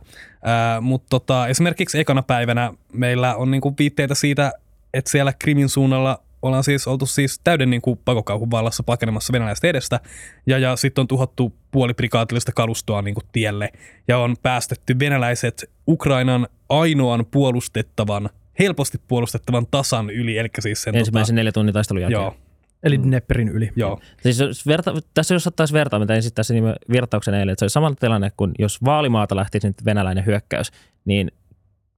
Mutta 0.82 1.08
tota, 1.10 1.48
esimerkiksi 1.48 2.00
ekana 2.00 2.22
päivänä 2.22 2.74
meillä 2.94 3.36
on 3.36 3.52
niin 3.52 3.62
kuin 3.62 3.76
viitteitä 3.80 4.16
siitä, 4.16 4.52
että 4.94 5.12
siellä 5.12 5.34
Krimin 5.40 5.70
suunnalla 5.70 6.24
ollaan 6.42 6.64
siis 6.64 6.88
oltu 6.88 7.06
siis 7.06 7.42
täyden 7.44 7.70
niin 7.70 7.82
kuin 7.82 8.00
pakokauhun 8.06 8.52
vallassa 8.52 8.84
pakenemassa 8.84 9.34
venäläistä 9.34 9.68
edestä, 9.68 10.00
ja, 10.46 10.58
ja 10.58 10.76
sitten 10.76 11.02
on 11.02 11.08
tuhottu 11.08 11.56
puoli 11.72 11.94
prikaatillista 11.94 12.52
kalustoa 12.52 13.02
niin 13.02 13.16
kuin 13.16 13.26
tielle, 13.32 13.70
ja 14.08 14.18
on 14.18 14.36
päästetty 14.42 15.00
venäläiset 15.00 15.70
Ukrainan 15.88 16.48
ainoan 16.70 17.26
puolustettavan, 17.32 18.30
helposti 18.60 18.98
puolustettavan 19.08 19.68
tasan 19.72 20.10
yli, 20.10 20.38
eli 20.38 20.50
siis 20.60 20.84
sen 20.84 20.96
Ensimmäisen 20.96 21.36
neljä 21.36 21.52
tunnin 21.52 21.74
taistelun 21.74 22.02
tota, 22.02 22.14
jälkeen. 22.14 22.24
joo, 22.24 22.36
Eli 22.84 23.04
Dneprin 23.04 23.50
yli. 23.50 23.70
joo, 23.76 24.00
Siis 24.22 24.40
jos 24.40 24.68
verta, 24.68 24.94
tässä 25.14 25.36
jos 25.36 25.48
ottaisi 25.48 25.74
vertaa, 25.74 26.00
mitä 26.00 26.16
esittää 26.16 26.44
sen 26.44 26.56
nimen 26.56 26.76
virtauksen 26.92 27.34
eilen, 27.34 27.50
että 27.50 27.60
se 27.60 27.66
oli 27.66 27.70
samalla 27.70 27.96
tilanne 28.00 28.32
kuin 28.38 28.52
jos 28.60 28.84
Vaalimaata 28.86 29.36
lähtisi 29.36 29.68
nyt 29.68 29.86
venäläinen 29.86 30.26
hyökkäys, 30.26 30.72
niin 31.06 31.32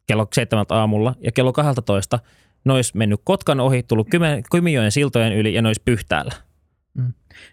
kello 0.07 0.27
7 0.33 0.65
aamulla 0.69 1.15
ja 1.21 1.31
kello 1.31 1.53
12 1.53 2.19
ne 2.65 2.73
olisi 2.73 2.97
mennyt 2.97 3.21
Kotkan 3.23 3.59
ohi, 3.59 3.83
tullut 3.83 4.07
Kymijoen 4.51 4.91
siltojen 4.91 5.33
yli 5.33 5.53
ja 5.53 5.61
ne 5.61 5.69
olisi 5.69 5.81
pyhtäällä. 5.85 6.31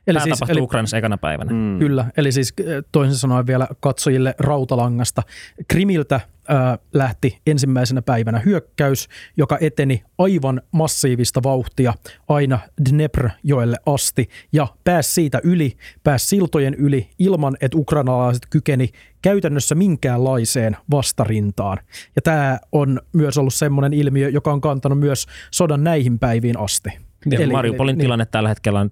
Eli 0.06 0.14
Tämä 0.14 0.24
siis, 0.24 0.38
tapahtui 0.38 0.52
eli, 0.52 0.60
Ukrainassa 0.60 0.98
ekana 0.98 1.18
päivänä. 1.18 1.52
Mm. 1.52 1.78
Kyllä, 1.78 2.06
eli 2.16 2.32
siis 2.32 2.54
toisin 2.92 3.16
sanoen 3.16 3.46
vielä 3.46 3.68
katsojille 3.80 4.34
rautalangasta. 4.38 5.22
Krimiltä 5.68 6.14
äh, 6.14 6.78
lähti 6.94 7.38
ensimmäisenä 7.46 8.02
päivänä 8.02 8.38
hyökkäys, 8.38 9.08
joka 9.36 9.58
eteni 9.60 10.02
aivan 10.18 10.62
massiivista 10.72 11.42
vauhtia 11.42 11.94
aina 12.28 12.58
Dnepr-joelle 12.90 13.76
asti 13.86 14.28
ja 14.52 14.66
pääsi 14.84 15.12
siitä 15.12 15.40
yli, 15.44 15.76
pääsi 16.04 16.26
siltojen 16.26 16.74
yli 16.74 17.10
ilman, 17.18 17.56
että 17.60 17.78
ukrainalaiset 17.78 18.46
kykeni 18.50 18.88
käytännössä 19.22 19.74
minkäänlaiseen 19.74 20.76
vastarintaan. 20.90 21.78
Ja 22.16 22.22
tämä 22.22 22.58
on 22.72 23.00
myös 23.12 23.38
ollut 23.38 23.54
semmoinen 23.54 23.92
ilmiö, 23.92 24.28
joka 24.28 24.52
on 24.52 24.60
kantanut 24.60 24.98
myös 24.98 25.26
sodan 25.50 25.84
näihin 25.84 26.18
päiviin 26.18 26.58
asti. 26.58 26.90
Ja 27.30 27.46
Mariupolin 27.46 27.98
niin. 27.98 28.04
tilanne 28.04 28.26
tällä 28.26 28.48
hetkellä 28.48 28.80
on 28.80 28.90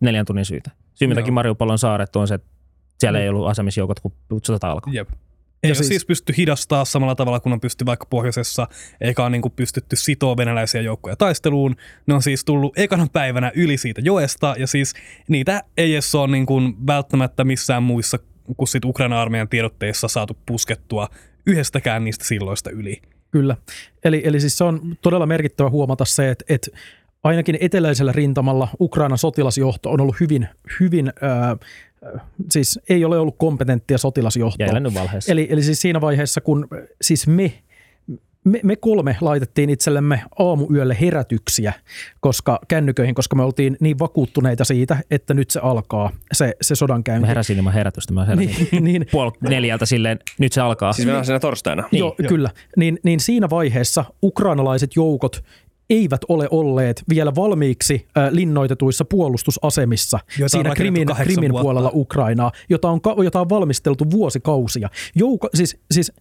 neljän 0.00 0.26
tunnin 0.26 0.44
syytä. 0.44 0.70
Syy, 0.94 1.08
mitä 1.08 1.20
Joo. 1.20 1.30
Mariupol 1.30 1.68
on 1.68 1.78
saarettu, 1.78 2.18
on 2.18 2.28
se, 2.28 2.34
että 2.34 2.48
siellä 2.98 3.20
ei 3.20 3.28
ollut 3.28 3.48
asemisjoukot, 3.48 4.00
kun 4.00 4.12
sota 4.44 4.70
alkoi. 4.70 4.94
Jep. 4.94 5.08
Ei 5.62 5.70
Ja 5.70 5.74
siis, 5.74 5.88
siis- 5.88 6.04
pysty 6.04 6.34
hidastaa 6.36 6.84
samalla 6.84 7.14
tavalla 7.14 7.40
kuin 7.40 7.52
on 7.52 7.60
pysty 7.60 7.86
vaikka 7.86 8.06
pohjoisessa, 8.10 8.68
eikä 9.00 9.22
ole 9.22 9.30
niin 9.30 9.42
kuin 9.42 9.52
pystytty 9.52 9.96
sitoa 9.96 10.36
venäläisiä 10.36 10.80
joukkoja 10.80 11.16
taisteluun. 11.16 11.76
Ne 12.06 12.14
on 12.14 12.22
siis 12.22 12.44
tullut 12.44 12.78
ekana 12.78 13.06
päivänä 13.12 13.52
yli 13.54 13.76
siitä 13.76 14.00
joesta, 14.04 14.54
ja 14.58 14.66
siis 14.66 14.94
niitä 15.28 15.62
ei 15.76 15.92
edes 15.92 16.14
ole 16.14 16.28
niin 16.28 16.46
kuin 16.46 16.86
välttämättä 16.86 17.44
missään 17.44 17.82
muissa 17.82 18.18
kuin 18.56 18.68
sit 18.68 18.84
Ukraina-armeijan 18.84 19.48
tiedotteissa 19.48 20.08
saatu 20.08 20.36
puskettua 20.46 21.08
yhdestäkään 21.46 22.04
niistä 22.04 22.24
silloista 22.24 22.70
yli. 22.70 23.02
Kyllä. 23.30 23.56
Eli, 24.04 24.22
eli 24.24 24.40
siis 24.40 24.58
se 24.58 24.64
on 24.64 24.96
todella 25.02 25.26
merkittävä 25.26 25.70
huomata 25.70 26.04
se, 26.04 26.30
että, 26.30 26.44
että 26.48 26.70
ainakin 27.24 27.58
eteläisellä 27.60 28.12
rintamalla 28.12 28.68
Ukrainan 28.80 29.18
sotilasjohto 29.18 29.90
on 29.90 30.00
ollut 30.00 30.20
hyvin, 30.20 30.48
hyvin 30.80 31.12
ää, 31.20 31.56
siis 32.50 32.80
ei 32.88 33.04
ole 33.04 33.18
ollut 33.18 33.38
kompetenttia 33.38 33.98
sotilasjohtoa. 33.98 34.66
Eli, 35.28 35.48
eli 35.50 35.62
siis 35.62 35.80
siinä 35.80 36.00
vaiheessa, 36.00 36.40
kun 36.40 36.68
siis 37.02 37.26
me, 37.26 37.52
me, 38.44 38.60
me 38.62 38.76
kolme 38.76 39.16
laitettiin 39.20 39.70
itsellemme 39.70 40.22
aamuyölle 40.38 40.96
herätyksiä 41.00 41.72
koska 42.20 42.60
kännyköihin, 42.68 43.14
koska 43.14 43.36
me 43.36 43.42
oltiin 43.42 43.76
niin 43.80 43.98
vakuuttuneita 43.98 44.64
siitä, 44.64 44.96
että 45.10 45.34
nyt 45.34 45.50
se 45.50 45.60
alkaa, 45.60 46.10
se, 46.32 46.54
se 46.62 46.74
sodankäynti. 46.74 47.20
Mä 47.20 47.26
heräsin 47.26 47.56
ilman 47.56 47.72
herätystä. 47.72 48.12
Mä 48.12 48.24
heräsin 48.24 48.68
niin, 48.72 48.84
niin, 48.92 49.06
puoli 49.12 49.32
neljältä 49.40 49.86
silleen, 49.86 50.18
nyt 50.38 50.52
se 50.52 50.60
alkaa. 50.60 50.92
Siis 50.92 51.06
mennään 51.06 51.24
siinä 51.26 51.40
torstaina. 51.40 51.84
niin, 51.92 51.98
joo, 51.98 52.14
kyllä. 52.28 52.50
Niin, 52.76 52.98
niin 53.02 53.20
siinä 53.20 53.50
vaiheessa 53.50 54.04
ukrainalaiset 54.22 54.96
joukot 54.96 55.44
eivät 55.90 56.20
ole 56.28 56.48
olleet 56.50 57.02
vielä 57.08 57.34
valmiiksi 57.34 58.06
linnoitetuissa 58.30 59.04
puolustusasemissa 59.04 60.18
Joita 60.38 60.44
on 60.44 60.50
siinä 60.50 60.74
Krimin, 60.74 61.08
Krimin 61.22 61.52
vuotta. 61.52 61.62
puolella 61.62 61.90
Ukrainaa, 61.94 62.52
jota 62.68 62.90
on, 62.90 63.00
jota 63.24 63.40
on 63.40 63.48
valmisteltu 63.48 64.10
vuosikausia. 64.10 64.88
Jouko, 65.14 65.48
siis, 65.54 65.76
siis 65.90 66.12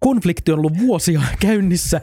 konflikti 0.00 0.52
on 0.52 0.58
ollut 0.58 0.78
vuosia 0.78 1.20
käynnissä. 1.40 2.00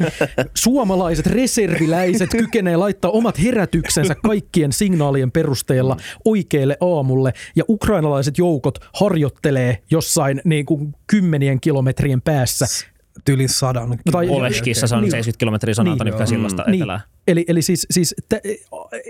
Suomalaiset 0.53 1.25
reserviläiset 1.25 2.29
kykenee 2.29 2.75
laittaa 2.75 3.11
omat 3.11 3.43
herätyksensä 3.43 4.15
kaikkien 4.15 4.73
signaalien 4.73 5.31
perusteella 5.31 5.97
oikealle 6.25 6.77
aamulle 6.81 7.33
ja 7.55 7.63
ukrainalaiset 7.69 8.37
joukot 8.37 8.79
harjoittelee 8.93 9.83
jossain 9.91 10.41
niin 10.45 10.65
kuin 10.65 10.95
kymmenien 11.07 11.59
kilometrien 11.59 12.21
päässä. 12.21 12.92
Tyli 13.25 13.47
sadan. 13.47 13.97
Tai- 14.11 14.29
Oleskissa 14.29 14.87
se 14.87 14.95
on 14.95 15.01
Niin. 15.01 15.11
70 15.11 15.39
kilometriä 15.39 15.73
San 15.73 15.85
Niin. 15.85 16.27
Sillasta 16.27 16.63
Niin. 16.67 16.75
etelään. 16.81 17.01
Eli, 17.27 17.45
eli 17.47 17.61
siis, 17.61 17.85
siis 17.91 18.15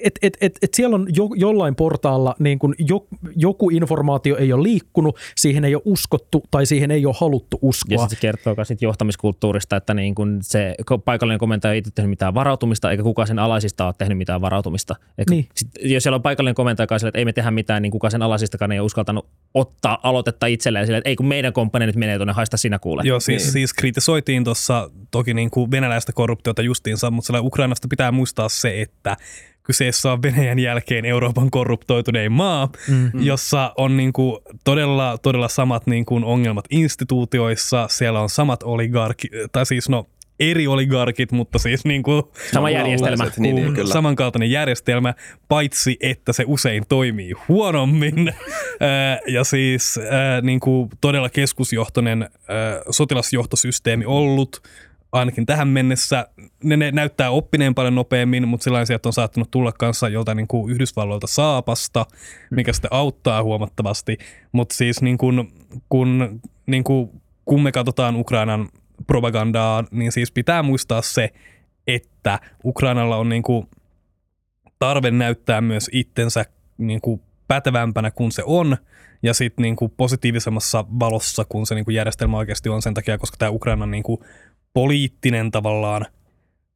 että 0.04 0.20
et, 0.22 0.38
et, 0.42 0.58
et 0.62 0.74
siellä 0.74 0.96
on 0.96 1.08
jo, 1.16 1.30
jollain 1.36 1.76
portaalla 1.76 2.36
niin 2.40 2.60
kun 2.60 2.76
jo, 2.80 3.08
joku 3.36 3.70
informaatio 3.70 4.38
ei 4.38 4.54
ole 4.54 4.64
liikkunut, 4.64 5.18
siihen 5.38 5.66
ei 5.66 5.76
ole 5.76 5.82
uskottu 5.86 6.44
tai 6.52 6.66
siihen 6.66 6.92
ei 6.92 7.06
ole 7.06 7.16
haluttu 7.18 7.60
Ja 7.62 7.68
uskoa. 7.68 7.98
sitten 7.98 8.10
se 8.18 8.22
kertoo 8.22 8.54
myös 8.58 8.68
siitä 8.68 8.86
johtamiskulttuurista, 8.86 9.76
että 9.76 9.94
niin 9.94 10.16
kun 10.16 10.40
se 10.42 10.76
paikallinen 11.06 11.40
komentaja 11.40 11.72
ei 11.72 11.78
itse 11.78 11.92
tehnyt 11.96 12.10
mitään 12.10 12.34
varautumista, 12.34 12.92
eikä 12.92 13.04
kukaan 13.04 13.28
sen 13.28 13.40
alaisista 13.40 13.86
ole 13.86 13.94
tehnyt 13.98 14.18
mitään 14.18 14.42
varautumista. 14.42 14.96
Eikä, 15.18 15.32
Niin. 15.34 15.48
sit, 15.56 15.68
jos 15.82 16.04
siellä 16.04 16.16
on 16.16 16.22
paikallinen 16.22 16.56
komentaja, 16.56 16.84
joka 16.84 16.96
on 16.96 17.00
sillä, 17.00 17.10
että 17.10 17.20
ei 17.20 17.26
me 17.26 17.34
tehdä 17.34 17.52
mitään, 17.52 17.82
niin 17.82 17.92
kukaan 17.92 18.12
sen 18.12 18.22
alaisistakaan 18.22 18.72
ei 18.72 18.80
ole 18.80 18.86
uskaltanut 18.86 19.28
ottaa 19.54 20.00
aloitetta 20.04 20.46
itselleen 20.46 20.86
sillä, 20.86 20.98
että 20.98 21.10
ei 21.10 21.16
kun 21.16 21.26
meidän 21.28 21.54
komppani 21.54 21.86
nyt 21.86 21.96
menee 21.96 22.18
tuonne, 22.18 22.34
haista 22.34 22.58
sinä 22.58 22.80
kuule. 22.80 23.02
Joo, 23.06 23.20
siis, 23.20 23.44
Niin. 23.44 23.52
siis 23.52 23.74
kritisoitiin 23.74 24.44
tuossa 24.44 24.92
toki 25.12 25.34
niin 25.34 25.50
kuin 25.50 25.72
venäläistä 25.72 26.14
korruptiota 26.14 26.62
justiinsa, 26.62 27.12
mutta 27.12 27.28
siellä 27.28 27.42
Ukrainasta 27.42 27.88
pitää 27.88 28.03
muistaa 28.12 28.50
se, 28.50 28.82
että 28.82 29.18
kyseessä 29.64 30.12
on 30.12 30.22
Venäjän 30.22 30.60
jälkeen 30.60 31.06
Euroopan 31.06 31.52
korruptoitunein 31.52 32.32
maa, 32.32 32.70
mm. 32.88 33.12
jossa 33.14 33.74
on 33.78 33.98
niin 33.98 34.14
kuin 34.14 34.42
todella, 34.64 35.18
todella 35.18 35.48
samat 35.48 35.88
niin 35.88 36.06
kuin 36.06 36.24
ongelmat 36.24 36.66
instituutioissa, 36.70 37.88
siellä 37.90 38.22
on 38.22 38.30
samat 38.30 38.64
oligarkit, 38.64 39.32
tai 39.52 39.66
siis 39.66 39.90
no 39.90 40.08
eri 40.40 40.68
oligarkit, 40.68 41.32
mutta 41.32 41.60
siis 41.60 41.86
niin 41.86 42.04
kuin 42.04 42.24
Sama 42.52 42.70
järjestelmä. 42.70 43.32
Niin, 43.38 43.56
niin, 43.56 43.74
kyllä. 43.74 43.94
samankaltainen 43.94 44.52
järjestelmä, 44.52 45.14
paitsi 45.48 45.98
että 46.02 46.34
se 46.34 46.44
usein 46.48 46.84
toimii 46.90 47.34
huonommin. 47.48 48.16
Ää, 48.80 49.20
ja 49.28 49.44
siis 49.44 50.00
ää, 50.10 50.42
niin 50.42 50.60
kuin 50.60 50.90
todella 51.02 51.30
keskusjohtoinen 51.30 52.22
ää, 52.22 52.30
sotilasjohtosysteemi 52.90 54.06
ollut, 54.06 54.62
ainakin 55.14 55.46
tähän 55.46 55.68
mennessä. 55.68 56.28
Ne, 56.64 56.78
ne 56.78 56.92
näyttää 56.92 57.30
oppineen 57.30 57.76
paljon 57.76 57.96
nopeammin, 57.96 58.48
mutta 58.48 58.64
sellainen 58.64 58.88
sieltä 58.88 59.10
on 59.10 59.14
saattanut 59.14 59.52
tulla 59.52 59.72
kanssa 59.72 60.10
joltain 60.10 60.36
niin 60.36 60.48
kuin 60.48 60.72
Yhdysvalloilta 60.72 61.28
saapasta, 61.28 62.06
mikä 62.52 62.74
sitten 62.74 62.94
auttaa 62.94 63.44
huomattavasti. 63.44 64.18
Mutta 64.52 64.76
siis 64.76 65.02
niin 65.02 65.18
kuin, 65.18 65.54
kun, 65.90 66.42
niin 66.66 66.84
kuin, 66.84 67.10
kun 67.46 67.62
me 67.62 67.72
katsotaan 67.72 68.16
Ukrainan 68.16 68.70
propagandaa, 69.08 69.84
niin 69.92 70.12
siis 70.12 70.32
pitää 70.32 70.64
muistaa 70.64 71.02
se, 71.02 71.30
että 71.88 72.40
Ukrainalla 72.66 73.18
on 73.18 73.30
niin 73.30 73.44
kuin 73.44 73.68
tarve 74.80 75.12
näyttää 75.12 75.62
myös 75.62 75.90
itsensä 75.92 76.46
niin 76.78 77.02
kuin 77.02 77.22
pätevämpänä 77.48 78.12
kuin 78.12 78.32
se 78.32 78.44
on, 78.46 78.78
ja 79.24 79.34
sitten 79.34 79.64
niin 79.64 79.76
kuin 79.76 79.94
positiivisemmassa 79.98 80.86
valossa 81.00 81.46
kuin 81.50 81.66
se 81.66 81.76
niin 81.76 81.86
kuin 81.86 81.96
järjestelmä 81.96 82.38
oikeasti 82.38 82.70
on 82.70 82.82
sen 82.82 82.94
takia, 82.94 83.18
koska 83.18 83.38
tämä 83.38 83.52
Ukrainan 83.52 83.92
niin 83.92 84.04
kuin 84.04 84.20
poliittinen 84.74 85.52
tavallaan 85.52 86.06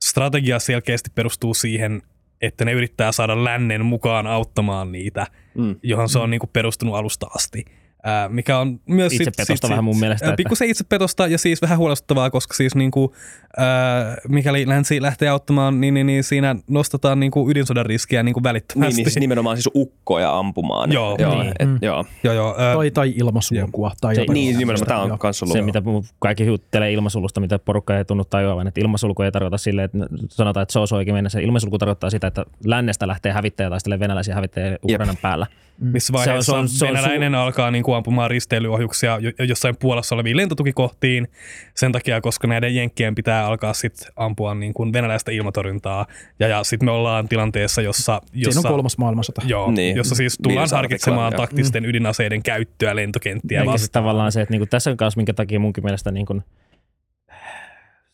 strategia 0.03 0.59
selkeästi 0.59 1.09
perustuu 1.15 1.53
siihen, 1.53 2.01
että 2.41 2.65
ne 2.65 2.71
yrittää 2.71 3.11
saada 3.11 3.43
lännen 3.43 3.85
mukaan 3.85 4.27
auttamaan 4.27 4.91
niitä, 4.91 5.27
Mm. 5.55 5.75
johon 5.83 6.09
se 6.09 6.19
on 6.19 6.29
niin 6.29 6.39
kuin 6.39 6.49
perustunut 6.53 6.95
alusta 6.95 7.27
asti. 7.35 7.65
Ää, 8.07 8.29
mikä 8.29 8.59
on 8.59 8.79
myös 8.85 9.11
sit- 9.11 9.21
Itsepetosta 9.27 9.69
vähän 9.69 9.83
mun 9.83 9.99
mielestä, 9.99 10.33
Pikkusen 10.37 10.69
itsepetosta 10.69 11.27
ja 11.27 11.37
siis 11.37 11.61
vähän 11.61 11.77
huolestuttavaa, 11.77 12.29
koska 12.29 12.53
siis 12.53 12.75
niin 12.75 12.91
kuin, 12.91 13.11
ää, 13.57 14.15
mikäli 14.27 14.67
länsi 14.67 15.01
lähtee 15.01 15.29
auttamaan, 15.29 15.81
niin, 15.81 15.93
niin, 15.93 16.07
niin 16.07 16.23
siinä 16.23 16.55
nostetaan 16.69 17.19
niin 17.19 17.31
kuin 17.31 17.51
ydinsodan 17.51 17.85
riskiä 17.85 18.23
niin 18.23 18.33
kuin 18.33 18.41
Niin, 18.41 18.49
välittömästi. 18.49 18.95
niin 18.95 19.05
siis 19.05 19.19
nimenomaan 19.19 19.57
siis 19.57 19.69
ukkoja 19.75 20.37
ampumaan. 20.37 20.91
Joo. 20.91 21.15
joo, 21.19 21.41
Niin. 21.43 21.53
et, 21.59 21.67
Mm. 21.69 21.77
joo. 21.81 22.05
Joo, 22.23 22.33
joo. 22.33 22.55
ää, 22.57 22.75
Tai, 22.75 22.91
tai 22.91 23.13
ilmasulkua. 23.17 23.91
Tai 24.01 24.15
Se- 24.15 24.25
Niin, 24.33 24.57
nimenomaan 24.57 24.87
tämä 24.87 25.01
on 25.01 25.19
kanssa 25.19 25.45
ollut. 25.45 25.53
Se, 25.57 25.61
mitä 25.61 25.81
kaikki 26.19 26.45
juttelee 26.45 26.93
ilmasulusta, 26.93 27.39
mitä 27.39 27.59
porukka 27.59 27.97
ei 27.97 28.05
tunnu 28.05 28.25
tajuavan, 28.25 28.67
että 28.67 28.81
ilmasulku 28.81 29.21
ei 29.21 29.31
tarkoita 29.31 29.57
sille, 29.57 29.83
että 29.83 29.97
sanotaan, 30.29 30.61
että 30.63 30.73
se 30.73 30.79
on 30.79 30.87
oikein 30.91 31.15
mennä. 31.15 31.29
Se 31.29 31.41
ilmasulku 31.41 31.77
tarkoittaa 31.77 32.09
sitä, 32.09 32.27
että 32.27 32.45
lännestä 32.65 33.07
lähtee 33.07 33.31
hävittäjä 33.31 33.69
taistelemaan 33.69 33.99
venäläisiä 33.99 34.35
hävittäjiä 34.35 34.77
Ukrainan 34.83 35.17
päällä. 35.21 35.47
Missä 35.79 36.13
vaiheessa 36.13 36.51
Se 36.51 36.57
on- 36.57 36.69
se 36.69 36.85
on- 36.85 36.97
se 36.97 37.25
on 37.27 37.35
alkaa 37.35 37.71
niin 37.71 37.83
kuin 37.83 37.95
ampumaan 37.95 38.29
risteilyohjuksia 38.31 39.19
jo- 39.21 39.45
jossain 39.45 39.75
Puolassa 39.79 40.15
oleviin 40.15 40.37
lentotukikohtiin 40.37 41.27
sen 41.75 41.91
takia, 41.91 42.21
koska 42.21 42.47
näiden 42.47 42.75
jenkkien 42.75 43.15
pitää 43.15 43.45
alkaa 43.45 43.73
sitten 43.73 44.11
ampua 44.15 44.55
niin 44.55 44.73
kuin 44.73 44.93
venäläistä 44.93 45.31
ilmatorjuntaa. 45.31 46.05
Ja, 46.39 46.47
ja 46.47 46.63
sitten 46.63 46.85
me 46.87 46.91
ollaan 46.91 47.27
tilanteessa, 47.27 47.81
jossa... 47.81 48.21
jossa 48.33 48.61
Siinä 48.61 48.69
on 48.69 48.73
kolmas 48.73 48.97
maailmansota. 48.97 49.41
Joo, 49.45 49.65
Niin. 49.67 49.75
niin. 49.75 49.95
jossa 49.97 50.15
siis 50.15 50.37
tullaan 50.43 50.57
Viides 50.61 50.71
harkitsemaan 50.71 51.25
artikla, 51.25 51.47
taktisten 51.47 51.85
ydinaseiden 51.85 52.43
käyttöä 52.43 52.95
lentokenttiä 52.95 53.59
Eikä 53.59 53.71
vastaan. 53.71 54.03
tavallaan 54.03 54.31
se, 54.31 54.41
että 54.41 54.53
niinku 54.53 54.65
tässä 54.65 54.91
on 54.91 54.97
kanssa 54.97 55.17
minkä 55.17 55.33
takia 55.33 55.59
munkin 55.59 55.83
mielestä 55.83 56.11
niinku 56.11 56.41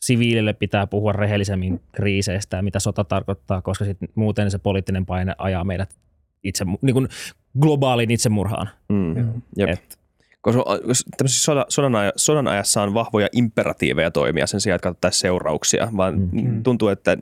siviilille 0.00 0.52
pitää 0.52 0.86
puhua 0.86 1.12
rehellisemmin 1.12 1.80
kriiseistä 1.92 2.56
ja 2.56 2.62
mitä 2.62 2.80
sota 2.80 3.04
tarkoittaa, 3.04 3.62
koska 3.62 3.84
sit 3.84 3.98
muuten 4.14 4.50
se 4.50 4.58
poliittinen 4.58 5.06
paine 5.06 5.34
ajaa 5.38 5.64
meidät 5.64 5.94
itse, 6.44 6.64
niin 6.82 7.08
globaalin 7.60 8.10
itsemurhaan. 8.10 8.70
Mm. 8.88 9.42
Jep. 9.56 9.70
Et, 9.70 9.98
Koska 10.44 10.62
koska 10.64 11.10
tämmöisessä 11.16 11.44
sodan, 11.44 11.64
sodan, 11.68 11.94
aja, 11.94 12.12
sodan 12.16 12.48
ajassa 12.48 12.82
on 12.82 12.94
vahvoja 12.94 13.28
imperatiiveja 13.32 14.10
toimia 14.10 14.46
sen 14.46 14.60
sijaan, 14.60 14.76
että 14.76 14.88
katsottaisiin 14.88 15.20
seurauksia, 15.20 15.88
vaan 15.96 16.28
mm. 16.32 16.62
tuntuu, 16.62 16.88
että 16.88 17.16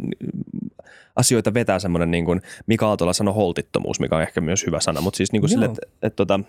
asioita 1.16 1.54
vetää 1.54 1.78
semmoinen, 1.78 2.10
niin 2.10 2.24
kuin 2.24 2.42
Mika 2.66 2.86
Aaltola 2.88 3.12
sanoi, 3.12 3.34
holtittomuus, 3.34 4.00
mikä 4.00 4.16
on 4.16 4.22
ehkä 4.22 4.40
myös 4.40 4.66
hyvä 4.66 4.80
sana, 4.80 5.00
mutta 5.00 5.16
siis 5.16 5.32
niin 5.32 5.40
kuin 5.40 5.50
sille, 5.50 5.64
että, 5.64 5.80
että, 6.02 6.22
että, 6.22 6.40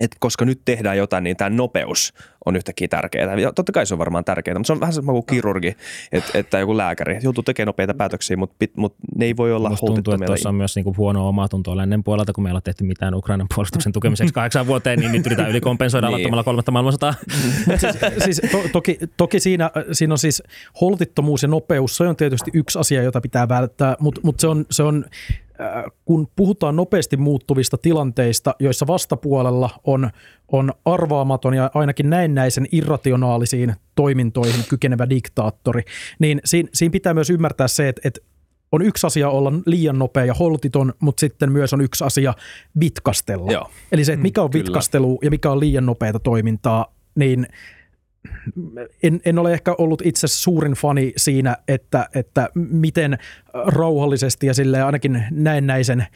että 0.00 0.16
koska 0.20 0.44
nyt 0.44 0.60
tehdään 0.64 0.96
jotain, 0.98 1.24
niin 1.24 1.36
tämä 1.36 1.50
nopeus 1.50 2.12
on 2.46 2.56
yhtäkkiä 2.56 2.88
tärkeää. 2.88 3.34
Ja 3.34 3.52
totta 3.52 3.72
kai 3.72 3.86
se 3.86 3.94
on 3.94 3.98
varmaan 3.98 4.24
tärkeää, 4.24 4.58
mutta 4.58 4.66
se 4.66 4.72
on 4.72 4.80
vähän 4.80 4.92
sama 4.92 5.12
kuin 5.12 5.26
kirurgi 5.26 5.76
että, 6.12 6.38
että 6.38 6.58
joku 6.58 6.76
lääkäri 6.76 7.18
joutuu 7.22 7.42
tekemään 7.42 7.66
nopeita 7.66 7.94
päätöksiä, 7.94 8.36
mutta, 8.36 8.56
pit- 8.64 8.72
mutta 8.76 8.98
ne 9.16 9.24
ei 9.24 9.36
voi 9.36 9.52
olla 9.52 9.68
musta 9.70 9.86
tuntuu, 9.86 10.14
että 10.14 10.26
tuossa 10.26 10.48
on 10.48 10.54
myös 10.54 10.76
niinku 10.76 10.94
huonoa 10.96 11.28
omaa 11.28 11.48
tuntoa 11.48 11.76
lännen 11.76 12.04
puolelta, 12.04 12.32
kun 12.32 12.44
meillä 12.44 12.58
on 12.58 12.62
tehty 12.62 12.84
mitään 12.84 13.14
Ukrainan 13.14 13.46
puolustuksen 13.54 13.92
tukemiseksi 13.92 14.34
kahdeksan 14.34 14.66
vuoteen, 14.66 14.98
niin 14.98 15.12
nyt 15.12 15.26
yritetään 15.26 15.50
ylikompensoida 15.50 16.06
Niin. 16.06 16.14
aloittamalla 16.14 16.44
kolmatta 16.44 16.72
maailmansotaa. 16.72 17.14
siis 18.24 18.40
to, 18.52 18.62
toki, 18.72 18.98
toki 19.16 19.40
siinä, 19.40 19.70
siinä 19.92 20.14
on 20.14 20.18
siis 20.18 20.42
holtittomuus 20.80 21.42
ja 21.42 21.48
nopeus, 21.48 21.96
se 21.96 22.04
on 22.04 22.16
tietysti 22.16 22.50
yksi 22.54 22.78
asia, 22.78 23.02
jota 23.02 23.20
pitää 23.20 23.48
välttää, 23.48 23.96
mutta 24.00 24.20
mut 24.24 24.40
se 24.40 24.46
on, 24.46 24.66
se 24.70 24.82
on 24.82 25.04
kun 26.04 26.28
puhutaan 26.36 26.76
nopeasti 26.76 27.16
muuttuvista 27.16 27.78
tilanteista, 27.78 28.54
joissa 28.60 28.86
vastapuolella 28.86 29.70
on, 29.84 30.10
on 30.52 30.72
arvaamaton 30.84 31.54
ja 31.54 31.70
ainakin 31.74 32.10
näennäisen 32.10 32.66
irrationaalisiin 32.72 33.74
toimintoihin 33.94 34.64
kykenevä 34.68 35.08
diktaattori, 35.10 35.82
niin 36.18 36.40
siinä, 36.44 36.68
siinä 36.72 36.92
pitää 36.92 37.14
myös 37.14 37.30
ymmärtää 37.30 37.68
se, 37.68 37.88
että, 37.88 38.00
että 38.04 38.20
on 38.72 38.82
yksi 38.82 39.06
asia 39.06 39.28
olla 39.28 39.52
liian 39.66 39.98
nopea 39.98 40.24
ja 40.24 40.34
holtiton, 40.34 40.94
mutta 41.00 41.20
sitten 41.20 41.52
myös 41.52 41.72
on 41.72 41.80
yksi 41.80 42.04
asia 42.04 42.34
vitkastella. 42.80 43.52
Joo. 43.52 43.70
Eli 43.92 44.04
se, 44.04 44.12
että 44.12 44.22
mikä 44.22 44.42
on 44.42 44.50
Kyllä. 44.50 44.64
vitkastelu 44.64 45.18
ja 45.22 45.30
mikä 45.30 45.50
on 45.50 45.60
liian 45.60 45.86
nopeata 45.86 46.18
toimintaa, 46.18 46.94
niin 47.14 47.46
en, 49.02 49.20
en 49.24 49.38
ole 49.38 49.52
ehkä 49.52 49.74
ollut 49.78 50.02
itse 50.04 50.28
suurin 50.28 50.72
fani 50.72 51.12
siinä, 51.16 51.56
että, 51.68 52.08
että 52.14 52.48
miten 52.54 53.18
rauhallisesti 53.54 54.46
ja 54.46 54.54
sille 54.54 54.82
ainakin 54.82 55.24
näennäisen 55.30 56.00
äh, 56.00 56.08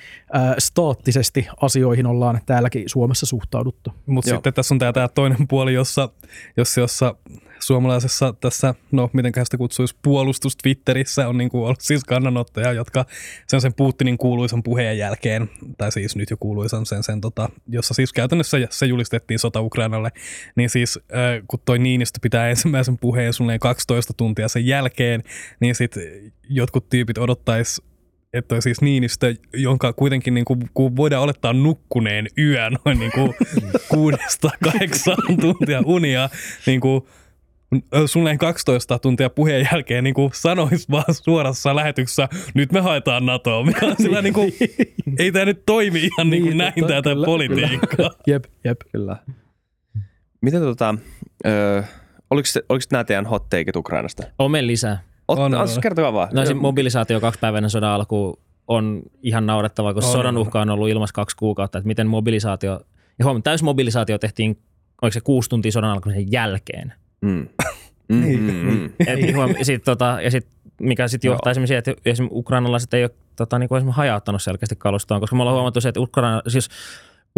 staattisesti 0.58 1.48
asioihin 1.60 2.06
ollaan 2.06 2.40
täälläkin 2.46 2.88
Suomessa 2.88 3.26
suhtauduttu. 3.26 3.92
Mutta 4.06 4.30
sitten 4.30 4.54
tässä 4.54 4.74
on 4.74 4.78
tämä 4.78 5.08
toinen 5.14 5.48
puoli, 5.48 5.74
jossa, 5.74 6.08
jossa, 6.56 6.80
jossa 6.80 7.14
suomalaisessa 7.60 8.34
tässä, 8.40 8.74
no 8.92 9.10
miten 9.12 9.32
sitä 9.44 9.56
kutsuisi, 9.56 9.96
puolustus 10.02 10.56
Twitterissä 10.56 11.28
on 11.28 11.38
niinku 11.38 11.64
ollut 11.64 11.80
siis 11.80 12.04
kannanottoja, 12.04 12.72
jotka 12.72 13.04
sen 13.46 13.60
sen 13.60 13.74
Putinin 13.74 14.18
kuuluisan 14.18 14.62
puheen 14.62 14.98
jälkeen, 14.98 15.50
tai 15.78 15.92
siis 15.92 16.16
nyt 16.16 16.30
jo 16.30 16.36
kuuluisan 16.40 16.86
sen, 16.86 17.02
sen 17.02 17.20
tota, 17.20 17.48
jossa 17.68 17.94
siis 17.94 18.12
käytännössä 18.12 18.58
se 18.70 18.86
julistettiin 18.86 19.38
sota 19.38 19.60
Ukrainalle, 19.60 20.10
niin 20.56 20.70
siis 20.70 20.98
äh, 20.98 21.44
kun 21.48 21.60
toi 21.64 21.78
Niinistö 21.78 22.18
pitää 22.22 22.48
ensimmäisen 22.48 22.98
puheen 22.98 23.32
suunnilleen 23.32 23.60
12 23.60 24.12
tuntia 24.16 24.48
sen 24.48 24.66
jälkeen, 24.66 25.22
niin 25.60 25.74
sitten 25.74 26.02
jotkut 26.48 26.88
tyypit 26.88 27.18
odottais 27.28 27.82
että 28.32 28.60
siis 28.60 28.80
Niinistö, 28.80 29.34
jonka 29.54 29.92
kuitenkin 29.92 30.34
niin 30.34 30.44
kuin, 30.44 30.70
kun 30.74 30.96
voidaan 30.96 31.22
olettaa 31.22 31.52
nukkuneen 31.52 32.26
yö 32.38 32.70
noin 32.70 32.98
niin 32.98 33.12
kuin 33.12 33.34
kuudesta 33.92 34.50
kahdeksaan 34.64 35.36
tuntia 35.40 35.82
unia, 35.84 36.28
niin 36.66 36.80
kuin, 36.80 37.02
suunnilleen 38.06 38.38
12 38.38 38.98
tuntia 38.98 39.30
puheen 39.30 39.68
jälkeen 39.72 40.04
niin 40.04 40.14
kuin 40.14 40.30
sanois 40.34 40.90
vaan 40.90 41.14
suorassa 41.14 41.76
lähetyksessä, 41.76 42.28
nyt 42.54 42.72
me 42.72 42.80
haetaan 42.80 43.26
NATOa, 43.26 43.64
mikä 43.64 43.86
on 43.86 43.96
sillä 43.96 44.22
niin 44.22 44.34
kuin, 44.34 44.52
ei 45.18 45.32
tämä 45.32 45.44
nyt 45.44 45.62
toimi 45.66 45.98
ihan 45.98 46.30
niin 46.30 46.42
kuin 46.42 46.58
Niin, 46.58 46.58
näin 46.58 47.02
tämä 47.02 47.02
kyllä, 47.02 47.26
politiikka. 47.26 48.10
Jep, 48.26 48.44
jep. 48.64 48.80
Kyllä. 48.92 49.16
Miten 50.40 50.60
tota, 50.60 50.94
ö, 51.46 51.82
oliko, 52.30 52.48
oliko 52.68 52.84
nämä 52.92 53.04
teidän 53.04 53.26
hot 53.26 53.46
Ukrainasta? 53.76 54.22
Omen 54.38 54.66
lisää. 54.66 55.08
Ot, 55.28 55.38
On, 55.38 55.54
on. 55.54 55.68
Kertokaa 55.82 56.12
vaan. 56.12 56.28
No 56.32 56.46
se 56.46 56.54
mobilisaatio 56.54 57.20
kaksipäiväinen 57.20 57.70
sodan 57.70 57.90
alku 57.90 58.40
on 58.68 59.02
ihan 59.22 59.46
naurettavaa, 59.46 59.94
kun 59.94 60.04
On, 60.04 60.12
sodan 60.12 60.36
uhka 60.38 60.60
on 60.60 60.70
ollut 60.70 60.88
ilmassa 60.88 61.14
kaksi 61.14 61.36
kuukautta, 61.36 61.78
että 61.78 61.86
miten 61.86 62.06
mobilisaatio, 62.06 62.80
ja 63.18 63.24
huom, 63.24 63.42
täysmobilisaatio 63.42 64.18
tehtiin, 64.18 64.58
oliko 65.02 65.12
se 65.12 65.20
kuusi 65.20 65.50
tuntia 65.50 65.72
sodan 65.72 65.90
alkamisen 65.90 66.32
jälkeen. 66.32 66.92
Mm. 67.20 67.48
Mm, 68.08 68.20
Niin. 68.24 68.40
mm, 68.40 68.70
mm. 68.70 68.90
Et, 69.06 69.34
huom, 69.34 69.54
sit, 69.62 69.84
tota, 69.84 70.18
ja 70.22 70.30
sit, 70.30 70.46
mikä 70.80 71.08
sitten 71.08 71.28
johtaa 71.28 71.50
esimerkiksi 71.50 71.68
siihen, 71.68 71.78
että 71.78 72.10
esimerkiksi 72.10 72.38
ukrainalaiset 72.38 72.94
ei 72.94 73.04
ole 73.04 73.10
tota, 73.36 73.58
niin 73.58 73.68
kuin 73.68 73.76
esimerkiksi 73.76 73.96
hajauttanut 73.96 74.42
selkeästi 74.42 74.76
kalustoon, 74.76 75.20
koska 75.20 75.36
me 75.36 75.42
ollaan 75.42 75.54
huomattu 75.54 75.80
se, 75.80 75.88
että 75.88 76.00
Ukraina, 76.00 76.42
siis 76.48 76.68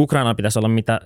Ukraina 0.01 0.35
pitäisi 0.35 0.59
olla 0.59 0.69
mitä 0.69 1.01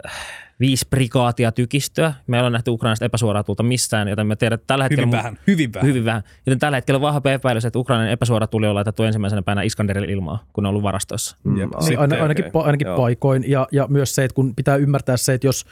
viisi 0.61 0.87
prikaatia 0.91 1.53
tykistöä. 1.53 2.15
Me 2.27 2.37
ollaan 2.37 2.53
nähty 2.53 2.71
Ukrainasta 2.71 3.05
epäsuoraa 3.05 3.45
tulta 3.45 3.63
missään, 3.63 4.09
joten 4.09 4.27
me 4.27 4.37
tiedät, 4.37 4.63
tällä 4.67 4.85
hetkellä... 4.85 5.07
Hyvin 5.07 5.19
vähän, 5.19 5.39
hyvin 5.47 5.73
vähän. 5.73 5.89
Hyvin 5.89 6.05
vähän. 6.05 6.23
Joten 6.47 6.59
tällä 6.59 6.77
hetkellä 6.77 6.97
on 6.97 7.03
vahva 7.03 7.31
epäilys, 7.31 7.65
että 7.65 7.79
Ukrainan 7.79 8.09
epäsuora 8.09 8.47
tuli 8.47 8.67
on 8.67 8.75
laitettu 8.75 9.03
ensimmäisenä 9.03 9.43
päivänä 9.43 9.63
Iskanderille 9.63 10.13
ilmaa, 10.13 10.45
kun 10.53 10.65
ne 10.65 10.69
on 10.69 10.71
ollut 10.71 10.83
varastoissa. 10.83 11.37
Mm, 11.45 11.57
Jep. 11.57 11.71
Niin, 11.89 11.99
aina, 11.99 12.23
ainakin, 12.23 12.45
okei. 12.45 12.51
okay. 12.55 12.67
ainakin 12.67 12.87
Joo. 12.87 12.97
paikoin. 12.97 13.45
Ja, 13.51 13.69
ja 13.73 13.87
myös 13.91 14.15
se, 14.15 14.25
että 14.25 14.35
kun 14.35 14.55
pitää 14.55 14.77
ymmärtää 14.77 15.17
se, 15.17 15.35
että 15.35 15.47
jos, 15.47 15.67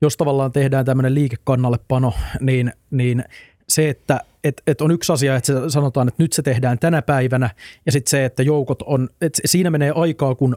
jos 0.00 0.16
tavallaan 0.16 0.52
tehdään 0.52 0.84
tämmöinen 0.84 1.14
liikekannallepano, 1.14 2.12
niin, 2.40 2.72
niin 2.90 3.24
se, 3.70 3.88
että 3.88 4.20
et, 4.44 4.62
et 4.66 4.80
on 4.80 4.90
yksi 4.90 5.12
asia, 5.12 5.36
että 5.36 5.46
se 5.46 5.70
sanotaan, 5.70 6.08
että 6.08 6.22
nyt 6.22 6.32
se 6.32 6.42
tehdään 6.42 6.78
tänä 6.78 7.02
päivänä, 7.02 7.50
ja 7.86 7.92
sitten 7.92 8.10
se, 8.10 8.24
että 8.24 8.42
joukot 8.42 8.82
on, 8.82 9.08
että 9.20 9.40
siinä 9.44 9.70
menee 9.70 9.92
aikaa, 9.94 10.34
kun 10.34 10.56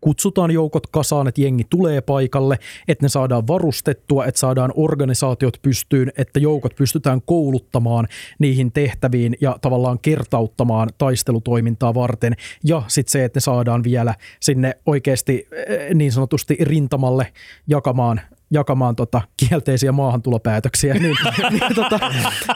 kutsutaan 0.00 0.50
joukot 0.50 0.86
kasaan, 0.86 1.28
että 1.28 1.40
jengi 1.40 1.64
tulee 1.70 2.00
paikalle, 2.00 2.58
että 2.88 3.04
ne 3.04 3.08
saadaan 3.08 3.46
varustettua, 3.46 4.26
että 4.26 4.38
saadaan 4.40 4.72
organisaatiot 4.76 5.58
pystyyn, 5.62 6.12
että 6.16 6.40
joukot 6.40 6.76
pystytään 6.76 7.22
kouluttamaan 7.22 8.08
niihin 8.38 8.72
tehtäviin 8.72 9.36
ja 9.40 9.58
tavallaan 9.60 9.98
kertauttamaan 9.98 10.88
taistelutoimintaa 10.98 11.94
varten, 11.94 12.36
ja 12.64 12.82
sitten 12.88 13.12
se, 13.12 13.24
että 13.24 13.36
ne 13.36 13.40
saadaan 13.40 13.84
vielä 13.84 14.14
sinne 14.40 14.78
oikeasti 14.86 15.48
eh, 15.52 15.94
niin 15.94 16.12
sanotusti 16.12 16.56
rintamalle 16.60 17.32
jakamaan 17.66 18.20
jakamaan 18.50 18.96
tota 18.96 19.22
kielteisiä 19.36 19.92
maahantulopäätöksiä, 19.92 20.94
niin, 20.94 21.16
niin, 21.50 21.74
tota, 21.74 22.00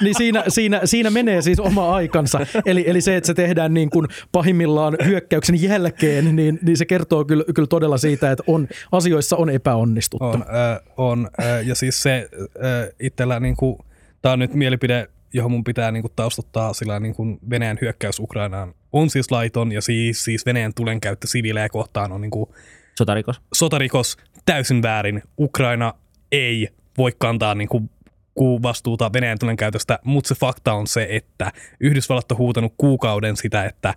niin 0.01 0.15
siinä, 0.15 0.45
siinä, 0.49 0.81
siinä 0.85 1.11
menee 1.11 1.43
siis 1.43 1.61
oma 1.61 1.95
aikansa. 1.95 2.47
Eli, 2.67 2.85
eli 2.87 3.01
se, 3.01 3.17
että 3.17 3.27
se 3.27 3.35
tehdään 3.35 3.75
niin 3.75 3.91
kuin 3.91 4.09
pahimmillaan 4.33 4.97
hyökkäyksen 5.05 5.63
jälkeen, 5.63 6.37
niin, 6.37 6.59
niin 6.63 6.77
se 6.77 6.85
kertoo 6.85 7.25
kyllä, 7.25 7.45
kyllä 7.55 7.67
todella 7.67 7.99
siitä, 7.99 8.31
että 8.31 8.45
on, 8.47 8.69
asioissa 8.93 9.37
on 9.37 9.51
epäonnistuttu. 9.51 10.27
On, 10.27 10.43
äh, 10.43 10.81
on 10.97 11.31
äh, 11.41 11.67
ja 11.67 11.75
siis 11.75 12.03
se 12.03 12.29
äh, 12.41 12.89
itsellä, 13.01 13.41
niin 13.41 13.57
kuin, 13.57 13.79
tämä 14.23 14.33
on 14.33 14.39
nyt 14.39 14.55
mielipide, 14.55 15.09
johon 15.33 15.51
mun 15.51 15.65
pitää 15.65 15.91
niin 15.91 16.03
kuin, 16.03 16.13
taustuttaa 16.17 16.73
sillä 16.73 17.01
niin 17.01 17.15
kuin 17.15 17.39
Venäjän 17.51 17.79
hyökkäys 17.81 18.19
Ukrainaan 18.19 18.75
on 18.93 19.11
siis 19.11 19.31
laiton 19.31 19.73
ja 19.73 19.83
siis, 19.83 20.25
siis 20.25 20.47
Venäjän 20.47 20.75
tulenkäyttö 20.75 21.27
siviilejä 21.27 21.69
kohtaan 21.69 22.13
on 22.13 22.21
niin 22.21 22.31
kuin, 22.31 22.51
Sotarikos. 22.99 23.41
sotarikos 23.55 24.17
täysin 24.45 24.83
väärin. 24.83 25.23
Ukraina 25.39 25.95
ei 26.33 26.69
voi 26.99 27.13
kantaa 27.19 27.55
niin 27.55 27.69
kuin, 27.69 27.91
ku- 28.35 28.63
vastuuta 28.63 29.11
Venäjän 29.13 29.39
tulen 29.39 29.57
käytöstä, 29.57 29.99
mutta 30.05 30.29
se 30.29 30.35
fakta 30.35 30.73
on 30.73 30.87
se, 30.87 31.07
että 31.11 31.53
Yhdysvallat 31.81 32.33
on 32.33 32.39
huutanut 32.39 32.75
kuukauden 32.77 33.37
sitä, 33.37 33.65
että, 33.65 33.95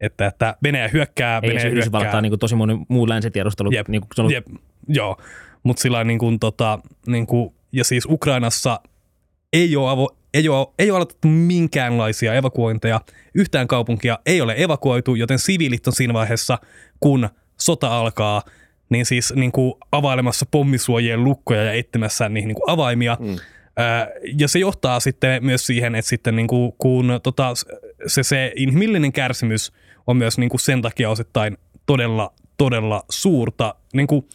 että, 0.00 0.26
että 0.26 0.56
Venäjä 0.62 0.88
hyökkää, 0.88 1.40
Ei 1.42 1.50
Venäjä 1.50 1.68
Yhdysvallat, 1.68 2.04
hyökkää. 2.04 2.20
niin 2.20 2.30
kuin 2.30 2.40
tosi 2.40 2.54
moni 2.54 2.78
muu 2.88 3.08
länsitiedustelu. 3.08 3.70
Jep, 3.70 3.88
niin 3.88 4.00
kuin 4.00 4.08
se 4.14 4.22
on 4.22 4.32
Jep, 4.32 4.46
joo, 4.88 5.16
mutta 5.62 5.82
sillä 5.82 6.04
niin 6.04 6.18
kuin, 6.18 6.38
tota, 6.38 6.78
niin 7.06 7.26
kuin, 7.26 7.54
ja 7.72 7.84
siis 7.84 8.06
Ukrainassa 8.06 8.80
ei 9.52 9.76
ole, 9.76 9.90
avo, 9.90 10.16
ei 10.34 10.48
ole, 10.48 10.66
ei 10.78 10.90
ole 10.90 10.96
aloitettu 10.96 11.28
minkäänlaisia 11.28 12.34
evakuointeja. 12.34 13.00
Yhtään 13.34 13.68
kaupunkia 13.68 14.18
ei 14.26 14.40
ole 14.40 14.54
evakuoitu, 14.56 15.14
joten 15.14 15.38
siviilit 15.38 15.86
on 15.86 15.92
siinä 15.92 16.14
vaiheessa, 16.14 16.58
kun 17.00 17.28
sota 17.60 17.98
alkaa, 17.98 18.42
niin 18.92 19.06
siis 19.06 19.32
niin 19.36 19.52
kuin 19.52 19.74
availemassa 19.92 20.46
pommisuojien 20.50 21.24
lukkoja 21.24 21.64
ja 21.64 21.72
etsimässä 21.72 22.28
niihin 22.28 22.48
niin 22.48 22.56
kuin 22.56 22.70
avaimia. 22.70 23.16
Mm. 23.20 23.36
Ja 24.38 24.48
se 24.48 24.58
johtaa 24.58 25.00
sitten 25.00 25.44
myös 25.44 25.66
siihen, 25.66 25.94
että 25.94 26.08
sitten 26.08 26.36
niin 26.36 26.46
kuin, 26.46 26.72
kun 26.78 27.20
tota, 27.22 27.52
se, 28.06 28.22
se 28.22 28.52
inhimillinen 28.56 29.12
kärsimys 29.12 29.72
on 30.06 30.16
myös 30.16 30.38
niin 30.38 30.50
kuin 30.50 30.60
sen 30.60 30.82
takia 30.82 31.10
osittain 31.10 31.58
todella, 31.86 32.32
todella 32.56 33.04
suurta. 33.10 33.74
Niin 33.94 34.06
kuin, 34.06 34.28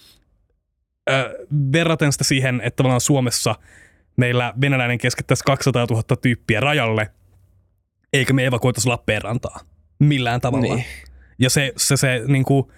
äh, 1.10 1.26
verraten 1.72 2.12
sitä 2.12 2.24
siihen, 2.24 2.62
että 2.64 2.78
tavallaan 2.78 3.02
Suomessa 3.02 3.56
meillä 4.18 4.54
venäläinen 4.62 4.98
keskittäisi 4.98 5.44
200 5.44 5.86
000 5.90 6.04
tyyppiä 6.22 6.60
rajalle, 6.60 7.12
eikä 8.14 8.34
me 8.34 8.46
evakuoitaisi 8.46 8.88
Lappeenrantaa 8.88 9.60
millään 10.00 10.42
tavalla. 10.42 10.76
Niin. 10.76 10.86
Ja 11.40 11.50
se, 11.50 11.74
se, 11.78 11.98
se 11.98 12.22
niin 12.28 12.44
kuin, 12.44 12.72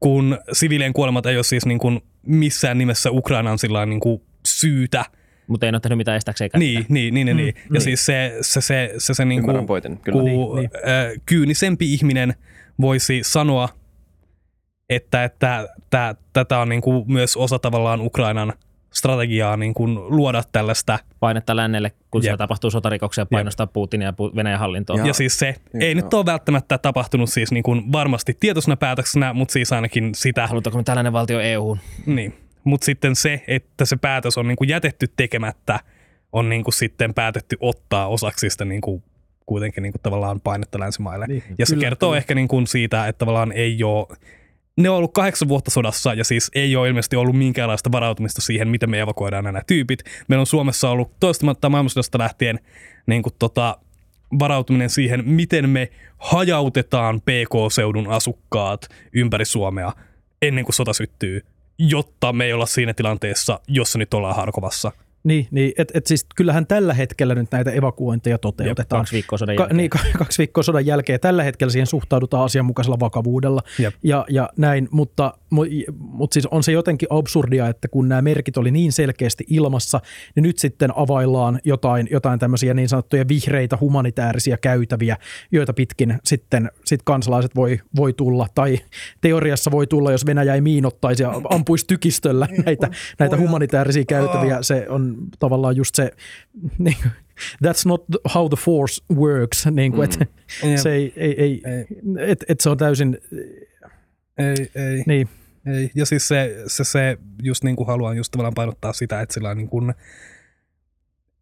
kun 0.00 0.38
siviilien 0.52 0.92
kuolemat 0.92 1.26
ei 1.26 1.36
ole 1.36 1.44
siis 1.44 1.66
niin 1.66 1.78
kuin 1.78 2.00
missään 2.26 2.78
nimessä 2.78 3.10
Ukrainan 3.10 3.58
sillä 3.58 3.86
niin 3.86 4.00
kuin 4.00 4.22
syytä. 4.46 5.04
Mutta 5.46 5.66
ei 5.66 5.70
ole 5.70 5.80
tehnyt 5.80 5.96
mitään 5.96 6.16
estääkseen 6.16 6.50
Niin, 6.56 6.86
niin, 6.88 7.14
niin, 7.14 7.26
niin, 7.26 7.36
niin. 7.36 7.54
Ja 7.56 7.62
niin. 7.70 7.80
siis 7.80 8.06
se, 8.06 8.36
se, 8.40 8.60
se, 8.60 8.94
se, 8.98 9.14
se 9.14 9.24
niin 9.24 9.42
kuin, 9.42 9.66
pointin, 9.66 9.98
kyllä. 9.98 10.22
kun 10.22 10.56
Niin, 10.56 10.70
äh, 10.76 11.22
kyynisempi 11.26 11.94
ihminen 11.94 12.34
voisi 12.80 13.20
sanoa, 13.22 13.68
että, 14.88 15.24
että 15.24 15.68
tä, 15.90 16.14
tätä 16.32 16.58
on 16.58 16.68
niin 16.68 16.80
kuin 16.80 17.12
myös 17.12 17.36
osa 17.36 17.58
tavallaan 17.58 18.00
Ukrainan 18.00 18.52
strategiaa 18.94 19.56
niin 19.56 19.74
kuin 19.74 19.94
luoda 19.94 20.42
tällaista. 20.52 20.98
Painetta 21.20 21.56
lännelle, 21.56 21.92
kun 22.10 22.22
siellä 22.22 22.32
Jep. 22.34 22.38
tapahtuu 22.38 22.70
sotarikoksia, 22.70 23.26
painostaa 23.26 23.66
Putinia 23.66 24.06
ja 24.06 24.12
Venäjän 24.36 24.58
hallintoa. 24.58 24.96
Ja- 24.96 25.06
Ja 25.06 25.12
siis 25.14 25.38
se 25.38 25.54
ei 25.80 25.92
joo. 25.92 26.02
nyt 26.02 26.14
ole 26.14 26.26
välttämättä 26.26 26.78
tapahtunut 26.78 27.30
siis 27.30 27.52
niin 27.52 27.62
kuin 27.62 27.92
varmasti 27.92 28.36
tietoisena 28.40 28.76
päätöksenä, 28.76 29.32
mutta 29.32 29.52
siis 29.52 29.72
ainakin 29.72 30.14
sitä. 30.14 30.46
Halutaanko 30.46 30.76
me 30.78 30.82
tällainen 30.84 31.12
valtio 31.12 31.40
EU:hun? 31.40 31.78
Niin. 32.06 32.34
Mutta 32.64 32.84
sitten 32.84 33.16
se, 33.16 33.44
että 33.46 33.84
se 33.84 33.96
päätös 33.96 34.38
on 34.38 34.48
niin 34.48 34.56
kuin 34.56 34.68
jätetty 34.68 35.06
tekemättä, 35.16 35.80
on 36.32 36.48
niin 36.48 36.64
kuin 36.64 36.74
sitten 36.74 37.14
päätetty 37.14 37.56
ottaa 37.60 38.08
osaksi 38.08 38.50
sitä 38.50 38.64
niin 38.64 38.80
kuin 38.80 39.02
kuitenkin 39.46 39.82
niin 39.82 39.92
kuin 39.92 40.02
tavallaan 40.02 40.40
painetta 40.40 40.80
länsimaille. 40.80 41.26
Niin, 41.26 41.42
ja 41.58 41.66
se 41.66 41.74
kyllä, 41.74 41.84
kertoo 41.84 42.08
kyllä. 42.08 42.18
ehkä 42.18 42.34
niin 42.34 42.48
kuin 42.48 42.66
siitä, 42.66 43.06
että 43.08 43.18
tavallaan 43.18 43.52
ei 43.52 43.82
ole, 43.82 44.06
ne 44.78 44.90
on 44.90 44.96
ollut 44.96 45.12
kahdeksan 45.12 45.48
vuotta 45.48 45.70
sodassa 45.70 46.14
ja 46.14 46.24
siis 46.24 46.50
ei 46.54 46.76
ole 46.76 46.88
ilmeisesti 46.88 47.16
ollut 47.16 47.36
minkäänlaista 47.36 47.92
varautumista 47.92 48.42
siihen, 48.42 48.68
miten 48.68 48.90
me 48.90 49.00
evakuoidaan 49.00 49.44
nämä 49.44 49.62
tyypit. 49.66 50.02
Meillä 50.28 50.40
on 50.40 50.46
Suomessa 50.46 50.90
ollut 50.90 51.12
toistamatta 51.20 51.68
maailmansodasta 51.68 52.18
lähtien 52.18 52.60
niin 53.06 53.22
kuin 53.22 53.32
tota, 53.38 53.78
varautuminen 54.38 54.90
siihen, 54.90 55.28
miten 55.28 55.70
me 55.70 55.90
hajautetaan 56.18 57.20
PK-seudun 57.20 58.08
asukkaat 58.08 58.88
ympäri 59.12 59.44
Suomea 59.44 59.92
ennen 60.42 60.64
kuin 60.64 60.74
sota 60.74 60.92
syttyy, 60.92 61.40
jotta 61.78 62.32
me 62.32 62.44
ei 62.44 62.52
olla 62.52 62.66
siinä 62.66 62.94
tilanteessa, 62.94 63.60
jossa 63.68 63.98
nyt 63.98 64.14
ollaan 64.14 64.36
Harkovassa. 64.36 64.92
Niin, 65.24 65.48
niin 65.50 65.72
että 65.78 65.98
et 65.98 66.06
siis 66.06 66.26
kyllähän 66.36 66.66
tällä 66.66 66.94
hetkellä 66.94 67.34
nyt 67.34 67.48
näitä 67.52 67.70
evakuointeja 67.70 68.38
toteutetaan. 68.38 69.00
Kaksi 69.00 69.12
viikkoa 69.12 69.38
sodan 69.38 69.56
Ka- 69.56 69.62
jälkeen. 69.62 69.76
niin, 69.76 69.90
ka- 69.94 69.98
kaksi 70.18 70.38
viikkoa 70.38 70.62
sodan 70.62 70.86
jälkeen. 70.86 71.20
Tällä 71.20 71.42
hetkellä 71.42 71.70
siihen 71.72 71.86
suhtaudutaan 71.86 72.44
asianmukaisella 72.44 73.00
vakavuudella 73.00 73.62
Jep. 73.78 73.94
ja, 74.02 74.24
ja 74.28 74.50
näin, 74.56 74.88
mutta, 74.90 75.34
mu- 75.54 75.92
mutta 75.98 76.34
siis 76.34 76.46
on 76.46 76.62
se 76.62 76.72
jotenkin 76.72 77.08
absurdia, 77.10 77.68
että 77.68 77.88
kun 77.88 78.08
nämä 78.08 78.22
merkit 78.22 78.56
oli 78.56 78.70
niin 78.70 78.92
selkeästi 78.92 79.44
ilmassa, 79.50 80.00
niin 80.36 80.42
nyt 80.42 80.58
sitten 80.58 80.90
availlaan 80.96 81.60
jotain, 81.64 82.08
jotain 82.10 82.38
tämmöisiä 82.38 82.74
niin 82.74 82.88
sanottuja 82.88 83.28
vihreitä 83.28 83.78
humanitaarisia 83.80 84.56
käytäviä, 84.56 85.16
joita 85.52 85.72
pitkin 85.72 86.18
sitten 86.24 86.70
sit 86.84 87.00
kansalaiset 87.04 87.54
voi, 87.56 87.80
voi 87.96 88.12
tulla, 88.12 88.46
tai 88.54 88.78
teoriassa 89.20 89.70
voi 89.70 89.86
tulla, 89.86 90.12
jos 90.12 90.26
Venäjä 90.26 90.54
ei 90.54 90.60
miinottaisi 90.60 91.22
ja 91.22 91.32
ampuisi 91.50 91.86
tykistöllä 91.86 92.48
näitä, 92.66 92.88
näitä 93.18 93.36
humanitaarisia 93.36 94.04
käytäviä. 94.04 94.62
Se 94.62 94.86
on 94.88 95.07
tavallaan 95.38 95.76
just 95.76 95.94
se, 95.94 96.10
niin, 96.78 96.96
kuin, 97.02 97.12
that's 97.64 97.82
not 97.86 98.04
how 98.34 98.48
the 98.48 98.56
force 98.56 99.02
works, 99.14 99.66
niin 99.66 99.92
kuin, 99.92 100.04
että 100.04 100.26
Jep. 100.64 100.78
se 100.78 100.92
ei, 100.92 101.12
ei, 101.16 101.42
ei, 101.42 101.62
Ei. 101.64 101.86
et, 102.18 102.44
et 102.48 102.60
se 102.60 102.70
on 102.70 102.76
täysin, 102.78 103.18
Ei, 104.38 104.70
ei. 104.74 105.02
niin, 105.06 105.28
Ei. 105.66 105.90
Ja 105.94 106.06
siis 106.06 106.28
se, 106.28 106.56
se, 106.66 106.84
se 106.84 107.18
just 107.42 107.64
niin 107.64 107.76
kuin 107.76 107.86
haluan 107.86 108.16
just 108.16 108.30
tavallaan 108.30 108.54
painottaa 108.54 108.92
sitä, 108.92 109.20
että 109.20 109.34
sillä 109.34 109.50
on 109.50 109.56
niin 109.56 109.68
kuin, 109.68 109.94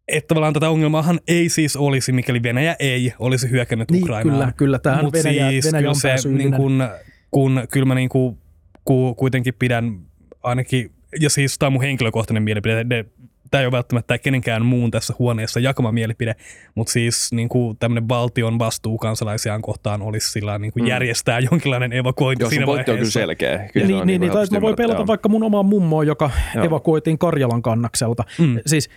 että 0.07 0.27
tavallaan 0.27 0.53
tätä 0.53 0.69
ongelmaahan 0.69 1.19
ei 1.27 1.49
siis 1.49 1.75
olisi, 1.75 2.11
mikäli 2.11 2.43
Venäjä 2.43 2.75
ei 2.79 3.13
olisi 3.19 3.49
hyökännyt 3.49 3.91
niin 3.91 4.03
Ukrainaan. 4.03 4.37
kyllä, 4.37 4.53
kyllä 4.57 4.79
tämähän 4.79 5.05
Mut 5.05 5.13
Venäjä, 5.13 5.49
siis 5.49 5.65
Venäjä 5.65 5.79
kyllä 5.81 5.89
on 5.89 5.95
se, 5.95 6.29
niin 6.29 6.53
kun, 6.53 6.87
kun 7.31 7.67
kyllä 7.71 7.85
mä 7.85 7.95
niin 7.95 8.09
kuin, 8.09 8.37
ku, 8.85 9.15
kuitenkin 9.15 9.53
pidän 9.59 9.99
ainakin, 10.43 10.91
ja 11.19 11.29
siis 11.29 11.57
tämä 11.59 11.67
on 11.67 11.73
mun 11.73 11.81
henkilökohtainen 11.81 12.43
mielipide, 12.43 12.83
ne, 12.83 13.05
tämä 13.51 13.61
ei 13.61 13.65
ole 13.65 13.71
välttämättä 13.71 14.17
kenenkään 14.17 14.65
muun 14.65 14.91
tässä 14.91 15.13
huoneessa 15.19 15.59
jakama 15.59 15.91
mielipide, 15.91 16.35
mutta 16.75 16.93
siis 16.93 17.31
niin 17.31 17.49
kuin 17.49 17.77
tämmöinen 17.77 18.09
valtion 18.09 18.59
vastuu 18.59 18.97
kansalaisiaan 18.97 19.61
kohtaan 19.61 20.01
olisi 20.01 20.31
sillä 20.31 20.59
niin 20.59 20.71
kuin 20.73 20.83
Mm. 20.83 20.87
järjestää 20.87 21.39
jonkinlainen 21.51 21.93
evakuointi 21.93 22.43
Joo, 22.43 22.49
siinä 22.49 22.65
pointti 22.65 22.91
on 22.91 22.97
kyllä 22.97 22.97
vaiheessa. 22.97 23.19
selkeä. 23.19 23.69
Kyllä 23.73 23.85
se 23.85 23.91
niin, 23.91 24.01
on 24.01 24.07
niin, 24.07 24.21
niin, 24.21 24.31
tai 24.31 24.35
helposti 24.39 24.55
mä 24.55 24.61
voin 24.61 24.75
pelata 24.75 25.07
vaikka 25.07 25.29
mun 25.29 25.43
omaa 25.43 25.63
mummoa, 25.63 26.03
joka 26.03 26.31
Joo. 26.55 26.65
evakuoitiin 26.65 27.17
Karjalan 27.17 27.61
kannakselta. 27.61 28.23
Mm. 28.39 28.59
Siis 28.65 28.89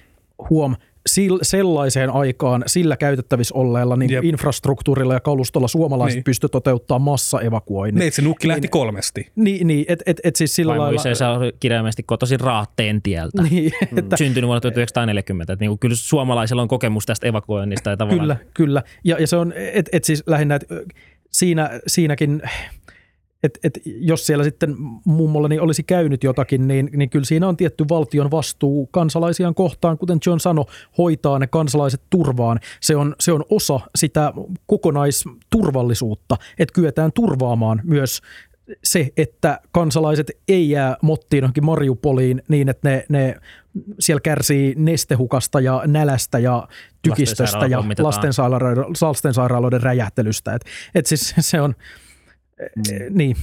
huom, 0.51 0.77
sil, 1.15 1.35
sellaiseen 1.43 2.11
aikaan 2.11 2.65
sillä 2.67 2.97
käytettävissä 2.97 3.55
olleella 3.55 3.97
niin 3.97 4.11
Jep. 4.11 4.25
infrastruktuurilla 4.25 5.15
ja 5.15 5.21
kalustolla 5.21 5.69
suomalaiset 5.69 6.15
Niin. 6.15 6.19
niin. 6.19 6.25
pysty 6.25 6.49
toteuttamaan 6.49 7.03
massaevakuoinnin. 7.03 7.99
Neitsi 8.01 8.23
Nukki 8.23 8.49
lähti 8.49 8.69
kolmesti. 8.69 9.31
Niin, 9.37 9.67
niin 9.67 9.85
että 9.89 10.03
et, 10.07 10.21
et 10.25 10.37
siis 10.37 10.57
sillä 10.57 10.71
Vaimo 10.71 10.83
lailla... 10.85 11.01
isänsä 11.01 11.31
on 11.31 11.53
kirjaimellisesti 11.61 12.03
kotoisin 12.03 12.41
Raatteen 12.41 13.03
tieltä. 13.03 13.43
Niin, 13.43 13.73
että 13.97 14.17
Syntynyt 14.17 14.47
vuonna 14.49 14.61
1940. 14.61 15.53
Että 15.53 15.63
niin 15.63 15.71
kuin 15.71 15.79
kyllä 15.79 15.97
suomalaisilla 15.97 16.63
on 16.63 16.69
kokemus 16.69 17.07
tästä 17.07 17.27
evakuoinnista. 17.29 17.91
Ja 17.91 17.97
tavallaan 17.97 18.21
Kyllä, 18.21 18.37
kyllä. 18.55 18.83
Ja, 19.05 19.17
ja 19.21 19.27
se 19.27 19.37
on, 19.37 19.53
että 19.57 19.89
et 19.93 20.05
siis 20.05 20.23
lähinnä, 20.27 20.55
et 20.55 20.65
siinä, 21.33 21.71
siinäkin, 21.87 22.43
että 23.43 23.61
et 23.65 23.81
jos 23.85 24.27
siellä 24.27 24.45
sitten 24.45 24.77
mummollani 25.05 25.59
olisi 25.59 25.83
käynyt 25.83 26.25
jotakin, 26.25 26.69
niin, 26.69 26.91
niin 26.97 27.11
kyllä 27.11 27.25
siinä 27.25 27.49
on 27.49 27.57
tietty 27.57 27.85
valtion 27.89 28.31
vastuu 28.31 28.87
kansalaisiaan 28.87 29.55
kohtaan, 29.55 29.99
kuten 29.99 30.19
John 30.27 30.41
sanoi, 30.41 30.65
hoitaa 30.99 31.39
ne 31.39 31.47
kansalaiset 31.47 32.03
turvaan. 32.11 32.61
Se 32.81 32.97
on, 32.97 33.15
se 33.21 33.33
on 33.33 33.45
osa 33.51 33.81
sitä 33.95 34.33
kokonaisturvallisuutta, 34.67 36.37
että 36.59 36.73
kyetään 36.73 37.13
turvaamaan 37.13 37.81
myös 37.85 38.21
se, 38.85 39.09
että 39.17 39.61
kansalaiset 39.73 40.31
ei 40.49 40.71
jää 40.71 40.97
mottiin 41.03 41.43
johonkin 41.43 41.65
Mariupoliin 41.65 42.43
niin, 42.49 42.69
että 42.69 42.89
ne, 42.89 43.07
ne 43.09 43.37
siellä 44.01 44.21
kärsii 44.21 44.75
nestehukasta 44.79 45.61
ja 45.61 45.83
nälästä 45.87 46.39
ja 46.39 46.69
tykistöstä 47.03 47.67
ja 47.67 47.85
lastensairaaloiden, 47.99 48.85
lastensairaaloiden 49.01 49.83
räjähtelystä. 49.83 50.55
Et, 50.55 50.65
et 50.95 51.07
siis 51.07 51.35
se 51.39 51.61
on, 51.61 51.75
mm. 52.77 53.17
niin, 53.19 53.37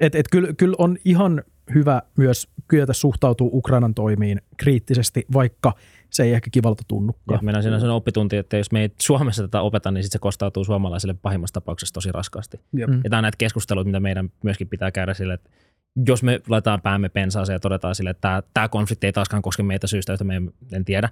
että 0.00 0.18
et 0.18 0.26
kyllä, 0.30 0.52
kyllä 0.52 0.76
on 0.78 0.96
ihan 1.04 1.42
hyvä 1.74 2.02
myös 2.16 2.48
kyetä 2.68 2.92
suhtautua 2.92 3.50
Ukrainan 3.52 3.94
toimiin 3.94 4.40
kriittisesti, 4.56 5.26
vaikka 5.32 5.72
se 6.10 6.22
ei 6.22 6.32
ehkä 6.32 6.50
kivalta 6.52 6.80
Ja 6.80 6.84
tunnukaan. 6.88 7.44
meillä 7.44 7.58
on 7.58 7.62
siinä 7.62 7.76
sellainen 7.76 7.96
oppitunti, 7.96 8.36
että 8.36 8.56
jos 8.56 8.72
me 8.72 8.80
ei 8.80 8.90
Suomessa 9.00 9.42
tätä 9.42 9.60
opeta, 9.60 9.90
niin 9.90 10.04
sitten 10.04 10.18
se 10.18 10.22
kostautuu 10.22 10.64
suomalaisille 10.64 11.14
pahimmassa 11.22 11.54
tapauksessa 11.54 11.92
tosi 11.92 12.12
raskaasti. 12.12 12.60
Jep. 12.72 12.90
Mm. 12.90 13.00
Ja 13.04 13.10
tämä 13.10 13.18
on 13.18 13.22
näitä 13.22 13.36
keskusteluita, 13.38 13.88
mitä 13.88 14.00
meidän 14.00 14.28
myöskin 14.44 14.68
pitää 14.68 14.90
käydä 14.90 15.14
sille, 15.14 15.34
että 15.34 15.50
jos 16.06 16.22
me 16.22 16.40
laitetaan 16.48 16.80
päämme 16.80 17.08
pensaaseen 17.08 17.54
ja 17.54 17.60
todetaan 17.60 17.94
sille, 17.94 18.10
että 18.10 18.20
tämä, 18.20 18.42
tämä 18.54 18.68
konflikti 18.68 19.06
ei 19.06 19.12
taaskaan 19.12 19.42
koske 19.42 19.62
meitä 19.62 19.86
syystä, 19.86 20.12
jota 20.12 20.24
me 20.24 20.36
en, 20.36 20.52
en 20.72 20.84
tiedä, 20.84 21.08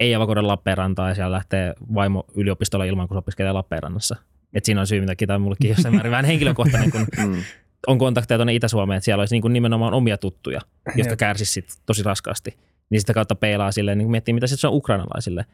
ei 0.00 0.12
evakuoida 0.12 0.46
Lappeenrantaa 0.46 1.08
ja 1.08 1.14
siellä 1.14 1.32
lähtee 1.32 1.74
vaimo 1.94 2.24
yliopistolla 2.34 2.84
ilman, 2.84 3.08
kun 3.08 3.14
se 3.14 3.18
opiskelee 3.18 3.52
Lappeenrannassa. 3.52 4.16
Et 4.54 4.64
siinä 4.64 4.80
on 4.80 4.86
syy, 4.86 5.00
mitä 5.00 5.14
tämä 5.26 5.34
on 5.34 5.40
mullekin 5.42 5.70
jossain 5.70 5.94
määrin 5.94 6.10
vähän 6.10 6.24
henkilökohtainen, 6.24 6.90
kun 6.90 7.06
Mm. 7.26 7.42
on 7.86 7.98
kontakteja 7.98 8.38
tuonne 8.38 8.54
Itä-Suomeen, 8.54 8.96
että 8.96 9.04
siellä 9.04 9.22
olisi 9.22 9.34
niin 9.34 9.42
kuin 9.42 9.52
nimenomaan 9.52 9.94
omia 9.94 10.18
tuttuja, 10.18 10.60
jotka 10.96 11.16
kärsisivät 11.16 11.70
sit 11.70 11.82
tosi 11.86 12.02
raskaasti. 12.02 12.56
Niin 12.90 13.00
sitä 13.00 13.14
kautta 13.14 13.34
peilaa 13.34 13.72
silleen, 13.72 13.98
niin 13.98 14.10
miettii, 14.10 14.34
mitä 14.34 14.46
se 14.46 14.66
on 14.66 14.74
ukrainalaisille. 14.74 15.44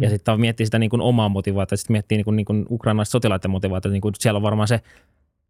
Ja 0.00 0.08
Mm. 0.08 0.12
sitten 0.12 0.40
miettii 0.40 0.66
sitä 0.66 0.78
niin 0.78 0.90
kuin 0.90 1.02
omaa 1.02 1.28
motivaatiota, 1.28 1.76
sitten 1.80 1.94
miettii 1.94 2.18
niin 2.18 2.24
kuin, 2.24 2.36
niin 2.36 2.44
kuin 2.46 2.66
ukrainalaisten 2.70 3.12
sotilaiden 3.12 3.50
motivaatiota. 3.50 3.92
Niin 3.92 4.00
kuin 4.00 4.14
siellä 4.18 4.36
on 4.36 4.42
varmaan 4.42 4.68
se, 4.68 4.80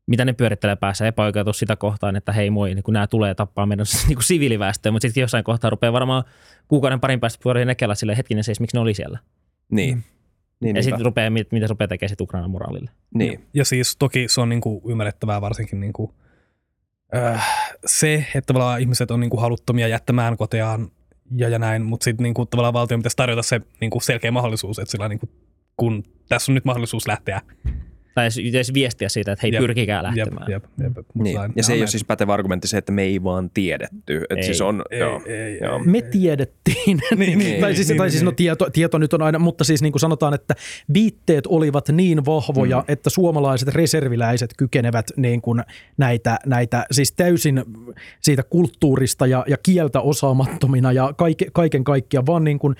mitä 0.07 0.25
ne 0.25 0.33
pyörittelee 0.33 0.77
päässä, 0.77 1.07
epäoikeutus 1.07 1.59
sitä 1.59 1.77
kohtaan, 1.77 2.17
että 2.17 2.33
hei 2.33 2.51
moi, 2.51 2.75
niin 2.75 2.83
kun 2.83 2.95
nämä 2.95 3.07
tulee 3.07 3.35
tappaa 3.35 3.67
meidän 3.67 3.87
niin 4.09 4.17
kuin 4.17 4.25
siviiliväestöä, 4.25 4.93
mutta 4.93 5.09
sitten 5.09 5.21
jossain 5.21 5.45
kohtaa 5.45 5.71
rupeaa 5.71 5.93
varmaan 5.93 6.25
kuukauden 6.69 7.01
parin 7.01 7.21
päästä 7.21 7.41
pyöriä 7.43 7.65
nekellä 7.65 7.95
silleen, 7.95 8.17
hetkinen 8.17 8.45
seis, 8.45 8.61
miksi 8.61 8.77
ne 8.77 8.81
oli 8.81 8.95
siellä. 8.95 9.19
Niin. 9.71 10.05
Niin, 10.63 10.77
ja 10.77 10.83
sitten 10.83 11.05
rupeaa, 11.05 11.31
mit- 11.31 11.53
mitä 11.53 11.67
se 11.67 11.71
rupeaa 11.73 11.89
tekemään 11.89 12.09
sitten 12.09 12.25
Ukrainan 12.25 12.51
moraalille. 12.51 12.91
niin. 13.15 13.47
Ja 13.55 13.65
siis 13.65 13.97
toki 13.97 14.29
se 14.29 14.41
on 14.41 14.49
niin 14.49 14.61
kuin 14.61 14.81
ymmärrettävää 14.89 15.41
varsinkin 15.41 15.81
niin 15.81 15.93
kuin, 15.93 16.11
äh, 17.17 17.49
se, 17.87 18.15
että 18.35 18.47
tavallaan 18.47 18.81
ihmiset 18.81 19.11
on 19.11 19.21
niin 19.21 19.31
kuin 19.31 19.41
haluttomia 19.41 19.89
jättämään 19.89 20.37
koteaan 20.37 20.91
ja, 21.37 21.49
ja 21.49 21.59
näin, 21.59 21.83
mutta 21.83 22.05
sitten 22.05 22.25
niin 22.25 22.35
kuin, 22.35 22.49
tavallaan 22.49 22.75
valtion 22.75 23.01
pitäisi 23.01 23.17
tarjota 23.17 23.43
se 23.43 23.61
niin 23.81 23.91
kuin 23.91 24.03
selkeä 24.03 24.31
mahdollisuus, 24.31 24.79
että 24.79 24.91
sillä 24.91 25.09
niin 25.09 25.19
kuin, 25.19 25.31
kun 25.77 26.03
tässä 26.29 26.53
on 26.53 26.55
nyt 26.55 26.65
mahdollisuus 26.65 27.07
lähteä, 27.07 27.41
Tai 28.15 28.25
edes, 28.25 28.39
edes 28.39 28.75
viestiä 28.75 29.09
siitä, 29.09 29.33
että 29.33 29.41
hei, 29.43 29.53
Jep, 29.53 29.61
pyrkikää 29.61 30.03
lähtemään. 30.03 30.51
Jep, 30.51 30.65
jep, 30.81 30.97
jep. 30.97 31.07
Niin. 31.15 31.39
Ja 31.57 31.63
se 31.63 31.73
ei 31.73 31.81
ole 31.81 31.87
siis 31.87 32.05
pätevä 32.05 32.35
argumentti 32.35 32.69
se, 32.69 32.79
että 32.79 32.93
me 32.93 33.03
ei 33.03 33.25
vaan 33.25 33.51
tiedetty. 33.55 34.17
Että 34.17 34.35
Ei. 34.35 34.43
siis 34.43 34.61
on, 34.61 34.83
Ei, 34.91 34.99
joo, 34.99 35.21
ei, 35.27 35.59
joo. 35.63 35.79
ei. 35.79 35.87
Me 35.87 36.03
tiedettiin. 36.03 36.73
Niin, 37.17 37.39
niin, 37.39 37.61
tai 37.61 37.75
siis, 37.75 37.89
niin, 37.89 37.99
tai 37.99 38.07
niin, 38.07 38.13
siis 38.13 38.23
no, 38.23 38.31
niin. 38.31 38.37
tieto, 38.37 38.71
tieto 38.71 38.99
nyt 38.99 39.13
on 39.13 39.23
aina, 39.23 39.39
mutta 39.39 39.65
siis 39.65 39.83
niin 39.83 39.93
kuin 39.93 40.01
sanotaan, 40.01 40.35
että 40.35 40.55
viitteet 40.95 41.47
olivat 41.47 41.89
niin 41.89 42.25
vahvoja, 42.27 42.79
mm. 42.79 42.85
että 42.89 43.11
suomalaiset 43.11 43.69
reserviläiset 43.69 44.51
kykenevät 44.57 45.07
niin 45.17 45.41
kuin 45.43 45.63
näitä, 45.97 46.39
näitä, 46.47 46.87
siis 46.91 47.13
täysin 47.13 47.65
siitä 48.21 48.43
kulttuurista 48.43 49.27
ja, 49.27 49.45
ja 49.49 49.57
kieltä 49.63 50.01
osaamattomina 50.01 50.93
ja 50.93 51.13
kaike, 51.17 51.47
kaiken 51.53 51.85
kaikkiaan 51.85 52.27
vaan 52.27 52.45
niin 52.45 52.59
kuin 52.59 52.77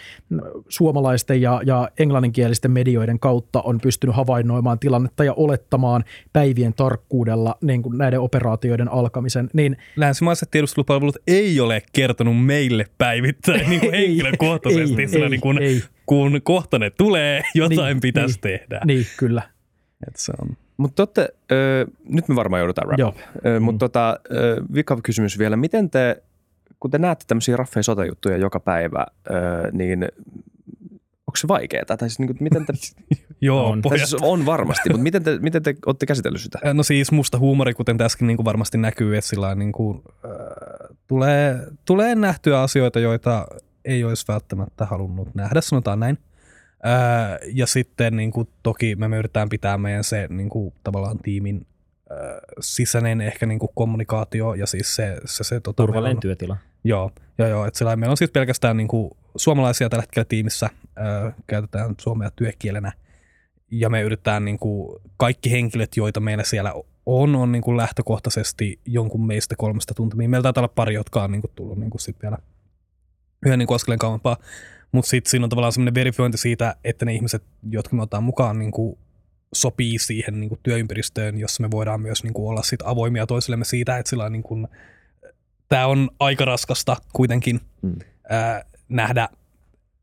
suomalaisten 0.69 1.43
ja, 1.43 1.61
ja 1.67 1.89
englanninkielisten 1.99 2.71
medioiden 2.71 3.21
kautta 3.21 3.61
on 3.63 3.81
pystynyt 3.81 4.17
havainnoimaan 4.17 4.79
tilannetta 4.79 5.22
ja 5.25 5.33
olettamaan 5.37 6.05
päivien 6.33 6.75
tarkkuudella 6.75 7.59
niin 7.63 7.83
kuin 7.83 7.99
näiden 7.99 8.21
operaatioiden 8.21 8.89
alkamisen, 8.93 9.51
niin 9.53 9.77
länsimaiset 9.97 10.51
tiedustelupalvelut 10.51 11.17
ei 11.27 11.61
ole 11.61 11.83
kertonut 11.93 12.45
meille 12.47 12.87
päivittäin 12.99 13.71
niin 13.71 13.81
kuin 13.81 13.93
henkilökohtaisesti, 13.93 15.03
ei, 15.03 15.09
sillä 15.09 15.27
ei, 15.27 15.31
niin 15.31 15.41
kuin, 15.41 15.63
ei. 15.63 15.83
kun 16.07 16.41
kohta 16.43 16.79
ne 16.79 16.91
tulee, 16.91 17.43
jotain 17.55 17.87
Niin, 17.95 18.01
pitäisi 18.01 18.35
niin, 18.45 18.59
tehdä. 18.61 18.81
niin 18.85 19.07
kyllä. 19.19 19.43
Et 20.09 20.17
se 20.17 20.33
on. 20.43 20.57
Mutta 20.77 20.95
totte, 20.95 21.29
ö, 21.53 21.87
nyt 22.09 22.29
me 22.29 22.35
varmaan 22.35 22.61
joudutaan 22.61 22.89
wrap 22.89 22.99
Joo. 22.99 23.09
up. 23.09 23.17
Ö, 23.47 23.61
Mutta 23.61 23.79
tota, 23.79 24.21
ö, 24.33 24.63
vika 24.75 24.99
kysymys 25.03 25.39
vielä. 25.39 25.57
Miten 25.57 25.91
te, 25.91 26.23
kun 26.81 26.91
te 26.91 26.99
näette 26.99 27.25
tämmöisiä 27.29 27.57
raffeja 27.57 27.83
sotajuttuja 27.83 28.37
joka 28.37 28.61
päivä, 28.61 29.07
ö, 29.31 29.33
niin 29.73 30.09
onko 31.33 31.37
se 31.37 31.49
vaikeaa? 31.49 31.85
Tai 31.87 31.99
siis 31.99 32.19
niin 32.19 32.27
kuin, 32.27 32.37
miten 32.41 32.67
te, 32.67 32.73
Joo, 33.41 33.69
On. 33.71 33.83
tai 33.83 33.99
siis 33.99 34.15
on 34.23 34.47
varmasti, 34.47 34.89
mutta 34.89 35.03
miten 35.03 35.23
te, 35.25 35.39
miten 35.39 35.63
te 35.63 35.75
olette 35.87 36.07
käsitellyt 36.07 36.41
sitä? 36.41 36.59
No 36.75 36.83
siis 36.83 37.13
musta 37.13 37.39
huumori, 37.39 37.75
kuten 37.75 37.99
tässäkin 37.99 38.27
niin 38.27 38.37
kuin 38.37 38.45
varmasti 38.45 38.79
näkyy, 38.79 39.17
että 39.17 39.29
sillä 39.29 39.55
niin 39.55 39.73
kuin, 39.73 40.03
äh, 40.25 40.31
tulee, 41.09 41.57
tulee 41.85 42.15
nähtyä 42.15 42.61
asioita, 42.61 43.01
joita 43.01 43.47
ei 43.85 44.05
olisi 44.05 44.25
välttämättä 44.29 44.85
halunnut 44.87 45.35
nähdä, 45.35 45.61
sanotaan 45.61 46.01
näin. 46.01 46.19
Äh, 46.87 47.39
ja 47.55 47.67
sitten 47.67 48.17
niin 48.17 48.31
kuin, 48.31 48.49
toki 48.63 48.97
me 48.97 49.17
yritetään 49.17 49.49
pitää 49.49 49.79
meidän 49.79 50.05
se 50.05 50.27
niin 50.31 50.49
kuin, 50.49 50.75
tavallaan 50.85 51.19
tiimin 51.19 51.67
äh, 52.13 52.17
sisäinen 52.61 53.21
ehkä 53.21 53.47
niin 53.47 53.59
kuin, 53.59 53.71
kommunikaatio 53.75 54.55
ja 54.55 54.67
siis 54.67 54.97
se, 54.97 55.17
se, 55.25 55.45
se 55.45 55.61
tota, 55.61 55.83
meillä 55.83 55.87
Turvallinen 55.93 56.17
on- 56.17 56.21
työtila. 56.21 56.57
Joo, 56.85 57.11
joo, 57.39 57.49
joo. 57.49 57.67
Et 57.67 57.75
sillä 57.75 57.97
meillä 57.97 58.11
on 58.11 58.17
siis 58.17 58.31
pelkästään 58.31 58.77
niin 58.77 58.89
kuin 58.89 59.11
suomalaisia 59.37 59.89
tällä 59.89 60.03
hetkellä 60.03 60.27
tiimissä, 60.29 60.71
ö, 60.99 61.33
käytetään 61.47 61.95
suomea 61.99 62.31
työkielenä. 62.31 62.93
Ja 63.71 63.91
me 63.91 64.03
yritetään 64.03 64.45
niin 64.45 64.59
kuin 64.59 65.01
kaikki 65.17 65.51
henkilöt, 65.51 65.97
joita 65.97 66.21
meillä 66.21 66.45
siellä 66.45 66.73
on, 67.07 67.37
on 67.37 67.53
niin 67.53 67.63
kuin 67.63 67.77
lähtökohtaisesti 67.77 68.81
jonkun 68.87 69.27
meistä 69.27 69.55
kolmesta 69.59 69.95
tuntemia. 69.95 70.29
Meillä 70.29 70.43
taitaa 70.43 70.61
olla 70.61 70.73
pari, 70.75 70.95
jotka 70.95 71.23
on 71.23 71.33
niin 71.33 71.41
kuin 71.41 71.53
tullut 71.55 71.79
niin 71.79 71.91
kuin 71.91 72.01
sit 72.01 72.17
vielä 72.23 72.39
yhden 73.47 73.59
niin 73.59 73.67
kuin 73.67 73.77
askeleen 73.77 73.99
kauempaa. 73.99 74.37
Mutta 74.93 75.09
sitten 75.09 75.31
siinä 75.31 75.45
on 75.45 75.51
tavallaan 75.51 75.73
semmoinen 75.73 75.95
verifiointi 75.95 76.39
siitä, 76.39 76.77
että 76.85 77.05
ne 77.05 77.15
ihmiset, 77.15 77.43
jotka 77.71 77.97
me 77.97 78.03
otetaan 78.03 78.23
mukaan, 78.23 78.59
niin 78.59 78.71
kuin 78.71 78.99
sopii 79.55 79.99
siihen 79.99 80.41
niin 80.41 80.49
kuin 80.49 80.61
työympäristöön, 80.63 81.39
jossa 81.39 81.63
me 81.63 81.71
voidaan 81.71 82.01
myös 82.01 82.23
niin 82.25 82.35
kuin 82.35 82.49
olla 82.51 82.63
sit 82.63 82.81
avoimia 82.85 83.27
toisillemme 83.27 83.65
siitä, 83.65 83.99
että 83.99 84.11
sillä 84.11 84.25
on 84.25 84.33
niin 84.33 84.43
kuin, 84.43 84.69
tämä 85.69 85.87
on 85.87 86.11
aika 86.21 86.45
raskasta 86.45 86.97
kuitenkin 87.13 87.61
Mm. 87.83 87.97
ää, 88.29 88.65
nähdä 88.93 89.29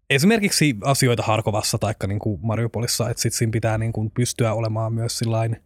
esimerkiksi 0.10 0.76
asioita 0.84 1.24
Harkovassa 1.24 1.78
tai 1.78 1.94
niin 2.08 2.20
kuin 2.20 2.40
Mariupolissa, 2.44 3.10
että 3.10 3.22
sitten 3.22 3.38
siinä 3.38 3.52
pitää 3.52 3.78
niin 3.78 3.94
kuin 3.94 4.12
pystyä 4.12 4.54
olemaan 4.54 4.94
myös 4.94 5.18
sillain 5.18 5.58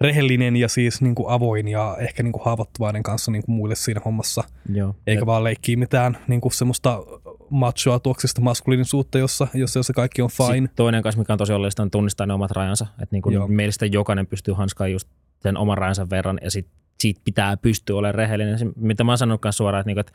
rehellinen 0.00 0.56
ja 0.56 0.68
siis 0.68 1.02
niin 1.02 1.14
kuin 1.14 1.28
avoin 1.28 1.68
ja 1.68 1.96
ehkä 2.00 2.22
niin 2.22 2.32
kuin 2.32 2.44
haavoittuvainen 2.44 3.02
kanssa 3.02 3.30
niin 3.30 3.42
kuin 3.44 3.56
muille 3.56 3.74
siinä 3.74 4.00
hommassa, 4.04 4.44
Joo. 4.72 4.94
eikä 5.06 5.22
Ja 5.22 5.26
vaan 5.26 5.44
leikkiä 5.44 5.76
mitään 5.76 6.18
niin 6.28 6.40
kuin 6.40 6.52
semmoista 6.52 7.02
machoa 7.50 7.98
tuoksista 7.98 8.40
maskuliinisuutta, 8.40 9.18
jossa, 9.18 9.46
jossa, 9.54 9.78
jossa 9.78 9.92
kaikki 9.92 10.22
on 10.22 10.30
fine. 10.30 10.52
Sitten 10.52 10.76
toinen 10.76 11.02
kanssa, 11.02 11.18
mikä 11.18 11.32
on 11.32 11.38
tosi 11.38 11.52
oleellista, 11.52 11.82
on 11.82 11.90
tunnistaa 11.90 12.26
ne 12.26 12.32
omat 12.32 12.50
rajansa. 12.50 12.86
Että 13.02 13.14
niin 13.16 13.22
kuin 13.22 13.52
meistä 13.52 13.86
jokainen 13.86 14.26
pystyy 14.26 14.54
hanskaan 14.54 14.92
just 14.92 15.08
sen 15.42 15.56
oman 15.56 15.78
rajansa 15.78 16.10
verran 16.10 16.38
ja 16.42 16.50
sit, 16.50 16.66
siitä 17.00 17.20
pitää 17.24 17.56
pystyä 17.56 17.96
olemaan 17.96 18.14
rehellinen. 18.14 18.58
Se, 18.58 18.66
mitä 18.76 19.04
mä 19.04 19.12
oon 19.12 19.18
sanonut 19.18 19.40
suoraan, 19.50 19.80
että, 19.80 19.88
niin 19.88 19.96
kuin, 19.96 20.00
että 20.00 20.12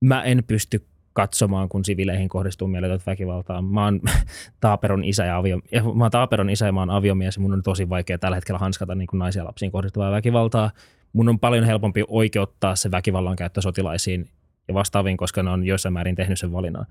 mä 0.00 0.22
en 0.22 0.44
pysty 0.46 0.86
katsomaan, 1.12 1.68
kun 1.68 1.84
sivileihin 1.84 2.28
kohdistuu 2.28 2.68
mieletöntä 2.68 3.04
väkivaltaa. 3.06 3.62
Mä 3.62 3.84
oon 3.84 4.00
Taaperon 4.60 5.04
isä 5.04 5.24
ja 5.24 5.36
avio, 5.36 5.60
ja 5.72 5.82
mä 5.82 6.04
oon 6.04 6.10
Taaperon 6.10 6.50
isä 6.50 6.66
ja 6.66 6.72
mä 6.72 6.80
oon 6.80 6.90
aviomies 6.90 7.36
ja 7.36 7.42
mun 7.42 7.52
on 7.52 7.62
tosi 7.62 7.88
vaikea 7.88 8.18
tällä 8.18 8.34
hetkellä 8.34 8.58
hanskata 8.58 8.94
niin 8.94 9.06
kuin 9.06 9.18
naisia 9.18 9.40
ja 9.40 9.46
lapsiin 9.46 9.72
kohdistuvaa 9.72 10.10
väkivaltaa. 10.10 10.70
Mun 11.12 11.28
on 11.28 11.38
paljon 11.38 11.64
helpompi 11.64 12.04
oikeuttaa 12.08 12.76
se 12.76 12.90
väkivallan 12.90 13.36
käyttö 13.36 13.60
sotilaisiin 13.60 14.28
ja 14.68 14.74
vastaaviin, 14.74 15.16
koska 15.16 15.42
ne 15.42 15.50
on 15.50 15.66
jossain 15.66 15.92
määrin 15.92 16.14
tehnyt 16.14 16.38
sen 16.38 16.52
valinnan. 16.52 16.86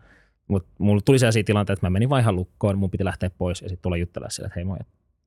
Mutta 0.48 0.70
mulla 0.78 1.02
tuli 1.06 1.20
sellaisia 1.20 1.44
tilanteita, 1.44 1.74
että 1.74 1.86
mä 1.86 1.90
menin 1.90 2.10
vaan 2.10 2.22
ihan 2.22 2.36
lukkoon, 2.36 2.78
mun 2.78 2.92
piti 2.92 3.06
lähteä 3.06 3.30
pois 3.30 3.62
ja 3.62 3.70
sitten 3.70 3.82
tulla 3.82 3.98
juttelemaan 3.98 4.32
sille, 4.32 4.46
että 4.46 4.56
hei 4.56 4.66
moi, 4.66 4.78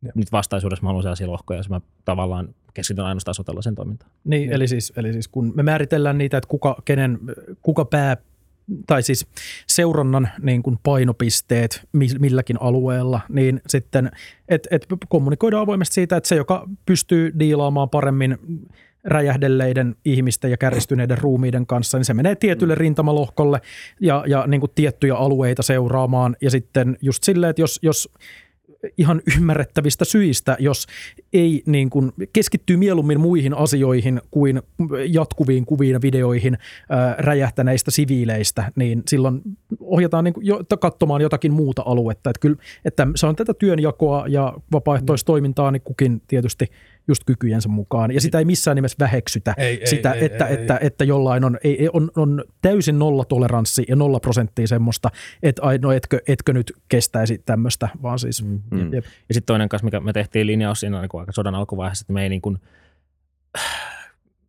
Joo. 0.03 0.13
nyt 0.15 0.33
vastaisuudessa 0.33 0.83
mä 0.83 0.89
haluan 0.89 1.03
sellaisia 1.03 1.31
lohkoja, 1.31 1.59
jos 1.59 1.71
mä 1.71 1.81
tavallaan 2.05 2.55
keskityn 2.75 3.05
ainoastaan 3.05 3.35
sotilaisen 3.35 3.75
toimintaan. 3.75 4.11
Niin, 4.25 4.53
eli 4.53 4.69
siis, 4.69 4.93
eli 4.97 5.13
siis 5.13 5.29
kun 5.29 5.53
me 5.57 5.63
määritellään 5.63 6.19
niitä, 6.19 6.37
että 6.37 6.49
kuka, 6.49 6.77
kenen, 6.85 7.19
kuka 7.63 7.85
pää, 7.85 8.17
tai 8.87 9.03
siis 9.03 9.27
seurannan 9.67 10.29
niin 10.43 10.63
kuin 10.63 10.79
painopisteet 10.83 11.89
mi- 11.93 12.19
milläkin 12.19 12.57
alueella, 12.61 13.21
niin 13.29 13.61
sitten, 13.69 14.11
että 14.49 14.69
et 14.71 14.87
kommunikoidaan 15.09 15.63
avoimesti 15.63 15.95
siitä, 15.95 16.17
että 16.17 16.29
se, 16.29 16.37
joka 16.37 16.69
pystyy 16.87 17.33
diilaamaan 17.39 17.91
paremmin 17.91 18.39
räjähdelleiden 19.05 19.97
ihmisten 20.05 20.51
ja 20.51 20.57
kärjistyneiden 20.57 21.19
ruumiiden 21.19 21.67
kanssa, 21.67 21.99
niin 21.99 22.05
se 22.05 22.15
menee 22.15 22.35
tietylle 22.35 22.75
rintamalohkolle 22.75 23.61
ja, 24.01 24.25
ja 24.27 24.47
niin 24.47 24.61
kuin 24.61 24.73
tiettyjä 24.75 25.15
alueita 25.15 25.63
seuraamaan. 25.63 26.37
Ja 26.41 26.51
sitten 26.51 26.97
just 27.03 27.25
silleen, 27.25 27.51
että 27.51 27.63
jos, 27.63 27.79
jos 27.83 28.09
ihan 28.99 29.23
ymmärrettävistä 29.37 30.05
syistä, 30.05 30.57
jos 30.61 30.87
ei 31.33 31.63
niin 31.67 31.91
kuin, 31.91 32.13
keskittyy 32.33 32.77
mieluummin 32.77 33.21
muihin 33.21 33.55
asioihin 33.55 34.21
kuin 34.31 34.63
jatkuviin 35.09 35.67
kuviin 35.67 35.93
ja 35.93 36.03
videoihin 36.03 36.59
räjähtäneistä 37.19 37.91
siviileistä, 37.91 38.73
niin 38.77 39.03
silloin 39.09 39.41
ohjataan 39.81 40.25
niin 40.25 40.35
kuin, 40.35 40.47
jo, 40.47 40.61
katsomaan 40.81 41.21
jotakin 41.21 41.53
muuta 41.53 41.83
aluetta. 41.87 42.31
Että 42.31 42.41
kyllä, 42.41 42.57
että 42.85 43.07
se 43.15 43.27
on 43.27 43.37
tätä 43.37 43.55
työnjakoa 43.55 44.25
ja 44.29 44.55
vapaaehtoistoimintaa, 44.73 45.71
niin 45.71 45.83
kukin 45.83 46.23
tietysti 46.27 46.71
just 47.09 47.23
kykyjensä 47.27 47.69
mukaan. 47.69 48.11
Ja 48.11 48.21
sitä 48.21 48.39
ei 48.39 48.45
missään 48.45 48.75
nimessä 48.75 48.97
väheksytä, 49.01 49.55
Ei, 49.57 49.81
ei, 49.81 49.87
sitä, 49.87 50.13
ei, 50.13 50.25
että, 50.25 50.47
ei, 50.47 50.55
että, 50.55 50.79
että 50.81 51.05
jollain 51.05 51.45
on, 51.45 51.59
ei, 51.65 51.89
on, 51.93 52.11
on 52.17 52.45
täysin 52.63 52.99
nollatoleranssi 52.99 53.85
ja 53.89 53.97
nolla 53.97 54.21
prosenttia 54.21 54.67
semmoista, 54.67 55.11
että 55.43 55.63
ai, 55.63 55.79
no 55.79 55.93
etkö, 55.93 56.21
etkö 56.29 56.53
nyt 56.53 56.73
kestäisi 56.89 57.43
tämmöistä, 57.47 57.89
vaan 58.03 58.19
siis 58.19 58.45
mm. 58.45 58.93
jep, 58.93 59.05
Ja 59.29 59.35
sitten 59.35 59.47
toinen 59.47 59.69
kanssa, 59.69 59.85
mikä 59.85 60.01
me 60.01 60.13
tehtiin 60.13 60.47
linjaus 60.47 60.81
siinä 60.81 61.01
niin 61.01 61.21
aika 61.21 61.33
sodan 61.33 61.55
alkuvaiheessa, 61.55 62.03
että 62.03 62.13
me 62.13 62.23
ei 62.23 62.29
niin 62.29 62.43
kuin, 62.43 62.59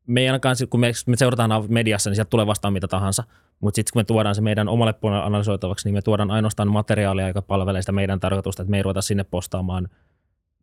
me 0.08 0.22
ei 0.22 0.28
ainakaan, 0.28 0.56
kun 0.70 0.80
me, 0.80 0.92
me 1.08 1.18
seurataan 1.18 1.52
mediassa, 1.68 2.10
niin 2.10 2.16
sieltä 2.16 2.30
tulee 2.30 2.48
vastaan 2.48 2.74
mitä 2.74 2.88
tahansa, 2.88 3.24
mutta 3.60 3.76
sitten 3.76 3.94
kun 3.94 4.00
me 4.00 4.04
tuodaan 4.04 4.36
se 4.36 4.42
meidän 4.42 4.68
omalle 4.68 4.94
puolelle 4.94 5.26
analysoitavaksi, 5.26 5.88
niin 5.88 5.94
me 5.94 6.02
tuodaan 6.02 6.32
ainoastaan 6.32 6.68
materiaalia, 6.68 7.28
joka 7.28 7.42
palvelee 7.42 7.82
sitä 7.82 7.92
meidän 7.92 8.20
tarkoitusta, 8.20 8.62
että 8.62 8.72
me 8.72 8.78
ei 8.78 8.84
ruveta 8.84 9.02
sinne 9.02 9.24
postaamaan 9.24 9.90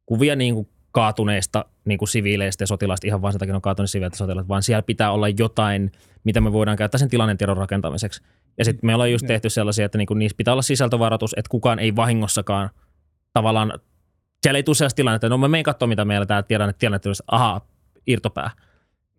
kuvia 0.06 0.36
niin 0.36 0.54
kuin 0.54 0.68
kaatuneista 0.92 1.64
niin 1.84 1.98
kuin 1.98 2.08
siviileistä 2.08 2.62
ja 2.62 2.66
sotilaista 2.66 3.06
ihan 3.06 3.22
vaan 3.22 3.32
sen 3.32 3.38
takia, 3.38 3.54
on 3.54 3.62
kaatuneet 3.62 3.90
siviileitä 3.90 4.16
sotilaat, 4.16 4.48
vaan 4.48 4.62
siellä 4.62 4.82
pitää 4.82 5.12
olla 5.12 5.28
jotain, 5.28 5.92
mitä 6.24 6.40
me 6.40 6.52
voidaan 6.52 6.76
käyttää 6.76 6.98
sen 6.98 7.08
tilannetiedon 7.08 7.56
rakentamiseksi. 7.56 8.22
Ja 8.58 8.64
sitten 8.64 8.86
me 8.86 8.94
ollaan 8.94 9.12
just 9.12 9.26
tehty 9.26 9.50
sellaisia, 9.50 9.86
että 9.86 9.98
niinku 9.98 10.14
niissä 10.14 10.36
pitää 10.36 10.54
olla 10.54 10.62
sisältövaroitus, 10.62 11.34
että 11.36 11.48
kukaan 11.48 11.78
ei 11.78 11.96
vahingossakaan 11.96 12.70
tavallaan, 13.32 13.72
siellä 14.42 14.56
ei 14.56 14.62
tule 14.62 14.74
sellaista 14.76 14.96
tilannetta, 14.96 15.26
että 15.26 15.32
no 15.34 15.38
mä 15.38 15.48
menen 15.48 15.64
katsoa, 15.64 15.88
mitä 15.88 16.04
meillä 16.04 16.42
tiedän, 16.48 16.74
tiedän 16.78 16.96
että 16.96 17.10
ahaa, 17.26 17.66
irtopää. 18.06 18.50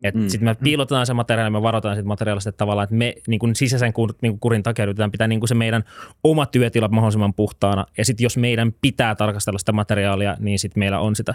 Et 0.03 0.15
Mm. 0.15 0.21
mm. 0.21 0.29
Sitten 0.29 0.49
me 0.49 0.55
piilotetaan 0.55 1.05
se 1.05 1.13
materiaali, 1.13 1.51
me 1.51 1.61
varoitetaan 1.61 1.95
siitä 1.95 2.07
materiaalista 2.07 2.49
että 2.49 2.57
tavallaan, 2.57 2.83
että 2.83 2.95
me 2.95 3.15
niin 3.27 3.39
kuin 3.39 3.55
sisäisen 3.55 3.93
kur, 3.93 4.13
niin 4.21 4.31
kuin 4.31 4.39
kurin 4.39 4.63
takia 4.63 4.83
yritetään 4.83 5.11
pitää 5.11 5.27
niin 5.27 5.47
se 5.47 5.55
meidän 5.55 5.83
oma 6.23 6.45
työtila 6.45 6.87
mahdollisimman 6.87 7.33
puhtaana. 7.33 7.85
Ja 7.97 8.05
sitten 8.05 8.25
jos 8.25 8.37
meidän 8.37 8.73
pitää 8.81 9.15
tarkastella 9.15 9.59
sitä 9.59 9.71
materiaalia, 9.71 10.37
niin 10.39 10.59
sitten 10.59 10.79
meillä 10.79 10.99
on 10.99 11.15
sitä. 11.15 11.33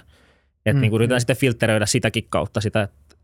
Että 0.67 0.73
Mm, 0.79 0.81
niin 0.81 0.91
kuin 0.91 0.99
yritetään 0.99 1.17
mm. 1.17 1.21
sitten 1.21 1.37
filtteröidä 1.37 1.87
sitäkin 1.87 2.27
kautta 2.29 2.61
sitä, 2.61 2.83
että, 2.83 3.17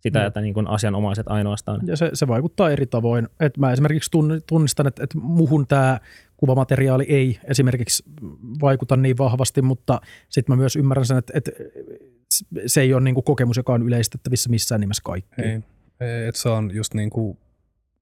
sitä, 0.00 0.18
Mm. 0.20 0.26
että 0.26 0.40
niin 0.40 0.54
kuin 0.54 0.66
asianomaiset 0.66 1.28
ainoastaan. 1.28 1.80
ja 1.86 1.96
se, 1.96 2.10
se 2.12 2.28
vaikuttaa 2.28 2.70
eri 2.70 2.86
tavoin. 2.86 3.28
Et 3.40 3.56
mä 3.56 3.72
esimerkiksi 3.72 4.10
tunn- 4.16 4.40
tunnistan, 4.46 4.86
että, 4.86 5.04
että 5.04 5.18
muhun 5.18 5.66
tämä 5.66 6.00
kuvamateriaali 6.36 7.04
ei 7.08 7.38
esimerkiksi 7.44 8.02
vaikuta 8.60 8.96
niin 8.96 9.18
vahvasti, 9.18 9.62
mutta 9.62 10.00
sitten 10.28 10.52
mä 10.52 10.56
myös 10.60 10.76
ymmärrän 10.76 11.06
sen, 11.06 11.18
että, 11.18 11.32
että 11.36 11.50
se 12.66 12.80
ei 12.80 12.94
ole 12.94 13.02
niin 13.02 13.14
kuin 13.14 13.24
kokemus, 13.24 13.56
joka 13.56 13.72
on 13.72 13.82
yleistettävissä 13.82 14.50
missään 14.50 14.80
nimessä 14.80 15.02
kaikkiin. 15.04 15.48
Ei, 16.00 16.08
ei 16.08 16.26
et 16.26 16.36
se 16.36 16.48
on 16.48 16.70
just 16.74 16.94
niin 16.94 17.10
kuin, 17.10 17.38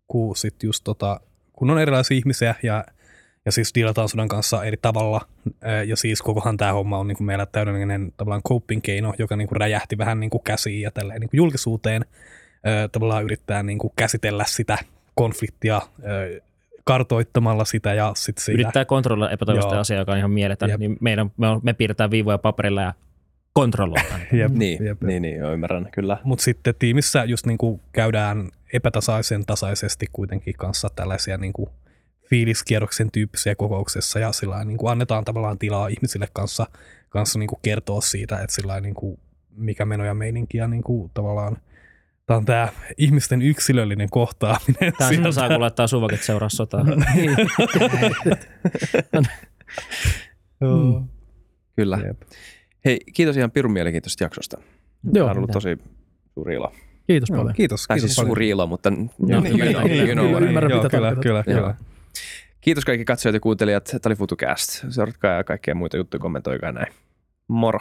kun, 0.09 0.37
sit 0.37 0.63
just 0.63 0.85
tota, 0.85 1.21
kun 1.53 1.71
on 1.71 1.79
erilaisia 1.81 2.17
ihmisiä 2.17 2.55
ja, 2.63 2.85
ja 3.49 3.53
siis 3.53 3.75
dealataan 3.75 4.09
sodan 4.09 4.29
kanssa 4.29 4.65
eri 4.65 4.77
tavalla. 4.83 5.21
Ja 5.87 5.97
siis 5.97 6.23
kokohan 6.23 6.57
tämä 6.57 6.73
homma 6.73 6.99
on 6.99 7.09
niin 7.09 7.17
kuin 7.17 7.27
meillä 7.27 7.47
täydellinen 7.47 8.13
tavallaan 8.17 8.43
coping-keino, 8.43 9.15
joka 9.19 9.37
niin 9.37 9.49
kuin 9.49 9.57
räjähti 9.57 9.99
vähän 9.99 10.21
niin 10.21 10.31
kuin 10.31 10.43
käsiin 10.45 10.81
ja 10.81 10.91
tälleen 10.91 11.21
niin 11.21 11.31
kuin 11.31 11.39
julkisuuteen. 11.39 12.05
Tavallaan 12.93 13.25
yrittää 13.25 13.63
niin 13.63 13.79
kuin 13.79 13.93
käsitellä 13.97 14.45
sitä 14.47 14.79
konfliktia 15.15 15.83
kartoittamalla 16.85 17.65
sitä 17.65 17.95
ja 17.95 18.13
sitten 18.17 18.45
siitä. 18.45 18.61
Yrittää 18.61 18.85
kontrolloida 18.85 19.35
epätoivoista 19.35 19.75
Joo. 19.75 19.81
asiaa, 19.81 20.01
joka 20.01 20.13
on 20.13 20.19
ihan 20.19 20.31
mieletön. 20.31 20.71
Jep. 20.71 20.81
Niin 20.81 20.97
meidän, 21.01 21.31
me, 21.37 21.49
on, 21.49 21.61
me 21.63 21.73
piirretään 21.73 22.11
viivoja 22.11 22.39
paperilla 22.39 22.83
ja 22.83 22.93
kontrolloidaan. 23.53 24.21
Jep, 24.33 24.53
Niin, 24.53 24.85
jep. 24.85 25.03
niin, 25.03 25.23
niin 25.23 25.37
joo, 25.37 25.53
ymmärrän, 25.53 25.89
kyllä. 25.93 26.19
Mutta 26.25 26.43
sitten 26.43 26.75
tiimissä 26.79 27.25
just 27.25 27.47
niin 27.47 27.59
kuin 27.59 27.81
käydään 27.93 28.49
epätasaisen 28.73 29.47
tasaisesti 29.47 30.07
kuitenkin 30.13 30.55
kanssa 30.55 30.89
tällaisia 30.97 31.37
niin 31.37 31.53
kuin 31.53 31.71
fiiliskierroksen 32.31 33.11
tyyppisiä 33.13 33.55
kokouksessa 33.55 34.19
ja 34.19 34.33
sillä 34.33 34.65
niin 34.65 34.79
kuin 34.79 34.91
annetaan 34.91 35.25
tavallaan 35.25 35.59
tilaa 35.59 35.89
ihmisille 35.89 36.29
kanssa, 36.33 36.67
kanssa 37.09 37.39
niin 37.39 37.49
kuin 37.49 37.59
kertoa 37.63 38.01
siitä, 38.01 38.41
että 38.41 38.55
sillä 38.55 38.81
niin 38.81 38.95
kuin 38.95 39.19
mikä 39.57 39.85
meno 39.85 40.05
ja 40.05 40.15
meininki 40.15 40.59
ja 40.59 40.69
niin 40.69 40.83
kuin 40.83 41.11
tavallaan 41.15 41.57
tämä 42.27 42.39
on 42.39 42.45
tämä 42.45 42.69
ihmisten 42.97 43.43
yksilöllinen 43.43 44.11
kohtaaminen. 44.11 44.93
Tämä 44.99 45.11
sieltä. 45.11 45.33
saa 45.33 45.49
kun 45.49 45.61
laittaa 45.61 45.87
suvakit 45.87 46.23
seuraa 46.23 46.49
sotaa. 46.49 46.85
Joo. 50.61 51.05
Kyllä. 51.77 51.99
Jep. 52.07 52.23
Hei, 52.85 52.99
kiitos 53.15 53.37
ihan 53.37 53.51
pirun 53.51 53.73
mielenkiintoista 53.73 54.25
jaksosta. 54.25 54.57
Tämä 54.57 54.71
Joo, 55.15 55.31
on 55.31 55.37
ollut 55.37 55.51
tosi 55.51 55.79
suuri 56.35 56.55
ilo. 56.55 56.73
kiitos 57.07 57.31
paljon. 57.31 57.55
kiitos. 57.55 57.87
Tai 57.87 57.97
kiitos 57.97 58.15
siis 58.15 58.27
suuri 58.27 58.49
ilo, 58.49 58.67
mutta 58.67 58.89
Joo, 58.89 58.99
you 59.19 59.41
know, 59.41 59.43
kyllä, 59.53 59.71
you 59.71 59.89
kyllä, 59.89 60.13
know 60.13 60.43
ymmärrän, 60.43 60.77
mitä 60.77 60.89
kyllä, 60.89 61.17
kyllä, 61.23 61.45
kyllä. 61.45 61.75
Kiitos 62.61 62.85
kaikki 62.85 63.05
katsojat 63.05 63.35
ja 63.35 63.41
kuuntelijat. 63.41 63.85
Tämä 63.85 64.01
oli 64.07 64.15
FutuCast. 64.15 64.85
Seuratkaa 64.91 65.37
ja 65.37 65.45
kaikkea 65.45 65.75
muita 65.75 65.97
juttuja, 65.97 66.21
kommentoikaa 66.21 66.73
näin. 66.73 66.93
Moro. 67.49 67.81